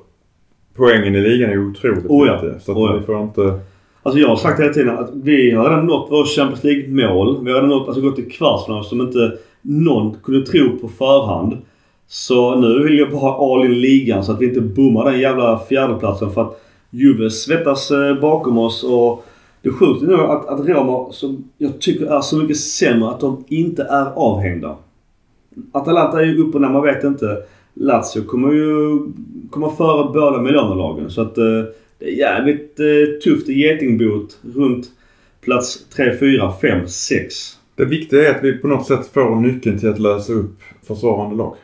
Poängen 0.76 1.14
i 1.14 1.20
ligan 1.20 1.50
är 1.50 1.68
otroligt 1.68 2.06
Oh 2.08 2.26
ja. 2.26 2.32
viktiga. 2.32 2.60
Så 2.60 2.72
Oh 2.72 2.90
ja. 2.90 2.98
vi 2.98 3.06
får 3.06 3.22
inte... 3.22 3.60
Alltså 4.02 4.20
jag 4.20 4.28
har 4.28 4.36
sagt 4.36 4.60
hela 4.60 4.72
tiden 4.72 4.98
att 4.98 5.10
vi 5.14 5.50
har 5.50 5.70
redan 5.70 5.86
nått 5.86 6.06
vår 6.10 6.24
Champions 6.24 6.64
League-mål. 6.64 7.44
Vi 7.44 7.50
har 7.50 7.56
redan 7.56 7.70
nått, 7.70 7.86
alltså 7.88 8.02
gått 8.02 8.16
till 8.16 8.30
kvartsfinal 8.30 8.84
som 8.84 9.00
inte 9.00 9.32
någon 9.62 10.16
kunde 10.22 10.46
tro 10.46 10.78
på 10.78 10.88
förhand. 10.88 11.58
Så 12.06 12.54
nu 12.54 12.82
vill 12.82 12.98
jag 12.98 13.10
bara 13.10 13.20
ha 13.20 13.54
all 13.54 13.64
in 13.64 13.80
ligan 13.80 14.24
så 14.24 14.32
att 14.32 14.40
vi 14.40 14.48
inte 14.48 14.60
bommar 14.60 15.04
den 15.04 15.20
jävla 15.20 15.58
fjärdeplatsen 15.58 16.30
för 16.30 16.42
att 16.42 16.60
Juve 16.90 17.30
svettas 17.30 17.90
eh, 17.90 18.20
bakom 18.20 18.58
oss 18.58 18.84
och 18.84 19.24
det 19.62 19.68
är 19.68 19.72
sjukt 19.72 20.02
nu 20.02 20.14
att, 20.14 20.48
att 20.48 20.66
Roma, 20.66 21.12
som 21.12 21.48
jag 21.58 21.80
tycker 21.80 22.06
är 22.06 22.20
så 22.20 22.36
mycket 22.36 22.56
sämre, 22.56 23.08
att 23.08 23.20
de 23.20 23.44
inte 23.48 23.82
är 23.82 24.06
avhängda. 24.14 24.76
Atalanta 25.72 26.20
är 26.20 26.24
ju 26.24 26.38
upp 26.38 26.54
och 26.54 26.60
ner, 26.60 26.68
man 26.68 26.82
vet 26.82 27.04
inte. 27.04 27.36
Lazio 27.74 28.22
kommer 28.26 28.52
ju 28.52 28.98
komma 29.50 29.76
före 29.76 30.12
båda 30.12 30.40
Milano-lagen 30.42 31.10
så 31.10 31.20
att 31.20 31.38
eh, 31.38 31.62
det 31.98 32.04
är 32.04 32.18
jävligt 32.18 32.80
eh, 32.80 33.20
tufft 33.24 33.48
i 33.48 33.52
getingbot 33.52 34.38
runt 34.54 34.86
plats 35.40 35.88
3, 35.96 36.16
4, 36.18 36.52
5, 36.60 36.88
6. 36.88 37.34
Det 37.76 37.84
viktiga 37.84 38.28
är 38.28 38.34
att 38.34 38.44
vi 38.44 38.52
på 38.52 38.68
något 38.68 38.86
sätt 38.86 39.06
får 39.06 39.40
nyckeln 39.40 39.78
till 39.78 39.88
att 39.88 39.98
lösa 39.98 40.32
upp 40.32 40.60
försvarande 40.82 41.36
lag. 41.36 41.54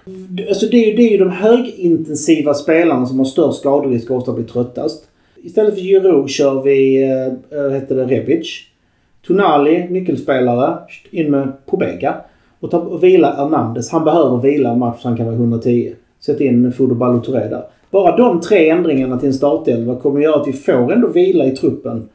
Alltså 0.49 0.67
det, 0.67 0.77
är 0.77 0.87
ju, 0.87 0.97
det 0.97 1.03
är 1.03 1.11
ju 1.11 1.19
de 1.19 1.31
högintensiva 1.31 2.55
spelarna 2.55 3.07
som 3.07 3.19
har 3.19 3.27
störst 3.27 3.61
skaderisk 3.61 4.11
och 4.11 4.17
ofta 4.17 4.33
blir 4.33 4.45
tröttast. 4.45 5.05
Istället 5.43 5.75
för 5.75 5.81
Giroud 5.81 6.31
kör 6.31 6.63
vi, 6.63 7.07
vad 7.51 7.73
heter 7.73 7.97
det, 7.97 8.05
Rebic. 8.05 8.63
Tonali, 9.27 9.89
nyckelspelare, 9.89 10.79
in 11.11 11.31
med 11.31 11.53
Pobega. 11.67 12.15
Och, 12.61 12.71
ta, 12.71 12.79
och 12.79 13.05
vila 13.05 13.35
Hernandez. 13.37 13.91
Han 13.91 14.05
behöver 14.05 14.37
vila 14.37 14.71
en 14.71 14.79
match 14.79 15.03
så 15.03 15.09
han 15.09 15.17
kan 15.17 15.27
vara 15.27 15.37
110. 15.37 15.95
Sätt 16.21 16.41
in 16.41 16.73
Fodo 16.73 16.95
Balotore 16.95 17.49
där. 17.49 17.63
Bara 17.91 18.17
de 18.17 18.41
tre 18.41 18.69
ändringarna 18.69 19.19
till 19.19 19.29
en 19.29 19.35
startelva 19.35 19.97
kommer 19.97 20.21
göra 20.21 20.41
att 20.41 20.49
vi 20.49 20.53
får 20.53 20.93
ändå 20.93 21.09
vila 21.09 21.45
i 21.45 21.51
truppen. 21.57 22.09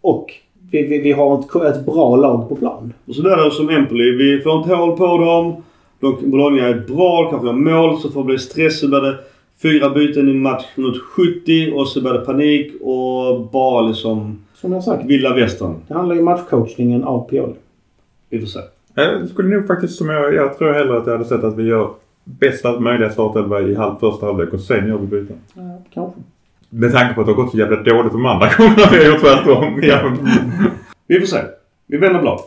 Och 0.00 0.34
vi, 0.70 0.82
vi, 0.86 0.98
vi 0.98 1.12
har 1.12 1.38
ett, 1.38 1.76
ett 1.76 1.86
bra 1.86 2.16
lag 2.16 2.48
på 2.48 2.56
plan. 2.56 2.92
Och 3.06 3.14
så 3.14 3.22
det 3.22 3.50
som 3.50 3.68
Empoli. 3.68 4.16
Vi 4.16 4.40
får 4.40 4.58
inte 4.58 4.74
hål 4.74 4.96
på 4.96 5.06
dem. 5.06 5.62
De, 6.00 6.30
Bologna 6.30 6.66
är 6.66 6.74
bra, 6.74 7.30
kanske 7.30 7.46
har 7.46 7.54
mål. 7.54 7.98
Så 7.98 8.10
får 8.10 8.20
det 8.20 8.26
bli 8.26 8.38
stress. 8.38 8.80
Så 8.80 8.88
blir 8.88 9.00
det 9.00 9.14
fyra 9.62 9.90
byten 9.90 10.28
i 10.28 10.34
match 10.34 10.64
minut 10.76 10.98
70 11.02 11.72
och 11.74 11.88
så 11.88 12.00
blir 12.00 12.12
det 12.12 12.20
panik 12.20 12.72
och 12.80 13.40
bara 13.40 13.80
liksom 13.80 14.38
Som 14.54 14.72
jag 14.72 14.84
sagt. 14.84 15.04
vilda 15.04 15.34
västern. 15.34 15.74
Det 15.88 15.94
handlar 15.94 16.14
ju 16.14 16.20
om 16.20 16.24
matchcoachningen 16.24 17.04
av 17.04 17.28
Pioli. 17.28 17.54
Vi 18.30 18.40
får 18.40 18.46
se. 18.46 18.60
Jag 18.94 19.28
skulle 19.28 19.48
nog 19.48 19.66
faktiskt 19.66 19.94
som 19.98 20.08
jag, 20.08 20.34
jag 20.34 20.58
tror 20.58 20.72
hellre 20.72 20.98
att 20.98 21.06
jag 21.06 21.12
hade 21.12 21.24
sett 21.24 21.44
att 21.44 21.56
vi 21.56 21.62
gör 21.62 21.90
bästa 22.40 22.80
möjliga 22.80 23.10
startelva 23.10 23.60
i 23.60 23.74
halv, 23.74 23.98
första 24.00 24.26
halvlek 24.26 24.52
och 24.52 24.60
sen 24.60 24.88
gör 24.88 24.98
vi 24.98 25.06
byten. 25.06 25.36
Ja, 25.54 25.82
kanske. 25.94 26.20
Med 26.70 26.92
tanke 26.92 27.14
på 27.14 27.20
att 27.20 27.26
det 27.26 27.32
har 27.32 27.42
gått 27.42 27.50
så 27.50 27.58
jävla 27.58 27.82
dåligt 27.82 28.12
de 28.12 28.26
andra 28.26 28.50
gångerna 28.58 28.88
vi 28.90 28.98
har 28.98 29.04
gjort 29.12 29.20
tvärtom. 29.20 29.80
Ja. 29.82 30.16
Vi 31.06 31.20
får 31.20 31.26
se. 31.26 31.38
Vi 31.86 31.96
vänder 31.96 32.20
blad. 32.20 32.40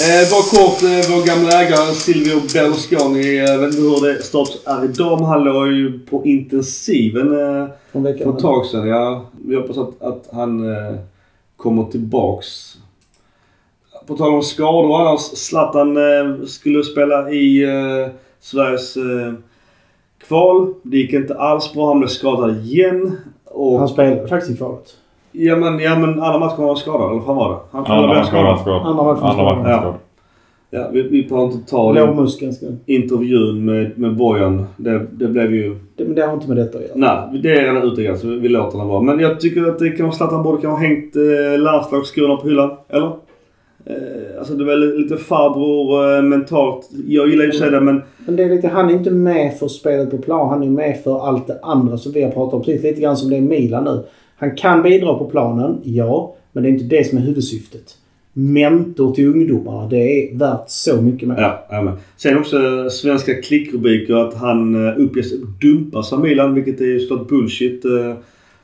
Eh, 0.00 0.30
bara 0.30 0.42
kort, 0.42 0.82
eh, 0.82 1.10
vår 1.10 1.26
gamla 1.26 1.62
ägare 1.62 1.94
Silvio 1.94 2.40
Berlusconi. 2.54 3.36
Jag 3.38 3.58
vet 3.58 3.74
inte 3.74 3.82
hur 3.82 4.06
det 4.06 4.22
status 4.22 4.62
är 4.66 4.84
idag 4.84 5.20
men 5.20 5.28
han 5.28 5.44
låg 5.44 5.68
ju 5.68 5.98
på 5.98 6.26
intensiven 6.26 7.32
eh, 7.32 7.66
för 7.92 8.08
ett 8.08 8.38
tag 8.38 8.66
sedan. 8.66 8.88
Ja, 8.88 9.24
vi 9.46 9.56
hoppas 9.56 9.78
att, 9.78 10.02
att 10.02 10.28
han 10.32 10.76
eh, 10.76 10.94
kommer 11.56 11.84
tillbaks. 11.84 12.76
På 14.06 14.16
tal 14.16 14.34
om 14.34 14.42
skador 14.42 15.00
annars. 15.00 15.20
Zlatan 15.20 15.96
eh, 15.96 16.44
skulle 16.46 16.82
spela 16.82 17.30
i 17.30 17.62
eh, 17.64 18.12
Sveriges 18.40 18.96
eh, 18.96 19.32
kval. 20.28 20.74
Det 20.82 20.96
gick 20.96 21.12
inte 21.12 21.34
alls 21.34 21.72
bra. 21.74 21.88
Han 21.88 21.98
blev 21.98 22.08
skadad 22.08 22.56
igen. 22.56 23.16
Och, 23.44 23.78
Han 23.78 23.88
spelade 23.88 24.28
faktiskt 24.28 24.52
i 24.54 24.56
kvalet. 24.56 24.94
ja, 25.32 25.56
men, 25.56 25.78
ja 25.78 25.98
men 25.98 26.20
alla 26.22 26.38
matcher 26.38 26.56
var 26.58 26.66
han 26.66 26.76
skadad. 26.76 27.10
Eller 27.10 27.20
vad 27.20 27.36
var 27.36 27.50
det? 27.50 27.58
Han 27.72 27.82
var 28.08 28.24
skadad. 28.24 28.86
Andra 28.86 29.04
matchen 29.04 29.22
Ja. 29.26 29.32
skadad. 29.78 29.94
Ja, 30.72 30.88
vi, 30.92 31.02
vi 31.02 31.22
behöver 31.28 31.52
inte 31.52 31.70
ta 31.70 31.92
den 31.92 32.28
ska... 32.28 32.46
intervjun 32.86 33.64
med, 33.64 33.98
med 33.98 34.16
Bojan. 34.16 34.64
Det, 34.76 35.06
det 35.12 35.26
blev 35.26 35.54
ju... 35.54 35.78
Det, 35.96 36.04
men 36.04 36.14
det 36.14 36.22
har 36.26 36.32
inte 36.34 36.48
med 36.48 36.56
detta 36.56 36.78
att 36.78 36.84
göra. 36.84 36.92
Nej, 36.94 37.40
det 37.42 37.52
är 37.52 37.62
redan 37.62 37.82
utegrat 37.82 38.18
så 38.20 38.26
vi, 38.28 38.38
vi 38.38 38.48
låter 38.48 38.78
den 38.78 38.88
vara. 38.88 39.00
Men 39.00 39.20
jag 39.20 39.40
tycker 39.40 39.68
att 39.68 39.78
det 39.78 39.90
kan 39.90 40.12
Zlatan 40.12 40.42
borde 40.42 40.62
kanske 40.62 40.82
ha 40.82 40.88
hängt 40.88 41.16
eh, 41.16 41.58
landslagsskorna 41.60 42.36
på 42.36 42.48
hyllan. 42.48 42.70
Eller? 42.88 43.12
Eh, 43.84 44.38
alltså 44.38 44.54
det 44.54 44.72
är 44.72 44.98
lite 44.98 45.16
farbror 45.16 46.16
eh, 46.16 46.22
mentalt. 46.22 46.90
Jag 47.06 47.28
gillar 47.28 47.44
ju 47.44 47.52
säga 47.52 47.70
det 47.70 47.80
men 47.80 48.02
Men 48.26 48.36
det 48.36 48.44
är 48.44 48.48
lite, 48.48 48.68
han 48.68 48.90
är 48.90 48.94
inte 48.94 49.10
med 49.10 49.58
för 49.58 49.68
spelet 49.68 50.10
på 50.10 50.18
plan. 50.18 50.48
Han 50.48 50.62
är 50.62 50.70
med 50.70 51.00
för 51.04 51.28
allt 51.28 51.46
det 51.46 51.58
andra 51.62 51.98
som 51.98 52.12
vi 52.12 52.22
har 52.22 52.30
pratat 52.30 52.54
om. 52.54 52.62
Precis 52.62 52.82
lite 52.82 53.00
grann 53.00 53.16
som 53.16 53.30
det 53.30 53.36
är 53.36 53.40
Milan 53.40 53.84
nu. 53.84 54.02
Han 54.36 54.56
kan 54.56 54.82
bidra 54.82 55.14
på 55.14 55.24
planen, 55.24 55.80
ja. 55.82 56.36
Men 56.52 56.62
det 56.62 56.68
är 56.68 56.70
inte 56.70 56.96
det 56.96 57.08
som 57.08 57.18
är 57.18 57.22
huvudsyftet. 57.22 57.96
Mentor 58.32 59.14
till 59.14 59.26
ungdomarna, 59.26 59.88
det 59.88 59.96
är 59.96 60.38
värt 60.38 60.64
så 60.66 61.02
mycket 61.02 61.28
mer. 61.28 61.36
Ja, 61.38 61.66
ja 61.70 61.82
men. 61.82 61.94
Sen 62.16 62.38
också 62.38 62.90
svenska 62.90 63.34
klickrubriker 63.34 64.14
att 64.14 64.34
han 64.34 64.74
uh, 64.74 65.00
uppges 65.00 65.32
dumpas 65.60 66.12
av 66.12 66.20
Milan, 66.20 66.54
vilket 66.54 66.80
är 66.80 66.84
ju 66.84 67.00
såklart 67.00 67.28
bullshit. 67.28 67.84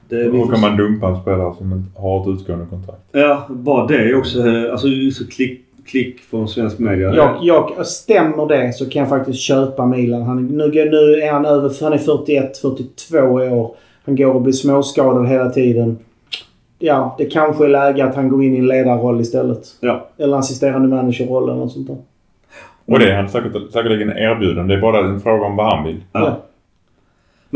Det, 0.09 0.31
får 0.31 0.53
kan 0.53 0.61
man 0.61 0.77
dumpa 0.77 1.09
en 1.09 1.21
spelare 1.21 1.55
som 1.59 1.73
inte 1.73 2.01
har 2.01 2.21
ett 2.21 2.29
utgående 2.29 2.67
kontrakt? 2.67 3.01
Ja, 3.13 3.47
bara 3.49 3.87
det 3.87 3.97
är 3.97 4.19
också 4.19 4.43
alltså, 4.73 4.89
så 5.13 5.27
klick, 5.31 5.61
klick 5.87 6.21
från 6.21 6.49
svensk 6.49 6.79
media. 6.79 7.15
Jag, 7.15 7.39
jag, 7.43 7.87
stämmer 7.87 8.49
det 8.49 8.73
så 8.73 8.91
kan 8.91 9.01
jag 9.01 9.09
faktiskt 9.09 9.41
köpa 9.41 9.87
Milan. 9.87 10.23
Han, 10.23 10.47
nu, 10.47 10.69
nu 10.69 11.23
är 11.23 11.33
han 11.33 11.45
över, 11.45 11.73
han 11.83 11.93
är 11.93 11.99
41, 11.99 12.59
42 12.59 13.19
år. 13.19 13.75
Han 14.05 14.17
går 14.17 14.35
och 14.35 14.43
blir 14.43 14.53
småskadad 14.53 15.29
hela 15.29 15.51
tiden. 15.51 15.99
Ja, 16.79 17.15
det 17.19 17.25
kanske 17.25 17.65
är 17.65 17.69
läge 17.69 18.05
att 18.05 18.15
han 18.15 18.29
går 18.29 18.45
in 18.45 18.55
i 18.55 18.59
en 18.59 18.67
ledarroll 18.67 19.21
istället. 19.21 19.63
Ja. 19.81 20.09
Eller 20.19 20.37
assisterande 20.37 20.89
managerroll 20.89 21.43
eller 21.43 21.59
något 21.59 21.73
sånt 21.73 21.87
där. 21.87 21.97
Och 22.87 22.99
det 22.99 23.11
är 23.11 23.17
han 23.17 23.29
säkert, 23.29 23.73
säkerligen 23.73 24.09
erbjuden. 24.11 24.69
Det 24.69 24.75
är 24.75 24.81
bara 24.81 24.99
en 24.99 25.21
fråga 25.21 25.47
om 25.47 25.57
vad 25.57 25.75
han 25.75 25.85
vill. 25.85 26.01
Ja. 26.13 26.43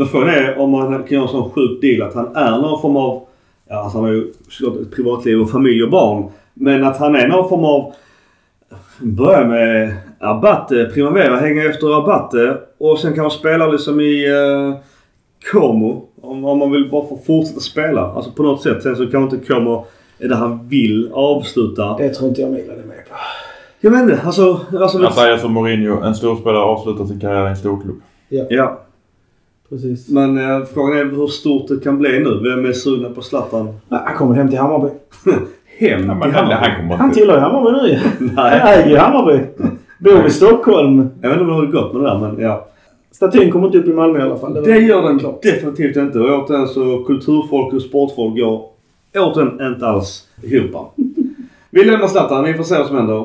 Men 0.01 0.07
frågan 0.07 0.29
är 0.29 0.59
om 0.59 0.69
man 0.69 1.03
kan 1.03 1.07
göra 1.09 1.23
en 1.23 1.27
sån 1.27 1.51
sjuk 1.51 1.81
deal 1.81 2.09
att 2.09 2.15
han 2.15 2.35
är 2.35 2.51
någon 2.51 2.81
form 2.81 2.97
av... 2.97 3.23
Ja, 3.69 3.75
alltså 3.75 3.97
han 3.97 4.05
har 4.05 4.13
ju 4.13 4.33
såklart 4.49 4.81
ett 4.81 4.95
privatliv 4.95 5.41
och 5.41 5.51
familj 5.51 5.83
och 5.83 5.89
barn. 5.89 6.31
Men 6.53 6.83
att 6.83 6.97
han 6.97 7.15
är 7.15 7.27
någon 7.27 7.49
form 7.49 7.65
av... 7.65 7.93
Börja 8.99 9.47
med 9.47 9.95
Abate, 10.19 10.85
Primavera, 10.93 11.35
hänga 11.35 11.65
efter 11.65 11.97
Abate 11.97 12.57
och 12.77 12.99
sen 12.99 13.13
kan 13.13 13.21
man 13.21 13.31
spela 13.31 13.67
liksom 13.67 14.01
i 14.01 14.31
uh, 14.31 14.75
Como. 15.51 16.07
Om, 16.21 16.45
om 16.45 16.57
man 16.57 16.71
vill 16.71 16.89
bara 16.91 17.07
få 17.07 17.19
fortsätta 17.25 17.59
spela. 17.59 18.01
Alltså 18.01 18.31
på 18.31 18.43
något 18.43 18.61
sätt. 18.61 18.83
Sen 18.83 18.95
så 18.95 19.07
kanske 19.07 19.35
inte 19.35 19.53
Como 19.53 19.85
är 20.19 20.27
det 20.27 20.35
han 20.35 20.67
vill 20.67 21.11
avsluta. 21.13 21.97
Det 21.97 22.09
tror 22.09 22.29
inte 22.29 22.41
jag 22.41 22.51
Milan 22.51 22.79
är 22.79 22.87
med 22.87 23.05
på. 23.09 23.15
Jag 23.79 23.91
vet 23.91 24.01
inte. 24.01 24.21
Alltså... 24.25 24.59
alltså 24.79 25.03
Han 25.03 25.13
säger 25.13 25.37
som 25.37 25.53
Mourinho, 25.53 26.01
en 26.03 26.15
storspelare 26.15 26.63
avslutar 26.63 27.05
sin 27.05 27.19
karriär 27.19 27.45
i 27.45 27.49
en 27.49 27.57
storklubb. 27.57 28.01
ja. 28.29 28.81
Precis. 29.71 30.09
Men 30.09 30.37
eh, 30.37 30.65
frågan 30.73 30.97
är 30.99 31.05
hur 31.05 31.27
stort 31.27 31.67
det 31.67 31.83
kan 31.83 31.97
bli 31.99 32.19
nu. 32.19 32.39
Vem 32.49 32.65
är 32.65 32.73
sugen 32.73 33.13
på 33.13 33.21
Zlatan? 33.21 33.67
Nej, 33.87 33.99
Han 34.05 34.15
kommer 34.15 34.35
hem 34.35 34.49
till 34.49 34.59
Hammarby. 34.59 34.87
Hem 35.77 35.89
Ja, 36.09 36.21
till 36.23 36.31
Hammarby? 36.33 36.53
han 36.53 36.75
kommer 36.81 36.95
Han 36.97 37.11
tillhör 37.11 37.35
ju 37.35 37.41
Hammarby 37.41 37.71
nu. 37.93 37.99
Nej. 38.35 38.59
Han 38.59 38.73
äger 38.73 38.89
ju 38.89 38.97
Hammarby. 38.97 39.39
Bor 39.99 40.25
i 40.25 40.29
Stockholm. 40.29 41.09
Jag 41.21 41.29
vet 41.29 41.39
inte 41.41 41.53
hur 41.53 41.61
det 41.61 41.71
gått 41.71 41.93
med 41.93 42.03
det 42.03 42.09
där 42.09 42.19
men 42.19 42.39
ja. 42.39 42.67
Statyn 43.11 43.51
kommer 43.51 43.65
inte 43.65 43.77
upp 43.77 43.87
i 43.87 43.93
Malmö 43.93 44.19
i 44.19 44.21
alla 44.21 44.37
fall. 44.37 44.53
var 44.53 44.61
Det 44.61 44.79
gör 44.79 45.01
den 45.01 45.19
klart. 45.19 45.41
definitivt 45.41 45.95
inte. 45.97 46.19
Och 46.19 46.43
återigen 46.45 46.67
så 46.67 47.03
kulturfolk 47.03 47.73
och 47.73 47.81
sportfolk 47.81 48.37
går 48.39 48.65
återigen 49.15 49.73
inte 49.73 49.87
alls 49.87 50.27
ihop. 50.43 50.93
Vi 51.69 51.83
lämnar 51.83 52.07
Zlatan. 52.07 52.43
Vi 52.43 52.53
får 52.53 52.63
se 52.63 52.77
vad 52.77 52.87
som 52.87 52.95
händer. 52.97 53.19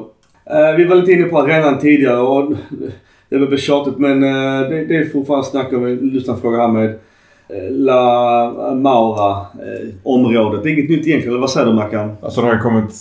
Eh, 0.51 0.77
vi 0.77 0.85
var 0.85 0.97
lite 0.97 1.13
inne 1.13 1.25
på 1.25 1.39
arenan 1.39 1.79
tidigare 1.79 2.19
och 2.21 2.53
det 3.29 3.39
var 3.39 3.47
väl 3.47 3.59
tjatigt 3.59 3.99
men 3.99 4.23
eh, 4.23 4.69
det, 4.69 4.85
det 4.85 4.97
är 4.97 5.05
fortfarande 5.05 5.47
snack 5.47 5.73
om 5.73 5.87
en 5.87 5.97
lyssnarfråga 5.97 6.59
här 6.59 6.69
med 6.69 6.91
eh, 7.49 7.71
La 7.71 8.75
Maura 8.75 9.31
eh, 9.41 9.95
området. 10.03 10.63
Det 10.63 10.71
är 10.71 10.73
inget 10.73 10.91
nytt 10.91 11.07
egentligen, 11.07 11.29
eller 11.29 11.41
vad 11.41 11.51
säger 11.51 11.67
du 11.67 11.73
Mackan? 11.73 12.17
Alltså 12.21 12.41
det 12.41 12.47
har 12.47 12.59
kommit... 12.59 12.93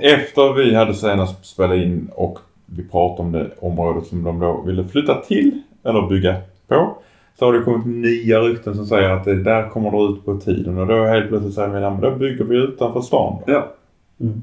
Efter 0.00 0.54
vi 0.54 0.74
hade 0.74 0.94
senast 0.94 1.46
spelat 1.46 1.76
in 1.76 2.10
och 2.14 2.38
vi 2.66 2.84
pratade 2.88 3.22
om 3.22 3.32
det 3.32 3.50
området 3.60 4.06
som 4.06 4.24
de 4.24 4.40
då 4.40 4.62
ville 4.66 4.84
flytta 4.84 5.20
till 5.20 5.62
eller 5.84 6.08
bygga 6.08 6.36
på. 6.68 6.96
Så 7.38 7.44
har 7.44 7.52
det 7.52 7.60
kommit 7.60 7.86
nya 7.86 8.40
rykten 8.40 8.74
som 8.74 8.86
säger 8.86 9.10
att 9.10 9.24
det 9.24 9.42
där 9.42 9.68
kommer 9.68 9.90
det 9.90 10.12
ut 10.12 10.24
på 10.24 10.36
tiden 10.36 10.78
och 10.78 10.86
då 10.86 11.04
helt 11.04 11.28
plötsligt 11.28 11.54
säger 11.54 11.68
vi 11.68 11.84
att 11.84 12.02
då 12.02 12.10
bygger 12.10 12.44
vi 12.44 12.56
utanför 12.56 13.00
stan. 13.00 13.42
då. 13.46 13.52
Ja. 13.52 13.72
Mm. 14.20 14.42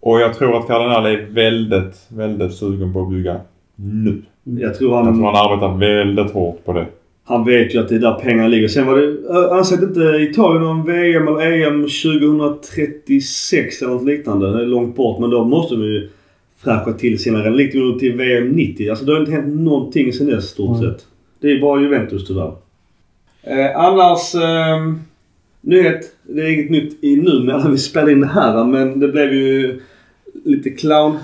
Och 0.00 0.20
jag 0.20 0.34
tror 0.34 0.56
att 0.56 0.66
Cardinal 0.66 1.06
är 1.06 1.26
väldigt, 1.30 2.06
väldigt 2.08 2.54
sugen 2.54 2.92
på 2.92 3.02
att 3.02 3.10
bygga 3.10 3.40
nu. 3.82 4.22
Jag 4.44 4.74
tror 4.74 4.90
Jag 4.96 5.04
han... 5.04 5.14
tror 5.14 5.24
han 5.26 5.52
arbetar 5.52 5.76
väldigt 5.78 6.30
hårt 6.32 6.64
på 6.64 6.72
det. 6.72 6.86
Han 7.24 7.44
vet 7.44 7.74
ju 7.74 7.78
att 7.78 7.88
det 7.88 7.94
är 7.94 7.98
där 7.98 8.14
pengarna 8.14 8.48
ligger. 8.48 8.68
Sen 8.68 8.86
var 8.86 8.96
det... 8.96 9.16
Ansett 9.54 9.82
inte 9.82 10.00
Italien 10.00 10.62
om 10.66 10.84
VM 10.86 11.28
eller 11.28 11.66
EM 11.66 11.82
2036 11.82 13.82
eller 13.82 13.92
något 13.92 14.04
liknande. 14.04 14.52
Det 14.52 14.62
är 14.62 14.66
långt 14.66 14.96
bort. 14.96 15.20
Men 15.20 15.30
då 15.30 15.44
måste 15.44 15.74
de 15.74 15.82
ju 15.84 16.08
fräscha 16.58 16.92
till 16.92 17.18
sina 17.18 17.38
redan. 17.38 17.56
Likt 17.56 17.74
ju 17.74 17.98
till 17.98 18.16
VM 18.16 18.48
90. 18.48 18.90
Alltså 18.90 19.04
det 19.04 19.12
har 19.12 19.20
inte 19.20 19.32
hänt 19.32 19.60
någonting 19.60 20.12
sen 20.12 20.26
dess 20.26 20.48
stort 20.48 20.78
Mm. 20.78 20.90
sett. 20.90 21.06
Det 21.40 21.52
är 21.52 21.60
bara 21.60 21.80
Juventus 21.80 22.26
tyvärr. 22.26 22.52
Eh, 23.42 23.76
annars... 23.76 24.34
Eh, 24.34 24.92
nyhet. 25.60 26.00
Det 26.22 26.42
är 26.42 26.52
inget 26.52 26.70
nytt 26.70 27.04
i 27.04 27.16
nu 27.16 27.42
när 27.42 27.70
vi 27.70 27.78
spelar 27.78 28.10
in 28.10 28.20
det 28.20 28.26
här. 28.26 28.64
Men 28.64 29.00
det 29.00 29.08
blev 29.08 29.32
ju 29.32 29.80
lite 30.44 30.70
clown 30.70 31.16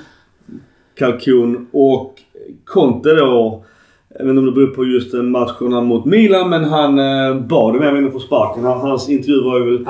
kalkon 0.99 1.67
och 1.73 2.15
Conte 2.65 3.15
då. 3.15 3.65
Jag 4.19 4.25
vet 4.25 4.31
inte 4.31 4.39
om 4.41 4.47
det 4.47 4.53
beror 4.53 4.67
på 4.67 4.85
just 4.85 5.15
matcherna 5.15 5.81
mot 5.81 6.05
Milan 6.05 6.51
men 6.51 6.65
han 6.65 6.99
eh, 6.99 7.35
bad 7.41 7.75
mer 7.75 7.83
eller 7.83 7.93
mindre 7.93 8.13
få 8.13 8.19
sparken. 8.19 8.65
Han- 8.65 8.81
Hans 8.81 9.09
intervju 9.09 9.43
var 9.45 9.59
ju 9.59 9.65
väl... 9.65 9.85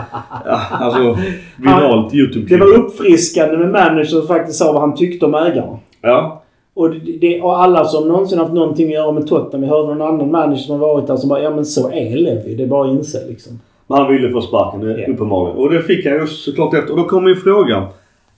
Ja, 0.47 0.61
alltså 0.71 0.99
viralt 1.59 2.15
YouTube-klipp. 2.15 2.49
Det 2.49 2.57
var 2.67 2.79
uppfriskande 2.79 3.57
med 3.57 3.69
manager 3.71 4.05
som 4.05 4.27
faktiskt 4.27 4.59
sa 4.59 4.73
vad 4.73 4.81
han 4.81 4.95
tyckte 4.95 5.27
om 5.27 5.35
ägaren. 5.35 5.77
Ja. 6.01 6.43
Och, 6.75 6.91
det, 7.21 7.41
och 7.43 7.63
alla 7.63 7.85
som 7.85 8.09
någonsin 8.09 8.39
haft 8.39 8.53
någonting 8.53 8.87
att 8.87 8.93
göra 8.95 9.13
med 9.13 9.27
Tottenham. 9.27 9.61
Vi 9.61 9.67
hörde 9.67 9.95
någon 9.95 10.03
annan 10.15 10.31
manager 10.31 10.57
som 10.57 10.81
har 10.81 10.89
varit 10.89 11.07
där 11.07 11.17
som 11.17 11.29
bara 11.29 11.43
ja 11.43 11.51
men 11.51 11.65
så 11.65 11.91
är 11.91 12.17
Levi. 12.17 12.55
Det 12.55 12.63
är 12.63 12.67
bara 12.67 12.89
att 12.91 12.97
inse 12.99 13.27
liksom. 13.29 13.61
Men 13.87 13.99
han 13.99 14.13
ville 14.13 14.31
få 14.31 14.41
sparken 14.41 14.81
det, 14.81 15.01
Ja. 15.01 15.13
uppenbarligen. 15.13 15.59
Och 15.59 15.71
det 15.71 15.83
fick 15.83 16.07
han 16.07 16.15
ju 16.15 16.27
såklart 16.27 16.75
efter. 16.75 16.91
Och 16.93 16.97
då 16.99 17.05
kommer 17.05 17.29
ju 17.29 17.37
frågan. 17.37 17.85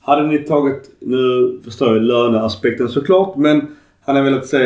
Hade 0.00 0.22
ni 0.26 0.38
tagit, 0.38 0.82
nu 1.00 1.16
förstår 1.64 1.88
jag 1.88 2.02
löneaspekten 2.02 2.88
såklart, 2.88 3.36
men 3.36 3.66
han 4.06 4.16
har 4.16 4.22
velat 4.22 4.46
se 4.46 4.58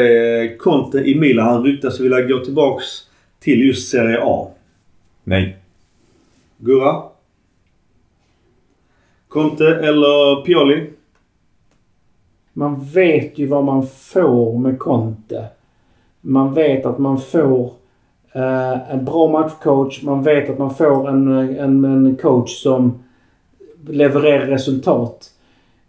eh, 0.42 0.56
Conte 0.56 0.98
i 0.98 1.14
Milan. 1.14 1.46
Han 1.46 1.64
ryktas 1.64 2.00
vilja 2.00 2.20
gå 2.20 2.38
tillbaks 2.38 2.84
till 3.38 3.66
just 3.66 3.90
Serie 3.90 4.18
A. 4.22 4.48
Nej. 5.24 5.56
Gurra? 6.58 7.02
Conte 9.28 9.66
eller 9.66 10.44
Pioli? 10.44 10.90
Man 12.52 12.84
vet 12.84 13.38
ju 13.38 13.46
vad 13.46 13.64
man 13.64 13.86
får 13.86 14.58
med 14.58 14.78
Conte. 14.78 15.44
Man 16.20 16.54
vet 16.54 16.86
att 16.86 16.98
man 16.98 17.20
får 17.20 17.72
eh, 18.32 18.92
en 18.92 19.04
bra 19.04 19.28
matchcoach. 19.28 20.02
Man 20.02 20.22
vet 20.22 20.50
att 20.50 20.58
man 20.58 20.74
får 20.74 21.08
en, 21.08 21.28
en, 21.58 21.84
en 21.84 22.16
coach 22.16 22.50
som 22.62 23.02
levererar 23.88 24.46
resultat. 24.46 25.30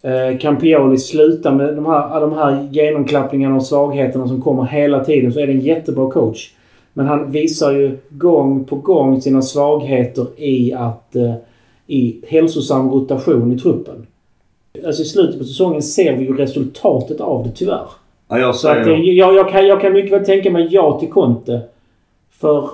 Eh, 0.04 0.38
kan 0.38 0.58
Pioli 0.58 0.98
sluta 0.98 1.52
med 1.52 1.76
de 1.76 1.86
här, 1.86 2.22
de 2.22 2.34
här 2.34 2.68
genomklappningarna 2.72 3.56
och 3.56 3.66
svagheterna 3.66 4.28
som 4.28 4.42
kommer 4.42 4.64
hela 4.64 5.04
tiden 5.04 5.34
så 5.34 5.40
är 5.40 5.48
det 5.48 5.54
en 5.54 5.60
jättebra 5.60 6.12
coach. 6.12 6.52
Men 6.94 7.08
han 7.08 7.32
visar 7.32 7.72
ju 7.72 7.98
gång 8.10 8.66
på 8.66 8.76
gång 8.76 9.22
sina 9.22 9.42
svagheter 9.42 10.28
i 10.38 10.74
att 10.74 11.16
eh, 11.16 11.34
i 11.88 12.22
hälsosam 12.28 12.92
rotation 12.92 13.52
i 13.52 13.60
truppen. 13.60 14.08
Alltså 14.86 15.02
i 15.02 15.06
slutet 15.06 15.40
på 15.40 15.44
säsongen 15.44 15.82
ser 15.82 16.18
vi 16.18 16.26
ju 16.26 16.38
resultatet 16.38 17.22
av 17.22 17.44
det 17.44 17.52
tyvärr. 17.52 17.88
Ja, 18.28 18.40
jag 18.40 18.56
Så 18.56 18.68
att, 18.68 18.88
jag, 18.88 19.36
jag, 19.36 19.50
kan, 19.50 19.68
jag 19.68 19.82
kan 19.82 19.94
mycket 19.94 20.12
väl 20.12 20.26
tänka 20.26 20.52
mig 20.52 20.68
ja 20.72 21.00
till 21.00 21.10
Conte. 21.10 21.62
För... 22.32 22.70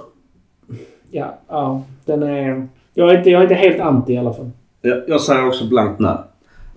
Ja, 1.12 1.38
ja 1.48 1.82
den 2.06 2.24
är... 2.24 2.68
Jag 2.94 3.10
är 3.10 3.18
inte, 3.18 3.30
jag 3.30 3.40
är 3.40 3.44
inte 3.44 3.56
helt 3.56 3.80
anti 3.80 4.14
i 4.14 4.18
alla 4.18 4.34
fall. 4.34 4.50
Jag, 4.82 5.02
jag 5.08 5.22
säger 5.22 5.48
också 5.48 5.66
blankt 5.66 6.00
nej. 6.00 6.18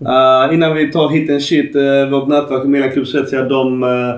Uh, 0.01 0.53
innan 0.53 0.75
vi 0.75 0.91
tar 0.91 1.09
hit 1.09 1.29
en 1.29 1.41
shit, 1.41 1.75
uh, 1.75 2.09
vårt 2.09 2.27
nätverk 2.27 2.63
Milan 2.63 2.91
Club 2.91 3.07
Svezia, 3.07 3.43
de 3.43 3.83
eh, 3.83 3.89
uh, 3.89 4.15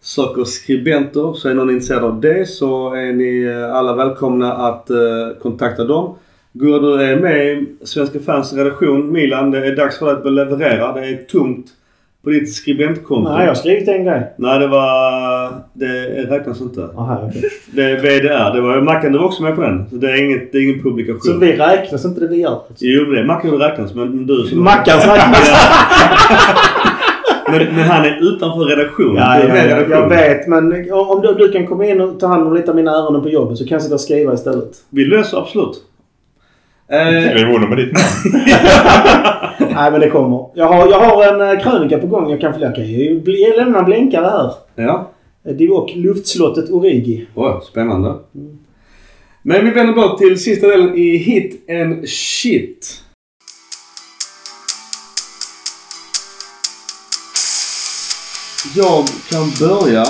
söker 0.00 0.44
skribenter. 0.44 1.32
Så 1.32 1.48
är 1.48 1.54
någon 1.54 1.70
intresserad 1.70 2.04
av 2.04 2.20
det 2.20 2.48
så 2.48 2.94
är 2.94 3.12
ni 3.12 3.44
uh, 3.44 3.74
alla 3.74 3.94
välkomna 3.94 4.52
att 4.52 4.90
uh, 4.90 5.42
kontakta 5.42 5.84
dem. 5.84 6.18
Gurra, 6.52 6.78
du 6.78 7.02
är 7.02 7.16
med 7.16 7.46
i 7.46 7.66
Svenska 7.82 8.18
fans 8.20 8.52
redaktion 8.52 9.12
Milan. 9.12 9.50
Det 9.50 9.66
är 9.66 9.76
dags 9.76 9.98
för 9.98 10.06
dig 10.06 10.14
att 10.14 10.22
börja 10.22 10.44
leverera. 10.44 10.92
Det 10.92 11.06
är 11.06 11.16
tomt 11.28 11.66
på 12.26 12.30
ditt 12.30 12.54
skribentkonto. 12.54 13.30
Nej, 13.30 13.40
jag 13.40 13.50
har 13.50 13.54
skrivit 13.54 13.88
en 13.88 14.04
grej. 14.04 14.22
Nej, 14.36 14.58
det 14.58 14.66
var... 14.66 15.52
Det 15.72 15.86
räknas 16.30 16.60
inte. 16.60 16.88
Aha, 16.96 17.22
okej. 17.28 17.42
Det 17.72 17.82
är 17.82 17.96
VDR. 17.96 18.54
Det 18.54 18.60
var 18.60 18.80
Mackan, 18.80 19.12
du 19.12 19.18
var 19.18 19.24
också 19.24 19.42
med 19.42 19.54
på 19.54 19.60
den. 19.60 19.90
Så 19.90 19.96
det 19.96 20.10
är, 20.10 20.24
inget, 20.24 20.52
det 20.52 20.58
är 20.58 20.62
ingen 20.62 20.82
publikation. 20.82 21.20
Så 21.20 21.38
vi 21.38 21.56
räknas 21.56 22.04
inte 22.04 22.20
det 22.20 22.28
vi 22.28 22.36
gör? 22.40 22.60
Jo, 22.78 23.04
det 23.04 23.20
är 23.20 23.24
Mackan 23.24 23.50
räknas 23.50 23.94
men 23.94 24.26
du 24.26 24.36
som... 24.44 24.64
Mackans 24.64 25.06
räknas. 25.06 25.50
Men, 27.50 27.58
men 27.76 27.84
han 27.84 28.04
är 28.04 28.18
utanför 28.22 28.64
redaktionen. 28.64 29.16
Ja, 29.16 29.34
Du 29.36 29.42
är 29.42 29.48
ja, 29.48 29.54
med 29.54 29.66
i 29.66 29.70
ja, 29.70 29.76
redaktionen. 29.76 30.00
jag 30.00 30.08
vet. 30.28 30.48
Men 30.48 30.92
om 30.92 31.20
du, 31.22 31.34
du 31.34 31.52
kan 31.52 31.66
komma 31.66 31.86
in 31.86 32.00
och 32.00 32.20
ta 32.20 32.26
hand 32.26 32.46
om 32.46 32.54
lite 32.54 32.70
av 32.70 32.76
mina 32.76 32.90
ärenden 32.90 33.22
på 33.22 33.28
jobbet 33.28 33.58
så 33.58 33.64
kan 33.66 33.74
jag 33.74 33.82
sitta 33.82 33.94
och 33.94 34.00
skriva 34.00 34.34
istället. 34.34 34.70
Vi 34.90 35.04
löser 35.04 35.38
absolut. 35.38 35.82
Eh, 36.88 37.30
Skriv 37.30 37.48
under 37.54 37.68
med 37.68 37.78
ditt 37.78 37.92
namn. 37.92 38.44
Nej, 39.74 39.90
men 39.90 40.00
det 40.00 40.10
kommer. 40.10 40.46
Jag 40.54 40.66
har, 40.66 40.90
jag 40.90 41.00
har 41.00 41.32
en 41.34 41.56
eh, 41.58 41.62
krönika 41.62 41.98
på 41.98 42.06
gång. 42.06 42.30
Jag 42.30 42.40
kan, 42.40 42.60
jag 42.60 42.74
kan 42.74 42.86
ju 42.86 43.20
bli, 43.20 43.52
lämna 43.56 43.78
en 43.78 43.84
blänkare 43.84 44.26
här. 44.26 44.52
ja. 44.84 45.10
Eh, 45.46 45.52
Divock, 45.54 45.92
luftslottet 45.96 46.70
Origi. 46.70 47.26
Oj, 47.34 47.60
spännande. 47.70 48.14
Men 49.42 49.64
vi 49.64 49.70
vänder 49.70 49.92
blott 49.94 50.18
till 50.18 50.40
sista 50.42 50.66
delen 50.66 50.94
i 50.94 51.16
Hit 51.16 51.70
and 51.70 52.08
Shit. 52.08 53.02
Jag 58.76 59.04
kan 59.30 59.68
börja. 59.68 60.04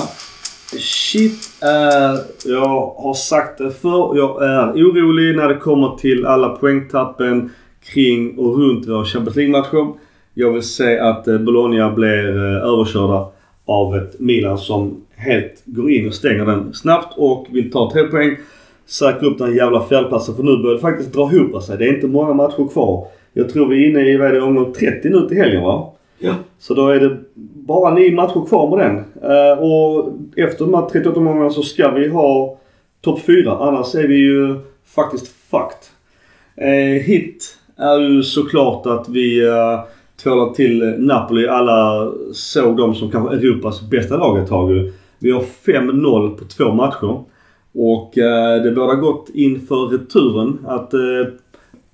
Shit 0.72 1.50
är... 1.60 2.18
Jag 2.44 2.94
har 2.96 3.14
sagt 3.14 3.58
det 3.58 3.70
förr. 3.70 4.16
Jag 4.16 4.44
är 4.44 4.72
orolig 4.72 5.36
när 5.36 5.48
det 5.48 5.56
kommer 5.56 5.96
till 5.96 6.26
alla 6.26 6.48
poängtappen 6.48 7.50
kring 7.84 8.38
och 8.38 8.58
runt 8.58 8.88
vår 8.88 9.04
Champions 9.04 9.36
League-matcher. 9.36 9.92
Jag 10.34 10.52
vill 10.52 10.62
se 10.62 10.98
att 10.98 11.28
eh, 11.28 11.38
Bologna 11.38 11.90
blir 11.90 12.28
eh, 12.28 12.72
överkörda 12.72 13.28
av 13.66 13.96
ett 13.96 14.20
Milan 14.20 14.58
som 14.58 15.04
helt 15.14 15.62
går 15.64 15.90
in 15.90 16.08
och 16.08 16.14
stänger 16.14 16.46
den 16.46 16.74
snabbt 16.74 17.14
och 17.16 17.46
vill 17.50 17.72
ta 17.72 17.90
tre 17.92 18.02
poäng. 18.02 18.36
Säkra 18.86 19.26
upp 19.28 19.38
den 19.38 19.54
jävla 19.54 19.84
fjärdeplatsen 19.84 20.36
för 20.36 20.42
nu 20.42 20.56
börjar 20.62 20.74
det 20.74 20.80
faktiskt 20.80 21.12
dra 21.12 21.32
ihop 21.32 21.62
sig. 21.62 21.78
Det 21.78 21.84
är 21.84 21.94
inte 21.94 22.06
många 22.06 22.34
matcher 22.34 22.68
kvar. 22.72 23.06
Jag 23.32 23.48
tror 23.48 23.68
vi 23.68 23.84
är 23.84 23.90
inne 23.90 24.00
i, 24.00 24.16
vad 24.16 24.28
är 24.28 24.32
det, 24.32 24.40
omgång 24.40 24.72
30 24.72 25.08
nu 25.08 25.28
till 25.28 25.36
helgen 25.36 25.62
va? 25.62 25.92
Ja. 26.18 26.34
Så 26.58 26.74
då 26.74 26.88
är 26.88 27.00
det 27.00 27.16
bara 27.54 27.94
nio 27.94 28.12
matcher 28.14 28.46
kvar 28.48 28.76
med 28.76 28.86
den. 28.86 28.96
Eh, 29.30 29.58
och 29.58 30.12
efter 30.36 30.64
de 30.64 30.74
här 30.74 30.88
38 30.88 31.18
omgångarna 31.20 31.50
så 31.50 31.62
ska 31.62 31.90
vi 31.90 32.08
ha 32.08 32.58
topp 33.00 33.20
4. 33.20 33.56
Annars 33.60 33.94
är 33.94 34.08
vi 34.08 34.16
ju 34.16 34.56
faktiskt 34.86 35.28
fucked. 35.28 35.86
Eh, 36.56 37.02
hit 37.02 37.58
är 37.76 38.00
ju 38.00 38.22
såklart 38.22 38.86
att 38.86 39.08
vi 39.08 39.46
eh, 39.46 39.80
tvålar 40.22 40.54
till 40.54 40.94
Napoli. 40.98 41.48
Alla 41.48 42.12
såg 42.32 42.76
dem 42.76 42.94
som 42.94 43.10
kanske 43.10 43.36
Europas 43.36 43.90
bästa 43.90 44.16
lag 44.16 44.38
ett 44.38 44.48
tag 44.48 44.70
ju. 44.70 44.92
Vi 45.18 45.30
har 45.30 45.44
5-0 45.66 46.36
på 46.36 46.44
två 46.44 46.72
matcher. 46.72 47.24
Och 47.74 48.18
eh, 48.18 48.62
det 48.62 48.70
båda 48.70 48.94
gott 48.94 49.30
inför 49.34 49.86
returen 49.86 50.58
att 50.66 50.94
eh, 50.94 51.00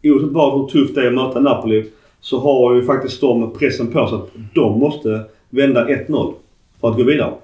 oavsett 0.02 0.32
vad 0.32 0.60
hur 0.60 0.68
tufft 0.68 0.94
det 0.94 1.02
är 1.02 1.06
att 1.06 1.14
möta 1.14 1.40
Napoli 1.40 1.90
så 2.22 2.38
har 2.38 2.74
ju 2.74 2.84
faktiskt 2.84 3.20
de 3.20 3.52
pressen 3.52 3.86
på 3.86 4.08
sig 4.08 4.16
att 4.16 4.28
de 4.54 4.78
måste 4.78 5.20
vända 5.50 5.88
1-0 5.88 6.32
för 6.80 6.90
att 6.90 6.96
gå 6.96 7.02
vidare. 7.02 7.34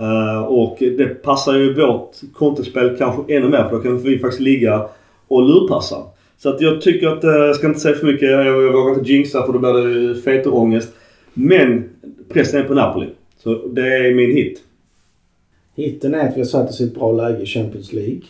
Uh, 0.00 0.42
och 0.42 0.76
det 0.78 1.22
passar 1.22 1.54
ju 1.54 1.74
vårt 1.74 2.10
kontospel 2.32 2.96
kanske 2.98 3.34
ännu 3.34 3.48
mer 3.48 3.64
för 3.64 3.76
då 3.76 3.82
kan 3.82 3.98
vi 3.98 4.18
faktiskt 4.18 4.40
ligga 4.40 4.88
och 5.28 5.42
lurpassa. 5.42 5.96
Så 6.38 6.48
att 6.48 6.60
jag 6.60 6.80
tycker 6.80 7.08
att, 7.08 7.24
eh, 7.24 7.30
jag 7.30 7.56
ska 7.56 7.66
inte 7.66 7.80
säga 7.80 7.94
för 7.94 8.06
mycket, 8.06 8.30
jag, 8.30 8.46
jag 8.46 8.72
vågar 8.72 8.98
inte 8.98 9.12
jinxa 9.12 9.46
för 9.46 9.52
då 9.52 9.58
blir 9.58 9.72
det 9.72 10.20
feterångest. 10.20 10.92
Men 11.34 11.84
pressen 12.28 12.60
är 12.60 12.64
på 12.64 12.74
Napoli. 12.74 13.06
Så 13.42 13.66
det 13.66 13.96
är 13.96 14.14
min 14.14 14.30
hit. 14.30 14.62
Hitten 15.74 16.14
är 16.14 16.28
att 16.28 16.36
vi 16.36 16.40
har 16.40 16.46
satt 16.46 16.70
oss 16.70 16.80
i 16.80 16.84
ett 16.84 16.94
bra 16.94 17.12
läge 17.12 17.42
i 17.42 17.46
Champions 17.46 17.92
League. 17.92 18.22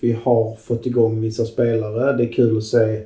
Vi 0.00 0.16
har 0.22 0.54
fått 0.54 0.86
igång 0.86 1.20
vissa 1.20 1.44
spelare. 1.44 2.16
Det 2.16 2.22
är 2.22 2.32
kul 2.32 2.56
att 2.58 2.64
se 2.64 3.02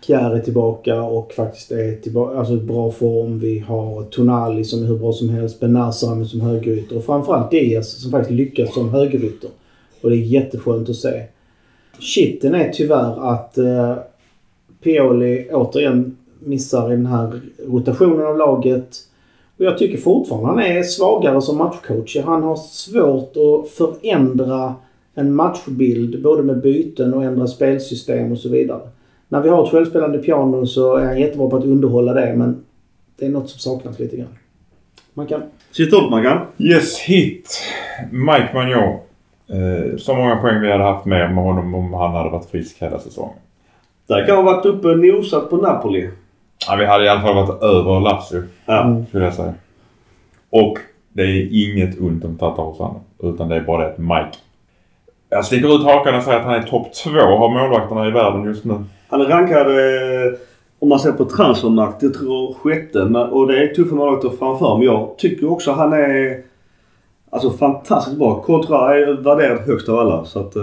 Kjär 0.00 0.34
är 0.34 0.40
tillbaka 0.40 1.02
och 1.02 1.32
faktiskt 1.32 1.70
är 1.70 1.96
tillbaka, 1.96 2.38
alltså 2.38 2.54
i 2.54 2.56
bra 2.56 2.90
form. 2.90 3.38
Vi 3.38 3.58
har 3.58 4.02
Tonali 4.02 4.64
som 4.64 4.82
är 4.82 4.86
hur 4.86 4.98
bra 4.98 5.12
som 5.12 5.28
helst. 5.28 5.60
Benazer 5.60 6.24
som 6.24 6.40
högerytter 6.40 6.96
och 6.96 7.04
framförallt 7.04 7.50
Diaz 7.50 8.02
som 8.02 8.10
faktiskt 8.10 8.30
lyckas 8.30 8.74
som 8.74 8.88
högerytter. 8.88 9.50
Och 10.02 10.10
det 10.10 10.16
är 10.16 10.20
jätteskönt 10.20 10.88
att 10.88 10.96
se. 10.96 11.22
Shitten 12.00 12.54
är 12.54 12.68
tyvärr 12.72 13.30
att 13.30 13.58
eh, 13.58 13.96
Pioli 14.82 15.48
återigen 15.52 16.16
missar 16.38 16.92
i 16.92 16.96
den 16.96 17.06
här 17.06 17.40
rotationen 17.66 18.26
av 18.26 18.38
laget. 18.38 18.96
Och 19.58 19.64
jag 19.64 19.78
tycker 19.78 19.98
fortfarande 19.98 20.48
han 20.48 20.58
är 20.58 20.82
svagare 20.82 21.42
som 21.42 21.58
matchcoach. 21.58 22.16
Han 22.24 22.42
har 22.42 22.56
svårt 22.56 23.36
att 23.36 23.70
förändra 23.70 24.74
en 25.14 25.34
matchbild 25.34 26.22
både 26.22 26.42
med 26.42 26.60
byten 26.60 27.14
och 27.14 27.24
ändra 27.24 27.46
spelsystem 27.46 28.32
och 28.32 28.38
så 28.38 28.48
vidare. 28.48 28.80
När 29.28 29.40
vi 29.40 29.48
har 29.48 29.64
ett 29.64 29.70
självspelande 29.70 30.18
piano 30.18 30.66
så 30.66 30.96
är 30.96 31.04
han 31.04 31.20
jättebra 31.20 31.50
på 31.50 31.56
att 31.56 31.64
underhålla 31.64 32.12
det 32.12 32.34
men 32.36 32.64
det 33.18 33.26
är 33.26 33.30
något 33.30 33.50
som 33.50 33.60
saknas 33.60 33.98
lite 33.98 34.16
grann. 34.16 34.38
Man 35.14 35.26
kan... 35.26 35.42
Sista 35.70 35.96
ordet 35.96 36.10
Mackan. 36.10 36.46
Yes, 36.58 36.98
hit. 36.98 37.60
Mike 38.10 38.50
Magnon. 38.54 38.98
Eh, 39.48 39.96
så 39.96 40.14
många 40.14 40.36
poäng 40.36 40.60
vi 40.60 40.72
hade 40.72 40.84
haft 40.84 41.04
med 41.06 41.34
med 41.34 41.44
honom 41.44 41.74
om 41.74 41.92
han 41.92 42.14
hade 42.14 42.30
varit 42.30 42.50
frisk 42.50 42.82
hela 42.82 42.98
säsongen. 42.98 43.36
Där 44.06 44.26
kan 44.26 44.36
ha 44.36 44.42
varit 44.42 44.66
uppe 44.66 44.88
och 44.88 44.98
nosat 44.98 45.50
på 45.50 45.56
Napoli. 45.56 46.10
Ja, 46.68 46.76
vi 46.76 46.84
hade 46.84 47.04
i 47.04 47.08
alla 47.08 47.20
fall 47.20 47.34
varit 47.34 47.62
över 47.62 48.00
Lazio, 48.00 48.42
Ja. 48.66 49.04
Skulle 49.08 49.24
jag 49.24 49.34
säga. 49.34 49.54
Och 50.50 50.78
det 51.12 51.22
är 51.22 51.48
inget 51.50 52.00
ont 52.00 52.24
om 52.24 52.38
Tatarosano. 52.38 53.00
Utan 53.22 53.48
det 53.48 53.56
är 53.56 53.60
bara 53.60 53.82
det 53.82 53.92
att 53.92 53.98
Mike... 53.98 54.38
Jag 55.30 55.44
sticker 55.44 55.74
ut 55.74 55.82
hakan 55.84 56.14
och 56.14 56.22
säger 56.22 56.38
att 56.38 56.44
han 56.44 56.54
är 56.54 56.62
topp 56.62 56.94
två 57.04 57.20
av 57.20 57.52
målvakterna 57.52 58.08
i 58.08 58.10
världen 58.10 58.44
just 58.44 58.64
nu. 58.64 58.74
Han 59.08 59.20
är 59.20 59.24
rankad, 59.24 59.66
eh, 59.66 60.32
om 60.78 60.88
man 60.88 60.98
ser 60.98 61.12
på 61.12 61.24
transfermarkt, 61.24 62.02
jag 62.02 62.14
tror 62.14 62.54
sjätte. 62.54 63.02
Och 63.02 63.46
det 63.46 63.62
är 63.62 63.74
tuffa 63.74 63.94
målvakter 63.94 64.30
framför. 64.38 64.76
Men 64.76 64.86
jag 64.86 65.14
tycker 65.18 65.50
också 65.52 65.72
han 65.72 65.92
är 65.92 66.40
alltså 67.30 67.50
fantastiskt 67.50 68.18
bra. 68.18 68.42
Kontra 68.42 68.96
är 68.98 69.22
värderad 69.22 69.58
högst 69.66 69.88
av 69.88 69.98
alla. 69.98 70.24
Så 70.24 70.40
att, 70.40 70.56
eh, 70.56 70.62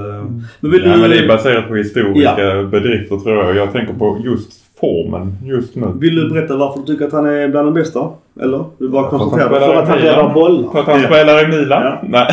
men 0.60 0.72
vill 0.72 0.86
Ja, 0.86 0.94
du, 0.94 1.02
men 1.02 1.10
det 1.10 1.18
är 1.18 1.28
baserat 1.28 1.68
på 1.68 1.76
historiska 1.76 2.64
bedrifter 2.72 3.18
tror 3.18 3.36
jag. 3.46 3.56
Jag 3.56 3.72
tänker 3.72 3.94
på 3.94 4.18
just 4.26 4.65
formen 4.80 5.38
just 5.44 5.76
nu. 5.76 5.88
vill 5.96 6.16
du 6.16 6.30
berätta 6.30 6.56
varför 6.58 6.80
du 6.80 6.86
tycker 6.86 7.06
att 7.06 7.14
han 7.14 7.26
är 7.26 7.48
bland 7.48 7.68
de 7.68 7.74
bästa? 7.74 8.10
Eller? 8.42 8.64
Du 8.78 8.90
bara 8.90 9.10
För 9.10 9.16
att 9.16 9.22
han 9.22 9.30
konstaterar. 9.30 9.60
För 9.60 9.76
att 9.76 9.88
han 9.88 9.98
räddar 9.98 10.34
bollar. 10.34 10.72
För 10.72 10.80
att 10.80 10.86
han 10.86 11.00
spelar 11.00 11.44
i 11.44 11.48
Milan? 11.48 11.84
Ja. 11.84 12.02
Nej. 12.08 12.28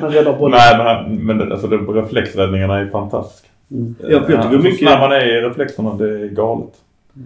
Han 0.00 0.10
räddar 0.10 0.38
bollar. 0.38 0.58
Nej, 0.58 0.76
men, 0.78 0.86
han, 0.86 1.38
men 1.38 1.52
alltså, 1.52 1.66
de 1.66 1.94
reflexräddningarna 1.94 2.78
är 2.78 2.86
fantastiska. 2.86 3.48
Mm. 3.70 3.94
Ja, 3.98 4.08
jag 4.10 4.26
tycker 4.26 4.42
så 4.42 4.48
mycket- 4.58 4.78
snabb 4.78 4.98
han 4.98 5.12
är 5.12 5.26
i 5.26 5.40
reflexerna, 5.40 5.94
det 5.94 6.04
är 6.04 6.28
galet. 6.28 6.70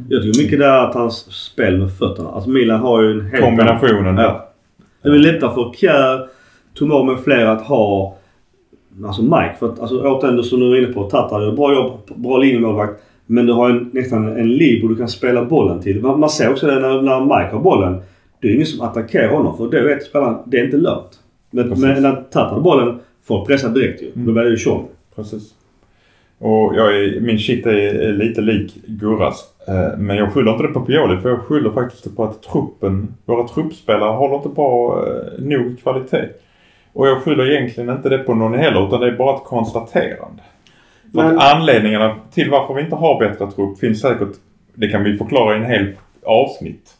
Jag 0.08 0.22
tycker 0.22 0.42
mycket 0.42 0.58
det 0.58 0.66
är 0.66 0.84
att 0.84 0.94
hans 0.94 1.16
spel 1.32 1.78
med 1.78 1.92
fötterna. 1.92 2.28
Alltså 2.28 2.50
Milan 2.50 2.80
har 2.80 3.02
ju 3.02 3.10
en 3.10 3.20
helt 3.26 3.44
Kombinationen. 3.44 4.16
Ja. 4.16 4.48
Det 5.02 5.08
är 5.08 5.12
väl 5.12 5.20
lättare 5.22 5.54
för 5.54 5.72
Kjär, 5.76 6.26
Tomor 6.78 7.04
med 7.04 7.20
flera 7.20 7.52
att 7.52 7.62
ha 7.62 8.14
alltså 9.06 9.22
Mike. 9.22 9.54
För 9.58 9.66
att 9.66 9.80
alltså, 9.80 10.00
återigen 10.00 10.42
som 10.42 10.60
du 10.60 10.68
var 10.68 10.76
inne 10.76 10.92
på. 10.92 11.04
Tatar 11.04 11.40
gör 11.40 11.52
bra 11.52 11.74
jobb, 11.74 11.92
bra 12.14 12.38
linjemålvakt. 12.38 13.00
Men 13.30 13.46
du 13.46 13.52
har 13.52 13.70
en, 13.70 13.90
nästan 13.92 14.36
en 14.36 14.52
libero 14.52 14.88
du 14.88 14.96
kan 14.96 15.08
spela 15.08 15.44
bollen 15.44 15.80
till. 15.80 16.02
Man, 16.02 16.20
man 16.20 16.30
ser 16.30 16.50
också 16.50 16.66
det 16.66 16.80
när, 16.80 17.02
när 17.02 17.20
Mike 17.20 17.56
har 17.56 17.60
bollen. 17.60 18.00
Det 18.40 18.48
är 18.48 18.54
ingen 18.54 18.66
som 18.66 18.86
attackerar 18.86 19.28
honom 19.28 19.56
för 19.56 19.64
då 19.64 19.84
vet 19.88 20.02
spelaren 20.02 20.36
det 20.46 20.60
är 20.60 20.64
inte 20.64 20.76
lönt. 20.76 21.20
Men, 21.50 21.68
men 21.68 22.02
när 22.02 22.14
Tatar 22.14 22.54
har 22.54 22.60
bollen 22.60 22.98
får 23.24 23.44
pressa 23.44 23.68
direkt 23.68 24.02
ju. 24.02 24.10
Då 24.14 24.32
blir 24.32 24.44
det 24.44 24.50
ju 24.50 24.56
tjong. 24.56 24.88
Precis. 25.16 25.54
Och 26.38 26.74
jag 26.76 26.96
är, 26.96 27.20
min 27.20 27.38
shit 27.38 27.66
är, 27.66 27.72
är 27.72 28.12
lite 28.12 28.40
lik 28.40 28.74
Gurras. 28.86 29.44
Eh, 29.68 29.98
men 29.98 30.16
jag 30.16 30.32
skyller 30.32 30.52
inte 30.52 30.62
det 30.62 30.72
på 30.72 30.80
Pioli 30.80 31.20
för 31.20 31.28
jag 31.28 31.40
skyller 31.40 31.70
faktiskt 31.70 32.16
på 32.16 32.24
att 32.24 32.42
truppen, 32.42 33.14
våra 33.24 33.48
truppspelare 33.48 34.10
håller 34.10 34.36
inte 34.36 34.48
bra 34.48 35.04
eh, 35.06 35.44
nog 35.44 35.78
kvalitet. 35.82 36.28
Och 36.92 37.08
jag 37.08 37.22
skyller 37.22 37.50
egentligen 37.50 37.90
inte 37.90 38.08
det 38.08 38.18
på 38.18 38.34
någon 38.34 38.54
heller 38.54 38.86
utan 38.86 39.00
det 39.00 39.06
är 39.06 39.16
bara 39.16 39.36
ett 39.36 39.44
konstaterande. 39.44 40.42
För 41.12 41.22
Men- 41.22 41.38
att 41.38 41.54
anledningarna 41.54 42.16
till 42.34 42.50
varför 42.50 42.74
vi 42.74 42.82
inte 42.82 42.96
har 42.96 43.18
bättre 43.20 43.50
trupp 43.50 43.78
finns 43.78 44.00
säkert, 44.00 44.28
det 44.74 44.88
kan 44.88 45.04
vi 45.04 45.16
förklara 45.18 45.54
i 45.54 45.58
en 45.58 45.66
hel 45.66 45.86
avsnitt. 46.26 46.94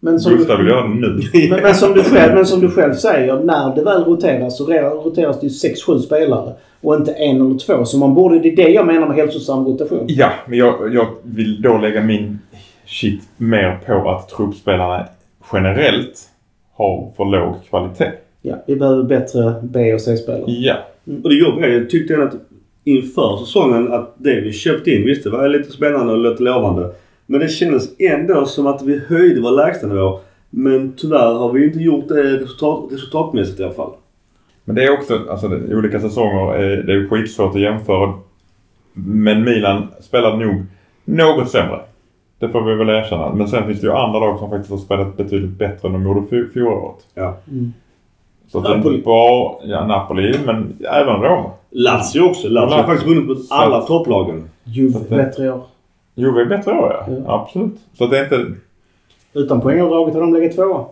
Men 0.00 0.20
som, 0.20 0.32
Gustav 0.32 0.58
vill 0.58 0.66
göra 0.66 0.82
det 0.82 0.94
nu. 0.94 1.20
men, 1.50 1.62
men, 1.62 1.74
som 1.74 1.94
du 1.94 2.02
själv, 2.02 2.34
men 2.34 2.46
som 2.46 2.60
du 2.60 2.70
själv 2.70 2.94
säger, 2.94 3.40
när 3.40 3.74
det 3.74 3.82
väl 3.82 4.04
roteras 4.04 4.58
så 4.58 4.66
roteras 5.04 5.40
det 5.40 5.46
ju 5.46 5.74
6-7 5.74 5.98
spelare. 5.98 6.52
Och 6.80 6.94
inte 6.94 7.12
en 7.12 7.36
eller 7.36 7.58
två. 7.58 7.84
Så 7.84 7.98
man 7.98 8.14
borde, 8.14 8.38
det 8.38 8.48
är 8.48 8.56
det 8.56 8.68
jag 8.68 8.86
menar 8.86 9.06
med 9.06 9.16
hälsosam 9.16 9.64
rotation. 9.64 10.04
Ja, 10.08 10.30
men 10.46 10.58
jag, 10.58 10.94
jag 10.94 11.06
vill 11.22 11.62
då 11.62 11.78
lägga 11.78 12.02
min 12.02 12.38
shit 12.86 13.22
mer 13.36 13.78
på 13.86 14.10
att 14.10 14.28
truppspelarna 14.28 15.06
generellt 15.52 16.28
har 16.74 17.12
för 17.16 17.24
låg 17.24 17.54
kvalitet. 17.68 18.12
Ja, 18.42 18.56
vi 18.66 18.76
behöver 18.76 19.02
bättre 19.02 19.54
B 19.62 19.94
och 19.94 20.00
C-spelare. 20.00 20.44
Ja. 20.46 20.74
Och 21.22 21.28
det 21.28 21.34
jobbiga 21.34 21.66
är, 21.66 21.72
jag 21.72 21.90
tyckte 21.90 22.14
ändå 22.14 22.26
att 22.26 22.34
inför 22.96 23.36
säsongen 23.36 23.92
att 23.92 24.14
det 24.18 24.40
vi 24.40 24.52
köpte 24.52 24.90
in, 24.90 25.04
visst 25.06 25.24
det 25.24 25.30
var 25.30 25.48
lite 25.48 25.70
spännande 25.72 26.12
och 26.12 26.18
lite 26.18 26.42
lovande. 26.42 26.90
Men 27.26 27.40
det 27.40 27.48
kändes 27.48 28.00
ändå 28.00 28.44
som 28.46 28.66
att 28.66 28.82
vi 28.82 29.00
höjde 29.08 29.40
vår 29.40 29.50
lägstanivå. 29.50 30.20
Men 30.50 30.92
tyvärr 30.96 31.34
har 31.34 31.52
vi 31.52 31.64
inte 31.64 31.78
gjort 31.78 32.08
det 32.08 32.22
resultat, 32.22 32.84
resultatmässigt 32.92 33.60
i 33.60 33.64
alla 33.64 33.72
fall. 33.72 33.90
Men 34.64 34.76
det 34.76 34.84
är 34.84 34.92
också, 34.92 35.20
alltså 35.30 35.48
det, 35.48 35.76
olika 35.76 36.00
säsonger, 36.00 36.54
är, 36.54 36.82
det 36.82 36.92
är 36.92 37.08
skitsvårt 37.08 37.54
att 37.54 37.60
jämföra. 37.60 38.12
Men 38.92 39.44
Milan 39.44 39.88
spelade 40.00 40.46
nog 40.46 40.62
något 41.04 41.50
sämre. 41.50 41.80
Det 42.38 42.48
får 42.48 42.62
vi 42.62 42.74
väl 42.74 42.88
erkänna. 42.88 43.34
Men 43.34 43.48
sen 43.48 43.66
finns 43.66 43.80
det 43.80 43.86
ju 43.86 43.92
andra 43.92 44.18
lag 44.20 44.38
som 44.38 44.50
faktiskt 44.50 44.70
har 44.70 44.78
spelat 44.78 45.16
betydligt 45.16 45.58
bättre 45.58 45.88
än 45.88 45.94
de 45.94 46.04
gjorde 46.04 46.20
fj- 46.20 46.52
fjolåret. 46.52 47.06
Ja. 47.14 47.36
Mm. 47.50 47.72
Så 48.48 48.58
att 48.58 48.64
det 48.64 48.70
är 48.70 48.76
Napoli. 48.76 48.94
inte 48.94 49.04
bara 49.06 49.54
ja, 49.64 49.86
Napoli, 49.86 50.34
men 50.46 50.76
även 50.92 51.22
Roma. 51.22 51.50
Lazio 51.70 52.20
också. 52.20 52.48
Lazio 52.48 52.74
har 52.76 52.84
faktiskt 52.84 53.06
vunnit 53.08 53.24
mot 53.26 53.38
alla 53.50 53.80
topplagen. 53.80 54.50
Juve 54.64 54.98
det- 55.08 55.16
bättre 55.16 55.44
i 55.44 55.50
år. 55.50 55.62
Juve 56.14 56.40
är 56.40 56.46
bättre 56.46 56.72
år 56.72 56.92
ja. 56.92 57.14
Ja. 57.26 57.34
Absolut. 57.34 57.74
Så 57.98 58.06
det 58.06 58.18
är 58.18 58.24
inte... 58.24 58.46
Utan 59.32 59.60
poängavdraget 59.60 60.14
har 60.14 60.20
de 60.20 60.34
legat 60.34 60.54
tvåa. 60.56 60.84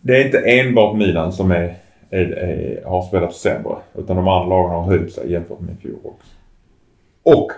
Det 0.00 0.16
är 0.20 0.24
inte 0.26 0.38
enbart 0.38 0.96
Milan 0.96 1.32
som 1.32 1.50
är, 1.50 1.74
är, 2.10 2.24
är, 2.26 2.84
har 2.86 3.02
spelat 3.02 3.34
sämre. 3.34 3.76
Utan 3.94 4.16
de 4.16 4.28
andra 4.28 4.48
lagen 4.48 4.70
har 4.70 4.82
höjt 4.82 5.12
sig 5.12 5.32
jämfört 5.32 5.60
med 5.60 5.74
i 5.74 5.82
fjol 5.82 5.98
också. 6.04 6.26
Och 7.22 7.52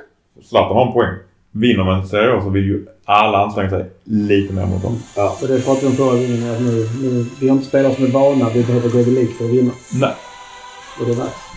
Zlatan 0.45 0.77
har 0.77 0.87
en 0.87 0.93
poäng. 0.93 1.15
Vinner 1.51 1.85
man 1.85 2.07
Serie 2.07 2.43
så 2.43 2.49
vill 2.49 2.65
ju 2.65 2.87
alla 3.05 3.39
anstränga 3.39 3.71
sig 3.71 3.85
lite 4.05 4.55
mer 4.55 4.67
mot 4.67 4.83
dem. 4.83 4.99
Ja. 5.17 5.37
Och 5.43 5.49
det 5.49 5.65
pratade 5.65 5.81
vi 5.81 5.87
om 5.87 5.93
förra 5.93 6.11
gången. 6.11 6.55
Att 6.55 6.61
nu, 6.63 6.89
nu, 7.03 7.25
vi 7.41 7.49
har 7.49 7.57
inte 7.57 7.69
spelare 7.69 7.95
som 7.95 8.05
är 8.05 8.09
vana. 8.09 8.51
Vi 8.55 8.65
behöver 8.65 8.89
gå 8.89 8.99
League 8.99 9.33
för 9.39 9.45
att 9.45 9.51
vinna. 9.51 9.73
Nej. 10.01 10.15
Och 11.01 11.07
det 11.07 11.13
är 11.13 11.17
dags. 11.17 11.52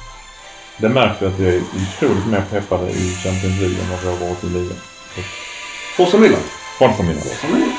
Det 0.77 0.89
märks 0.89 1.21
ju 1.21 1.27
att 1.27 1.39
vi 1.39 1.55
är 1.55 1.61
otroligt 1.61 2.27
mer 2.27 2.43
peppade 2.51 2.89
i 2.91 3.15
Champions 3.23 3.59
League 3.59 3.81
än 3.81 3.89
vad 3.89 3.99
vi 3.99 4.07
har 4.07 4.27
varit 4.27 4.43
i 4.43 4.47
ligan. 4.47 4.77
Forza 5.97 6.17
Milan. 6.17 6.39
Forza 6.79 7.03
Milan. 7.03 7.21
Forza 7.21 7.47
Milan. 7.47 7.71